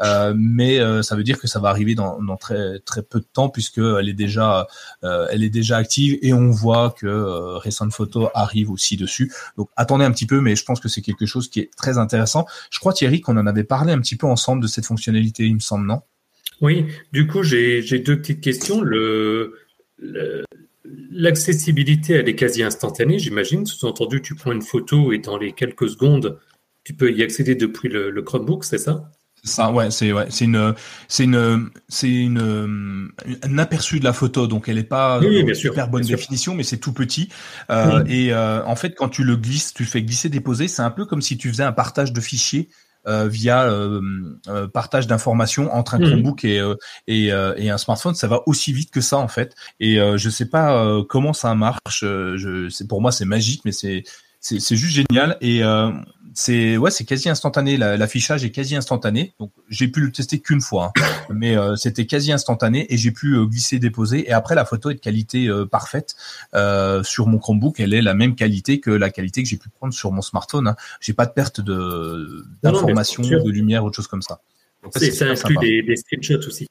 Euh, 0.00 0.34
mais 0.36 0.80
euh, 0.80 1.02
ça 1.02 1.16
veut 1.16 1.22
dire 1.22 1.38
que 1.38 1.46
ça 1.46 1.60
va 1.60 1.68
arriver 1.68 1.94
dans, 1.94 2.22
dans, 2.22 2.36
très 2.36 2.80
très 2.80 3.02
peu 3.02 3.20
de 3.20 3.26
temps 3.32 3.48
puisque 3.48 3.78
elle 3.78 4.08
est 4.08 4.14
déjà 4.14 4.66
euh, 5.04 5.26
elle 5.30 5.44
est 5.44 5.50
déjà 5.50 5.76
active 5.76 6.18
et 6.22 6.32
on 6.32 6.50
voit 6.50 6.94
que 6.98 7.06
euh, 7.06 7.58
Recent 7.58 7.90
Photo 7.90 8.28
arrive 8.34 8.70
aussi 8.70 8.96
dessus. 8.96 9.32
Donc 9.56 9.70
attendez 9.76 10.04
un 10.04 10.12
petit 10.12 10.26
peu, 10.26 10.40
mais 10.40 10.56
je 10.56 10.64
pense 10.64 10.80
que 10.80 10.88
c'est 10.88 11.02
quelque 11.02 11.26
chose 11.26 11.48
qui 11.48 11.60
est 11.60 11.70
très 11.76 11.98
intéressant. 11.98 12.46
Je 12.70 12.78
crois 12.80 12.92
Thierry 12.92 13.20
qu'on 13.20 13.36
en 13.36 13.46
avait 13.46 13.64
parlé 13.64 13.92
un 13.92 14.00
petit 14.00 14.16
peu 14.16 14.26
ensemble 14.26 14.62
de 14.62 14.68
cette 14.68 14.86
fonctionnalité, 14.86 15.44
il 15.44 15.54
me 15.54 15.60
semble, 15.60 15.86
non? 15.86 16.02
Oui, 16.60 16.86
du 17.12 17.26
coup, 17.26 17.42
j'ai 17.42 17.82
deux 17.98 18.16
petites 18.16 18.40
questions. 18.40 18.80
Le, 18.80 19.61
L'accessibilité, 21.10 22.14
elle 22.14 22.28
est 22.28 22.34
quasi 22.34 22.62
instantanée, 22.62 23.18
j'imagine. 23.18 23.66
Sous-entendu, 23.66 24.20
tu 24.20 24.34
prends 24.34 24.52
une 24.52 24.62
photo 24.62 25.12
et 25.12 25.18
dans 25.18 25.38
les 25.38 25.52
quelques 25.52 25.88
secondes, 25.88 26.38
tu 26.84 26.94
peux 26.94 27.12
y 27.12 27.22
accéder 27.22 27.54
depuis 27.54 27.88
le, 27.88 28.22
Chromebook, 28.22 28.64
c'est 28.64 28.78
ça? 28.78 29.10
Ça, 29.44 29.72
ouais, 29.72 29.90
c'est 29.90 30.12
ouais, 30.12 30.26
c'est 30.30 30.44
une, 30.44 30.74
c'est 31.08 31.24
une, 31.24 31.70
c'est 31.88 32.08
une, 32.08 33.10
un 33.42 33.58
aperçu 33.58 33.98
de 33.98 34.04
la 34.04 34.12
photo, 34.12 34.46
donc 34.46 34.68
elle 34.68 34.78
est 34.78 34.84
pas 34.84 35.18
oui, 35.18 35.56
super 35.56 35.88
bonne 35.88 36.04
définition, 36.04 36.54
mais 36.54 36.62
c'est 36.62 36.76
tout 36.76 36.92
petit. 36.92 37.28
Euh, 37.68 38.04
et 38.06 38.32
euh, 38.32 38.64
en 38.64 38.76
fait, 38.76 38.94
quand 38.94 39.08
tu 39.08 39.24
le 39.24 39.34
glisses, 39.34 39.74
tu 39.74 39.84
fais 39.84 40.02
glisser 40.02 40.28
déposer, 40.28 40.68
c'est 40.68 40.82
un 40.82 40.92
peu 40.92 41.06
comme 41.06 41.22
si 41.22 41.36
tu 41.38 41.48
faisais 41.48 41.64
un 41.64 41.72
partage 41.72 42.12
de 42.12 42.20
fichiers 42.20 42.68
euh, 43.06 43.26
via 43.26 43.64
euh, 43.64 44.00
euh, 44.46 44.68
partage 44.68 45.08
d'informations 45.08 45.74
entre 45.74 45.94
un 45.94 45.98
mmh. 45.98 46.04
Chromebook 46.04 46.44
et, 46.44 46.62
et, 47.08 47.26
et, 47.26 47.70
un 47.70 47.78
smartphone. 47.78 48.14
Ça 48.14 48.28
va 48.28 48.42
aussi 48.46 48.72
vite 48.72 48.90
que 48.90 49.00
ça 49.00 49.18
en 49.18 49.28
fait. 49.28 49.54
Et 49.80 49.96
je 49.96 50.30
sais 50.30 50.46
pas 50.46 51.02
comment 51.08 51.32
ça 51.32 51.54
marche. 51.54 51.80
Je, 52.00 52.68
c'est 52.70 52.86
pour 52.86 53.00
moi 53.00 53.12
c'est 53.12 53.24
magique, 53.24 53.62
mais 53.64 53.72
c'est 53.72 54.04
c'est 54.40 54.76
juste 54.76 54.94
génial. 54.94 55.36
Et 55.40 55.62
c'est 56.34 56.76
ouais, 56.76 56.90
c'est 56.90 57.04
quasi 57.04 57.28
instantané. 57.28 57.76
L'affichage 57.76 58.44
est 58.44 58.50
quasi 58.50 58.76
instantané. 58.76 59.34
Donc 59.38 59.52
j'ai 59.68 59.88
pu 59.88 60.00
le 60.00 60.12
tester 60.12 60.40
qu'une 60.40 60.60
fois, 60.60 60.92
hein. 60.96 61.02
mais 61.30 61.56
euh, 61.56 61.76
c'était 61.76 62.06
quasi 62.06 62.32
instantané 62.32 62.92
et 62.92 62.96
j'ai 62.96 63.10
pu 63.10 63.34
euh, 63.34 63.44
glisser, 63.44 63.78
déposer. 63.78 64.28
Et 64.28 64.32
après, 64.32 64.54
la 64.54 64.64
photo 64.64 64.90
est 64.90 64.94
de 64.94 65.00
qualité 65.00 65.48
euh, 65.48 65.66
parfaite 65.66 66.16
sur 67.02 67.26
mon 67.26 67.38
Chromebook. 67.38 67.80
Elle 67.80 67.94
est 67.94 68.02
la 68.02 68.14
même 68.14 68.34
qualité 68.34 68.80
que 68.80 68.90
la 68.90 69.10
qualité 69.10 69.42
que 69.42 69.48
j'ai 69.48 69.56
pu 69.56 69.68
prendre 69.68 69.92
sur 69.92 70.12
mon 70.12 70.22
smartphone. 70.22 70.68
Hein. 70.68 70.76
J'ai 71.00 71.12
pas 71.12 71.26
de 71.26 71.32
perte 71.32 71.60
de 71.60 72.44
d'information, 72.62 73.22
de 73.22 73.50
lumière, 73.50 73.84
autre 73.84 73.96
chose 73.96 74.08
comme 74.08 74.22
ça. 74.22 74.40
ça 74.90 75.24
inclut 75.26 75.56
des, 75.60 75.82
des 75.82 75.96
screenshots 75.96 76.46
aussi. 76.46 76.66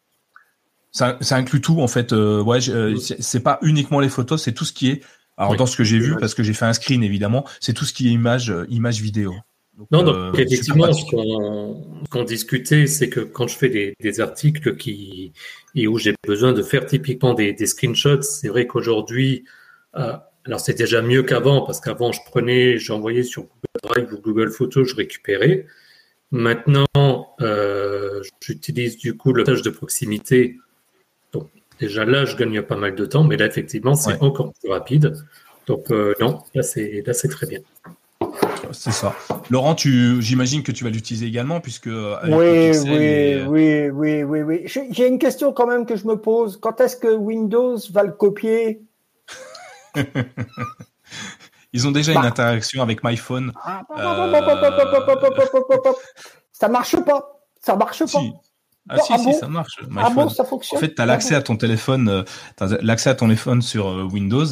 Ça, 0.93 1.17
ça, 1.21 1.37
inclut 1.37 1.61
tout 1.61 1.81
en 1.81 1.87
fait. 1.87 2.11
ouais, 2.11 2.59
c'est 2.99 3.39
pas 3.39 3.59
uniquement 3.61 3.99
les 3.99 4.09
photos, 4.09 4.43
c'est 4.43 4.53
tout 4.53 4.65
ce 4.65 4.73
qui 4.73 4.89
est. 4.89 5.01
Alors 5.37 5.55
dans 5.55 5.65
ce 5.65 5.77
que 5.77 5.83
j'ai 5.83 5.97
vu, 5.97 6.17
parce 6.17 6.33
que 6.33 6.43
j'ai 6.43 6.53
fait 6.53 6.65
un 6.65 6.73
screen 6.73 7.03
évidemment, 7.03 7.47
c'est 7.59 7.73
tout 7.73 7.85
ce 7.85 7.93
qui 7.93 8.09
est 8.09 8.11
image, 8.11 8.53
image 8.69 9.01
vidéo 9.01 9.33
non, 9.91 10.03
donc 10.03 10.15
euh, 10.15 10.31
effectivement, 10.33 10.91
ce 10.93 11.05
qu'on 12.09 12.23
discutait, 12.23 12.87
c'est 12.87 13.09
que 13.09 13.21
quand 13.21 13.47
je 13.47 13.55
fais 13.57 13.69
des, 13.69 14.21
articles 14.21 14.75
qui 14.75 15.33
et 15.75 15.87
où 15.87 15.97
j'ai 15.97 16.13
besoin 16.27 16.53
de 16.53 16.61
faire 16.61 16.85
typiquement 16.85 17.33
des, 17.33 17.65
screenshots, 17.65 18.21
c'est 18.21 18.49
vrai 18.49 18.67
qu'aujourd'hui, 18.67 19.45
euh, 19.95 20.13
alors 20.45 20.59
c'est 20.59 20.77
déjà 20.77 21.01
mieux 21.01 21.23
qu'avant 21.23 21.61
parce 21.61 21.79
qu'avant 21.79 22.11
je 22.11 22.21
prenais, 22.25 22.77
j'envoyais 22.77 23.23
sur 23.23 23.43
Google 23.43 23.81
Drive 23.83 24.13
ou 24.13 24.21
Google 24.21 24.51
Photos, 24.51 24.87
je 24.87 24.95
récupérais. 24.95 25.65
Maintenant, 26.31 26.87
euh, 27.41 28.21
j'utilise 28.41 28.97
du 28.97 29.17
coup 29.17 29.33
le 29.33 29.43
tâche 29.43 29.61
de 29.61 29.69
proximité. 29.69 30.57
Donc 31.33 31.49
déjà 31.79 32.05
là, 32.05 32.25
je 32.25 32.35
gagne 32.35 32.61
pas 32.61 32.77
mal 32.77 32.95
de 32.95 33.05
temps, 33.05 33.23
mais 33.23 33.37
là 33.37 33.45
effectivement, 33.45 33.95
c'est 33.95 34.21
encore 34.21 34.53
plus 34.53 34.69
rapide. 34.69 35.13
Donc 35.67 35.89
non, 35.89 36.43
là 36.53 36.63
c'est 36.63 37.03
là 37.05 37.13
c'est 37.13 37.29
très 37.29 37.47
bien. 37.47 37.59
C'est 38.73 38.91
ça. 38.91 39.13
Laurent, 39.49 39.75
tu, 39.75 40.21
j'imagine 40.21 40.63
que 40.63 40.71
tu 40.71 40.83
vas 40.83 40.89
l'utiliser 40.89 41.25
également 41.25 41.59
puisque. 41.59 41.87
Euh, 41.87 42.17
oui, 42.25 42.71
oui, 42.87 43.43
oui, 43.47 43.89
oui, 43.89 44.23
oui, 44.23 44.41
oui, 44.41 44.63
J'ai 44.91 45.07
une 45.07 45.19
question 45.19 45.53
quand 45.53 45.67
même 45.67 45.85
que 45.85 45.95
je 45.95 46.05
me 46.07 46.15
pose. 46.15 46.57
Quand 46.57 46.79
est-ce 46.81 46.97
que 46.97 47.13
Windows 47.13 47.77
va 47.91 48.03
le 48.03 48.11
copier 48.11 48.81
Ils 51.73 51.87
ont 51.87 51.91
déjà 51.91 52.11
une 52.11 52.25
interaction 52.25 52.81
avec 52.81 53.03
MyPhone. 53.03 53.53
Ça 56.51 56.67
marche 56.67 56.95
pas. 56.97 57.41
Ça 57.61 57.75
marche 57.75 58.05
pas. 58.11 58.19
Ah, 58.89 58.97
si, 58.97 59.13
si, 59.19 59.33
ça 59.33 59.47
marche. 59.47 59.75
Ah 59.95 60.09
bon, 60.09 60.27
ça 60.27 60.43
fonctionne. 60.43 60.77
En 60.77 60.81
fait, 60.81 60.95
tu 60.95 61.01
as 61.01 61.05
l'accès 61.05 61.35
à 61.35 61.41
ton 61.41 61.55
téléphone, 61.55 62.09
euh, 62.09 62.23
l'accès 62.81 63.11
à 63.11 63.15
ton 63.15 63.27
téléphone 63.27 63.61
sur 63.61 63.87
euh, 63.87 64.03
Windows. 64.03 64.47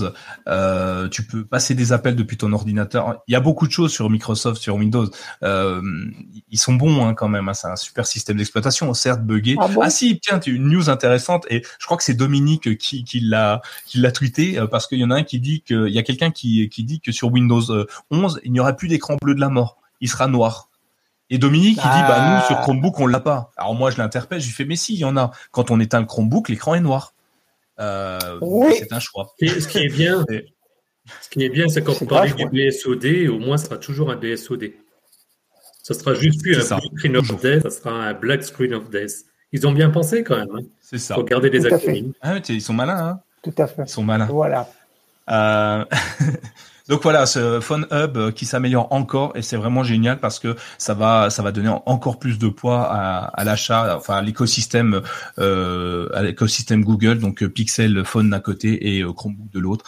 Euh, 0.48 1.10
tu 1.10 1.26
peux 1.26 1.44
passer 1.46 1.74
des 1.74 1.94
appels 1.94 2.16
depuis 2.16 2.38
ton 2.38 2.54
ordinateur. 2.54 3.24
Il 3.28 3.34
y 3.34 3.36
a 3.36 3.40
beaucoup 3.40 3.66
de 3.66 3.72
choses 3.72 3.92
sur 3.92 4.08
Microsoft, 4.10 4.62
sur 4.62 4.76
Windows. 4.76 5.08
Euh, 5.44 5.82
ils 6.50 6.60
sont 6.60 6.74
bons 6.74 7.04
hein, 7.06 7.16
quand 7.16 7.28
même. 7.28 7.50
Hein. 7.50 7.56
C'est 7.56 7.68
un 7.68 7.76
super 7.76 8.06
système 8.06 8.38
d'exploitation, 8.38 8.94
certes 8.94 9.22
buggé. 9.22 9.56
Ah, 9.60 9.68
ah 9.82 9.90
si, 9.90 10.20
tiens, 10.20 10.38
tu 10.38 10.54
une 10.54 10.70
news 10.70 10.92
intéressante 10.92 11.48
et 11.50 11.64
je 11.80 11.86
crois 11.86 11.98
que 11.98 12.04
c'est 12.04 12.14
Dominique 12.14 12.78
qui, 12.78 13.04
qui 13.04 13.20
l'a 13.22 13.62
qui 13.88 13.98
l'a 13.98 14.12
tweeté 14.12 14.60
euh, 14.60 14.68
parce 14.68 14.86
qu'il 14.86 15.00
y 15.00 15.04
en 15.04 15.12
a 15.12 15.16
un 15.16 15.24
qui 15.24 15.40
dit 15.40 15.64
que 15.64 15.88
il 15.88 15.94
y 15.94 16.00
a 16.00 16.04
quelqu'un 16.04 16.30
qui 16.30 16.70
qui 16.70 16.84
dit 16.84 17.02
que 17.02 17.12
sur 17.12 17.32
Windows 17.32 17.64
11 18.12 18.42
il 18.44 18.52
n'y 18.52 18.60
aura 18.60 18.74
plus 18.74 18.88
d'écran 18.88 19.18
bleu 19.22 19.34
de 19.34 19.40
la 19.40 19.50
mort. 19.50 19.78
Il 20.02 20.10
sera 20.10 20.28
noir. 20.28 20.69
Et 21.30 21.38
Dominique, 21.38 21.78
il 21.78 21.90
dit, 21.90 22.08
bah, 22.08 22.36
nous, 22.36 22.48
sur 22.48 22.58
ah. 22.58 22.62
Chromebook, 22.64 23.00
on 23.00 23.08
l'a 23.08 23.20
pas. 23.20 23.52
Alors 23.56 23.76
moi, 23.76 23.92
je 23.92 23.98
l'interpelle, 23.98 24.42
je 24.42 24.48
lui 24.48 24.54
fais, 24.54 24.66
mais 24.66 24.76
si, 24.76 24.96
il 24.96 25.00
y 25.00 25.06
en 25.06 25.16
a. 25.16 25.32
Quand 25.52 25.70
on 25.70 25.80
éteint 25.80 26.00
le 26.00 26.06
Chromebook, 26.06 26.50
l'écran 26.50 26.74
est 26.74 26.80
noir. 26.80 27.14
Euh, 27.80 28.20
C'est 28.78 28.92
un 28.92 29.00
choix. 29.00 29.34
ce 29.40 29.68
qui 29.68 29.78
est 29.78 29.90
bien, 29.90 30.26
ce 31.22 31.30
qui 31.30 31.44
est 31.44 31.50
bien, 31.50 31.68
c'est 31.70 31.84
quand 31.84 32.02
on 32.02 32.06
parle 32.06 32.34
du 32.34 32.46
BSOD, 32.46 33.30
au 33.30 33.40
moins, 33.40 33.58
ce 33.58 33.66
sera 33.66 33.78
toujours 33.78 34.12
un 34.12 34.16
BSOD. 34.16 34.72
Ça 35.84 35.94
sera 35.94 36.14
juste 36.14 36.42
plus 36.42 36.58
un 36.72 36.80
screen 36.80 37.18
of 37.18 37.42
death, 37.42 37.64
ça 37.64 37.70
sera 37.70 37.92
un 37.92 38.14
black 38.14 38.44
screen 38.44 38.74
of 38.74 38.90
death. 38.90 39.26
Ils 39.52 39.66
ont 39.66 39.72
bien 39.72 39.90
pensé 39.90 40.24
quand 40.24 40.36
même. 40.36 40.50
Hein. 40.54 40.64
C'est 40.82 41.00
ça. 41.00 41.16
Faut 41.16 41.24
garder 41.24 41.50
les 41.50 41.66
acronymes. 41.66 42.14
Ah, 42.22 42.38
ils 42.48 42.62
sont 42.62 42.74
malins. 42.74 43.08
Hein. 43.08 43.20
Tout 43.42 43.54
à 43.58 43.68
fait. 43.68 43.84
Ils 43.84 43.90
sont 43.90 44.04
malins. 44.04 44.28
Voilà. 44.28 44.70
Euh... 45.30 45.86
Donc 46.90 47.04
voilà, 47.04 47.28
ce 47.28 47.60
Phone 47.60 47.86
Hub 47.92 48.18
euh, 48.18 48.32
qui 48.32 48.48
s'améliore 48.48 48.88
encore 48.90 49.34
et 49.36 49.44
c'est 49.44 49.58
vraiment 49.58 49.84
génial 49.84 50.20
parce 50.20 50.40
que 50.40 50.56
ça 50.80 50.96
va 50.96 51.30
ça 51.30 51.44
va 51.44 51.52
donner 51.52 51.70
encore 51.86 52.18
plus 52.18 52.40
de 52.40 52.48
poids 52.48 52.82
à, 52.84 53.44
l'achat, 53.44 53.96
enfin 53.96 54.16
à 54.16 54.22
l'écosystème 54.24 55.02
euh, 55.38 56.10
à 56.16 56.24
l'écosystème 56.24 56.84
Google, 56.84 57.20
donc 57.20 57.44
euh, 57.44 57.50
Pixel 57.50 58.04
Phone 58.06 58.32
d'un 58.32 58.40
côté 58.40 58.98
et 58.98 59.04
Chromebook 59.04 59.52
de 59.52 59.60
l'autre. 59.60 59.86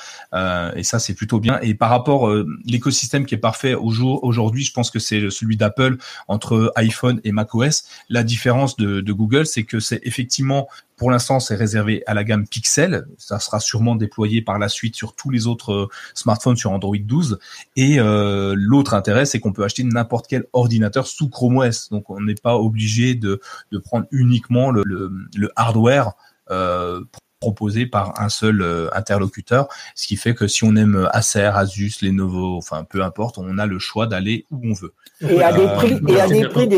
Et 0.76 0.84
ça 0.84 1.00
c'est 1.00 1.16
plutôt 1.16 1.40
bien. 1.40 1.60
Et 1.64 1.74
par 1.74 1.90
rapport 1.90 2.30
euh, 2.30 2.48
l'écosystème 2.66 3.26
qui 3.26 3.34
est 3.34 3.40
parfait 3.40 3.74
au 3.74 3.90
jour 3.90 4.24
aujourd'hui, 4.24 4.64
je 4.64 4.72
pense 4.72 4.92
que 4.92 5.00
c'est 5.00 5.32
celui 5.32 5.58
d'Apple 5.58 5.98
entre 6.28 6.72
iPhone 6.76 7.20
et 7.24 7.32
macOS. 7.32 7.86
La 8.10 8.22
différence 8.22 8.78
de 8.78 9.12
Google, 9.12 9.48
c'est 9.48 9.64
que 9.64 9.80
c'est 9.80 10.02
effectivement 10.04 10.68
pour 11.02 11.10
l'instant, 11.10 11.40
c'est 11.40 11.56
réservé 11.56 12.04
à 12.06 12.14
la 12.14 12.24
gamme 12.24 12.48
Pixel. 12.48 13.08
Ça 13.18 13.40
sera 13.40 13.60
sûrement 13.60 13.96
déployé 13.96 14.44
par 14.44 14.60
la 14.60 14.70
suite 14.70 14.96
sur 14.96 15.16
tous 15.16 15.32
les 15.32 15.48
autres 15.48 15.74
euh, 15.74 15.88
smartphones 16.14 16.58
sur 16.58 16.72
Android 16.72 16.96
12. 16.96 17.40
Et 17.76 18.00
euh, 18.00 18.54
l'autre 18.56 18.94
intérêt, 18.94 19.26
c'est 19.26 19.40
qu'on 19.40 19.52
peut 19.52 19.64
acheter 19.64 19.84
n'importe 19.84 20.28
quel 20.28 20.46
ordinateur 20.54 21.08
sous 21.08 21.28
Chrome 21.28 21.58
OS. 21.58 21.90
Donc, 21.90 22.12
on 22.12 22.22
n'est 22.22 22.36
pas 22.36 22.56
obligé 22.56 23.16
de, 23.16 23.42
de 23.72 23.78
prendre 23.80 24.06
uniquement 24.12 24.70
le, 24.70 24.84
le, 24.86 25.52
hardware. 25.56 26.12
Euh, 26.52 27.02
proposé 27.40 27.88
par 27.88 28.22
un 28.22 28.30
seul 28.30 28.62
euh, 28.62 28.88
interlocuteur, 28.94 29.70
ce 29.96 30.06
qui 30.06 30.16
fait 30.16 30.36
que 30.36 30.46
si 30.46 30.64
on 30.64 30.76
aime 30.76 31.10
Acer, 31.12 31.50
Asus, 31.56 31.94
Lenovo, 32.04 32.58
enfin 32.58 32.84
peu 32.84 33.02
importe, 33.02 33.40
on 33.40 33.58
a 33.58 33.66
le 33.66 33.80
choix 33.80 34.06
d'aller 34.06 34.46
où 34.52 34.70
on 34.70 34.74
veut. 34.74 34.94
Et 35.22 35.42
à 35.42 35.52
des 35.52 35.66
prix, 35.66 36.00
et 36.08 36.22
à 36.22 36.28
des 36.28 36.48
prix 36.48 36.70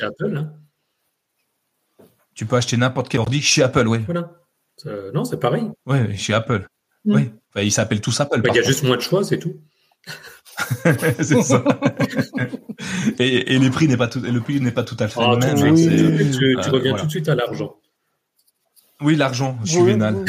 Apple, 0.00 0.36
hein. 0.36 0.52
Tu 2.40 2.46
peux 2.46 2.56
acheter 2.56 2.78
n'importe 2.78 3.10
quel 3.10 3.20
ordi 3.20 3.42
chez 3.42 3.62
Apple, 3.62 3.86
oui. 3.86 3.98
Voilà. 4.06 4.30
non, 5.12 5.26
c'est 5.26 5.38
pareil. 5.38 5.68
Oui, 5.84 6.16
chez 6.16 6.32
Apple. 6.32 6.66
Mm. 7.04 7.14
Oui. 7.14 7.30
Enfin, 7.50 7.60
ils 7.66 7.70
s'appellent 7.70 8.00
tous 8.00 8.18
Apple. 8.18 8.40
Bah, 8.40 8.48
il 8.54 8.56
y 8.56 8.60
a 8.60 8.62
juste 8.62 8.82
moins 8.82 8.96
de 8.96 9.02
choix, 9.02 9.22
c'est 9.24 9.38
tout. 9.38 9.56
c'est 11.20 11.42
ça. 11.42 11.62
et, 13.18 13.58
les 13.58 13.68
prix 13.68 13.88
n'est 13.88 13.98
pas 13.98 14.08
tout, 14.08 14.20
le 14.20 14.40
prix 14.40 14.58
n'est 14.58 14.70
pas 14.70 14.84
tout 14.84 14.96
à 15.00 15.08
fait 15.08 15.20
le 15.20 15.26
ah, 15.26 15.36
même. 15.36 15.58
Hein, 15.58 15.74
tu, 15.74 16.56
euh, 16.56 16.70
reviens 16.70 16.94
tout 16.94 17.04
de 17.04 17.10
suite 17.10 17.28
à 17.28 17.34
l'argent. 17.34 17.76
Oui, 19.02 19.16
l'argent, 19.16 19.58
je 19.64 19.72
suis 19.72 19.82
vénal. 19.82 20.24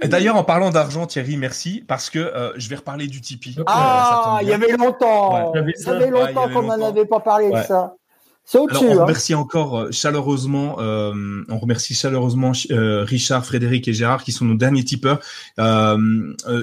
Et 0.00 0.08
d'ailleurs, 0.08 0.34
en 0.34 0.42
parlant 0.42 0.70
d'argent, 0.70 1.06
Thierry, 1.06 1.36
merci, 1.36 1.84
parce 1.86 2.10
que 2.10 2.18
euh, 2.18 2.50
je 2.56 2.68
vais 2.68 2.74
reparler 2.74 3.06
du 3.06 3.20
Tipeee. 3.20 3.54
Ah, 3.68 4.40
il 4.42 4.48
y 4.48 4.52
avait 4.52 4.76
longtemps. 4.76 5.52
Il 5.54 5.80
y 5.80 5.88
avait 5.88 6.10
longtemps 6.10 6.48
qu'on 6.48 6.62
n'en 6.62 6.82
avait 6.88 7.06
pas 7.06 7.20
parlé 7.20 7.52
de 7.52 7.62
ça. 7.62 7.94
Alors, 8.54 8.82
on 8.82 8.98
hein. 8.98 9.02
remercie 9.02 9.34
encore 9.34 9.78
euh, 9.78 9.90
chaleureusement, 9.90 10.76
euh, 10.80 11.44
on 11.48 11.58
remercie 11.58 11.94
chaleureusement 11.94 12.52
euh, 12.70 13.04
Richard, 13.04 13.44
Frédéric 13.44 13.88
et 13.88 13.92
Gérard 13.92 14.24
qui 14.24 14.32
sont 14.32 14.46
nos 14.46 14.54
derniers 14.54 14.84
tipeurs. 14.84 15.20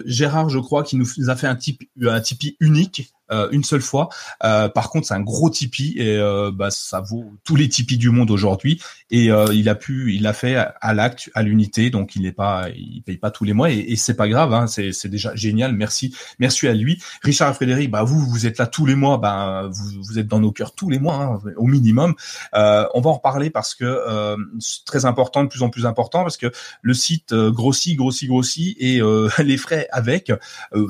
Gérard, 0.05 0.49
je 0.49 0.59
crois, 0.59 0.83
qui 0.83 0.95
nous 0.95 1.29
a 1.29 1.35
fait 1.35 1.47
un, 1.47 1.55
type, 1.55 1.83
un 2.01 2.21
Tipeee 2.21 2.57
unique 2.59 3.13
euh, 3.31 3.47
une 3.51 3.63
seule 3.63 3.81
fois. 3.81 4.09
Euh, 4.43 4.69
par 4.69 4.91
contre, 4.91 5.07
c'est 5.07 5.15
un 5.15 5.21
gros 5.21 5.49
Tipeee 5.49 5.95
et 5.97 6.17
euh, 6.17 6.51
bah, 6.53 6.69
ça 6.69 7.01
vaut 7.01 7.33
tous 7.43 7.55
les 7.55 7.67
Tipeee 7.67 7.97
du 7.97 8.11
monde 8.11 8.29
aujourd'hui. 8.29 8.79
Et 9.09 9.29
il 9.53 9.69
a 9.69 9.75
pu, 9.75 10.13
il 10.13 10.23
l'a 10.23 10.33
fait 10.33 10.55
à 10.55 10.93
l'acte, 10.93 11.29
à 11.35 11.43
l'unité, 11.43 11.89
donc 11.89 12.15
il 12.15 12.23
n'est 12.23 12.31
pas, 12.31 12.67
il 12.75 13.01
paye 13.03 13.17
pas 13.17 13.31
tous 13.31 13.43
les 13.43 13.53
mois 13.53 13.71
et, 13.71 13.77
et 13.77 13.95
c'est 13.95 14.15
pas 14.15 14.27
grave. 14.27 14.53
Hein, 14.53 14.67
c'est, 14.67 14.91
c'est 14.91 15.09
déjà 15.09 15.35
génial. 15.35 15.73
Merci, 15.73 16.15
merci 16.39 16.67
à 16.67 16.73
lui. 16.73 17.01
Richard 17.21 17.51
et 17.51 17.53
Frédéric, 17.53 17.91
bah 17.91 18.03
vous, 18.03 18.19
vous 18.19 18.45
êtes 18.45 18.57
là 18.57 18.67
tous 18.67 18.85
les 18.85 18.95
mois. 18.95 19.17
Bah 19.17 19.69
vous, 19.71 20.01
vous 20.01 20.19
êtes 20.19 20.27
dans 20.27 20.39
nos 20.39 20.51
cœurs 20.51 20.73
tous 20.73 20.89
les 20.89 20.99
mois, 20.99 21.15
hein, 21.15 21.39
au 21.55 21.67
minimum. 21.67 22.15
on 22.53 23.01
va 23.01 23.09
en 23.09 23.13
reparler 23.13 23.49
parce 23.49 23.75
que 23.75 24.35
c'est 24.59 24.85
très 24.85 25.05
important, 25.05 25.43
de 25.43 25.49
plus 25.49 25.63
en 25.63 25.69
plus 25.69 25.85
important, 25.85 26.23
parce 26.23 26.37
que 26.37 26.51
le 26.81 26.93
site 26.93 27.33
grossit, 27.33 27.95
grossit, 27.95 28.27
grossit 28.27 28.75
et 28.79 29.01
les 29.43 29.57
frais 29.57 29.87
avec. 29.91 30.31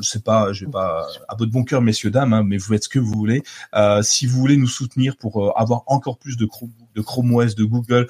c'est 0.02 0.24
pas, 0.24 0.52
je 0.54 0.66
vais 0.66 0.72
pas 0.72 1.06
à 1.28 1.36
votre 1.36 1.52
bon 1.52 1.64
cœur, 1.64 1.82
messieurs 1.82 2.12
dames 2.12 2.25
Hein, 2.34 2.44
mais 2.44 2.58
vous 2.58 2.74
faites 2.74 2.84
ce 2.84 2.90
que 2.90 3.00
vous 3.00 3.14
voulez. 3.14 3.44
Euh, 3.76 4.02
si 4.02 4.26
vous 4.26 4.40
voulez 4.40 4.58
nous 4.58 4.68
soutenir 4.68 5.18
pour 5.18 5.44
euh, 5.44 5.52
avoir 5.56 5.84
encore 5.88 6.18
plus 6.18 6.38
de 6.38 6.48
de 6.96 7.02
Chrome 7.02 7.34
OS, 7.34 7.56
de 7.56 7.64
Google, 7.66 8.08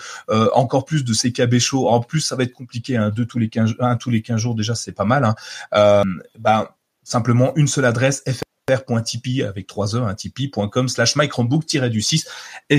encore 0.54 0.86
plus 0.86 1.04
de 1.04 1.14
CKB 1.14 1.60
Show. 1.60 1.88
En 1.88 2.02
plus, 2.02 2.22
ça 2.22 2.36
va 2.36 2.44
être 2.44 2.54
compliqué, 2.54 2.98
hein, 2.98 3.12
tous 3.12 3.40
les 3.40 3.50
15, 3.50 3.76
un 3.80 3.96
tous 3.96 4.12
les 4.12 4.22
15 4.22 4.40
jours 4.40 4.56
déjà, 4.56 4.76
c'est 4.76 4.92
pas 4.92 5.06
mal. 5.06 5.26
Hein. 5.72 6.04
ben, 6.38 6.68
simplement 7.04 7.54
une 7.56 7.68
seule 7.68 7.86
adresse 7.86 8.24
fr.tipeee 8.70 9.44
avec 9.44 9.68
trois 9.68 9.96
e 9.96 10.02
un 10.02 10.16
tipeee.com 10.16 10.90
slash 10.90 11.16
du 11.90 12.02
6 12.02 12.26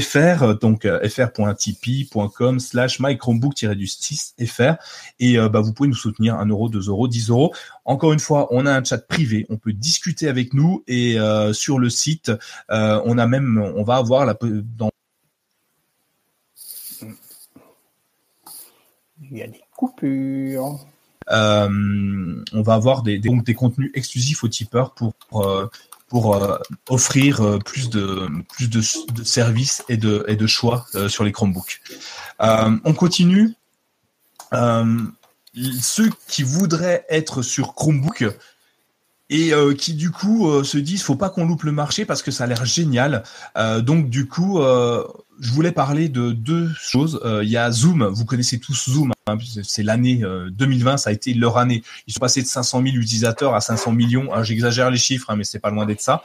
fr 0.00 0.58
donc 0.60 0.84
euh, 0.84 1.08
fr.tipeee.com 1.08 2.58
slash 2.58 3.00
du 3.76 3.86
6 3.86 4.34
fr 4.46 4.74
et 5.20 5.38
euh, 5.38 5.48
bah, 5.48 5.60
vous 5.60 5.72
pouvez 5.72 5.88
nous 5.88 5.94
soutenir 5.94 6.34
1 6.36 6.46
euro 6.46 6.68
2 6.68 6.88
euros 6.88 7.06
10 7.06 7.30
euros. 7.30 7.54
Encore 7.84 8.12
une 8.12 8.18
fois 8.18 8.48
on 8.50 8.66
a 8.66 8.72
un 8.72 8.82
chat 8.82 8.98
privé 8.98 9.46
on 9.48 9.58
peut 9.58 9.72
discuter 9.72 10.28
avec 10.28 10.54
nous 10.54 10.82
et 10.88 11.20
euh, 11.20 11.52
sur 11.52 11.78
le 11.78 11.88
site 11.88 12.32
on 12.68 13.18
a 13.18 13.26
même 13.26 13.58
on 13.76 13.84
va 13.84 13.96
avoir 13.96 14.26
la 14.26 14.36
dans 14.42 14.90
il 19.30 19.38
y 19.38 19.42
a 19.42 19.46
des 19.46 19.62
coupures. 19.76 20.74
euh, 20.74 20.95
on 21.28 22.62
va 22.62 22.74
avoir 22.74 23.02
des, 23.02 23.18
des, 23.18 23.30
des, 23.44 23.54
contenus 23.54 23.90
exclusifs 23.94 24.44
aux 24.44 24.48
tipeurs 24.48 24.94
pour 24.94 25.14
euh, 25.34 25.68
euh, 26.14 26.58
offrir 26.88 27.58
plus 27.64 27.90
de 27.90 28.28
plus 28.48 28.68
services 29.24 29.84
et 29.88 29.96
de 29.96 30.24
et 30.28 30.36
de 30.36 30.46
choix 30.46 30.86
sur 31.08 31.24
les 31.24 31.32
Chromebooks. 31.32 31.80
on 32.38 32.94
continue. 32.94 33.54
ceux 34.52 36.10
qui 36.28 36.42
voudraient 36.42 37.04
être 37.08 37.42
sur 37.42 37.74
Chromebook 37.74 38.24
et 39.28 39.52
euh, 39.52 39.74
qui 39.74 39.94
du 39.94 40.10
coup 40.10 40.48
euh, 40.48 40.62
se 40.62 40.78
disent 40.78 41.02
faut 41.02 41.16
pas 41.16 41.30
qu'on 41.30 41.46
loupe 41.46 41.64
le 41.64 41.72
marché 41.72 42.04
parce 42.04 42.22
que 42.22 42.30
ça 42.30 42.44
a 42.44 42.46
l'air 42.46 42.64
génial. 42.64 43.24
Euh, 43.56 43.80
donc 43.80 44.08
du 44.08 44.26
coup, 44.28 44.60
je 45.38 45.52
voulais 45.52 45.72
parler 45.72 46.08
de 46.08 46.32
deux 46.32 46.70
choses. 46.74 47.20
Il 47.42 47.48
y 47.48 47.56
a 47.56 47.70
Zoom, 47.70 48.06
vous 48.06 48.24
connaissez 48.24 48.58
tous 48.58 48.90
Zoom, 48.90 49.12
hein, 49.26 49.36
c'est 49.62 49.82
l'année 49.82 50.22
2020, 50.50 50.96
ça 50.96 51.10
a 51.10 51.12
été 51.12 51.34
leur 51.34 51.58
année. 51.58 51.82
Ils 52.06 52.14
sont 52.14 52.20
passés 52.20 52.42
de 52.42 52.46
500 52.46 52.82
000 52.82 52.96
utilisateurs 52.96 53.54
à 53.54 53.60
500 53.60 53.92
millions. 53.92 54.30
J'exagère 54.42 54.90
les 54.90 54.98
chiffres, 54.98 55.30
hein, 55.30 55.36
mais 55.36 55.44
c'est 55.44 55.58
pas 55.58 55.70
loin 55.70 55.86
d'être 55.86 56.00
ça. 56.00 56.22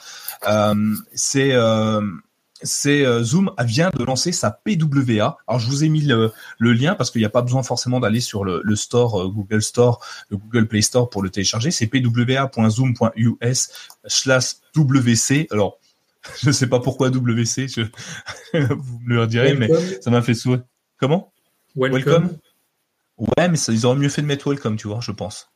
c'est 1.14 1.54
c'est 2.64 3.06
euh, 3.06 3.24
Zoom 3.24 3.52
vient 3.64 3.90
de 3.98 4.04
lancer 4.04 4.32
sa 4.32 4.52
PWA. 4.52 5.38
Alors 5.48 5.60
je 5.60 5.68
vous 5.68 5.84
ai 5.84 5.90
mis 5.90 6.02
le, 6.02 6.32
lien 6.60 6.96
parce 6.96 7.12
qu'il 7.12 7.20
n'y 7.20 7.26
a 7.26 7.30
pas 7.30 7.42
besoin 7.42 7.64
forcément 7.64 8.00
d'aller 8.00 8.20
sur 8.20 8.44
le, 8.44 8.76
store 8.76 9.22
euh, 9.22 9.28
Google 9.28 9.62
Store, 9.62 10.04
le 10.30 10.38
Google 10.38 10.68
Play 10.68 10.82
Store 10.82 11.10
pour 11.10 11.22
le 11.22 11.30
télécharger. 11.30 11.72
C'est 11.72 11.88
pwa.zoom.us 11.88 13.70
slash 14.06 14.56
WC. 14.76 15.48
Alors 15.52 15.80
je 16.42 16.48
ne 16.48 16.52
sais 16.52 16.68
pas 16.68 16.80
pourquoi 16.80 17.10
WC, 17.10 17.68
vous 18.54 19.00
me 19.06 19.16
le 19.16 19.28
direz, 19.28 19.56
mais 19.56 19.70
ça 20.02 20.12
m'a 20.12 20.22
fait 20.22 20.36
sourire. 20.36 20.62
Comment? 20.98 21.34
Welcome. 21.76 22.38
Ouais, 23.18 23.50
mais 23.50 23.58
ça, 23.58 23.72
ils 23.72 23.86
auraient 23.86 23.98
mieux 23.98 24.10
fait 24.10 24.22
de 24.22 24.28
mettre 24.28 24.50
Welcome, 24.50 24.78
tu 24.78 24.88
vois, 24.88 25.00
je 25.02 25.12
pense. 25.12 25.52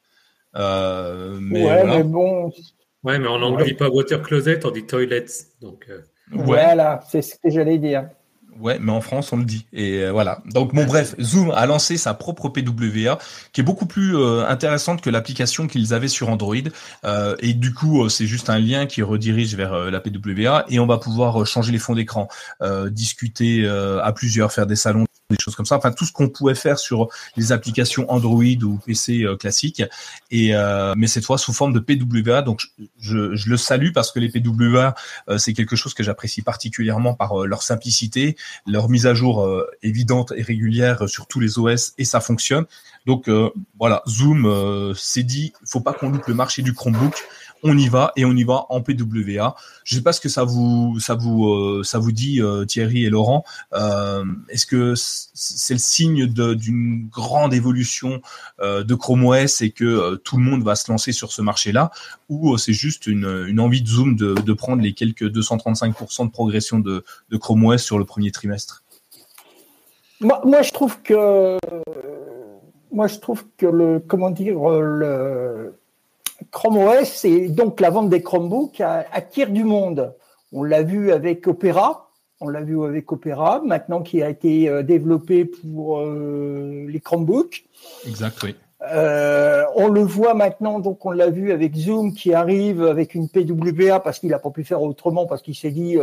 Euh, 0.55 1.37
mais 1.39 1.63
ouais, 1.63 1.85
mais 1.85 2.03
bon. 2.03 2.51
Ouais, 3.03 3.19
mais 3.19 3.27
en 3.27 3.41
anglais, 3.43 3.63
on 3.63 3.67
dit 3.67 3.73
pas 3.75 3.89
water 3.89 4.23
closet, 4.23 4.65
on 4.65 4.71
dit 4.71 4.85
toilets. 4.85 5.25
Donc. 5.61 5.87
Voilà, 6.31 7.01
c'est 7.09 7.21
ce 7.21 7.35
que 7.35 7.49
j'allais 7.49 7.77
dire. 7.77 8.09
Ouais, 8.59 8.77
mais 8.79 8.91
en 8.91 9.01
France, 9.01 9.33
on 9.33 9.37
le 9.37 9.43
dit. 9.43 9.65
Et 9.73 9.99
euh, 9.99 10.11
voilà. 10.11 10.41
Donc, 10.45 10.73
bon, 10.73 10.85
bref, 10.85 11.15
Zoom 11.19 11.51
a 11.51 11.65
lancé 11.65 11.97
sa 11.97 12.13
propre 12.13 12.49
PWA, 12.49 13.17
qui 13.51 13.61
est 13.61 13.63
beaucoup 13.63 13.85
plus 13.85 14.15
euh, 14.15 14.47
intéressante 14.47 15.01
que 15.01 15.09
l'application 15.09 15.67
qu'ils 15.67 15.93
avaient 15.93 16.07
sur 16.07 16.29
Android. 16.29 16.55
Euh, 17.03 17.35
et 17.39 17.53
du 17.53 17.73
coup, 17.73 18.07
c'est 18.07 18.27
juste 18.27 18.49
un 18.49 18.59
lien 18.59 18.85
qui 18.85 19.01
redirige 19.01 19.55
vers 19.55 19.91
la 19.91 19.99
PWA, 19.99 20.65
et 20.69 20.79
on 20.79 20.87
va 20.87 20.97
pouvoir 20.97 21.45
changer 21.45 21.71
les 21.71 21.79
fonds 21.79 21.95
d'écran, 21.95 22.29
discuter 22.89 23.67
à 23.67 24.11
plusieurs, 24.13 24.51
faire 24.51 24.67
des 24.67 24.75
salons 24.75 25.05
des 25.31 25.37
choses 25.39 25.55
comme 25.55 25.65
ça. 25.65 25.75
Enfin, 25.77 25.91
tout 25.91 26.05
ce 26.05 26.11
qu'on 26.11 26.29
pouvait 26.29 26.55
faire 26.55 26.77
sur 26.77 27.09
les 27.35 27.51
applications 27.51 28.09
Android 28.11 28.43
ou 28.43 28.79
PC 28.85 29.23
euh, 29.23 29.35
classiques. 29.35 29.81
Et 30.29 30.55
euh, 30.55 30.93
mais 30.95 31.07
cette 31.07 31.25
fois 31.25 31.37
sous 31.37 31.53
forme 31.53 31.73
de 31.73 31.79
PWA. 31.79 32.43
Donc, 32.43 32.67
je, 32.99 33.35
je 33.35 33.49
le 33.49 33.57
salue 33.57 33.91
parce 33.91 34.11
que 34.11 34.19
les 34.19 34.29
PWA, 34.29 34.93
euh, 35.29 35.37
c'est 35.37 35.53
quelque 35.53 35.75
chose 35.75 35.95
que 35.95 36.03
j'apprécie 36.03 36.43
particulièrement 36.43 37.15
par 37.15 37.45
leur 37.45 37.63
simplicité, 37.63 38.37
leur 38.67 38.89
mise 38.89 39.07
à 39.07 39.13
jour 39.13 39.47
évidente 39.81 40.33
et 40.35 40.41
régulière 40.41 41.09
sur 41.09 41.27
tous 41.27 41.39
les 41.39 41.57
OS, 41.57 41.93
et 41.97 42.05
ça 42.05 42.19
fonctionne. 42.19 42.65
Donc 43.05 43.29
voilà, 43.79 44.01
Zoom 44.07 44.93
s'est 44.95 45.23
dit, 45.23 45.53
faut 45.65 45.81
pas 45.81 45.93
qu'on 45.93 46.09
loupe 46.09 46.27
le 46.27 46.33
marché 46.33 46.61
du 46.61 46.73
Chromebook 46.73 47.23
on 47.65 47.77
y 47.77 47.89
va 47.89 48.13
et 48.15 48.25
on 48.25 48.33
y 48.33 48.43
va 48.43 48.67
en 48.69 48.81
PWA. 48.81 49.55
Je 49.83 49.95
sais 49.95 50.01
pas 50.01 50.13
ce 50.13 50.21
que 50.21 50.29
ça 50.29 50.43
vous 50.43 50.97
euh, 50.99 52.11
dit 52.11 52.41
euh, 52.41 52.63
Thierry 52.65 53.05
et 53.05 53.09
Laurent. 53.09 53.43
Euh, 53.73 54.23
est-ce 54.49 54.67
que 54.67 54.93
c'est 54.95 55.73
le 55.73 55.79
signe 55.79 56.27
d'une 56.27 57.09
grande 57.11 57.53
évolution 57.53 58.21
de 58.61 58.95
Chrome 58.95 59.25
OS 59.25 59.61
et 59.61 59.71
que 59.71 60.15
tout 60.17 60.37
le 60.37 60.43
monde 60.43 60.63
va 60.63 60.75
se 60.75 60.91
lancer 60.91 61.11
sur 61.11 61.31
ce 61.31 61.41
marché-là, 61.41 61.91
ou 62.29 62.57
c'est 62.57 62.73
juste 62.73 63.07
une, 63.07 63.59
envie 63.59 63.81
de 63.81 63.87
Zoom 63.87 64.15
de, 64.15 64.53
prendre 64.53 64.81
les 64.81 64.93
quelques 64.93 65.23
235% 65.23 66.27
de 66.27 66.31
progression 66.31 66.79
de, 66.79 67.03
de 67.29 67.37
Chrome 67.37 67.65
OS 67.65 67.81
sur 67.81 67.97
le 67.97 68.05
premier 68.05 68.31
trimestre? 68.31 68.83
Moi, 70.21 70.41
moi, 70.45 70.61
je 70.61 70.71
trouve 70.71 71.01
que 71.01 71.57
moi 72.91 73.07
je 73.07 73.19
trouve 73.19 73.43
que 73.57 73.65
le 73.65 73.99
comment 73.99 74.29
dire 74.29 74.57
le 74.69 75.73
Chrome 76.55 76.77
OS 76.77 77.09
c'est 77.09 77.49
donc 77.49 77.81
la 77.81 77.89
vente 77.89 78.09
des 78.09 78.23
Chromebooks 78.23 78.79
attire 78.79 79.49
du 79.49 79.65
monde. 79.65 80.15
On 80.53 80.63
l'a 80.63 80.83
vu 80.83 81.11
avec 81.11 81.45
Opera, 81.47 82.11
on 82.39 82.47
l'a 82.47 82.61
vu 82.61 82.81
avec 82.85 83.11
Opera, 83.11 83.61
maintenant 83.65 84.01
qui 84.01 84.23
a 84.23 84.29
été 84.29 84.69
euh, 84.69 84.81
développé 84.81 85.43
pour 85.43 85.99
euh, 85.99 86.85
les 86.87 87.01
Chromebooks. 87.01 87.65
Exact, 88.07 88.41
oui. 88.43 88.55
Euh, 88.89 89.65
on 89.75 89.89
le 89.89 89.99
voit 89.99 90.33
maintenant, 90.33 90.79
donc 90.79 91.05
on 91.05 91.11
l'a 91.11 91.29
vu 91.29 91.51
avec 91.51 91.75
Zoom 91.75 92.13
qui 92.13 92.33
arrive 92.33 92.83
avec 92.85 93.15
une 93.15 93.27
PWA 93.27 93.99
parce 93.99 94.19
qu'il 94.19 94.29
n'a 94.29 94.39
pas 94.39 94.51
pu 94.51 94.63
faire 94.63 94.81
autrement, 94.81 95.25
parce 95.25 95.41
qu'il 95.41 95.55
s'est 95.55 95.71
dit 95.71 95.97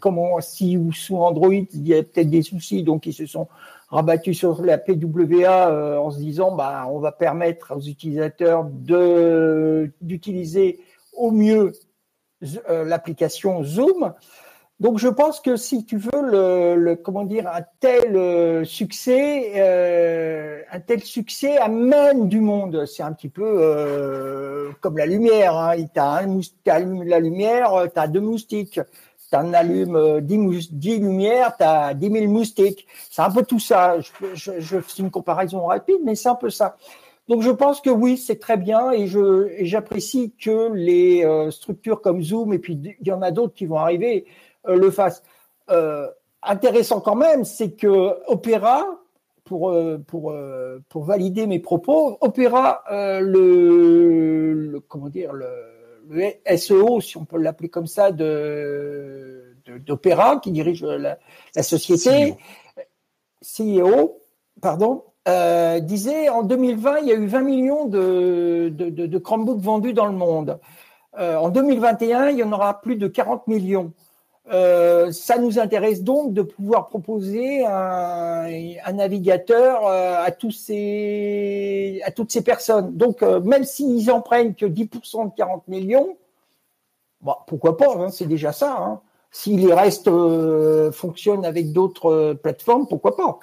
comment 0.00 0.40
si 0.40 0.76
ou 0.76 0.92
sous 0.92 1.16
Android 1.16 1.52
il 1.52 1.88
y 1.88 1.94
a 1.94 2.02
peut-être 2.04 2.30
des 2.30 2.42
soucis, 2.42 2.84
donc 2.84 3.06
ils 3.06 3.14
se 3.14 3.26
sont 3.26 3.48
rabattu 3.88 4.34
sur 4.34 4.62
la 4.62 4.78
PWA 4.78 5.70
euh, 5.70 5.96
en 5.96 6.10
se 6.10 6.18
disant 6.18 6.54
bah 6.54 6.86
on 6.90 6.98
va 6.98 7.12
permettre 7.12 7.74
aux 7.76 7.80
utilisateurs 7.80 8.64
de 8.64 9.90
d'utiliser 10.00 10.80
au 11.14 11.30
mieux 11.30 11.72
euh, 12.68 12.84
l'application 12.84 13.62
Zoom. 13.62 14.12
Donc 14.78 14.98
je 14.98 15.08
pense 15.08 15.40
que 15.40 15.56
si 15.56 15.84
tu 15.84 15.96
veux 15.96 16.76
le, 16.76 16.94
comment 16.94 17.24
dire 17.24 17.48
un 17.48 17.62
tel 17.80 18.14
euh, 18.14 18.64
succès, 18.64 19.60
un 20.70 20.80
tel 20.80 21.02
succès 21.02 21.56
amène 21.56 22.28
du 22.28 22.40
monde. 22.40 22.86
C'est 22.86 23.02
un 23.02 23.12
petit 23.12 23.28
peu 23.28 24.70
comme 24.80 24.98
la 24.98 25.06
lumière. 25.06 25.56
Hein. 25.56 25.74
T'as 25.92 26.22
la 26.24 27.18
lumière, 27.18 27.72
tu 27.92 27.98
as 27.98 28.06
deux 28.06 28.20
moustiques 28.20 28.78
tu 29.30 29.36
en 29.36 29.52
allumes 29.52 30.20
10, 30.20 30.72
10 30.72 30.98
lumières, 30.98 31.56
tu 31.56 31.64
as 31.64 31.94
10 31.94 32.10
000 32.10 32.26
moustiques. 32.26 32.86
C'est 33.10 33.22
un 33.22 33.30
peu 33.30 33.42
tout 33.42 33.58
ça. 33.60 33.96
Je, 34.00 34.52
je, 34.58 34.80
fais 34.80 35.02
une 35.02 35.10
comparaison 35.10 35.66
rapide, 35.66 36.00
mais 36.04 36.14
c'est 36.14 36.28
un 36.28 36.34
peu 36.34 36.50
ça. 36.50 36.76
Donc 37.28 37.42
je 37.42 37.50
pense 37.50 37.80
que 37.82 37.90
oui, 37.90 38.16
c'est 38.16 38.38
très 38.38 38.56
bien 38.56 38.90
et 38.90 39.06
je 39.06 39.50
j'apprécie 39.60 40.32
que 40.42 40.72
les 40.72 41.24
euh, 41.24 41.50
structures 41.50 42.00
comme 42.00 42.22
Zoom 42.22 42.54
et 42.54 42.58
puis 42.58 42.80
il 43.00 43.06
y 43.06 43.12
en 43.12 43.20
a 43.20 43.30
d'autres 43.30 43.52
qui 43.52 43.66
vont 43.66 43.76
arriver 43.76 44.24
euh, 44.66 44.76
le 44.76 44.90
fassent. 44.90 45.22
Euh, 45.70 46.08
intéressant 46.42 47.00
quand 47.00 47.16
même, 47.16 47.44
c'est 47.44 47.72
que 47.72 48.16
Opera, 48.28 48.86
pour 49.44 49.74
pour 50.06 50.34
pour 50.88 51.04
valider 51.04 51.46
mes 51.46 51.58
propos, 51.58 52.16
Opera 52.22 52.82
le, 52.90 54.52
le 54.52 54.80
comment 54.80 55.10
dire 55.10 55.34
le 55.34 55.77
le 56.08 56.56
SEO, 56.56 57.00
si 57.00 57.16
on 57.16 57.24
peut 57.24 57.38
l'appeler 57.38 57.68
comme 57.68 57.86
ça, 57.86 58.12
de 58.12 59.44
d'Opéra, 59.84 60.40
qui 60.40 60.50
dirige 60.50 60.82
la, 60.82 61.18
société, 61.62 62.36
CEO, 63.42 64.20
pardon, 64.62 65.04
euh, 65.28 65.78
disait 65.80 66.30
en 66.30 66.42
2020, 66.42 67.00
il 67.00 67.08
y 67.08 67.12
a 67.12 67.16
eu 67.16 67.26
20 67.26 67.40
millions 67.42 67.84
de, 67.84 68.70
de, 68.72 69.18
Chromebooks 69.18 69.60
vendus 69.60 69.92
dans 69.92 70.06
le 70.06 70.12
monde. 70.12 70.58
Euh, 71.18 71.36
en 71.36 71.50
2021, 71.50 72.30
il 72.30 72.38
y 72.38 72.42
en 72.42 72.52
aura 72.52 72.80
plus 72.80 72.96
de 72.96 73.08
40 73.08 73.46
millions. 73.46 73.92
Euh, 74.50 75.12
ça 75.12 75.38
nous 75.38 75.58
intéresse 75.58 76.02
donc 76.02 76.32
de 76.32 76.40
pouvoir 76.40 76.88
proposer 76.88 77.66
un, 77.66 78.46
navigateur 78.94 79.86
euh, 79.86 80.24
à 80.24 80.30
tous 80.30 80.52
ces 80.52 82.00
à 82.04 82.10
toutes 82.10 82.32
ces 82.32 82.42
personnes. 82.42 82.96
Donc 82.96 83.22
euh, 83.22 83.40
même 83.40 83.64
s'ils 83.64 84.10
en 84.10 84.22
prennent 84.22 84.54
que 84.54 84.64
10% 84.64 85.30
de 85.30 85.34
40 85.36 85.68
millions, 85.68 86.16
bah, 87.20 87.44
pourquoi 87.46 87.76
pas 87.76 87.94
hein, 87.98 88.10
C'est 88.10 88.26
déjà 88.26 88.52
ça. 88.52 88.76
Hein. 88.78 89.00
Si 89.30 89.56
les 89.56 89.74
restes 89.74 90.10
fonctionnent 90.92 91.44
avec 91.44 91.72
d'autres 91.72 92.32
plateformes, 92.42 92.86
pourquoi 92.88 93.14
pas 93.14 93.38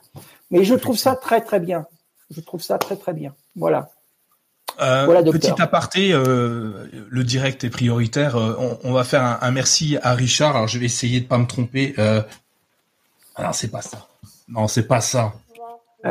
Mais 0.50 0.64
je 0.64 0.74
trouve 0.74 0.98
ça 0.98 1.16
très 1.16 1.42
très 1.42 1.60
bien. 1.60 1.86
Je 2.32 2.42
trouve 2.42 2.64
ça 2.64 2.80
très 2.80 2.96
très 2.96 3.14
bien. 3.14 3.36
Voilà. 3.56 3.92
Euh, 4.82 5.32
petit 5.32 5.62
aparté, 5.62 6.12
euh, 6.12 6.90
le 7.10 7.24
direct 7.24 7.64
est 7.64 7.70
prioritaire. 7.70 8.36
Euh, 8.36 8.78
on, 8.84 8.94
va 8.94 9.04
faire 9.04 9.40
un, 9.42 9.52
merci 9.52 9.98
à 10.02 10.14
Richard. 10.14 10.56
Alors 10.56 10.68
je 10.68 10.80
vais 10.80 10.86
essayer 10.86 11.22
de 11.22 11.26
pas 11.26 11.38
me 11.38 11.46
tromper. 11.46 11.94
Ah 11.98 13.44
non, 13.44 13.54
c'est 13.54 13.70
pas 13.70 13.82
ça. 13.82 14.08
Non, 14.48 14.68
c'est 14.68 14.88
pas 14.88 15.02
ça 15.02 15.34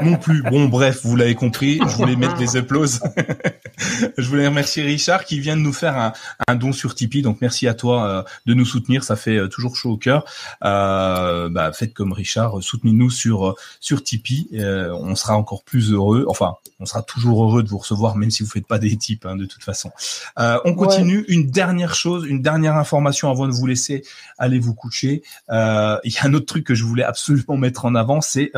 non 0.02 0.16
plus. 0.16 0.42
Bon, 0.42 0.66
bref, 0.66 1.00
vous 1.04 1.16
l'avez 1.16 1.34
compris. 1.34 1.78
Je 1.86 1.96
voulais 1.96 2.16
mettre 2.16 2.36
des 2.36 2.56
applauses. 2.56 3.00
je 4.18 4.28
voulais 4.28 4.46
remercier 4.46 4.82
Richard 4.82 5.24
qui 5.24 5.40
vient 5.40 5.56
de 5.56 5.62
nous 5.62 5.72
faire 5.72 5.96
un, 5.96 6.12
un 6.48 6.54
don 6.54 6.72
sur 6.72 6.94
Tipeee. 6.94 7.22
Donc, 7.22 7.40
merci 7.40 7.66
à 7.66 7.74
toi 7.74 8.06
euh, 8.06 8.22
de 8.46 8.54
nous 8.54 8.64
soutenir. 8.64 9.04
Ça 9.04 9.16
fait 9.16 9.36
euh, 9.36 9.48
toujours 9.48 9.76
chaud 9.76 9.92
au 9.92 9.96
cœur. 9.96 10.24
Euh, 10.64 11.48
bah, 11.48 11.72
faites 11.72 11.94
comme 11.94 12.12
Richard. 12.12 12.62
Soutenez-nous 12.62 13.10
sur 13.10 13.54
sur 13.80 14.02
Tipeee. 14.02 14.48
on 14.92 15.14
sera 15.14 15.36
encore 15.36 15.64
plus 15.64 15.92
heureux. 15.92 16.24
Enfin, 16.28 16.54
on 16.80 16.86
sera 16.86 17.02
toujours 17.02 17.44
heureux 17.44 17.62
de 17.62 17.68
vous 17.68 17.78
recevoir, 17.78 18.16
même 18.16 18.30
si 18.30 18.42
vous 18.42 18.48
faites 18.48 18.66
pas 18.66 18.78
des 18.78 18.96
tips, 18.96 19.26
hein, 19.26 19.36
de 19.36 19.46
toute 19.46 19.62
façon. 19.62 19.90
on 20.36 20.74
continue. 20.74 21.24
Une 21.28 21.50
dernière 21.50 21.94
chose, 21.94 22.26
une 22.26 22.42
dernière 22.42 22.76
information 22.76 23.30
avant 23.30 23.46
de 23.46 23.52
vous 23.52 23.66
laisser 23.66 24.04
aller 24.38 24.58
vous 24.58 24.74
coucher. 24.74 25.22
Il 25.50 26.12
y 26.12 26.18
a 26.18 26.26
un 26.26 26.34
autre 26.34 26.46
truc 26.46 26.64
que 26.64 26.74
je 26.74 26.84
voulais 26.84 27.04
absolument 27.04 27.56
mettre 27.56 27.84
en 27.84 27.94
avant, 27.94 28.20
c'est 28.20 28.52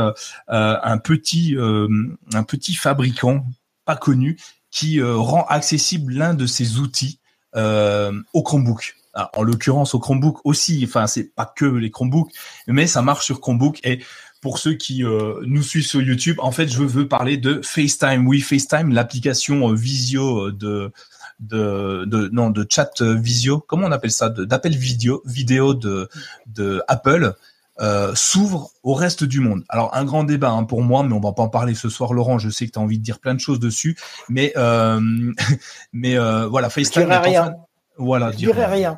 un 0.49 0.99
petit 0.99 1.57
un 1.59 2.43
petit 2.43 2.75
fabricant 2.75 3.45
pas 3.87 3.97
connu 3.97 4.37
qui 4.77 5.01
euh, 5.01 5.17
rend 5.17 5.47
accessible 5.47 6.13
l'un 6.13 6.35
de 6.35 6.45
ses 6.45 6.77
outils 6.77 7.19
euh, 7.57 8.13
au 8.35 8.43
Chromebook. 8.43 8.97
en 9.15 9.43
l'occurrence 9.43 9.95
au 9.95 9.99
Chromebook 9.99 10.45
aussi, 10.45 10.85
enfin 10.87 11.07
c'est 11.07 11.35
pas 11.35 11.51
que 11.57 11.65
les 11.65 11.91
Chromebooks, 11.91 12.31
mais 12.67 12.87
ça 12.87 13.01
marche 13.01 13.25
sur 13.25 13.41
Chromebook 13.41 13.81
et 13.85 14.05
pour 14.43 14.59
ceux 14.59 14.75
qui 14.75 15.03
nous 15.03 15.63
suivent 15.63 15.87
sur 15.87 16.03
YouTube, 16.03 16.37
en 16.39 16.53
fait, 16.53 16.69
je 16.69 16.83
veux 16.83 17.09
parler 17.09 17.37
de 17.37 17.63
FaceTime. 17.65 18.29
Oui, 18.29 18.41
FaceTime, 18.41 18.93
l'application 18.93 19.73
visio 19.73 20.53
de, 20.53 20.93
de, 21.41 22.05
de, 22.05 22.29
non, 22.29 22.51
de 22.51 22.65
chat 22.69 23.03
visio. 23.03 23.59
Comment 23.67 23.89
on 23.89 23.93
appelle 23.93 24.13
ça? 24.13 24.29
D'appel 24.29 24.77
vidéo, 24.77 25.23
vidéo 25.25 25.75
de, 25.75 26.09
de 26.47 26.81
Apple. 26.87 27.35
Euh, 27.79 28.15
s'ouvre 28.15 28.71
au 28.83 28.95
reste 28.95 29.23
du 29.23 29.41
monde. 29.41 29.63
Alors 29.69 29.95
un 29.95 30.05
grand 30.07 30.25
débat 30.25 30.51
hein, 30.51 30.65
pour 30.65 30.83
moi, 30.83 31.03
mais 31.03 31.13
on 31.13 31.21
va 31.21 31.33
pas 31.33 31.43
en 31.43 31.51
parler 31.51 31.75
ce 31.75 31.91
soir, 31.91 32.15
Laurent. 32.15 32.39
Je 32.39 32.49
sais 32.49 32.67
que 32.67 32.73
tu 32.73 32.79
as 32.79 32.83
envie 32.83 32.99
de 32.99 33.03
dire 33.03 33.19
plein 33.19 33.35
de 33.35 33.41
choses 33.41 33.61
dessus, 33.61 33.99
mais 34.31 34.55
euh, 34.57 34.99
mais 35.93 36.17
euh, 36.17 36.47
voilà, 36.47 36.71
FaceTime. 36.71 37.03
Je 37.11 37.19
rien. 37.19 37.55
Voilà, 37.99 38.33
je 38.33 38.37
dirais 38.39 38.65
rien. 38.65 38.97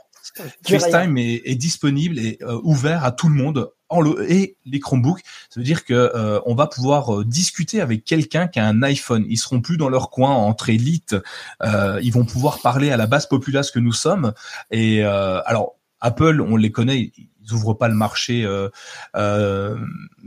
FaceTime 0.64 1.16
est, 1.18 1.42
est, 1.44 1.54
disponible 1.54 2.18
et 2.18 2.38
ouvert 2.62 3.04
à 3.04 3.12
tout 3.12 3.28
le 3.28 3.34
monde 3.34 3.72
en 3.88 4.00
le, 4.00 4.30
et 4.30 4.56
les 4.64 4.78
Chromebooks. 4.78 5.22
Ça 5.48 5.58
veut 5.58 5.64
dire 5.64 5.84
que 5.84 6.40
on 6.46 6.54
va 6.54 6.66
pouvoir 6.66 7.24
discuter 7.24 7.80
avec 7.80 8.04
quelqu'un 8.04 8.46
qui 8.46 8.60
a 8.60 8.66
un 8.66 8.82
iPhone. 8.82 9.24
Ils 9.28 9.38
seront 9.38 9.60
plus 9.60 9.76
dans 9.76 9.88
leur 9.88 10.10
coin 10.10 10.30
entre 10.30 10.68
élites. 10.68 11.16
ils 11.64 12.12
vont 12.12 12.24
pouvoir 12.24 12.60
parler 12.60 12.90
à 12.90 12.96
la 12.96 13.06
basse 13.06 13.26
populace 13.26 13.70
que 13.70 13.78
nous 13.78 13.92
sommes. 13.92 14.32
Et 14.70 15.02
alors 15.02 15.76
Apple, 16.00 16.40
on 16.40 16.56
les 16.56 16.70
connaît, 16.70 17.12
ils 17.48 17.54
ouvrent 17.54 17.74
pas 17.74 17.88
le 17.88 17.94
marché, 17.94 18.44
euh, 18.44 18.68
euh, 19.16 19.76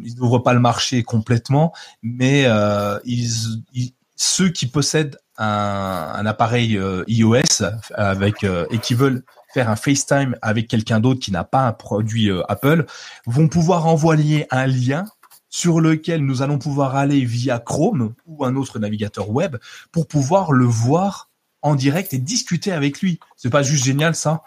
ils 0.03 0.15
n'ouvrent 0.15 0.39
pas 0.39 0.53
le 0.53 0.59
marché 0.59 1.03
complètement, 1.03 1.73
mais 2.01 2.43
euh, 2.45 2.99
ils, 3.05 3.93
ceux 4.15 4.49
qui 4.49 4.67
possèdent 4.67 5.17
un, 5.37 6.11
un 6.15 6.25
appareil 6.25 6.79
iOS 7.07 7.63
avec 7.95 8.43
et 8.43 8.77
qui 8.77 8.93
veulent 8.93 9.23
faire 9.53 9.69
un 9.69 9.75
FaceTime 9.75 10.35
avec 10.41 10.67
quelqu'un 10.67 10.99
d'autre 10.99 11.19
qui 11.19 11.31
n'a 11.31 11.43
pas 11.43 11.65
un 11.67 11.73
produit 11.73 12.29
Apple 12.47 12.85
vont 13.25 13.47
pouvoir 13.47 13.87
envoyer 13.87 14.45
un 14.51 14.67
lien 14.67 15.05
sur 15.49 15.81
lequel 15.81 16.23
nous 16.25 16.41
allons 16.41 16.59
pouvoir 16.59 16.95
aller 16.95 17.25
via 17.25 17.59
Chrome 17.59 18.13
ou 18.27 18.45
un 18.45 18.55
autre 18.55 18.79
navigateur 18.79 19.29
web 19.29 19.57
pour 19.91 20.07
pouvoir 20.07 20.51
le 20.51 20.65
voir 20.65 21.29
en 21.61 21.75
direct 21.75 22.13
et 22.13 22.17
discuter 22.17 22.71
avec 22.71 23.01
lui. 23.01 23.19
C'est 23.35 23.49
pas 23.49 23.63
juste 23.63 23.83
génial 23.83 24.15
ça? 24.15 24.43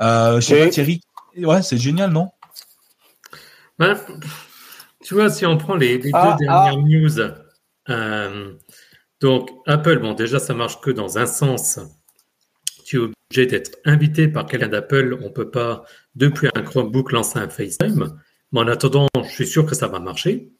Euh, 0.00 0.40
je 0.40 0.46
sais 0.46 0.64
pas 0.64 0.70
Thierry, 0.70 1.00
Ouais, 1.36 1.62
c'est 1.62 1.78
génial, 1.78 2.10
non? 2.12 2.30
Ben, 3.78 3.98
Tu 5.02 5.14
vois, 5.14 5.30
si 5.30 5.46
on 5.46 5.56
prend 5.56 5.76
les, 5.76 6.00
ah, 6.12 6.36
deux 6.38 6.44
dernières 6.44 6.74
ah. 6.74 6.76
news, 6.76 7.20
euh, 7.90 8.54
donc 9.20 9.50
Apple, 9.66 9.98
bon, 9.98 10.14
déjà, 10.14 10.38
ça 10.38 10.54
marche 10.54 10.80
que 10.80 10.90
dans 10.90 11.18
un 11.18 11.26
sens. 11.26 11.78
Tu 12.84 12.96
es 12.96 12.98
obligé 13.00 13.46
d'être 13.46 13.78
invité 13.84 14.28
par 14.28 14.46
quelqu'un 14.46 14.68
d'Apple. 14.68 15.18
On 15.22 15.30
peut 15.30 15.50
pas, 15.50 15.84
depuis 16.14 16.48
un 16.54 16.62
Chromebook, 16.62 17.12
lancer 17.12 17.38
un 17.38 17.48
FaceTime. 17.48 18.18
Mais 18.52 18.60
en 18.60 18.68
attendant, 18.68 19.08
je 19.22 19.28
suis 19.28 19.46
sûr 19.46 19.66
que 19.66 19.74
ça 19.74 19.88
va 19.88 19.98
marcher. 19.98 20.52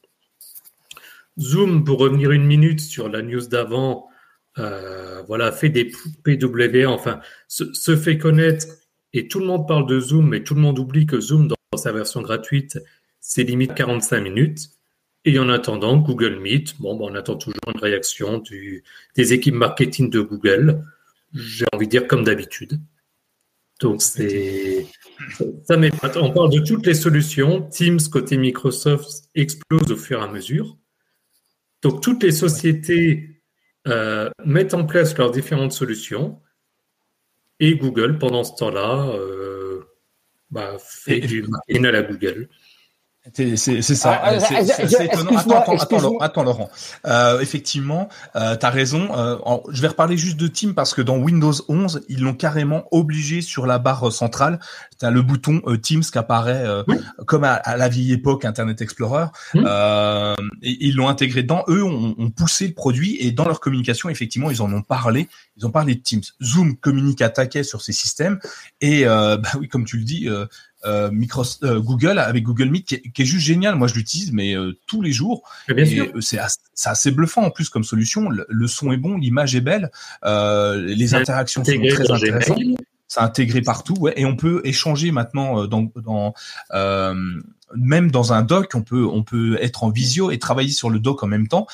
Zoom, 1.39 1.83
pour 1.83 1.99
revenir 1.99 2.31
une 2.31 2.45
minute 2.45 2.81
sur 2.81 3.09
la 3.09 3.21
news 3.21 3.47
d'avant, 3.47 4.07
euh, 4.57 5.21
voilà, 5.27 5.51
fait 5.51 5.69
des 5.69 5.91
PW, 6.23 6.85
enfin, 6.87 7.19
se 7.47 7.95
fait 7.95 8.17
connaître 8.17 8.65
et 9.13 9.27
tout 9.27 9.39
le 9.39 9.45
monde 9.45 9.67
parle 9.67 9.87
de 9.87 9.99
Zoom, 9.99 10.29
mais 10.29 10.43
tout 10.43 10.55
le 10.55 10.61
monde 10.61 10.79
oublie 10.79 11.05
que 11.05 11.19
Zoom, 11.19 11.47
dans 11.47 11.77
sa 11.77 11.91
version 11.91 12.21
gratuite, 12.21 12.79
c'est 13.19 13.43
limite 13.43 13.73
45 13.73 14.21
minutes. 14.21 14.69
Et 15.25 15.39
en 15.39 15.49
attendant, 15.49 15.97
Google 15.97 16.39
Meet, 16.39 16.79
bon, 16.79 16.95
ben, 16.95 17.05
on 17.11 17.15
attend 17.15 17.35
toujours 17.35 17.59
une 17.73 17.81
réaction 17.81 18.41
des 19.15 19.33
équipes 19.33 19.55
marketing 19.55 20.09
de 20.09 20.21
Google. 20.21 20.83
J'ai 21.33 21.65
envie 21.73 21.87
de 21.87 21.91
dire 21.91 22.07
comme 22.07 22.23
d'habitude. 22.23 22.79
Donc, 23.79 24.01
c'est. 24.01 24.87
Ça 25.65 25.77
On 26.15 26.31
parle 26.31 26.51
de 26.51 26.59
toutes 26.59 26.85
les 26.85 26.93
solutions. 26.93 27.63
Teams, 27.63 27.99
côté 28.11 28.37
Microsoft, 28.37 29.29
explose 29.35 29.91
au 29.91 29.97
fur 29.97 30.19
et 30.21 30.23
à 30.23 30.27
mesure. 30.27 30.77
Donc, 31.81 32.01
toutes 32.01 32.23
les 32.23 32.31
sociétés 32.31 33.41
euh, 33.87 34.29
mettent 34.45 34.73
en 34.73 34.85
place 34.85 35.17
leurs 35.17 35.31
différentes 35.31 35.73
solutions. 35.73 36.39
Et 37.59 37.75
Google, 37.75 38.19
pendant 38.19 38.43
ce 38.43 38.55
temps-là, 38.55 39.07
euh, 39.09 39.83
bah, 40.51 40.77
fait 40.79 41.19
du 41.19 41.43
marketing 41.43 41.85
à 41.85 41.91
la 41.91 42.03
Google. 42.03 42.49
C'est 43.33 43.81
ça. 43.81 44.21
Ah, 44.23 44.39
c'est 44.39 45.05
étonnant. 45.05 45.37
Attends, 45.37 45.77
attends, 45.77 46.17
attends, 46.19 46.43
Laurent. 46.43 46.69
Euh, 47.05 47.39
effectivement, 47.39 48.09
euh, 48.35 48.55
tu 48.55 48.65
as 48.65 48.69
raison. 48.69 49.09
Euh, 49.15 49.37
je 49.69 49.81
vais 49.81 49.89
reparler 49.89 50.17
juste 50.17 50.37
de 50.37 50.47
Teams 50.47 50.73
parce 50.73 50.93
que 50.93 51.01
dans 51.01 51.17
Windows 51.17 51.53
11, 51.67 52.05
ils 52.09 52.21
l'ont 52.21 52.33
carrément 52.33 52.85
obligé 52.91 53.41
sur 53.41 53.65
la 53.65 53.79
barre 53.79 54.11
centrale. 54.11 54.59
Tu 54.99 55.05
as 55.05 55.11
le 55.11 55.21
bouton 55.21 55.61
euh, 55.67 55.77
Teams 55.77 56.03
qui 56.03 56.17
apparaît 56.17 56.63
euh, 56.65 56.83
comme 57.25 57.43
à, 57.43 57.61
la 57.77 57.89
vieille 57.89 58.13
époque 58.13 58.45
Internet 58.45 58.81
Explorer. 58.81 59.25
et 59.55 59.61
ils 60.61 60.95
l'ont 60.95 61.07
intégré 61.07 61.43
dedans. 61.43 61.63
Eux 61.67 61.83
ont, 61.83 62.15
ont, 62.17 62.29
poussé 62.29 62.67
le 62.67 62.73
produit 62.73 63.17
et 63.19 63.31
dans 63.31 63.45
leur 63.45 63.59
communication, 63.59 64.09
effectivement, 64.09 64.51
ils 64.51 64.61
en 64.61 64.71
ont 64.71 64.81
parlé. 64.81 65.27
Ils 65.57 65.65
ont 65.65 65.71
parlé 65.71 65.95
de 65.95 66.01
Teams. 66.01 66.23
Zoom 66.43 66.75
communique 66.77 67.21
à 67.21 67.29
taquet 67.29 67.63
sur 67.63 67.81
ces 67.81 67.93
systèmes. 67.93 68.39
Et 68.81 69.05
bah 69.05 69.41
oui, 69.59 69.67
comme 69.67 69.85
tu 69.85 69.97
le 69.97 70.03
dis, 70.03 70.29
euh, 70.87 71.11
Microsoft, 71.11 71.63
euh, 71.63 71.79
Google 71.79 72.17
avec 72.17 72.43
Google 72.43 72.69
Meet 72.69 73.11
qui 73.13 73.21
est, 73.21 73.25
juste 73.25 73.45
génial. 73.45 73.75
Moi, 73.75 73.87
je 73.87 73.95
l'utilise, 73.95 74.31
mais 74.31 74.55
euh, 74.55 74.77
tous 74.87 75.01
les 75.01 75.11
jours. 75.11 75.43
C'est 76.19 76.39
assez, 76.85 77.11
bluffant 77.11 77.43
en 77.43 77.51
plus 77.51 77.69
comme 77.69 77.83
solution. 77.83 78.29
Le, 78.29 78.67
son 78.67 78.91
est 78.91 78.97
bon, 78.97 79.17
l'image 79.17 79.55
est 79.55 79.61
belle, 79.61 79.91
les 80.23 81.13
interactions 81.13 81.63
sont 81.63 81.71
très 81.71 82.11
intéressantes. 82.11 82.59
C'est 83.09 83.21
intégré 83.21 83.61
partout, 83.61 83.95
ouais, 83.99 84.13
et 84.17 84.25
on 84.25 84.35
peut 84.35 84.59
échanger 84.65 85.11
maintenant 85.11 85.65
dans, 85.65 85.89
dans 85.95 86.33
même 87.75 88.11
dans 88.11 88.33
un 88.33 88.41
doc, 88.43 88.71
on 88.75 88.81
peut 88.81 89.05
on 89.05 89.23
peut 89.23 89.57
être 89.61 89.83
en 89.83 89.89
visio 89.89 90.29
et 90.31 90.39
travailler 90.39 90.71
sur 90.71 90.89
le 90.89 90.99
doc 90.99 91.23
en 91.23 91.27
même 91.27 91.47
temps. 91.47 91.67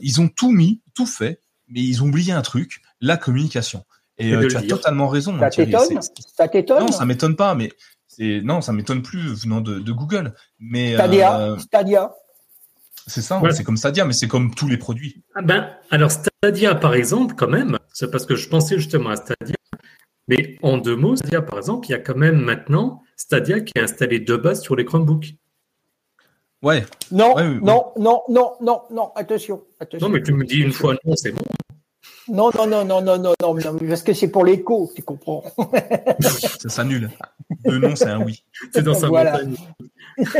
Ils 0.00 0.20
ont 0.20 0.28
tout 0.28 0.50
mis, 0.50 0.80
tout 0.94 1.06
fait, 1.06 1.40
mais 1.68 1.80
ils 1.80 2.02
ont 2.02 2.06
oublié 2.06 2.32
un 2.32 2.42
truc, 2.42 2.82
la 3.00 3.16
communication. 3.16 3.84
Et 4.18 4.32
tu 4.48 4.56
as 4.56 4.62
totalement 4.62 5.08
raison. 5.08 5.38
Ça 5.38 5.50
t'étonne 5.50 6.00
Ça 6.36 6.48
t'étonne? 6.48 6.80
Non, 6.80 6.92
ça 6.92 7.04
m'étonne 7.04 7.36
pas, 7.36 7.54
mais 7.54 7.70
non, 8.18 8.60
ça 8.60 8.72
m'étonne 8.72 9.02
plus 9.02 9.42
venant 9.44 9.60
de, 9.60 9.92
Google. 9.92 10.34
Mais 10.58 10.94
Stadia, 10.94 11.40
euh, 11.40 11.58
Stadia. 11.58 12.14
C'est 13.06 13.20
ça, 13.20 13.40
c'est 13.50 13.64
comme 13.64 13.76
Stadia, 13.76 14.04
mais 14.04 14.14
c'est 14.14 14.28
comme 14.28 14.54
tous 14.54 14.68
les 14.68 14.78
produits. 14.78 15.22
Ah 15.34 15.42
ben, 15.42 15.70
alors 15.90 16.10
Stadia, 16.10 16.74
par 16.74 16.94
exemple, 16.94 17.34
quand 17.36 17.48
même, 17.48 17.78
c'est 17.92 18.10
parce 18.10 18.24
que 18.24 18.34
je 18.34 18.48
pensais 18.48 18.76
justement 18.76 19.10
à 19.10 19.16
Stadia. 19.16 19.56
Mais 20.26 20.56
en 20.62 20.78
deux 20.78 20.96
mots, 20.96 21.16
Stadia, 21.16 21.42
par 21.42 21.58
exemple, 21.58 21.86
il 21.88 21.92
y 21.92 21.94
a 21.94 21.98
quand 21.98 22.16
même 22.16 22.40
maintenant 22.40 23.02
Stadia 23.16 23.60
qui 23.60 23.72
est 23.76 23.82
installé 23.82 24.20
de 24.20 24.36
base 24.36 24.62
sur 24.62 24.74
les 24.74 24.84
Chromebooks. 24.84 25.34
Ouais. 26.62 26.86
Non, 27.10 27.34
non, 27.36 27.92
non, 27.98 28.22
non, 28.30 28.52
non, 28.62 28.82
non, 28.90 29.12
attention, 29.16 29.64
attention. 29.78 30.08
Non, 30.08 30.14
mais 30.14 30.22
tu 30.22 30.32
me 30.32 30.46
dis 30.46 30.60
une 30.60 30.72
fois 30.72 30.96
non, 31.04 31.14
c'est 31.14 31.32
bon. 31.32 31.42
Non, 32.28 32.50
non, 32.56 32.66
non, 32.66 32.84
non, 32.84 33.02
non, 33.02 33.18
non, 33.18 33.34
non, 33.38 33.78
parce 33.88 34.02
que 34.02 34.14
c'est 34.14 34.28
pour 34.28 34.44
l'écho, 34.44 34.90
tu 34.94 35.02
comprends. 35.02 35.44
ça 36.20 36.68
s'annule. 36.68 37.10
Deux 37.64 37.78
non, 37.78 37.94
c'est 37.94 38.08
un 38.08 38.22
oui. 38.22 38.42
C'est 38.72 38.82
dans 38.82 38.94
sa 38.94 39.08
voilà. 39.08 39.40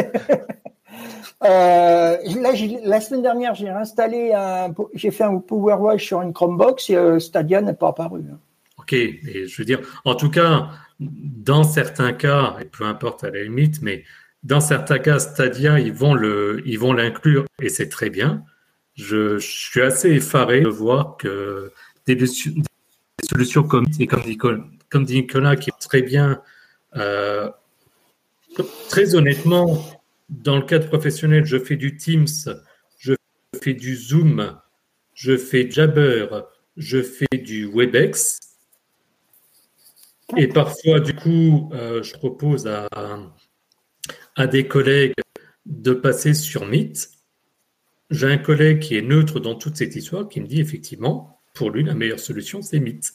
Euh, 1.42 2.16
là, 2.40 2.52
la 2.84 3.00
semaine 3.00 3.20
dernière, 3.20 3.54
j'ai 3.54 3.68
installé 3.68 4.32
un, 4.32 4.72
j'ai 4.94 5.10
fait 5.10 5.24
un 5.24 5.38
PowerWash 5.38 6.02
sur 6.02 6.22
une 6.22 6.32
Chromebox 6.32 6.88
et 6.88 6.96
euh, 6.96 7.18
Stadia 7.18 7.60
n'est 7.60 7.74
pas 7.74 7.88
apparu. 7.88 8.22
Hein. 8.32 8.38
Ok, 8.78 8.92
et 8.94 9.46
je 9.46 9.56
veux 9.58 9.64
dire, 9.64 9.80
en 10.04 10.14
tout 10.14 10.30
cas, 10.30 10.70
dans 11.00 11.64
certains 11.64 12.12
cas, 12.12 12.56
et 12.60 12.64
peu 12.64 12.84
importe 12.84 13.24
à 13.24 13.30
la 13.30 13.42
limite, 13.42 13.82
mais 13.82 14.04
dans 14.42 14.60
certains 14.60 14.98
cas, 14.98 15.18
Stadia, 15.18 15.78
ils 15.80 15.92
vont 15.92 16.14
le, 16.14 16.62
ils 16.64 16.78
vont 16.78 16.92
l'inclure 16.92 17.44
et 17.60 17.68
c'est 17.68 17.88
très 17.88 18.08
bien 18.08 18.44
je, 18.94 19.38
suis 19.38 19.82
assez 19.82 20.10
effaré 20.10 20.60
de 20.60 20.68
voir 20.68 21.16
que 21.16 21.72
des, 22.06 22.18
solutions 23.22 23.62
comme, 23.62 23.86
comme, 24.06 24.22
Nicolas, 24.26 24.64
comme 24.90 25.04
Nicolas, 25.04 25.56
qui 25.56 25.70
est 25.70 25.80
très 25.80 26.02
bien, 26.02 26.42
euh, 26.96 27.50
très 28.88 29.14
honnêtement, 29.14 29.84
dans 30.28 30.56
le 30.56 30.62
cadre 30.62 30.86
professionnel, 30.88 31.44
je 31.44 31.58
fais 31.58 31.76
du 31.76 31.96
Teams, 31.96 32.26
je 32.98 33.14
fais 33.62 33.74
du 33.74 33.96
Zoom, 33.96 34.56
je 35.14 35.36
fais 35.36 35.70
Jabber, 35.70 36.26
je 36.76 37.02
fais 37.02 37.38
du 37.38 37.66
WebEx. 37.66 38.40
Et 40.36 40.48
parfois, 40.48 41.00
du 41.00 41.14
coup, 41.14 41.70
euh, 41.74 42.02
je 42.02 42.14
propose 42.14 42.66
à, 42.66 42.88
à 44.36 44.46
des 44.46 44.66
collègues 44.66 45.14
de 45.66 45.92
passer 45.92 46.34
sur 46.34 46.66
Meet. 46.66 47.10
J'ai 48.10 48.30
un 48.30 48.38
collègue 48.38 48.80
qui 48.80 48.96
est 48.96 49.02
neutre 49.02 49.40
dans 49.40 49.54
toute 49.54 49.76
cette 49.76 49.96
histoire 49.96 50.28
qui 50.28 50.40
me 50.40 50.46
dit 50.46 50.60
effectivement, 50.60 51.40
pour 51.54 51.70
lui, 51.70 51.84
la 51.84 51.94
meilleure 51.94 52.20
solution, 52.20 52.62
c'est 52.62 52.80
Meet. 52.80 53.12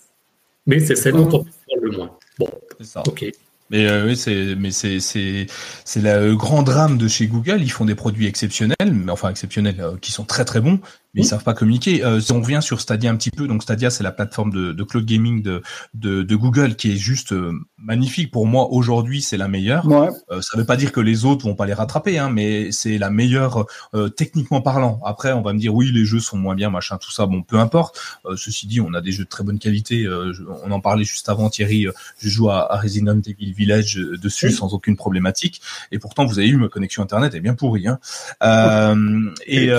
Mais 0.65 0.79
c'est 0.79 0.95
celle 0.95 1.13
dont 1.13 1.27
on 1.27 1.43
parle 1.43 1.81
le 1.81 1.91
moins. 1.91 2.17
Bon, 2.37 2.49
ça. 2.81 3.03
ok. 3.07 3.25
Mais 3.71 3.87
euh, 3.87 4.07
oui, 4.07 4.17
c'est 4.17 4.55
mais 4.55 4.71
c'est 4.71 4.99
c'est 4.99 5.45
c'est 5.85 6.01
le 6.01 6.35
grand 6.35 6.63
drame 6.63 6.97
de 6.97 7.07
chez 7.07 7.27
Google. 7.27 7.61
Ils 7.61 7.71
font 7.71 7.85
des 7.85 7.95
produits 7.95 8.25
exceptionnels, 8.25 8.75
mais 8.91 9.11
enfin 9.11 9.29
exceptionnels, 9.29 9.79
euh, 9.79 9.97
qui 10.01 10.11
sont 10.11 10.25
très 10.25 10.43
très 10.43 10.59
bons, 10.59 10.79
mais 11.13 11.21
ils 11.21 11.25
savent 11.25 11.43
pas 11.43 11.53
communiquer. 11.53 12.03
Euh, 12.03 12.19
si 12.19 12.31
on 12.31 12.41
revient 12.41 12.59
sur 12.61 12.81
Stadia 12.81 13.09
un 13.09 13.15
petit 13.15 13.31
peu, 13.31 13.47
donc 13.47 13.63
Stadia 13.63 13.89
c'est 13.89 14.03
la 14.03 14.11
plateforme 14.11 14.51
de, 14.51 14.73
de 14.73 14.83
cloud 14.83 15.05
gaming 15.05 15.41
de, 15.41 15.61
de, 15.93 16.21
de 16.21 16.35
Google 16.35 16.75
qui 16.75 16.91
est 16.91 16.97
juste 16.97 17.33
euh, 17.33 17.53
magnifique. 17.77 18.31
Pour 18.31 18.45
moi 18.45 18.67
aujourd'hui 18.71 19.21
c'est 19.21 19.37
la 19.37 19.47
meilleure. 19.47 19.87
Ouais. 19.87 20.09
Euh, 20.29 20.41
ça 20.41 20.57
veut 20.57 20.65
pas 20.65 20.77
dire 20.77 20.91
que 20.91 20.99
les 20.99 21.25
autres 21.25 21.45
vont 21.45 21.55
pas 21.55 21.65
les 21.65 21.73
rattraper, 21.73 22.19
hein, 22.19 22.29
mais 22.29 22.71
c'est 22.71 22.97
la 22.97 23.09
meilleure 23.09 23.65
euh, 23.95 24.09
techniquement 24.09 24.61
parlant. 24.61 24.99
Après 25.03 25.31
on 25.31 25.41
va 25.41 25.53
me 25.53 25.59
dire 25.59 25.73
oui 25.73 25.91
les 25.91 26.05
jeux 26.05 26.19
sont 26.19 26.37
moins 26.37 26.55
bien 26.55 26.69
machin 26.69 26.97
tout 26.97 27.11
ça. 27.11 27.25
Bon 27.25 27.41
peu 27.41 27.57
importe. 27.57 27.99
ceci 28.35 28.67
dit 28.67 28.81
on 28.81 28.93
a 28.93 29.01
des 29.01 29.11
jeux 29.11 29.23
de 29.23 29.29
très 29.29 29.43
bonne 29.43 29.59
qualité. 29.59 30.07
on 30.63 30.71
en 30.71 30.79
parlait 30.79 31.03
juste 31.03 31.29
avant 31.29 31.49
Thierry. 31.49 31.87
je 32.19 32.29
joue 32.29 32.49
à, 32.49 32.71
à, 32.71 32.79
Resident 32.79 33.19
Evil 33.25 33.53
Village 33.53 33.95
dessus 33.95 34.51
sans 34.51 34.73
aucune 34.73 34.95
problématique. 34.95 35.61
Et 35.91 35.99
pourtant 35.99 36.25
vous 36.25 36.39
avez 36.39 36.47
eu 36.47 36.57
ma 36.57 36.67
connexion 36.67 37.01
internet 37.01 37.33
est 37.33 37.41
bien 37.41 37.55
pourrie. 37.55 37.87
Hein. 37.87 37.99
et 39.47 39.69
et, 39.69 39.71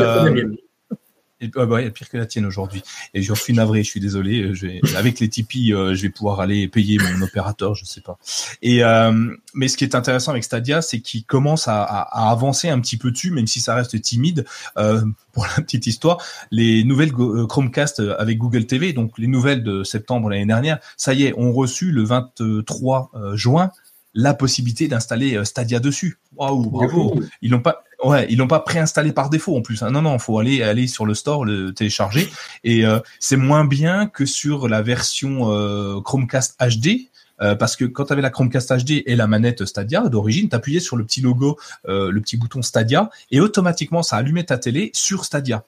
ouais, 1.56 1.90
pire 1.90 2.08
que 2.08 2.16
la 2.16 2.26
tienne 2.26 2.46
aujourd'hui. 2.46 2.82
Et 3.14 3.22
je 3.22 3.32
suis 3.34 3.52
navré, 3.52 3.82
je 3.82 3.88
suis 3.88 4.00
désolé. 4.00 4.42
Euh, 4.42 4.54
je 4.54 4.66
vais, 4.66 4.80
avec 4.96 5.20
les 5.20 5.28
Tipeee, 5.28 5.72
euh, 5.72 5.94
je 5.94 6.02
vais 6.02 6.10
pouvoir 6.10 6.40
aller 6.40 6.68
payer 6.68 6.98
mon 6.98 7.22
opérateur, 7.26 7.74
je 7.74 7.84
sais 7.84 8.00
pas. 8.00 8.18
Et 8.62 8.84
euh, 8.84 9.34
mais 9.54 9.68
ce 9.68 9.76
qui 9.76 9.84
est 9.84 9.94
intéressant 9.94 10.32
avec 10.32 10.44
Stadia, 10.44 10.82
c'est 10.82 11.00
qu'il 11.00 11.24
commence 11.24 11.68
à, 11.68 11.82
à, 11.82 12.26
à, 12.26 12.30
avancer 12.30 12.68
un 12.68 12.80
petit 12.80 12.96
peu 12.96 13.10
dessus, 13.10 13.30
même 13.30 13.46
si 13.46 13.60
ça 13.60 13.74
reste 13.74 14.00
timide. 14.00 14.44
Euh, 14.76 15.02
pour 15.32 15.46
la 15.46 15.62
petite 15.62 15.86
histoire, 15.86 16.18
les 16.50 16.82
nouvelles 16.82 17.12
Chromecast 17.12 18.00
avec 18.18 18.36
Google 18.38 18.66
TV, 18.66 18.92
donc 18.92 19.16
les 19.16 19.28
nouvelles 19.28 19.62
de 19.62 19.84
septembre 19.84 20.28
l'année 20.28 20.46
dernière, 20.46 20.80
ça 20.96 21.14
y 21.14 21.22
est, 21.22 21.34
ont 21.38 21.52
reçu 21.52 21.92
le 21.92 22.02
23 22.02 23.12
juin 23.34 23.70
la 24.12 24.34
possibilité 24.34 24.88
d'installer 24.88 25.44
Stadia 25.44 25.78
dessus. 25.78 26.18
Waouh, 26.34 26.68
bravo. 26.68 27.20
Ils 27.42 27.52
n'ont 27.52 27.60
pas 27.60 27.84
Ouais, 28.02 28.26
ils 28.30 28.38
l'ont 28.38 28.46
pas 28.46 28.60
préinstallé 28.60 29.12
par 29.12 29.28
défaut 29.28 29.56
en 29.56 29.62
plus. 29.62 29.82
Hein. 29.82 29.90
Non, 29.90 30.00
non, 30.02 30.18
faut 30.18 30.38
aller 30.38 30.62
aller 30.62 30.86
sur 30.86 31.04
le 31.04 31.14
store 31.14 31.44
le 31.44 31.74
télécharger 31.74 32.30
et 32.64 32.86
euh, 32.86 32.98
c'est 33.18 33.36
moins 33.36 33.64
bien 33.64 34.06
que 34.06 34.24
sur 34.24 34.68
la 34.68 34.80
version 34.80 35.52
euh, 35.52 36.00
Chromecast 36.00 36.58
HD. 36.60 37.08
Euh, 37.42 37.54
parce 37.54 37.74
que 37.74 37.86
quand 37.86 38.04
tu 38.06 38.12
avais 38.12 38.20
la 38.20 38.28
Chromecast 38.28 38.84
HD 38.84 39.02
et 39.06 39.16
la 39.16 39.26
manette 39.26 39.64
Stadia 39.64 40.08
d'origine, 40.08 40.48
tu 40.50 40.56
appuyais 40.56 40.80
sur 40.80 40.96
le 40.96 41.04
petit 41.04 41.22
logo, 41.22 41.58
le 41.86 42.18
petit 42.20 42.36
bouton 42.36 42.60
Stadia, 42.60 43.08
et 43.30 43.40
automatiquement 43.40 44.02
ça 44.02 44.16
allumait 44.16 44.44
ta 44.44 44.58
télé 44.58 44.90
sur 44.92 45.24
Stadia. 45.24 45.64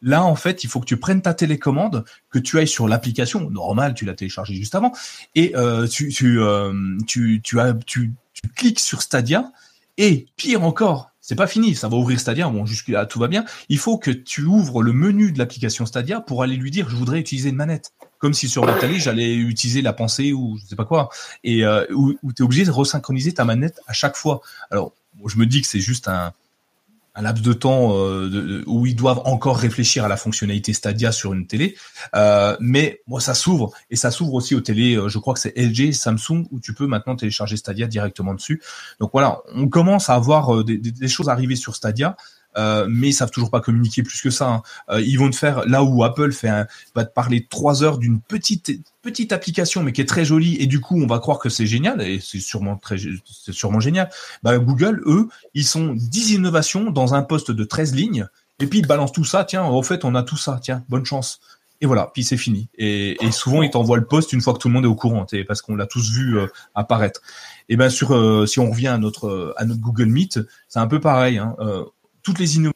Là, 0.00 0.22
en 0.22 0.36
fait, 0.36 0.62
il 0.62 0.70
faut 0.70 0.78
que 0.78 0.86
tu 0.86 0.96
prennes 0.96 1.20
ta 1.20 1.34
télécommande, 1.34 2.04
que 2.30 2.38
tu 2.38 2.56
ailles 2.56 2.68
sur 2.68 2.86
l'application, 2.86 3.50
normal, 3.50 3.94
tu 3.94 4.04
l'as 4.04 4.14
téléchargée 4.14 4.54
juste 4.54 4.76
avant, 4.76 4.92
et 5.34 5.54
tu, 5.90 6.12
tu, 6.12 6.38
tu, 7.08 7.42
tu, 7.42 8.12
tu 8.32 8.48
cliques 8.54 8.78
sur 8.78 9.02
Stadia, 9.02 9.50
et 9.96 10.26
pire 10.36 10.62
encore, 10.62 11.07
c'est 11.28 11.34
pas 11.34 11.46
fini, 11.46 11.74
ça 11.74 11.88
va 11.88 11.96
ouvrir 11.98 12.18
Stadia, 12.18 12.48
bon 12.48 12.64
jusque-là 12.64 13.04
tout 13.04 13.18
va 13.18 13.28
bien. 13.28 13.44
Il 13.68 13.76
faut 13.76 13.98
que 13.98 14.10
tu 14.10 14.44
ouvres 14.44 14.82
le 14.82 14.94
menu 14.94 15.30
de 15.30 15.38
l'application 15.38 15.84
Stadia 15.84 16.22
pour 16.22 16.42
aller 16.42 16.56
lui 16.56 16.70
dire 16.70 16.88
je 16.88 16.96
voudrais 16.96 17.20
utiliser 17.20 17.50
une 17.50 17.56
manette. 17.56 17.92
Comme 18.16 18.32
si 18.32 18.48
sur 18.48 18.64
ma 18.64 18.78
j'allais 18.96 19.34
utiliser 19.34 19.82
la 19.82 19.92
pensée 19.92 20.32
ou 20.32 20.56
je 20.56 20.64
sais 20.64 20.74
pas 20.74 20.86
quoi. 20.86 21.10
Et 21.44 21.66
euh, 21.66 21.84
où 21.92 22.14
tu 22.34 22.42
es 22.42 22.42
obligé 22.42 22.64
de 22.64 22.70
resynchroniser 22.70 23.34
ta 23.34 23.44
manette 23.44 23.78
à 23.86 23.92
chaque 23.92 24.16
fois. 24.16 24.40
Alors 24.70 24.94
je 25.26 25.36
me 25.36 25.44
dis 25.44 25.60
que 25.60 25.68
c'est 25.68 25.80
juste 25.80 26.08
un, 26.08 26.32
un 27.18 27.22
laps 27.22 27.42
de 27.42 27.52
temps 27.52 27.96
euh, 27.96 28.62
où 28.66 28.86
ils 28.86 28.94
doivent 28.94 29.20
encore 29.24 29.58
réfléchir 29.58 30.04
à 30.04 30.08
la 30.08 30.16
fonctionnalité 30.16 30.72
Stadia 30.72 31.10
sur 31.10 31.34
une 31.34 31.48
télé. 31.48 31.76
Euh, 32.14 32.56
mais 32.60 33.02
moi, 33.08 33.20
ça 33.20 33.34
s'ouvre 33.34 33.72
et 33.90 33.96
ça 33.96 34.12
s'ouvre 34.12 34.34
aussi 34.34 34.54
aux 34.54 34.60
télés. 34.60 34.94
Euh, 34.94 35.08
je 35.08 35.18
crois 35.18 35.34
que 35.34 35.40
c'est 35.40 35.56
LG, 35.56 35.92
Samsung 35.92 36.46
où 36.52 36.60
tu 36.60 36.74
peux 36.74 36.86
maintenant 36.86 37.16
télécharger 37.16 37.56
Stadia 37.56 37.88
directement 37.88 38.34
dessus. 38.34 38.62
Donc 39.00 39.10
voilà, 39.12 39.40
on 39.52 39.68
commence 39.68 40.08
à 40.08 40.14
avoir 40.14 40.62
des, 40.64 40.78
des 40.78 41.08
choses 41.08 41.28
arriver 41.28 41.56
sur 41.56 41.74
Stadia. 41.74 42.16
Euh, 42.56 42.86
mais 42.88 43.08
ils 43.08 43.12
savent 43.12 43.30
toujours 43.30 43.50
pas 43.50 43.60
communiquer 43.60 44.02
plus 44.02 44.20
que 44.20 44.30
ça. 44.30 44.48
Hein. 44.48 44.62
Euh, 44.90 45.00
ils 45.00 45.18
vont 45.18 45.30
te 45.30 45.36
faire 45.36 45.66
là 45.66 45.82
où 45.84 46.02
Apple 46.02 46.32
fait 46.32 46.48
va 46.94 47.04
te 47.04 47.12
parler 47.12 47.46
trois 47.48 47.82
heures 47.82 47.98
d'une 47.98 48.20
petite 48.20 48.72
petite 49.02 49.32
application 49.32 49.82
mais 49.82 49.92
qui 49.92 50.00
est 50.00 50.08
très 50.08 50.24
jolie 50.24 50.56
et 50.56 50.66
du 50.66 50.80
coup 50.80 51.00
on 51.00 51.06
va 51.06 51.18
croire 51.18 51.38
que 51.38 51.48
c'est 51.48 51.66
génial 51.66 52.02
et 52.02 52.20
c'est 52.20 52.40
sûrement 52.40 52.76
très 52.76 52.96
c'est 53.24 53.52
sûrement 53.52 53.80
génial. 53.80 54.10
Bah, 54.42 54.58
Google 54.58 55.02
eux 55.06 55.28
ils 55.54 55.64
sont 55.64 55.94
10 55.94 56.32
innovations 56.32 56.90
dans 56.90 57.14
un 57.14 57.22
poste 57.22 57.50
de 57.50 57.64
13 57.64 57.94
lignes 57.94 58.26
et 58.60 58.66
puis 58.66 58.80
ils 58.80 58.86
balancent 58.86 59.12
tout 59.12 59.24
ça. 59.24 59.44
Tiens 59.44 59.62
en 59.62 59.82
fait 59.82 60.04
on 60.04 60.14
a 60.14 60.22
tout 60.22 60.36
ça. 60.38 60.58
Tiens 60.60 60.84
bonne 60.88 61.04
chance. 61.04 61.40
Et 61.80 61.86
voilà, 61.86 62.10
puis 62.12 62.24
c'est 62.24 62.36
fini. 62.36 62.68
Et, 62.76 63.16
souvent, 63.30 63.62
ils 63.62 63.70
t'envoient 63.70 63.98
le 63.98 64.04
poste 64.04 64.32
une 64.32 64.40
fois 64.40 64.52
que 64.52 64.58
tout 64.58 64.66
le 64.66 64.74
monde 64.74 64.84
est 64.84 64.88
au 64.88 64.96
courant, 64.96 65.24
parce 65.46 65.62
qu'on 65.62 65.76
l'a 65.76 65.86
tous 65.86 66.10
vu 66.10 66.36
euh, 66.36 66.48
apparaître. 66.74 67.20
Et 67.68 67.76
ben 67.76 67.88
sur, 67.88 68.08
si 68.48 68.58
on 68.58 68.68
revient 68.68 68.88
à 68.88 68.98
notre 68.98 69.54
à 69.56 69.64
notre 69.64 69.80
Google 69.80 70.06
Meet, 70.06 70.40
c'est 70.66 70.80
un 70.80 70.88
peu 70.88 70.98
pareil. 70.98 71.38
Hein 71.38 71.54
toutes 72.28 72.38
les 72.40 72.56
innovations. 72.56 72.74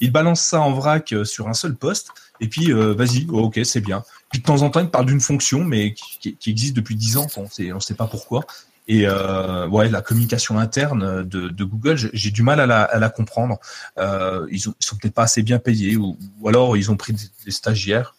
Il 0.00 0.12
balance 0.12 0.40
ça 0.40 0.60
en 0.60 0.72
vrac 0.72 1.12
euh, 1.12 1.24
sur 1.24 1.48
un 1.48 1.54
seul 1.54 1.74
poste, 1.74 2.08
et 2.40 2.48
puis 2.48 2.72
euh, 2.72 2.94
vas-y, 2.94 3.26
oh, 3.30 3.44
ok, 3.44 3.60
c'est 3.64 3.82
bien. 3.82 4.02
Puis 4.30 4.40
de 4.40 4.44
temps 4.46 4.62
en 4.62 4.70
temps, 4.70 4.80
il 4.80 4.88
parle 4.88 5.06
d'une 5.06 5.20
fonction, 5.20 5.62
mais 5.62 5.92
qui, 5.94 6.36
existe 6.46 6.74
depuis 6.74 6.94
10 6.94 7.18
ans, 7.18 7.26
on 7.36 7.42
ne 7.42 7.80
sait 7.80 7.94
pas 7.94 8.06
pourquoi. 8.06 8.46
Et 8.88 9.06
euh, 9.06 9.66
ouais, 9.68 9.90
la 9.90 10.00
communication 10.00 10.58
interne 10.58 11.22
de, 11.22 11.64
Google, 11.64 11.96
j'ai 11.96 12.30
du 12.30 12.42
mal 12.42 12.60
à 12.60 12.66
la, 12.98 13.08
comprendre. 13.10 13.58
ils, 13.98 14.60
sont 14.60 14.96
peut-être 15.00 15.14
pas 15.14 15.24
assez 15.24 15.42
bien 15.42 15.58
payés, 15.58 15.96
ou, 15.96 16.16
alors 16.46 16.76
ils 16.76 16.90
ont 16.90 16.96
pris 16.96 17.12
des 17.12 17.50
stagiaires. 17.50 18.14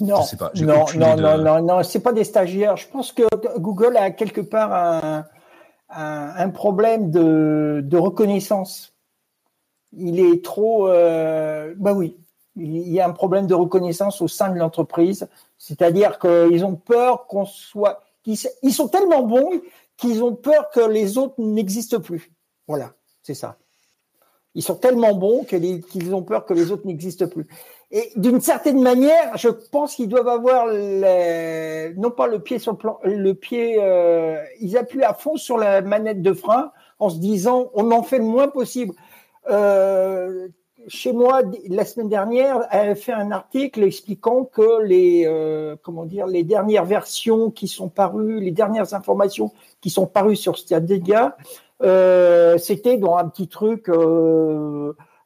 Non, 0.00 0.20
non, 0.56 0.86
non, 0.96 1.16
non, 1.16 1.38
non, 1.38 1.62
non, 1.62 1.82
c'est 1.82 2.00
pas 2.00 2.12
des 2.12 2.24
stagiaires. 2.24 2.76
Je 2.76 2.88
pense 2.88 3.12
que 3.12 3.22
Google 3.58 3.96
a 3.96 4.10
quelque 4.10 4.40
part 4.40 4.72
un, 4.72 5.24
un, 5.88 6.50
problème 6.50 7.10
de, 7.10 7.80
de, 7.84 7.96
reconnaissance. 7.96 8.94
Il 9.92 10.18
est 10.18 10.44
trop, 10.44 10.88
euh, 10.88 11.74
bah 11.76 11.92
oui, 11.92 12.16
il 12.56 12.88
y 12.88 13.00
a 13.00 13.06
un 13.06 13.12
problème 13.12 13.46
de 13.46 13.54
reconnaissance 13.54 14.20
au 14.20 14.28
sein 14.28 14.50
de 14.50 14.58
l'entreprise. 14.58 15.28
C'est-à-dire 15.58 16.18
qu'ils 16.18 16.64
ont 16.64 16.76
peur 16.76 17.26
qu'on 17.26 17.44
soit, 17.44 18.02
ils 18.26 18.72
sont 18.72 18.88
tellement 18.88 19.22
bons 19.22 19.60
qu'ils 19.96 20.24
ont 20.24 20.34
peur 20.34 20.70
que 20.70 20.80
les 20.80 21.18
autres 21.18 21.34
n'existent 21.38 22.00
plus. 22.00 22.32
Voilà, 22.66 22.92
c'est 23.22 23.34
ça. 23.34 23.56
Ils 24.56 24.62
sont 24.62 24.76
tellement 24.76 25.14
bons 25.14 25.44
qu'ils 25.44 26.14
ont 26.14 26.22
peur 26.22 26.46
que 26.46 26.54
les 26.54 26.70
autres 26.70 26.86
n'existent 26.86 27.28
plus. 27.28 27.46
Et 27.96 28.10
d'une 28.16 28.40
certaine 28.40 28.82
manière, 28.82 29.36
je 29.36 29.48
pense 29.48 29.94
qu'ils 29.94 30.08
doivent 30.08 30.26
avoir 30.26 30.66
non 30.66 32.10
pas 32.10 32.26
le 32.26 32.40
pied 32.40 32.58
sur 32.58 32.72
le 32.72 32.78
plan, 32.78 32.98
le 33.04 33.34
pied, 33.34 33.76
euh, 33.78 34.36
ils 34.60 34.76
appuient 34.76 35.04
à 35.04 35.14
fond 35.14 35.36
sur 35.36 35.58
la 35.58 35.80
manette 35.80 36.20
de 36.20 36.32
frein 36.32 36.72
en 36.98 37.08
se 37.08 37.18
disant 37.18 37.70
on 37.72 37.92
en 37.92 38.02
fait 38.02 38.18
le 38.18 38.24
moins 38.24 38.48
possible. 38.48 38.94
Euh, 39.48 40.48
chez 40.88 41.12
moi, 41.12 41.42
la 41.68 41.84
semaine 41.84 42.08
dernière, 42.08 42.66
elle 42.72 42.90
a 42.90 42.94
fait 42.96 43.12
un 43.12 43.30
article 43.30 43.84
expliquant 43.84 44.44
que 44.44 44.82
les, 44.82 45.24
euh, 45.28 45.76
comment 45.80 46.04
dire, 46.04 46.26
les 46.26 46.42
dernières 46.42 46.86
versions 46.86 47.52
qui 47.52 47.68
sont 47.68 47.88
parues, 47.88 48.40
les 48.40 48.50
dernières 48.50 48.92
informations 48.94 49.52
qui 49.80 49.90
sont 49.90 50.06
parues 50.06 50.34
sur 50.34 50.58
Stadia, 50.58 51.36
euh, 51.84 52.58
c'était 52.58 52.96
dans 52.96 53.16
un 53.16 53.28
petit 53.28 53.46
truc. 53.46 53.88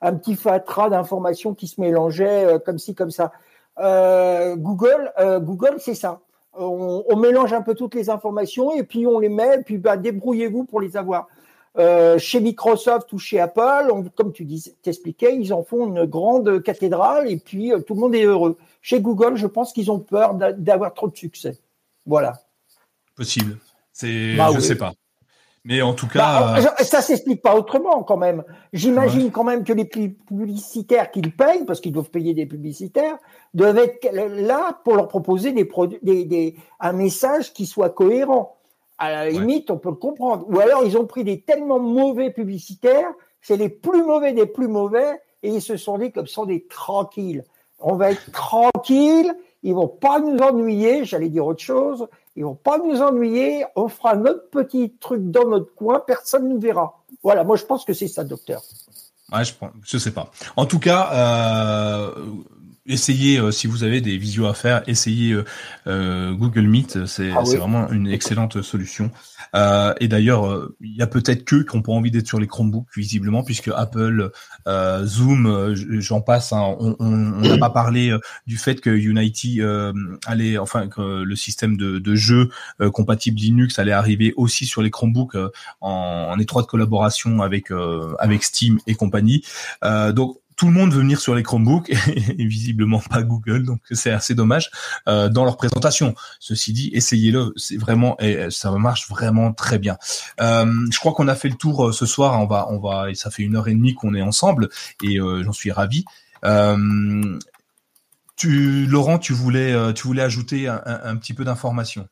Un 0.01 0.15
petit 0.15 0.37
fatras 0.37 0.91
d'informations 0.91 1.55
qui 1.55 1.67
se 1.67 1.81
mélangeaient 1.81 2.45
euh, 2.45 2.59
comme 2.59 2.79
ci, 2.79 2.95
comme 2.95 3.11
ça. 3.11 3.33
Euh, 3.81 4.57
Google, 4.57 5.13
euh, 5.19 5.41
Google, 5.41 5.77
c'est 5.79 5.95
ça. 5.95 6.21
On, 6.55 7.05
on, 7.09 7.17
mélange 7.17 7.53
un 7.53 7.63
peu 7.63 7.75
toutes 7.75 7.95
les 7.95 8.11
informations 8.11 8.75
et 8.75 8.83
puis 8.83 9.07
on 9.07 9.19
les 9.19 9.29
met, 9.29 9.57
et 9.57 9.63
puis 9.63 9.79
bah, 9.79 9.97
débrouillez-vous 9.97 10.65
pour 10.65 10.81
les 10.81 10.97
avoir. 10.97 11.29
Euh, 11.77 12.19
chez 12.19 12.41
Microsoft 12.41 13.13
ou 13.13 13.19
chez 13.19 13.39
Apple, 13.39 13.93
comme 14.17 14.33
tu 14.33 14.45
dis, 14.45 14.75
t'expliquais, 14.83 15.37
ils 15.37 15.53
en 15.53 15.63
font 15.63 15.87
une 15.87 16.07
grande 16.07 16.61
cathédrale 16.63 17.31
et 17.31 17.37
puis 17.37 17.73
tout 17.87 17.95
le 17.95 18.01
monde 18.01 18.15
est 18.17 18.25
heureux. 18.25 18.57
Chez 18.83 19.01
Google, 19.01 19.37
je 19.37 19.47
pense 19.47 19.73
qu'ils 19.73 19.91
ont 19.93 20.01
peur 20.01 20.35
d'avoir 20.35 20.93
trop 20.95 21.09
de 21.09 21.17
succès. 21.17 21.57
Voilà. 22.05 22.41
Possible. 23.15 23.59
C'est, 23.93 24.35
bah 24.37 24.49
je 24.51 24.57
ne 24.57 24.61
sais 24.61 24.77
pas. 24.77 24.93
Mais 25.69 25.83
en 25.83 25.93
tout 25.93 26.09
cas, 26.09 26.55
bah, 26.57 26.61
ça 26.81 27.03
s'explique 27.03 27.43
pas 27.43 27.55
autrement 27.55 28.03
quand 28.03 28.17
même. 28.17 28.43
J'imagine 28.73 29.31
quand 29.31 29.45
même 29.45 29.65
que 29.65 29.75
les 29.75 29.85
publicitaires 29.85 31.11
qu'ils 31.11 31.37
payent, 31.37 31.67
parce 31.67 31.83
qu'ils 31.83 31.93
doivent 31.93 32.09
payer 32.09 32.33
des 32.33 32.47
publicitaires, 32.47 33.19
doivent 33.53 33.77
être 33.77 34.09
là 34.13 34.81
pour 34.83 34.97
leur 34.97 35.09
proposer 35.09 35.53
des, 35.53 35.69
des, 36.01 36.25
des 36.25 36.57
un 36.81 36.93
message 36.95 37.53
qui 37.53 37.67
soit 37.67 37.91
cohérent. 37.91 38.57
À 38.97 39.11
la 39.11 39.29
limite, 39.29 39.71
on 39.71 39.77
peut 39.77 39.91
le 39.91 39.97
comprendre. 39.97 40.47
Ou 40.49 40.59
alors 40.59 40.85
ils 40.87 40.97
ont 40.97 41.05
pris 41.05 41.23
des 41.23 41.43
tellement 41.43 41.79
mauvais 41.79 42.31
publicitaires, 42.31 43.13
c'est 43.43 43.59
les 43.59 43.69
plus 43.69 44.03
mauvais 44.03 44.33
des 44.33 44.47
plus 44.47 44.69
mauvais, 44.69 45.21
et 45.43 45.51
ils 45.51 45.63
se 45.63 45.77
sont 45.77 45.99
dit 45.99 46.13
comme 46.13 46.27
sont 46.27 46.47
des 46.47 46.67
tranquilles. 46.67 47.45
On 47.79 47.97
va 47.97 48.13
être 48.13 48.33
tranquille, 48.33 49.33
ils 49.63 49.75
vont 49.75 49.87
pas 49.87 50.19
nous 50.19 50.39
ennuyer, 50.39 51.05
j'allais 51.05 51.29
dire 51.29 51.47
autre 51.47 51.63
chose, 51.63 52.09
ils 52.37 52.45
vont 52.45 52.55
pas 52.55 52.79
nous 52.79 53.01
ennuyer, 53.01 53.65
on 53.77 53.89
fera 53.89 54.17
notre 54.17 54.49
petit 54.51 54.93
truc 55.01 55.31
dans 55.31 55.49
notre 55.49 55.75
coin, 55.75 56.01
personne 56.01 56.49
ne 56.49 56.55
nous 56.55 56.61
verra. 56.61 57.03
Voilà, 57.23 57.45
moi 57.45 57.57
je 57.57 57.65
pense 57.65 57.85
que 57.85 57.93
c'est 57.93 58.09
ça, 58.09 58.25
docteur. 58.25 58.63
Je, 59.33 59.53
je 59.85 59.99
sais 59.99 60.13
pas. 60.13 60.31
En 60.57 60.65
tout 60.65 60.79
cas, 60.79 61.11
euh, 61.13 62.15
essayez, 62.89 63.39
euh, 63.39 63.51
si 63.51 63.67
vous 63.67 63.85
avez 63.85 64.01
des 64.01 64.17
visios 64.17 64.47
à 64.47 64.55
faire, 64.55 64.83
essayez 64.87 65.33
euh, 65.33 65.45
euh 65.87 66.33
Google 66.33 66.67
Meet. 66.67 67.07
C'est 67.07 67.31
ah 67.31 67.43
vraiment 67.43 67.91
une 67.91 68.09
excellente 68.09 68.63
solution. 68.63 69.11
Euh, 69.55 69.95
et 70.01 70.09
d'ailleurs, 70.09 70.69
il 70.81 70.97
y 70.97 71.03
a 71.03 71.07
peut-être 71.07 71.45
que 71.45 71.57
qui 71.63 71.77
n'ont 71.77 71.83
pas 71.83 71.93
envie 71.93 72.11
d'être 72.11 72.27
sur 72.27 72.41
les 72.41 72.47
Chromebooks, 72.47 72.89
visiblement, 72.97 73.43
puisque 73.43 73.71
Apple, 73.75 74.31
Zoom, 75.05 75.75
j'en 76.01 76.21
passe. 76.21 76.53
Hein, 76.53 76.77
on 76.79 77.15
n'a 77.41 77.59
pas 77.59 77.71
parlé 77.71 78.17
du 78.47 78.59
fait 78.59 78.81
que 78.81 78.91
Unity 78.91 79.61
allait, 80.27 80.59
enfin, 80.59 80.89
que 80.89 81.23
le 81.23 81.37
système 81.37 81.77
de, 81.77 81.99
de 81.99 82.15
jeu 82.15 82.51
compatible 82.93 83.39
Linux 83.39 83.79
allait 83.79 83.93
arriver 83.93 84.35
aussi 84.37 84.67
sur 84.67 84.83
les 84.83 84.91
Chromebooks 84.91 85.37
en, 85.81 86.29
en, 86.31 86.39
étroite 86.39 86.67
collaboration 86.67 87.43
avec 87.43 87.71
avec 88.19 88.45
Steam 88.45 88.79
et 88.87 88.95
compagnie. 88.95 89.43
donc 89.83 90.39
tout 90.59 90.67
le 90.67 90.73
monde 90.73 90.93
veut 90.93 91.01
venir 91.01 91.21
sur 91.21 91.35
les 91.35 91.43
Chromebooks 91.43 91.89
et, 92.39 92.45
visiblement 92.45 93.01
pas 93.01 93.23
Google, 93.23 93.63
donc 93.63 93.81
c'est 93.93 94.11
assez 94.11 94.35
dommage 94.35 94.71
euh, 95.09 95.29
dans 95.29 95.45
leur 95.45 95.57
présentation. 95.57 96.15
Ceci 96.41 96.73
dit, 96.73 96.91
essayez-le, 96.93 97.55
c'est 97.57 97.77
vraiment 97.77 98.19
et 98.19 98.51
ça 98.51 98.71
marche 98.73 99.09
vraiment 99.09 99.53
très 99.53 99.79
bien. 99.79 99.97
Euh, 100.41 100.67
je 100.91 100.99
crois 100.99 101.13
qu'on 101.13 101.29
a 101.29 101.37
fait 101.37 101.49
le 101.49 101.55
tour 101.55 101.87
euh, 101.87 101.93
ce 101.93 102.07
soir. 102.07 102.39
On 102.41 102.47
va, 102.47 102.67
on 102.71 102.81
va, 102.81 103.11
et 103.11 103.15
ça 103.15 103.31
fait 103.31 103.45
une 103.45 103.57
heure 103.57 103.69
et 103.69 103.75
demie 103.75 103.95
qu'on 103.95 104.15
est 104.15 104.23
ensemble 104.23 104.69
et 105.03 105.19
j'en 105.19 105.53
suis 105.53 105.71
ravi. 105.71 106.05
tu, 108.37 108.87
Laurent, 108.87 109.19
tu 109.19 109.33
voulais, 109.33 109.95
tu 109.95 110.07
voulais 110.09 110.23
ajouter 110.23 110.67
un, 110.67 110.83
un 110.85 111.17
petit 111.17 111.35
peu 111.35 111.45
d'informations? 111.45 112.09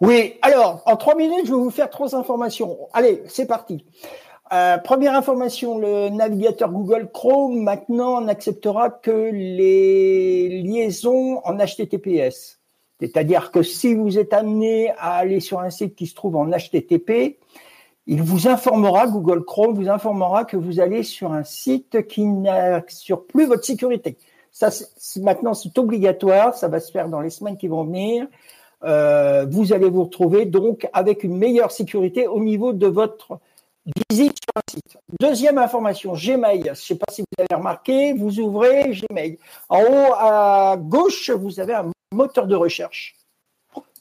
Oui, 0.00 0.34
alors 0.42 0.82
en 0.86 0.96
trois 0.96 1.14
minutes, 1.14 1.46
je 1.46 1.52
vais 1.52 1.58
vous 1.58 1.70
faire 1.70 1.88
trois 1.88 2.16
informations. 2.16 2.76
Allez, 2.92 3.22
c'est 3.28 3.46
parti. 3.46 3.84
Euh, 4.52 4.76
première 4.76 5.14
information, 5.14 5.78
le 5.78 6.10
navigateur 6.10 6.70
Google 6.70 7.08
Chrome 7.10 7.62
maintenant 7.62 8.20
n'acceptera 8.20 8.90
que 8.90 9.30
les 9.32 10.60
liaisons 10.62 11.40
en 11.44 11.56
HTTPS. 11.56 12.60
C'est-à-dire 13.00 13.50
que 13.50 13.62
si 13.62 13.94
vous 13.94 14.18
êtes 14.18 14.34
amené 14.34 14.90
à 14.98 15.14
aller 15.14 15.40
sur 15.40 15.60
un 15.60 15.70
site 15.70 15.94
qui 15.94 16.06
se 16.06 16.14
trouve 16.14 16.36
en 16.36 16.46
HTTP, 16.46 17.38
il 18.06 18.22
vous 18.22 18.46
informera, 18.46 19.06
Google 19.06 19.42
Chrome 19.44 19.74
vous 19.74 19.88
informera 19.88 20.44
que 20.44 20.58
vous 20.58 20.80
allez 20.80 21.02
sur 21.02 21.32
un 21.32 21.44
site 21.44 22.06
qui 22.06 22.26
n'assure 22.26 23.24
plus 23.24 23.46
votre 23.46 23.64
sécurité. 23.64 24.18
Ça, 24.50 24.68
maintenant, 25.22 25.54
c'est 25.54 25.76
obligatoire. 25.78 26.54
Ça 26.54 26.68
va 26.68 26.78
se 26.78 26.92
faire 26.92 27.08
dans 27.08 27.22
les 27.22 27.30
semaines 27.30 27.56
qui 27.56 27.68
vont 27.68 27.84
venir. 27.84 28.26
Euh, 28.84 29.46
vous 29.50 29.72
allez 29.72 29.88
vous 29.88 30.04
retrouver 30.04 30.44
donc 30.44 30.88
avec 30.92 31.24
une 31.24 31.38
meilleure 31.38 31.70
sécurité 31.70 32.26
au 32.26 32.40
niveau 32.40 32.74
de 32.74 32.86
votre 32.86 33.38
visite 34.10 34.36
sur 34.44 34.56
un 34.56 34.70
site. 34.70 34.98
Deuxième 35.20 35.58
information, 35.58 36.12
Gmail. 36.12 36.62
Je 36.64 36.70
ne 36.70 36.74
sais 36.74 36.94
pas 36.96 37.10
si 37.10 37.22
vous 37.22 37.42
avez 37.42 37.54
remarqué, 37.54 38.12
vous 38.12 38.38
ouvrez 38.40 38.92
Gmail. 38.92 39.38
En 39.68 39.82
haut 39.82 40.12
à 40.16 40.76
gauche, 40.78 41.30
vous 41.30 41.60
avez 41.60 41.74
un 41.74 41.90
moteur 42.12 42.46
de 42.46 42.54
recherche. 42.54 43.16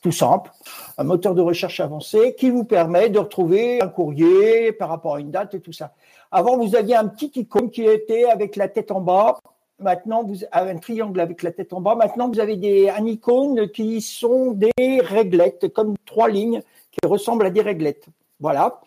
Tout 0.01 0.11
simple, 0.11 0.49
un 0.97 1.03
moteur 1.03 1.35
de 1.35 1.41
recherche 1.41 1.79
avancé 1.79 2.35
qui 2.35 2.49
vous 2.49 2.63
permet 2.63 3.09
de 3.09 3.19
retrouver 3.19 3.81
un 3.83 3.87
courrier 3.87 4.71
par 4.71 4.89
rapport 4.89 5.15
à 5.15 5.19
une 5.19 5.29
date 5.29 5.53
et 5.53 5.59
tout 5.59 5.73
ça. 5.73 5.93
Avant, 6.31 6.57
vous 6.57 6.75
aviez 6.75 6.95
un 6.95 7.07
petit 7.07 7.31
icône 7.35 7.69
qui 7.69 7.83
était 7.83 8.25
avec 8.25 8.55
la 8.55 8.67
tête 8.67 8.89
en 8.89 8.99
bas. 8.99 9.37
Maintenant, 9.77 10.23
vous 10.23 10.37
avez 10.51 10.71
un 10.71 10.77
triangle 10.77 11.19
avec 11.19 11.43
la 11.43 11.51
tête 11.51 11.73
en 11.73 11.81
bas. 11.81 11.93
Maintenant, 11.95 12.29
vous 12.29 12.39
avez 12.39 12.55
des, 12.55 12.89
un 12.89 13.05
icône 13.05 13.69
qui 13.69 14.01
sont 14.01 14.51
des 14.51 15.01
réglettes, 15.01 15.71
comme 15.71 15.95
trois 16.05 16.29
lignes 16.29 16.61
qui 16.91 17.07
ressemblent 17.07 17.45
à 17.45 17.51
des 17.51 17.61
réglettes. 17.61 18.05
Voilà. 18.39 18.81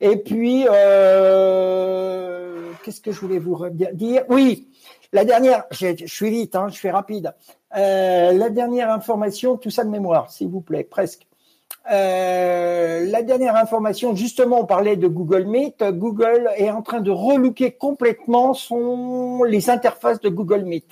Et 0.00 0.16
puis, 0.16 0.66
euh, 0.68 2.72
qu'est-ce 2.82 3.00
que 3.00 3.12
je 3.12 3.20
voulais 3.20 3.38
vous 3.38 3.58
dire? 3.92 4.24
Oui, 4.28 4.68
la 5.12 5.24
dernière, 5.24 5.64
je, 5.70 6.06
suis 6.06 6.30
vite, 6.30 6.56
hein, 6.56 6.68
je 6.68 6.78
fais 6.78 6.90
rapide. 6.90 7.34
Euh, 7.76 8.32
la 8.32 8.48
dernière 8.48 8.90
information, 8.90 9.56
tout 9.56 9.70
ça 9.70 9.84
de 9.84 9.90
mémoire, 9.90 10.30
s'il 10.30 10.48
vous 10.48 10.62
plaît, 10.62 10.84
presque. 10.84 11.26
Euh, 11.90 13.06
la 13.06 13.22
dernière 13.22 13.56
information, 13.56 14.14
justement, 14.14 14.60
on 14.60 14.66
parlait 14.66 14.96
de 14.96 15.06
Google 15.06 15.44
Meet. 15.44 15.84
Google 15.90 16.50
est 16.56 16.70
en 16.70 16.82
train 16.82 17.00
de 17.00 17.10
relooker 17.10 17.72
complètement 17.72 18.54
son, 18.54 19.44
les 19.44 19.68
interfaces 19.68 20.20
de 20.20 20.30
Google 20.30 20.64
Meet. 20.64 20.88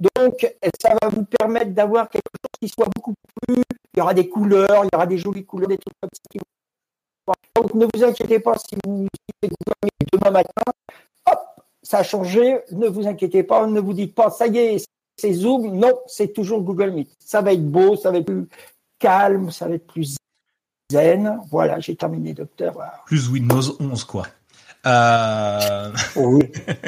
Donc, 0.00 0.54
ça 0.80 0.94
va 1.02 1.08
vous 1.08 1.24
permettre 1.24 1.72
d'avoir 1.72 2.08
quelque 2.08 2.22
chose 2.22 2.60
qui 2.60 2.68
soit 2.68 2.88
beaucoup 2.94 3.14
plus. 3.46 3.62
Il 3.94 3.98
y 3.98 4.00
aura 4.00 4.14
des 4.14 4.28
couleurs, 4.28 4.84
il 4.84 4.88
y 4.92 4.96
aura 4.96 5.06
des 5.06 5.18
jolies 5.18 5.44
couleurs, 5.44 5.68
des 5.68 5.78
trucs 5.78 5.94
comme 6.00 6.10
ça 6.12 6.22
qui 6.30 6.38
donc 7.54 7.74
ne 7.74 7.86
vous 7.94 8.04
inquiétez 8.04 8.38
pas 8.40 8.54
si 8.58 8.76
vous 8.84 9.06
demain 10.12 10.30
matin, 10.30 10.62
hop, 11.26 11.38
ça 11.82 11.98
a 11.98 12.02
changé, 12.02 12.58
ne 12.72 12.88
vous 12.88 13.06
inquiétez 13.06 13.42
pas, 13.42 13.66
ne 13.66 13.80
vous 13.80 13.92
dites 13.92 14.14
pas, 14.14 14.30
ça 14.30 14.46
y 14.46 14.58
est, 14.58 14.86
c'est 15.16 15.32
Zoom, 15.32 15.76
non, 15.76 15.94
c'est 16.06 16.32
toujours 16.32 16.62
Google 16.62 16.90
Meet. 16.90 17.10
Ça 17.18 17.40
va 17.40 17.52
être 17.52 17.66
beau, 17.66 17.96
ça 17.96 18.10
va 18.10 18.18
être 18.18 18.26
plus 18.26 18.46
calme, 18.98 19.50
ça 19.50 19.66
va 19.66 19.74
être 19.74 19.86
plus 19.86 20.16
zen. 20.90 21.38
Voilà, 21.50 21.80
j'ai 21.80 21.96
terminé, 21.96 22.34
docteur. 22.34 22.76
Plus 23.06 23.28
Windows 23.28 23.62
11, 23.80 24.04
quoi. 24.04 24.26
Euh... 24.86 25.90
Oui. 26.16 26.44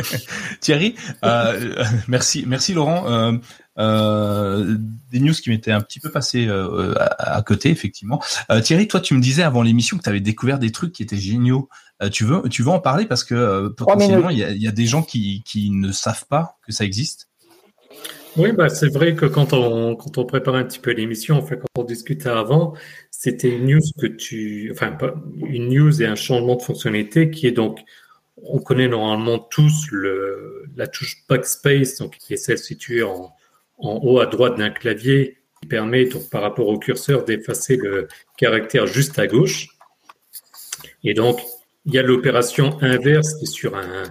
Thierry, 0.61 0.95
euh, 1.25 1.85
merci, 2.07 2.45
merci 2.47 2.75
Laurent. 2.75 3.11
Euh, 3.11 3.33
des 3.79 5.21
news 5.21 5.33
qui 5.33 5.51
m'étaient 5.51 5.73
un 5.73 5.81
petit 5.81 6.01
peu 6.01 6.11
passées 6.11 6.47
euh, 6.49 6.95
à, 6.99 7.41
côté, 7.43 7.71
effectivement. 7.71 8.23
Euh, 8.51 8.61
Thierry, 8.61 8.89
toi, 8.89 9.01
tu 9.01 9.15
me 9.15 9.21
disais 9.21 9.43
avant 9.43 9.63
l'émission 9.63 9.97
que 9.97 10.03
tu 10.03 10.09
avais 10.09 10.21
découvert 10.21 10.59
des 10.59 10.73
trucs 10.73 10.93
qui 10.93 11.03
étaient 11.03 11.17
géniaux. 11.17 11.69
tu 12.13 12.25
veux, 12.25 12.43
tu 12.49 12.63
veux 12.63 12.71
en 12.71 12.81
parler 12.81 13.07
parce 13.07 13.25
que 13.25 13.69
potentiellement, 13.69 14.31
il 14.31 14.39
y 14.39 14.69
a, 14.69 14.73
des 14.73 14.87
gens 14.87 15.03
qui, 15.03 15.43
qui 15.45 15.71
ne 15.71 15.93
savent 15.93 16.27
pas 16.29 16.57
que 16.67 16.73
ça 16.73 16.85
existe. 16.85 17.29
Oui, 18.37 18.53
bah, 18.53 18.69
c'est 18.69 18.89
vrai 18.89 19.15
que 19.15 19.27
quand 19.27 19.53
on, 19.53 19.97
quand 19.97 20.19
on 20.19 20.25
prépare 20.25 20.55
un 20.55 20.65
petit 20.65 20.79
peu 20.79 20.93
l'émission, 20.93 21.39
enfin, 21.39 21.57
quand 21.57 21.83
on 21.83 21.85
discutait 21.85 22.29
avant, 22.29 22.75
c'était 23.11 23.49
une 23.49 23.67
news 23.67 23.81
que 23.99 24.07
tu, 24.07 24.71
enfin, 24.73 24.97
une 25.45 25.69
news 25.71 26.03
et 26.03 26.07
un 26.07 26.15
changement 26.15 26.55
de 26.55 26.63
fonctionnalité 26.63 27.31
qui 27.31 27.47
est 27.47 27.53
donc, 27.53 27.81
on 28.37 28.61
connaît 28.61 28.87
normalement 28.87 29.39
tous 29.39 29.89
le, 29.91 30.67
la 30.77 30.87
touche 30.87 31.25
backspace, 31.29 31.97
donc 31.97 32.17
qui 32.19 32.35
est 32.35 32.37
celle 32.37 32.59
située 32.59 33.03
en, 33.03 33.35
en 33.79 34.01
haut 34.03 34.21
à 34.21 34.27
droite 34.27 34.59
d'un 34.59 34.71
clavier 34.71 35.39
qui 35.61 35.69
permet, 35.69 36.09
par 36.31 36.43
rapport 36.43 36.69
au 36.69 36.79
curseur, 36.79 37.25
d'effacer 37.25 37.77
le 37.77 38.09
caractère 38.37 38.87
juste 38.87 39.19
à 39.19 39.27
gauche. 39.27 39.69
Et 41.05 41.15
donc, 41.15 41.41
il 41.87 41.95
y 41.95 41.99
a 41.99 42.03
l'opération 42.03 42.77
inverse 42.83 43.35
qui, 43.37 43.47
sur 43.47 43.75
un, 43.75 44.05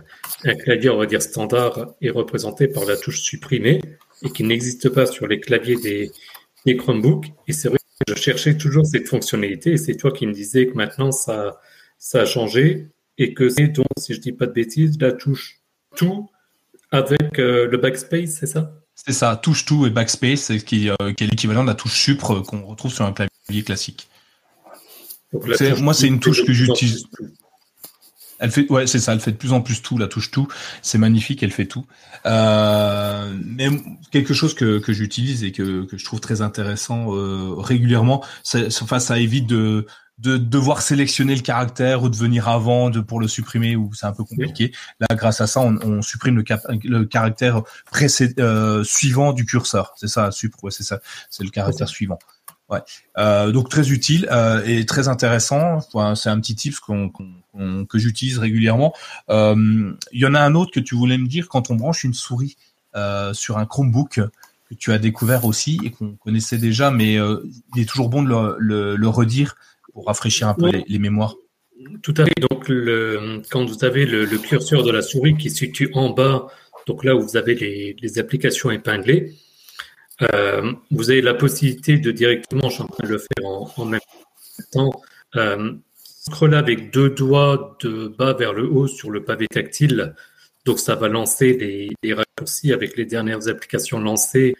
clavier, 0.55 0.89
on 0.89 0.97
va 0.97 1.05
dire 1.05 1.21
standard, 1.21 1.93
est 2.01 2.09
représentée 2.09 2.67
par 2.67 2.85
la 2.85 2.97
touche 2.97 3.21
supprimée 3.21 3.81
et 4.23 4.29
qui 4.29 4.43
n'existe 4.43 4.89
pas 4.89 5.05
sur 5.05 5.27
les 5.27 5.39
claviers 5.39 5.75
des, 5.75 6.11
Chromebooks. 6.75 7.27
Et 7.47 7.53
c'est 7.53 7.69
vrai 7.69 7.77
que 7.77 8.13
je 8.13 8.19
cherchais 8.19 8.57
toujours 8.57 8.85
cette 8.85 9.07
fonctionnalité 9.07 9.71
et 9.71 9.77
c'est 9.77 9.95
toi 9.95 10.11
qui 10.11 10.27
me 10.27 10.33
disais 10.33 10.67
que 10.67 10.73
maintenant 10.73 11.11
ça, 11.11 11.61
a 12.13 12.25
changé 12.25 12.87
et 13.17 13.33
que 13.33 13.47
c'est 13.47 13.67
donc, 13.67 13.85
si 13.97 14.13
je 14.13 14.19
dis 14.19 14.33
pas 14.33 14.47
de 14.47 14.51
bêtises, 14.51 14.99
la 14.99 15.13
touche 15.13 15.61
tout 15.95 16.29
avec 16.91 17.39
euh, 17.39 17.67
le 17.67 17.77
backspace, 17.77 18.31
c'est 18.31 18.47
ça? 18.47 18.73
C'est 19.05 19.13
ça, 19.13 19.35
touche 19.37 19.63
tout 19.63 19.85
et 19.85 19.89
backspace, 19.89 20.51
qui, 20.65 20.89
euh, 20.89 21.13
qui 21.13 21.23
est 21.23 21.27
l'équivalent 21.27 21.63
de 21.63 21.69
la 21.69 21.75
touche 21.75 21.93
supre 21.93 22.41
qu'on 22.41 22.65
retrouve 22.65 22.91
sur 22.91 23.05
un 23.05 23.13
clavier 23.13 23.63
classique. 23.63 24.09
moi, 25.79 25.93
c'est 25.93 26.07
une 26.07 26.19
touche 26.19 26.43
que 26.43 26.51
j'utilise. 26.51 27.05
Elle 28.39 28.51
fait, 28.51 28.69
ouais, 28.71 28.85
c'est 28.85 28.99
ça. 28.99 29.13
Elle 29.13 29.19
fait 29.19 29.31
de 29.31 29.37
plus 29.37 29.53
en 29.53 29.61
plus 29.61 29.81
tout. 29.81 29.97
La 29.97 30.07
touche 30.07 30.29
tout, 30.31 30.47
c'est 30.81 30.97
magnifique. 30.97 31.41
Elle 31.41 31.51
fait 31.51 31.65
tout. 31.65 31.85
Euh, 32.25 33.35
mais 33.43 33.69
quelque 34.11 34.33
chose 34.33 34.53
que, 34.53 34.79
que 34.79 34.93
j'utilise 34.93 35.43
et 35.43 35.51
que, 35.51 35.85
que 35.85 35.97
je 35.97 36.05
trouve 36.05 36.19
très 36.19 36.41
intéressant 36.41 37.15
euh, 37.15 37.53
régulièrement, 37.55 38.23
enfin, 38.53 38.99
ça 38.99 39.19
évite 39.19 39.47
de 39.47 39.87
de 40.17 40.37
devoir 40.37 40.81
sélectionner 40.81 41.35
le 41.35 41.41
caractère 41.41 42.01
ou 42.01 42.09
de 42.09 42.15
venir 42.15 42.47
avant 42.47 42.89
de 42.89 43.01
pour 43.01 43.19
le 43.19 43.27
supprimer 43.27 43.75
ou 43.75 43.93
c'est 43.93 44.07
un 44.07 44.13
peu 44.13 44.23
compliqué. 44.23 44.71
Là, 44.99 45.15
grâce 45.15 45.41
à 45.41 45.47
ça, 45.47 45.59
on, 45.59 45.77
on 45.83 46.01
supprime 46.01 46.35
le, 46.37 46.43
le 46.83 47.05
caractère 47.05 47.61
précédent, 47.91 48.41
euh, 48.41 48.83
suivant 48.83 49.31
du 49.31 49.45
curseur. 49.45 49.93
C'est 49.95 50.07
ça, 50.07 50.29
ouais, 50.63 50.71
c'est 50.71 50.83
ça, 50.83 50.99
c'est 51.29 51.43
le 51.43 51.51
caractère 51.51 51.87
suivant. 51.87 52.17
Ouais. 52.69 52.79
Euh, 53.17 53.51
donc 53.51 53.69
très 53.69 53.91
utile 53.91 54.27
euh, 54.31 54.61
et 54.65 54.85
très 54.85 55.07
intéressant. 55.07 55.75
Enfin, 55.75 56.15
c'est 56.15 56.29
un 56.29 56.39
petit 56.39 56.55
tip 56.55 56.75
qu'on, 56.79 57.09
que 57.85 57.97
j'utilise 57.97 58.39
régulièrement. 58.39 58.93
Euh, 59.29 59.93
il 60.11 60.19
y 60.19 60.25
en 60.25 60.33
a 60.33 60.41
un 60.41 60.55
autre 60.55 60.71
que 60.71 60.79
tu 60.79 60.95
voulais 60.95 61.17
me 61.17 61.27
dire 61.27 61.47
quand 61.47 61.69
on 61.69 61.75
branche 61.75 62.03
une 62.03 62.13
souris 62.13 62.57
euh, 62.95 63.33
sur 63.33 63.57
un 63.57 63.65
Chromebook 63.65 64.19
que 64.69 64.75
tu 64.75 64.91
as 64.91 64.97
découvert 64.97 65.45
aussi 65.45 65.79
et 65.85 65.91
qu'on 65.91 66.15
connaissait 66.15 66.57
déjà, 66.57 66.91
mais 66.91 67.13
il 67.13 67.81
est 67.81 67.85
toujours 67.85 68.09
bon 68.09 68.21
de 68.21 68.27
le, 68.27 68.55
le, 68.59 68.95
le 68.97 69.07
redire 69.07 69.55
pour 69.97 70.05
rafraîchir 70.05 70.47
un 70.47 70.53
peu 70.53 70.69
les, 70.69 70.83
les, 70.87 70.99
mémoires. 70.99 71.37
Tout 72.03 72.13
à 72.17 72.25
fait. 72.25 72.39
Donc 72.51 72.69
le, 72.69 73.41
quand 73.49 73.65
vous 73.65 73.83
avez 73.83 74.05
le, 74.05 74.25
le, 74.25 74.37
curseur 74.37 74.83
de 74.83 74.91
la 74.91 75.01
souris 75.01 75.35
qui 75.35 75.49
se 75.49 75.57
situe 75.57 75.89
en 75.95 76.11
bas, 76.11 76.45
donc 76.85 77.03
là 77.03 77.15
où 77.15 77.21
vous 77.21 77.35
avez 77.35 77.55
les, 77.55 77.95
les 77.99 78.19
applications 78.19 78.69
épinglées 78.69 79.33
euh, 80.21 80.71
vous 80.91 81.09
avez 81.09 81.21
la 81.21 81.33
possibilité 81.33 81.97
de 81.97 82.11
directement, 82.11 82.69
je 82.69 82.75
suis 82.75 82.83
en 82.83 82.87
train 82.87 83.07
de 83.07 83.11
le 83.11 83.17
faire 83.17 83.45
en, 83.45 83.85
même 83.85 83.99
temps, 84.71 85.01
euh, 85.35 85.73
scroller 85.97 86.57
avec 86.57 86.91
deux 86.91 87.09
doigts 87.09 87.75
de 87.81 88.07
bas 88.07 88.33
vers 88.33 88.53
le 88.53 88.69
haut 88.69 88.87
sur 88.87 89.09
le 89.09 89.23
pavé 89.23 89.47
tactile. 89.47 90.13
Donc 90.65 90.77
ça 90.77 90.93
va 90.93 91.07
lancer 91.07 91.89
les, 92.03 92.13
raccourcis 92.13 92.71
avec 92.71 92.97
les 92.97 93.05
dernières 93.05 93.47
applications 93.47 93.99
lancées 93.99 94.55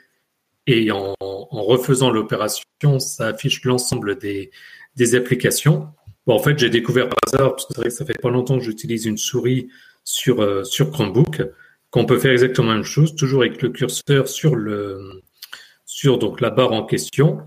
et 0.66 0.90
en, 0.92 1.16
refaisant 1.20 2.10
l'opération, 2.10 3.00
ça 3.00 3.28
affiche 3.28 3.64
l'ensemble 3.66 4.18
des, 4.18 4.52
des, 4.98 5.16
applications. 5.16 5.88
Bon, 6.26 6.36
en 6.36 6.40
fait, 6.40 6.58
j'ai 6.58 6.70
découvert 6.70 7.08
par 7.08 7.18
hasard, 7.28 7.56
parce 7.56 7.66
que 7.66 7.90
ça 7.90 8.06
fait 8.06 8.20
pas 8.22 8.30
longtemps 8.30 8.58
que 8.58 8.64
j'utilise 8.64 9.06
une 9.06 9.18
souris 9.18 9.70
sur, 10.04 10.42
euh, 10.42 10.64
sur 10.64 10.92
Chromebook, 10.92 11.44
qu'on 11.90 12.06
peut 12.06 12.20
faire 12.20 12.32
exactement 12.32 12.70
la 12.70 12.76
même 12.76 12.84
chose, 12.84 13.16
toujours 13.16 13.42
avec 13.42 13.62
le 13.62 13.70
curseur 13.70 14.28
sur 14.28 14.56
le, 14.56 15.24
sur 15.86 16.18
donc 16.18 16.42
la 16.42 16.50
barre 16.50 16.74
en 16.74 16.86
question 16.86 17.40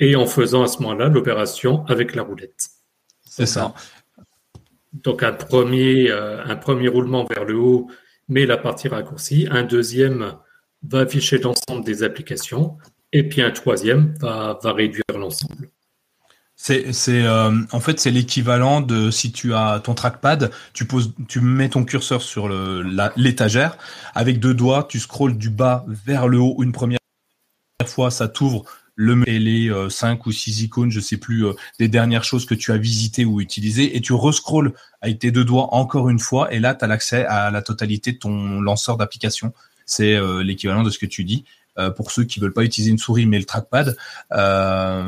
et 0.00 0.16
en 0.16 0.26
faisant 0.26 0.62
à 0.62 0.66
ce 0.66 0.82
moment-là 0.82 1.08
l'opération 1.08 1.84
avec 1.86 2.14
la 2.14 2.22
roulette. 2.22 2.68
C'est 3.24 3.46
ça. 3.46 3.74
Donc 4.92 5.22
un 5.22 5.32
premier, 5.32 6.10
euh, 6.10 6.44
un 6.44 6.56
premier 6.56 6.88
roulement 6.88 7.24
vers 7.24 7.44
le 7.44 7.56
haut 7.56 7.88
met 8.28 8.46
la 8.46 8.58
partie 8.58 8.88
raccourcie, 8.88 9.46
un 9.50 9.62
deuxième 9.62 10.34
va 10.82 11.00
afficher 11.00 11.38
l'ensemble 11.38 11.84
des 11.84 12.02
applications 12.02 12.76
et 13.12 13.28
puis 13.28 13.42
un 13.42 13.50
troisième 13.50 14.14
va, 14.20 14.58
va 14.62 14.72
réduire 14.72 15.04
l'ensemble. 15.14 15.70
C'est, 16.64 16.92
c'est 16.92 17.24
euh, 17.24 17.50
en 17.72 17.80
fait 17.80 17.98
c'est 17.98 18.12
l'équivalent 18.12 18.82
de 18.82 19.10
si 19.10 19.32
tu 19.32 19.52
as 19.52 19.80
ton 19.80 19.94
trackpad, 19.94 20.52
tu 20.72 20.84
poses, 20.84 21.12
tu 21.26 21.40
mets 21.40 21.68
ton 21.68 21.84
curseur 21.84 22.22
sur 22.22 22.46
le, 22.46 22.84
l'étagère 23.16 23.76
avec 24.14 24.38
deux 24.38 24.54
doigts, 24.54 24.86
tu 24.88 25.00
scrolles 25.00 25.36
du 25.36 25.50
bas 25.50 25.84
vers 25.88 26.28
le 26.28 26.38
haut 26.38 26.62
une 26.62 26.70
première 26.70 27.00
fois, 27.84 28.12
ça 28.12 28.28
t'ouvre 28.28 28.64
le 28.94 29.24
les 29.24 29.70
euh, 29.70 29.88
5 29.88 30.24
ou 30.24 30.30
6 30.30 30.62
icônes, 30.62 30.92
je 30.92 31.00
sais 31.00 31.16
plus, 31.16 31.46
euh, 31.46 31.54
des 31.80 31.88
dernières 31.88 32.22
choses 32.22 32.46
que 32.46 32.54
tu 32.54 32.70
as 32.70 32.76
visitées 32.76 33.24
ou 33.24 33.40
utilisées, 33.40 33.96
et 33.96 34.00
tu 34.00 34.12
rescrolles 34.12 34.72
avec 35.00 35.18
tes 35.18 35.32
deux 35.32 35.44
doigts 35.44 35.74
encore 35.74 36.10
une 36.10 36.20
fois, 36.20 36.54
et 36.54 36.60
là, 36.60 36.76
tu 36.76 36.84
as 36.84 36.86
l'accès 36.86 37.24
à 37.24 37.50
la 37.50 37.62
totalité 37.62 38.12
de 38.12 38.18
ton 38.18 38.60
lanceur 38.60 38.96
d'application. 38.96 39.52
C'est 39.84 40.14
euh, 40.14 40.44
l'équivalent 40.44 40.84
de 40.84 40.90
ce 40.90 40.98
que 41.00 41.06
tu 41.06 41.24
dis. 41.24 41.44
Euh, 41.78 41.90
pour 41.90 42.10
ceux 42.10 42.24
qui 42.24 42.38
veulent 42.38 42.52
pas 42.52 42.64
utiliser 42.64 42.90
une 42.90 42.98
souris 42.98 43.24
mais 43.24 43.38
le 43.38 43.44
trackpad, 43.44 43.96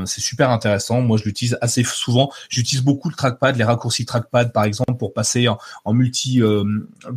c'est 0.07 0.21
super 0.21 0.51
intéressant. 0.51 1.01
Moi, 1.03 1.19
je 1.19 1.25
l'utilise 1.25 1.59
assez 1.61 1.85
souvent. 1.85 2.31
J'utilise 2.49 2.85
beaucoup 2.85 3.09
le 3.09 3.15
trackpad, 3.15 3.57
les 3.57 3.65
raccourcis 3.65 4.07
trackpad, 4.07 4.53
par 4.53 4.65
exemple, 4.65 4.95
pour 4.99 5.13
passer 5.13 5.47
en, 5.49 5.93
multi, 5.93 6.41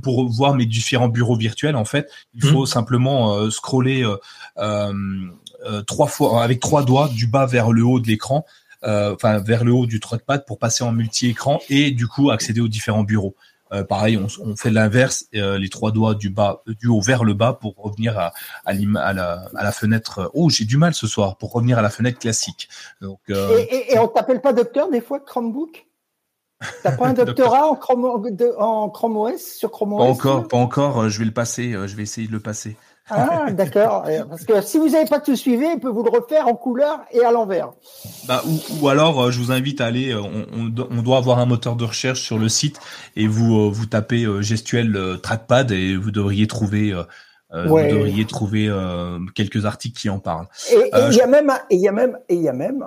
pour 0.02 0.30
voir 0.30 0.56
mes 0.56 0.65
différents 0.65 1.10
bureaux 1.10 1.38
virtuels. 1.38 1.76
En 1.76 1.86
fait, 1.86 2.10
il 2.36 2.45
mmh. 2.45 2.52
faut 2.52 2.65
simplement 2.65 3.49
scroller 3.49 4.06
euh, 5.65 5.82
trois 5.82 6.07
fois 6.07 6.44
avec 6.44 6.60
trois 6.60 6.84
doigts 6.84 7.10
du 7.10 7.28
bas 7.28 7.45
vers 7.45 7.72
le 7.72 7.84
haut 7.84 7.99
de 7.99 8.07
l'écran, 8.07 8.45
euh, 8.84 9.15
enfin 9.15 9.40
vers 9.40 9.64
le 9.64 9.72
haut 9.72 9.88
du 9.88 9.99
trackpad 9.99 10.45
pour 10.45 10.60
passer 10.60 10.84
en 10.84 10.91
multi-écran 10.91 11.60
et 11.69 11.91
du 11.91 12.07
coup 12.07 12.30
accéder 12.30 12.61
aux 12.61 12.68
différents 12.68 13.03
bureaux. 13.03 13.36
Euh, 13.73 13.84
pareil, 13.84 14.18
on, 14.18 14.27
on 14.44 14.56
fait 14.56 14.69
l'inverse, 14.69 15.26
euh, 15.35 15.57
les 15.57 15.69
trois 15.69 15.91
doigts 15.91 16.15
du 16.15 16.30
bas, 16.30 16.61
du 16.68 16.88
haut 16.88 17.02
vers 17.02 17.23
le 17.23 17.34
bas 17.34 17.53
pour 17.53 17.76
revenir 17.77 18.18
à, 18.18 18.34
à, 18.65 18.72
à, 18.72 19.14
la, 19.14 19.45
à 19.56 19.64
la, 19.64 19.72
fenêtre. 19.72 20.31
Oh, 20.34 20.49
j'ai 20.49 20.65
du 20.65 20.77
mal 20.77 20.94
ce 20.94 21.07
soir 21.07 21.38
pour 21.38 21.52
revenir 21.52 21.77
à 21.77 21.81
la 21.81 21.89
fenêtre 21.89 22.19
classique. 22.19 22.69
Donc, 23.02 23.19
euh, 23.30 23.57
et, 23.57 23.64
et, 23.64 23.94
et, 23.94 23.99
on 23.99 24.07
t'appelle 24.07 24.41
pas 24.41 24.53
docteur 24.53 24.89
des 24.89 25.02
fois 25.02 25.19
Chromebook? 25.19 25.88
T'as 26.81 26.91
pas 26.91 27.07
un 27.07 27.14
doctorat 27.26 27.68
en, 27.68 27.76
Chrome, 27.76 28.06
en 28.57 28.89
Chrome 28.89 29.18
OS 29.18 29.41
sur 29.41 29.69
Chrome 29.69 29.94
OS 29.94 29.99
Pas 29.99 30.11
encore, 30.11 30.48
pas 30.48 30.57
encore. 30.57 31.10
Je 31.10 31.19
vais 31.19 31.26
le 31.26 31.31
passer. 31.31 31.73
Je 31.73 31.95
vais 31.95 32.03
essayer 32.03 32.27
de 32.27 32.34
le 32.34 32.39
passer. 32.39 32.77
Ah, 33.10 33.52
d'accord. 33.52 34.06
Parce 34.30 34.46
que 34.46 34.62
si 34.62 34.78
vous 34.78 34.90
n'avez 34.90 35.08
pas 35.08 35.20
tout 35.20 35.36
suivi, 35.36 35.66
il 35.74 35.80
peut 35.80 35.90
vous 35.90 36.04
le 36.04 36.10
refaire 36.10 36.48
en 36.48 36.56
couleur 36.56 37.00
et 37.12 37.24
à 37.24 37.32
l'envers. 37.32 37.72
Bah, 38.28 38.42
ou, 38.46 38.60
ou, 38.82 38.90
alors, 38.90 39.22
euh, 39.22 39.32
je 39.32 39.40
vous 39.40 39.52
invite 39.52 39.82
à 39.82 39.86
aller. 39.86 40.12
Euh, 40.12 40.22
on, 40.22 40.74
on, 40.78 41.02
doit 41.02 41.18
avoir 41.18 41.40
un 41.40 41.46
moteur 41.46 41.76
de 41.76 41.86
recherche 41.86 42.22
sur 42.22 42.38
le 42.38 42.50
site 42.50 42.80
et 43.16 43.28
vous 43.28 43.60
euh, 43.60 43.70
vous 43.72 43.86
tapez 43.86 44.26
gestuel 44.42 44.98
trackpad 45.22 45.72
et 45.72 45.96
vous 45.96 46.12
devriez 46.12 46.48
trouver. 46.48 46.94
Vous 47.54 47.78
devriez 47.78 48.26
trouver 48.26 48.70
quelques 49.34 49.66
articles 49.66 49.98
qui 49.98 50.10
en 50.10 50.20
parlent. 50.20 50.48
Et 50.70 50.92
il 51.10 51.16
y 51.16 51.22
a 51.22 51.28
même, 51.28 51.52
et 51.70 51.76
il 51.76 51.82
y 51.82 51.88
a 51.88 51.94
même, 51.94 52.18
et 52.28 52.36
il 52.36 52.42
y 52.42 52.50
a 52.50 52.54
même, 52.54 52.86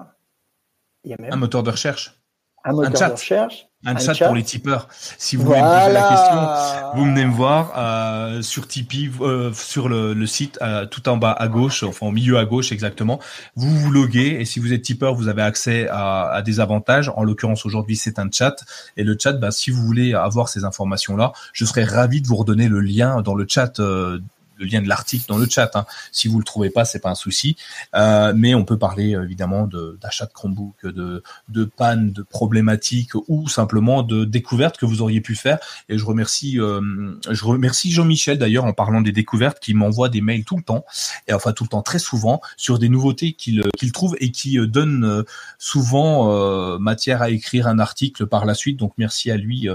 il 1.04 1.10
y 1.10 1.14
a 1.14 1.16
même 1.18 1.32
un 1.32 1.36
moteur 1.36 1.62
de 1.62 1.70
recherche. 1.70 2.19
Un 2.64 2.72
moteur 2.72 3.08
de 3.08 3.14
recherche 3.14 3.70
un, 3.86 3.98
chat, 3.98 4.26
pour 4.26 4.34
les 4.34 4.42
tipeurs. 4.42 4.88
Si 5.16 5.36
vous 5.36 5.44
voulez 5.44 5.60
me 5.60 5.80
poser 5.80 5.92
la 5.92 6.08
question, 6.08 6.94
vous 6.94 7.04
venez 7.06 7.24
me 7.24 7.32
voir 7.32 7.72
euh, 7.78 8.42
sur 8.42 8.68
Tipeee, 8.68 9.10
euh, 9.22 9.52
sur 9.54 9.88
le, 9.88 10.12
le 10.12 10.26
site, 10.26 10.58
euh, 10.60 10.84
tout 10.84 11.08
en 11.08 11.16
bas 11.16 11.32
à 11.32 11.48
gauche, 11.48 11.82
enfin 11.82 12.06
au 12.06 12.10
milieu 12.10 12.36
à 12.36 12.44
gauche 12.44 12.72
exactement. 12.72 13.20
Vous 13.56 13.74
vous 13.74 13.90
loguez 13.90 14.38
et 14.38 14.44
si 14.44 14.60
vous 14.60 14.74
êtes 14.74 14.82
tipeur, 14.82 15.14
vous 15.14 15.28
avez 15.28 15.42
accès 15.42 15.88
à, 15.88 16.28
à 16.28 16.42
des 16.42 16.60
avantages. 16.60 17.10
En 17.16 17.24
l'occurrence 17.24 17.64
aujourd'hui, 17.64 17.96
c'est 17.96 18.18
un 18.18 18.28
chat 18.30 18.56
et 18.98 19.04
le 19.04 19.16
chat, 19.18 19.32
bah, 19.32 19.50
si 19.50 19.70
vous 19.70 19.82
voulez 19.82 20.12
avoir 20.12 20.50
ces 20.50 20.64
informations 20.64 21.16
là, 21.16 21.32
je 21.54 21.64
serais 21.64 21.84
ravi 21.84 22.20
de 22.20 22.26
vous 22.26 22.36
redonner 22.36 22.68
le 22.68 22.80
lien 22.80 23.22
dans 23.22 23.34
le 23.34 23.46
chat 23.48 23.80
euh, 23.80 24.18
le 24.60 24.66
lien 24.66 24.82
de 24.82 24.88
l'article 24.88 25.24
dans 25.28 25.38
le 25.38 25.48
chat. 25.48 25.70
Hein. 25.74 25.86
Si 26.12 26.28
vous 26.28 26.38
le 26.38 26.44
trouvez 26.44 26.70
pas, 26.70 26.84
c'est 26.84 27.00
pas 27.00 27.10
un 27.10 27.14
souci. 27.14 27.56
Euh, 27.94 28.32
mais 28.36 28.54
on 28.54 28.64
peut 28.64 28.78
parler 28.78 29.10
évidemment 29.22 29.68
d'achat 30.00 30.26
de, 30.26 30.32
Chromebook, 30.32 30.86
de, 30.86 31.22
de 31.48 31.64
panne, 31.64 32.12
de 32.12 32.22
problématiques 32.22 33.14
ou 33.28 33.48
simplement 33.48 34.02
de 34.02 34.24
découvertes 34.24 34.76
que 34.76 34.86
vous 34.86 35.02
auriez 35.02 35.20
pu 35.20 35.34
faire. 35.34 35.58
Et 35.88 35.98
je 35.98 36.04
remercie, 36.04 36.60
euh, 36.60 36.80
je 37.28 37.44
remercie 37.44 37.90
Jean-Michel 37.90 38.38
d'ailleurs 38.38 38.64
en 38.64 38.72
parlant 38.72 39.00
des 39.00 39.12
découvertes, 39.12 39.58
qui 39.60 39.74
m'envoie 39.74 40.08
des 40.08 40.20
mails 40.20 40.44
tout 40.44 40.56
le 40.56 40.62
temps 40.62 40.84
et 41.26 41.32
enfin 41.32 41.52
tout 41.52 41.64
le 41.64 41.68
temps 41.68 41.82
très 41.82 41.98
souvent 41.98 42.40
sur 42.56 42.78
des 42.78 42.88
nouveautés 42.88 43.32
qu'il 43.32 43.62
qu'il 43.76 43.92
trouve 43.92 44.16
et 44.20 44.30
qui 44.30 44.58
euh, 44.58 44.66
donnent 44.66 45.04
euh, 45.04 45.22
souvent 45.58 46.32
euh, 46.32 46.78
matière 46.78 47.22
à 47.22 47.30
écrire 47.30 47.66
un 47.66 47.78
article 47.78 48.26
par 48.26 48.44
la 48.44 48.54
suite. 48.54 48.78
Donc 48.78 48.92
merci 48.98 49.30
à 49.30 49.36
lui 49.36 49.68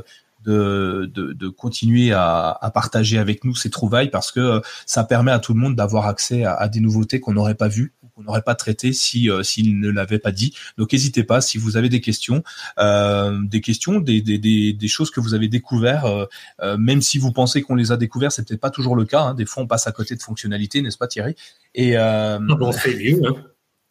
de, 0.45 1.09
de, 1.13 1.33
de 1.33 1.47
continuer 1.49 2.11
à, 2.11 2.57
à, 2.61 2.71
partager 2.71 3.17
avec 3.17 3.43
nous 3.43 3.55
ces 3.55 3.69
trouvailles 3.69 4.09
parce 4.09 4.31
que 4.31 4.39
euh, 4.39 4.59
ça 4.85 5.03
permet 5.03 5.31
à 5.31 5.39
tout 5.39 5.53
le 5.53 5.59
monde 5.59 5.75
d'avoir 5.75 6.07
accès 6.07 6.43
à, 6.43 6.53
à 6.53 6.67
des 6.67 6.79
nouveautés 6.79 7.19
qu'on 7.19 7.33
n'aurait 7.33 7.55
pas 7.55 7.67
vues 7.67 7.93
qu'on 8.15 8.23
n'aurait 8.23 8.41
pas 8.41 8.55
traité 8.55 8.93
si 8.93 9.29
euh, 9.29 9.43
s'il 9.43 9.79
ne 9.79 9.89
l'avait 9.89 10.19
pas 10.19 10.31
dit. 10.31 10.55
Donc 10.77 10.93
n'hésitez 10.93 11.23
pas 11.23 11.41
si 11.41 11.57
vous 11.57 11.77
avez 11.77 11.89
des 11.89 12.01
questions, 12.01 12.43
euh, 12.79 13.37
des 13.43 13.61
questions, 13.61 13.99
des, 13.99 14.21
des, 14.21 14.37
des, 14.37 14.73
des, 14.73 14.87
choses 14.87 15.11
que 15.11 15.19
vous 15.19 15.33
avez 15.33 15.47
découvert, 15.47 16.05
euh, 16.05 16.25
euh 16.61 16.77
même 16.77 17.01
si 17.01 17.17
vous 17.17 17.31
pensez 17.31 17.61
qu'on 17.61 17.75
les 17.75 17.91
a 17.91 17.97
découverts, 17.97 18.31
c'est 18.31 18.47
peut-être 18.47 18.61
pas 18.61 18.69
toujours 18.69 18.95
le 18.95 19.05
cas. 19.05 19.21
Hein. 19.21 19.33
Des 19.33 19.45
fois, 19.45 19.63
on 19.63 19.67
passe 19.67 19.87
à 19.87 19.91
côté 19.91 20.15
de 20.15 20.21
fonctionnalités, 20.21 20.81
n'est-ce 20.81 20.97
pas 20.97 21.07
Thierry? 21.07 21.35
Et 21.73 21.97
euh, 21.97 22.39
ah 22.39 22.55
on 22.59 22.71
se 22.71 22.79
fait 22.79 22.93
vieux. 22.93 23.21
Hein. 23.25 23.33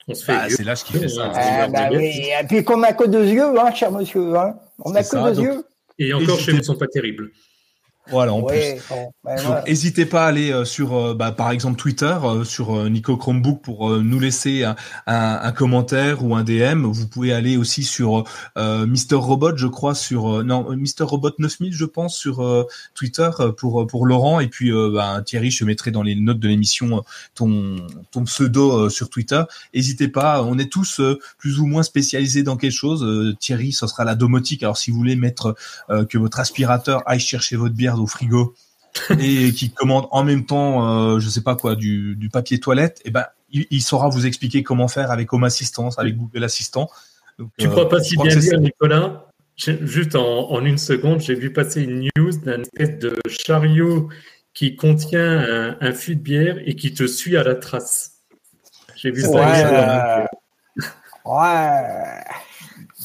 On 0.09 0.15
se 0.15 0.25
fait 0.25 0.33
bah, 0.33 0.47
c'est 0.49 0.65
l'âge 0.65 0.85
qui 0.85 0.95
fait 0.95 1.09
ça. 1.09 1.33
Ah, 1.35 1.69
bah, 1.69 1.89
oui. 1.91 2.29
Et 2.41 2.47
puis 2.47 2.65
qu'on 2.65 2.79
n'a 2.79 2.93
que 2.93 3.05
deux 3.05 3.27
yeux, 3.27 3.59
hein, 3.59 3.73
cher 3.75 3.91
monsieur. 3.91 4.37
Hein. 4.37 4.55
On 4.79 4.91
n'a 4.91 5.03
que 5.03 5.35
deux 5.35 5.43
yeux. 5.43 5.65
Et 5.99 6.13
encore, 6.13 6.39
chez 6.41 6.53
vous, 6.53 6.59
ne 6.59 6.63
sont 6.63 6.77
pas 6.77 6.89
terribles. 6.89 7.31
Voilà, 8.11 8.35
en 8.35 8.43
plus. 8.43 8.57
Ben 9.25 9.63
n'hésitez 9.67 10.05
pas 10.05 10.27
à 10.27 10.29
aller 10.29 10.53
euh, 10.53 10.67
sur, 10.67 10.95
euh, 10.95 11.15
bah, 11.15 11.33
par 11.33 11.51
exemple, 11.51 11.81
Twitter, 11.81 12.15
euh, 12.23 12.45
sur 12.45 12.91
Nico 12.91 13.17
Chromebook 13.17 13.63
pour 13.63 13.91
nous 13.91 14.21
laisser 14.21 14.65
un, 14.65 14.77
un, 15.07 15.53
commentaire 15.53 16.23
ou 16.23 16.37
un 16.37 16.45
DM. 16.45 16.85
Vous 16.85 17.09
pouvez 17.09 17.33
aller 17.33 17.57
aussi 17.57 17.83
sur 17.83 18.25
euh, 18.59 18.87
Mister 18.87 19.15
Robot, 19.15 19.57
je 19.57 19.67
crois, 19.67 19.95
sur 19.95 20.45
non 20.45 20.71
Mister 20.77 21.05
Robot 21.05 21.31
9000, 21.39 21.73
je 21.73 21.85
pense, 21.87 22.17
sur 22.17 22.67
Twitter 22.95 23.31
pour 23.57 23.87
pour 23.87 24.05
Laurent. 24.05 24.41
Et 24.41 24.49
puis 24.49 24.71
bah, 24.93 25.23
Thierry, 25.25 25.51
je 25.51 25.65
mettrai 25.65 25.91
dans 25.91 26.03
les 26.03 26.15
notes 26.15 26.41
de 26.41 26.49
l'émission 26.49 27.03
ton 27.35 27.77
ton 28.11 28.25
pseudo 28.25 28.91
sur 28.91 29.09
Twitter. 29.09 29.43
N'hésitez 29.75 30.09
pas, 30.09 30.43
on 30.43 30.59
est 30.59 30.71
tous 30.71 31.01
plus 31.39 31.59
ou 31.59 31.67
moins 31.67 31.83
spécialisés 31.83 32.43
dans 32.43 32.59
quelque 32.59 32.73
chose. 32.73 33.35
Thierry, 33.41 33.73
ce 33.73 33.87
sera 33.87 34.05
la 34.05 34.15
domotique. 34.15 34.63
Alors 34.63 34.77
si 34.77 34.91
vous 34.91 34.99
voulez 34.99 35.17
mettre 35.17 35.55
que 35.89 36.19
votre 36.19 36.41
aspirateur 36.41 37.03
aille 37.07 37.21
chercher 37.21 37.57
votre 37.57 37.75
bière 37.75 37.94
au 38.01 38.07
frigo 38.07 38.55
et 39.19 39.53
qui 39.57 39.71
commande 39.71 40.07
en 40.11 40.25
même 40.25 40.47
temps, 40.47 41.15
euh, 41.15 41.19
je 41.19 41.29
sais 41.29 41.43
pas 41.43 41.57
quoi, 41.57 41.77
du, 41.77 42.17
du 42.17 42.29
papier 42.29 42.61
toilette, 42.61 43.01
et 43.05 43.09
eh 43.09 43.11
ben 43.11 43.27
il, 43.51 43.83
saura 43.83 44.09
vous 44.09 44.27
expliquer 44.27 44.65
comment 44.65 44.89
faire 44.89 45.13
avec 45.13 45.33
Home 45.33 45.45
Assistance, 45.45 45.97
avec 45.99 46.17
Google 46.17 46.43
Assistant. 46.43 46.91
Donc, 47.39 47.51
tu 47.57 47.69
crois 47.69 47.89
pas 47.89 47.99
euh, 47.99 48.03
si 48.03 48.17
bien 48.17 48.35
dire, 48.35 48.59
Nicolas? 48.59 49.27
Juste 49.57 50.17
en, 50.17 50.51
en, 50.51 50.65
une 50.65 50.79
seconde, 50.79 51.21
j'ai 51.21 51.37
vu 51.37 51.53
passer 51.53 51.83
une 51.83 52.09
news 52.17 52.33
d'un 52.45 52.63
espèce 52.63 52.99
de 52.99 53.17
chariot 53.29 54.09
qui 54.55 54.75
contient 54.75 55.39
un, 55.39 55.77
un, 55.81 55.93
fût 55.93 56.17
de 56.17 56.21
bière 56.21 56.59
et 56.65 56.75
qui 56.75 56.93
te 56.93 57.07
suit 57.07 57.37
à 57.37 57.45
la 57.45 57.55
trace. 57.55 58.23
J'ai 58.97 59.13
vu 59.13 59.23
ça. 59.23 60.27
Ouais. 61.25 62.25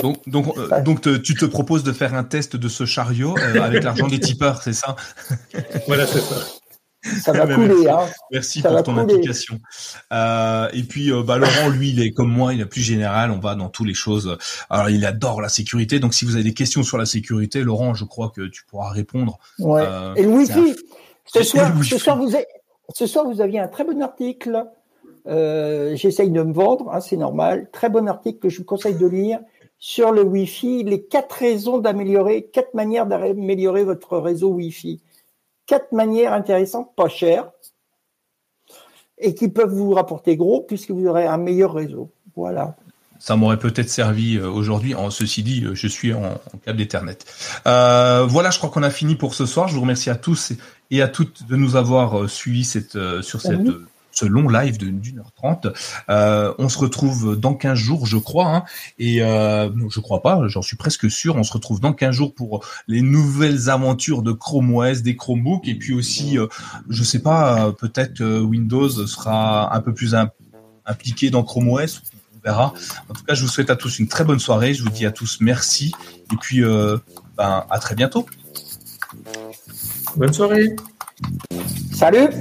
Donc, 0.02 0.18
donc, 0.28 0.58
euh, 0.58 0.82
donc 0.82 1.02
tu 1.24 1.36
te 1.36 1.46
proposes 1.46 1.84
de 1.84 1.92
faire 1.92 2.14
un 2.14 2.24
test 2.24 2.56
de 2.56 2.68
ce 2.68 2.86
chariot 2.86 3.36
euh, 3.38 3.62
avec 3.64 3.84
l'argent 3.84 4.08
des 4.08 4.20
tipeurs, 4.20 4.62
c'est 4.62 4.74
ça? 4.74 4.96
Voilà, 5.88 6.06
c'est 6.08 6.22
ça. 6.22 6.36
Ça 7.22 7.32
va 7.32 7.48
couler. 7.56 7.68
Merci, 7.68 7.88
hein. 7.90 8.00
merci 8.32 8.62
Ça 8.62 8.70
pour 8.70 8.84
ton 8.84 8.92
couler. 8.94 9.14
implication. 9.14 9.60
Euh, 10.12 10.68
et 10.74 10.84
puis, 10.84 11.12
euh, 11.12 11.24
bah, 11.24 11.38
Laurent, 11.38 11.70
lui, 11.70 11.92
il 11.92 12.02
est 12.02 12.12
comme 12.12 12.30
moi, 12.32 12.54
il 12.54 12.60
est 12.62 12.66
plus 12.66 12.82
général. 12.82 13.32
On 13.32 13.40
va 13.40 13.56
dans 13.56 13.70
toutes 13.70 13.88
les 13.88 13.94
choses. 13.94 14.38
Alors, 14.70 14.90
il 14.90 15.06
adore 15.06 15.42
la 15.42 15.48
sécurité. 15.50 16.00
Donc, 16.00 16.14
si 16.14 16.26
vous 16.26 16.36
avez 16.36 16.44
des 16.44 16.54
questions 16.54 16.84
sur 16.84 16.98
la 16.98 17.06
sécurité, 17.06 17.62
Laurent, 17.64 17.94
je 17.94 18.04
crois 18.04 18.32
que 18.36 18.42
tu 18.48 18.64
pourras 18.66 18.90
répondre. 18.92 19.40
Ouais. 19.60 19.82
Euh, 19.86 20.14
Et 20.16 20.24
le 20.24 20.30
Wi-Fi. 20.30 20.76
Ce 21.26 21.44
soir, 21.44 21.72
Wi-Fi. 21.78 21.90
ce 21.92 21.98
soir, 21.98 22.18
vous 22.18 22.36
avez- 22.36 22.48
ce 22.94 23.06
soir, 23.08 23.26
vous 23.26 23.40
aviez 23.40 23.60
un 23.60 23.68
très 23.70 23.86
bon 23.86 24.02
article. 24.02 24.66
Euh, 25.28 25.96
J'essaye 25.96 26.32
de 26.32 26.42
me 26.42 26.52
vendre, 26.54 26.90
hein, 26.92 27.00
c'est 27.02 27.18
normal. 27.18 27.70
Très 27.72 27.90
bon 27.90 28.08
article 28.10 28.40
que 28.40 28.50
je 28.50 28.58
vous 28.58 28.64
conseille 28.66 28.96
de 28.96 29.06
lire 29.08 29.40
sur 29.80 30.12
le 30.12 30.22
Wi-Fi. 30.22 30.84
Les 30.84 31.04
quatre 31.04 31.34
raisons 31.34 31.80
d'améliorer, 31.80 32.44
quatre 32.44 32.74
manières 32.74 33.08
d'améliorer 33.08 33.84
votre 33.84 34.18
réseau 34.18 34.50
Wi-Fi. 34.50 35.02
Quatre 35.66 35.92
manières 35.92 36.34
intéressantes, 36.34 36.94
pas 36.96 37.10
chères, 37.10 37.52
et 39.18 39.36
qui 39.36 39.50
peuvent 39.50 39.74
vous 39.74 39.92
rapporter 39.92 40.36
gros 40.36 40.62
puisque 40.62 40.92
vous 40.92 41.06
aurez 41.08 41.26
un 41.26 41.38
meilleur 41.38 41.74
réseau. 41.74 42.10
Voilà. 42.36 42.76
Ça 43.20 43.36
m'aurait 43.36 43.60
peut-être 43.60 43.90
servi 43.90 44.38
euh, 44.38 44.50
aujourd'hui. 44.50 44.96
En 44.96 45.10
ceci 45.10 45.44
dit, 45.44 45.66
euh, 45.66 45.76
je 45.76 45.88
suis 45.88 46.14
en, 46.14 46.24
en 46.24 46.58
câble 46.64 46.82
Ethernet. 46.82 47.18
Euh, 47.68 48.26
voilà, 48.28 48.50
je 48.50 48.58
crois 48.58 48.70
qu'on 48.70 48.84
a 48.84 48.90
fini 48.90 49.16
pour 49.16 49.36
ce 49.36 49.46
soir. 49.46 49.68
Je 49.68 49.76
vous 49.76 49.82
remercie 49.82 50.10
à 50.10 50.16
tous 50.16 50.54
et 50.90 51.02
à 51.02 51.10
toutes 51.10 51.46
de 51.46 51.56
nous 51.58 51.76
avoir 51.76 52.30
suivis 52.30 52.64
cette, 52.64 52.98
sur 53.22 53.42
cette. 53.42 53.68
Long 54.28 54.50
live 54.50 54.78
d'une 54.78 55.20
heure 55.20 55.32
trente. 55.36 55.68
Euh, 56.10 56.54
on 56.58 56.70
se 56.70 56.78
retrouve 56.78 57.36
dans 57.40 57.54
15 57.54 57.78
jours, 57.78 58.06
je 58.06 58.18
crois. 58.18 58.48
Hein, 58.56 58.64
et 58.98 59.22
euh, 59.22 59.70
je 59.90 60.00
crois 60.00 60.22
pas, 60.22 60.48
j'en 60.48 60.62
suis 60.62 60.78
presque 60.78 61.10
sûr. 61.10 61.36
On 61.36 61.44
se 61.44 61.54
retrouve 61.54 61.80
dans 61.80 61.94
15 61.94 62.14
jours 62.16 62.34
pour 62.34 62.66
les 62.88 63.02
nouvelles 63.02 63.70
aventures 63.70 64.22
de 64.22 64.32
Chrome 64.32 64.74
OS, 64.76 65.02
des 65.02 65.16
Chromebooks. 65.16 65.68
Et 65.68 65.76
puis 65.76 65.94
aussi, 65.94 66.38
euh, 66.38 66.48
je 66.90 67.04
sais 67.04 67.20
pas, 67.20 67.72
peut-être 67.72 68.24
Windows 68.24 68.90
sera 69.08 69.76
un 69.76 69.82
peu 69.82 69.94
plus 69.94 70.16
im- 70.16 70.32
impliqué 70.86 71.30
dans 71.30 71.44
Chrome 71.44 71.70
OS. 71.70 72.02
On 72.36 72.40
verra. 72.46 72.74
En 73.10 73.14
tout 73.14 73.24
cas, 73.24 73.34
je 73.34 73.42
vous 73.42 73.50
souhaite 73.50 73.70
à 73.70 73.76
tous 73.76 74.00
une 74.00 74.08
très 74.08 74.24
bonne 74.24 74.40
soirée. 74.40 74.74
Je 74.74 74.84
vous 74.84 74.90
dis 74.90 75.06
à 75.06 75.12
tous 75.12 75.38
merci. 75.42 75.92
Et 76.32 76.36
puis, 76.38 76.62
ben, 76.62 77.66
à 77.70 77.80
très 77.80 77.96
bientôt. 77.96 78.26
Bonne 80.16 80.34
soirée. 80.34 80.76
Salut. 81.94 82.34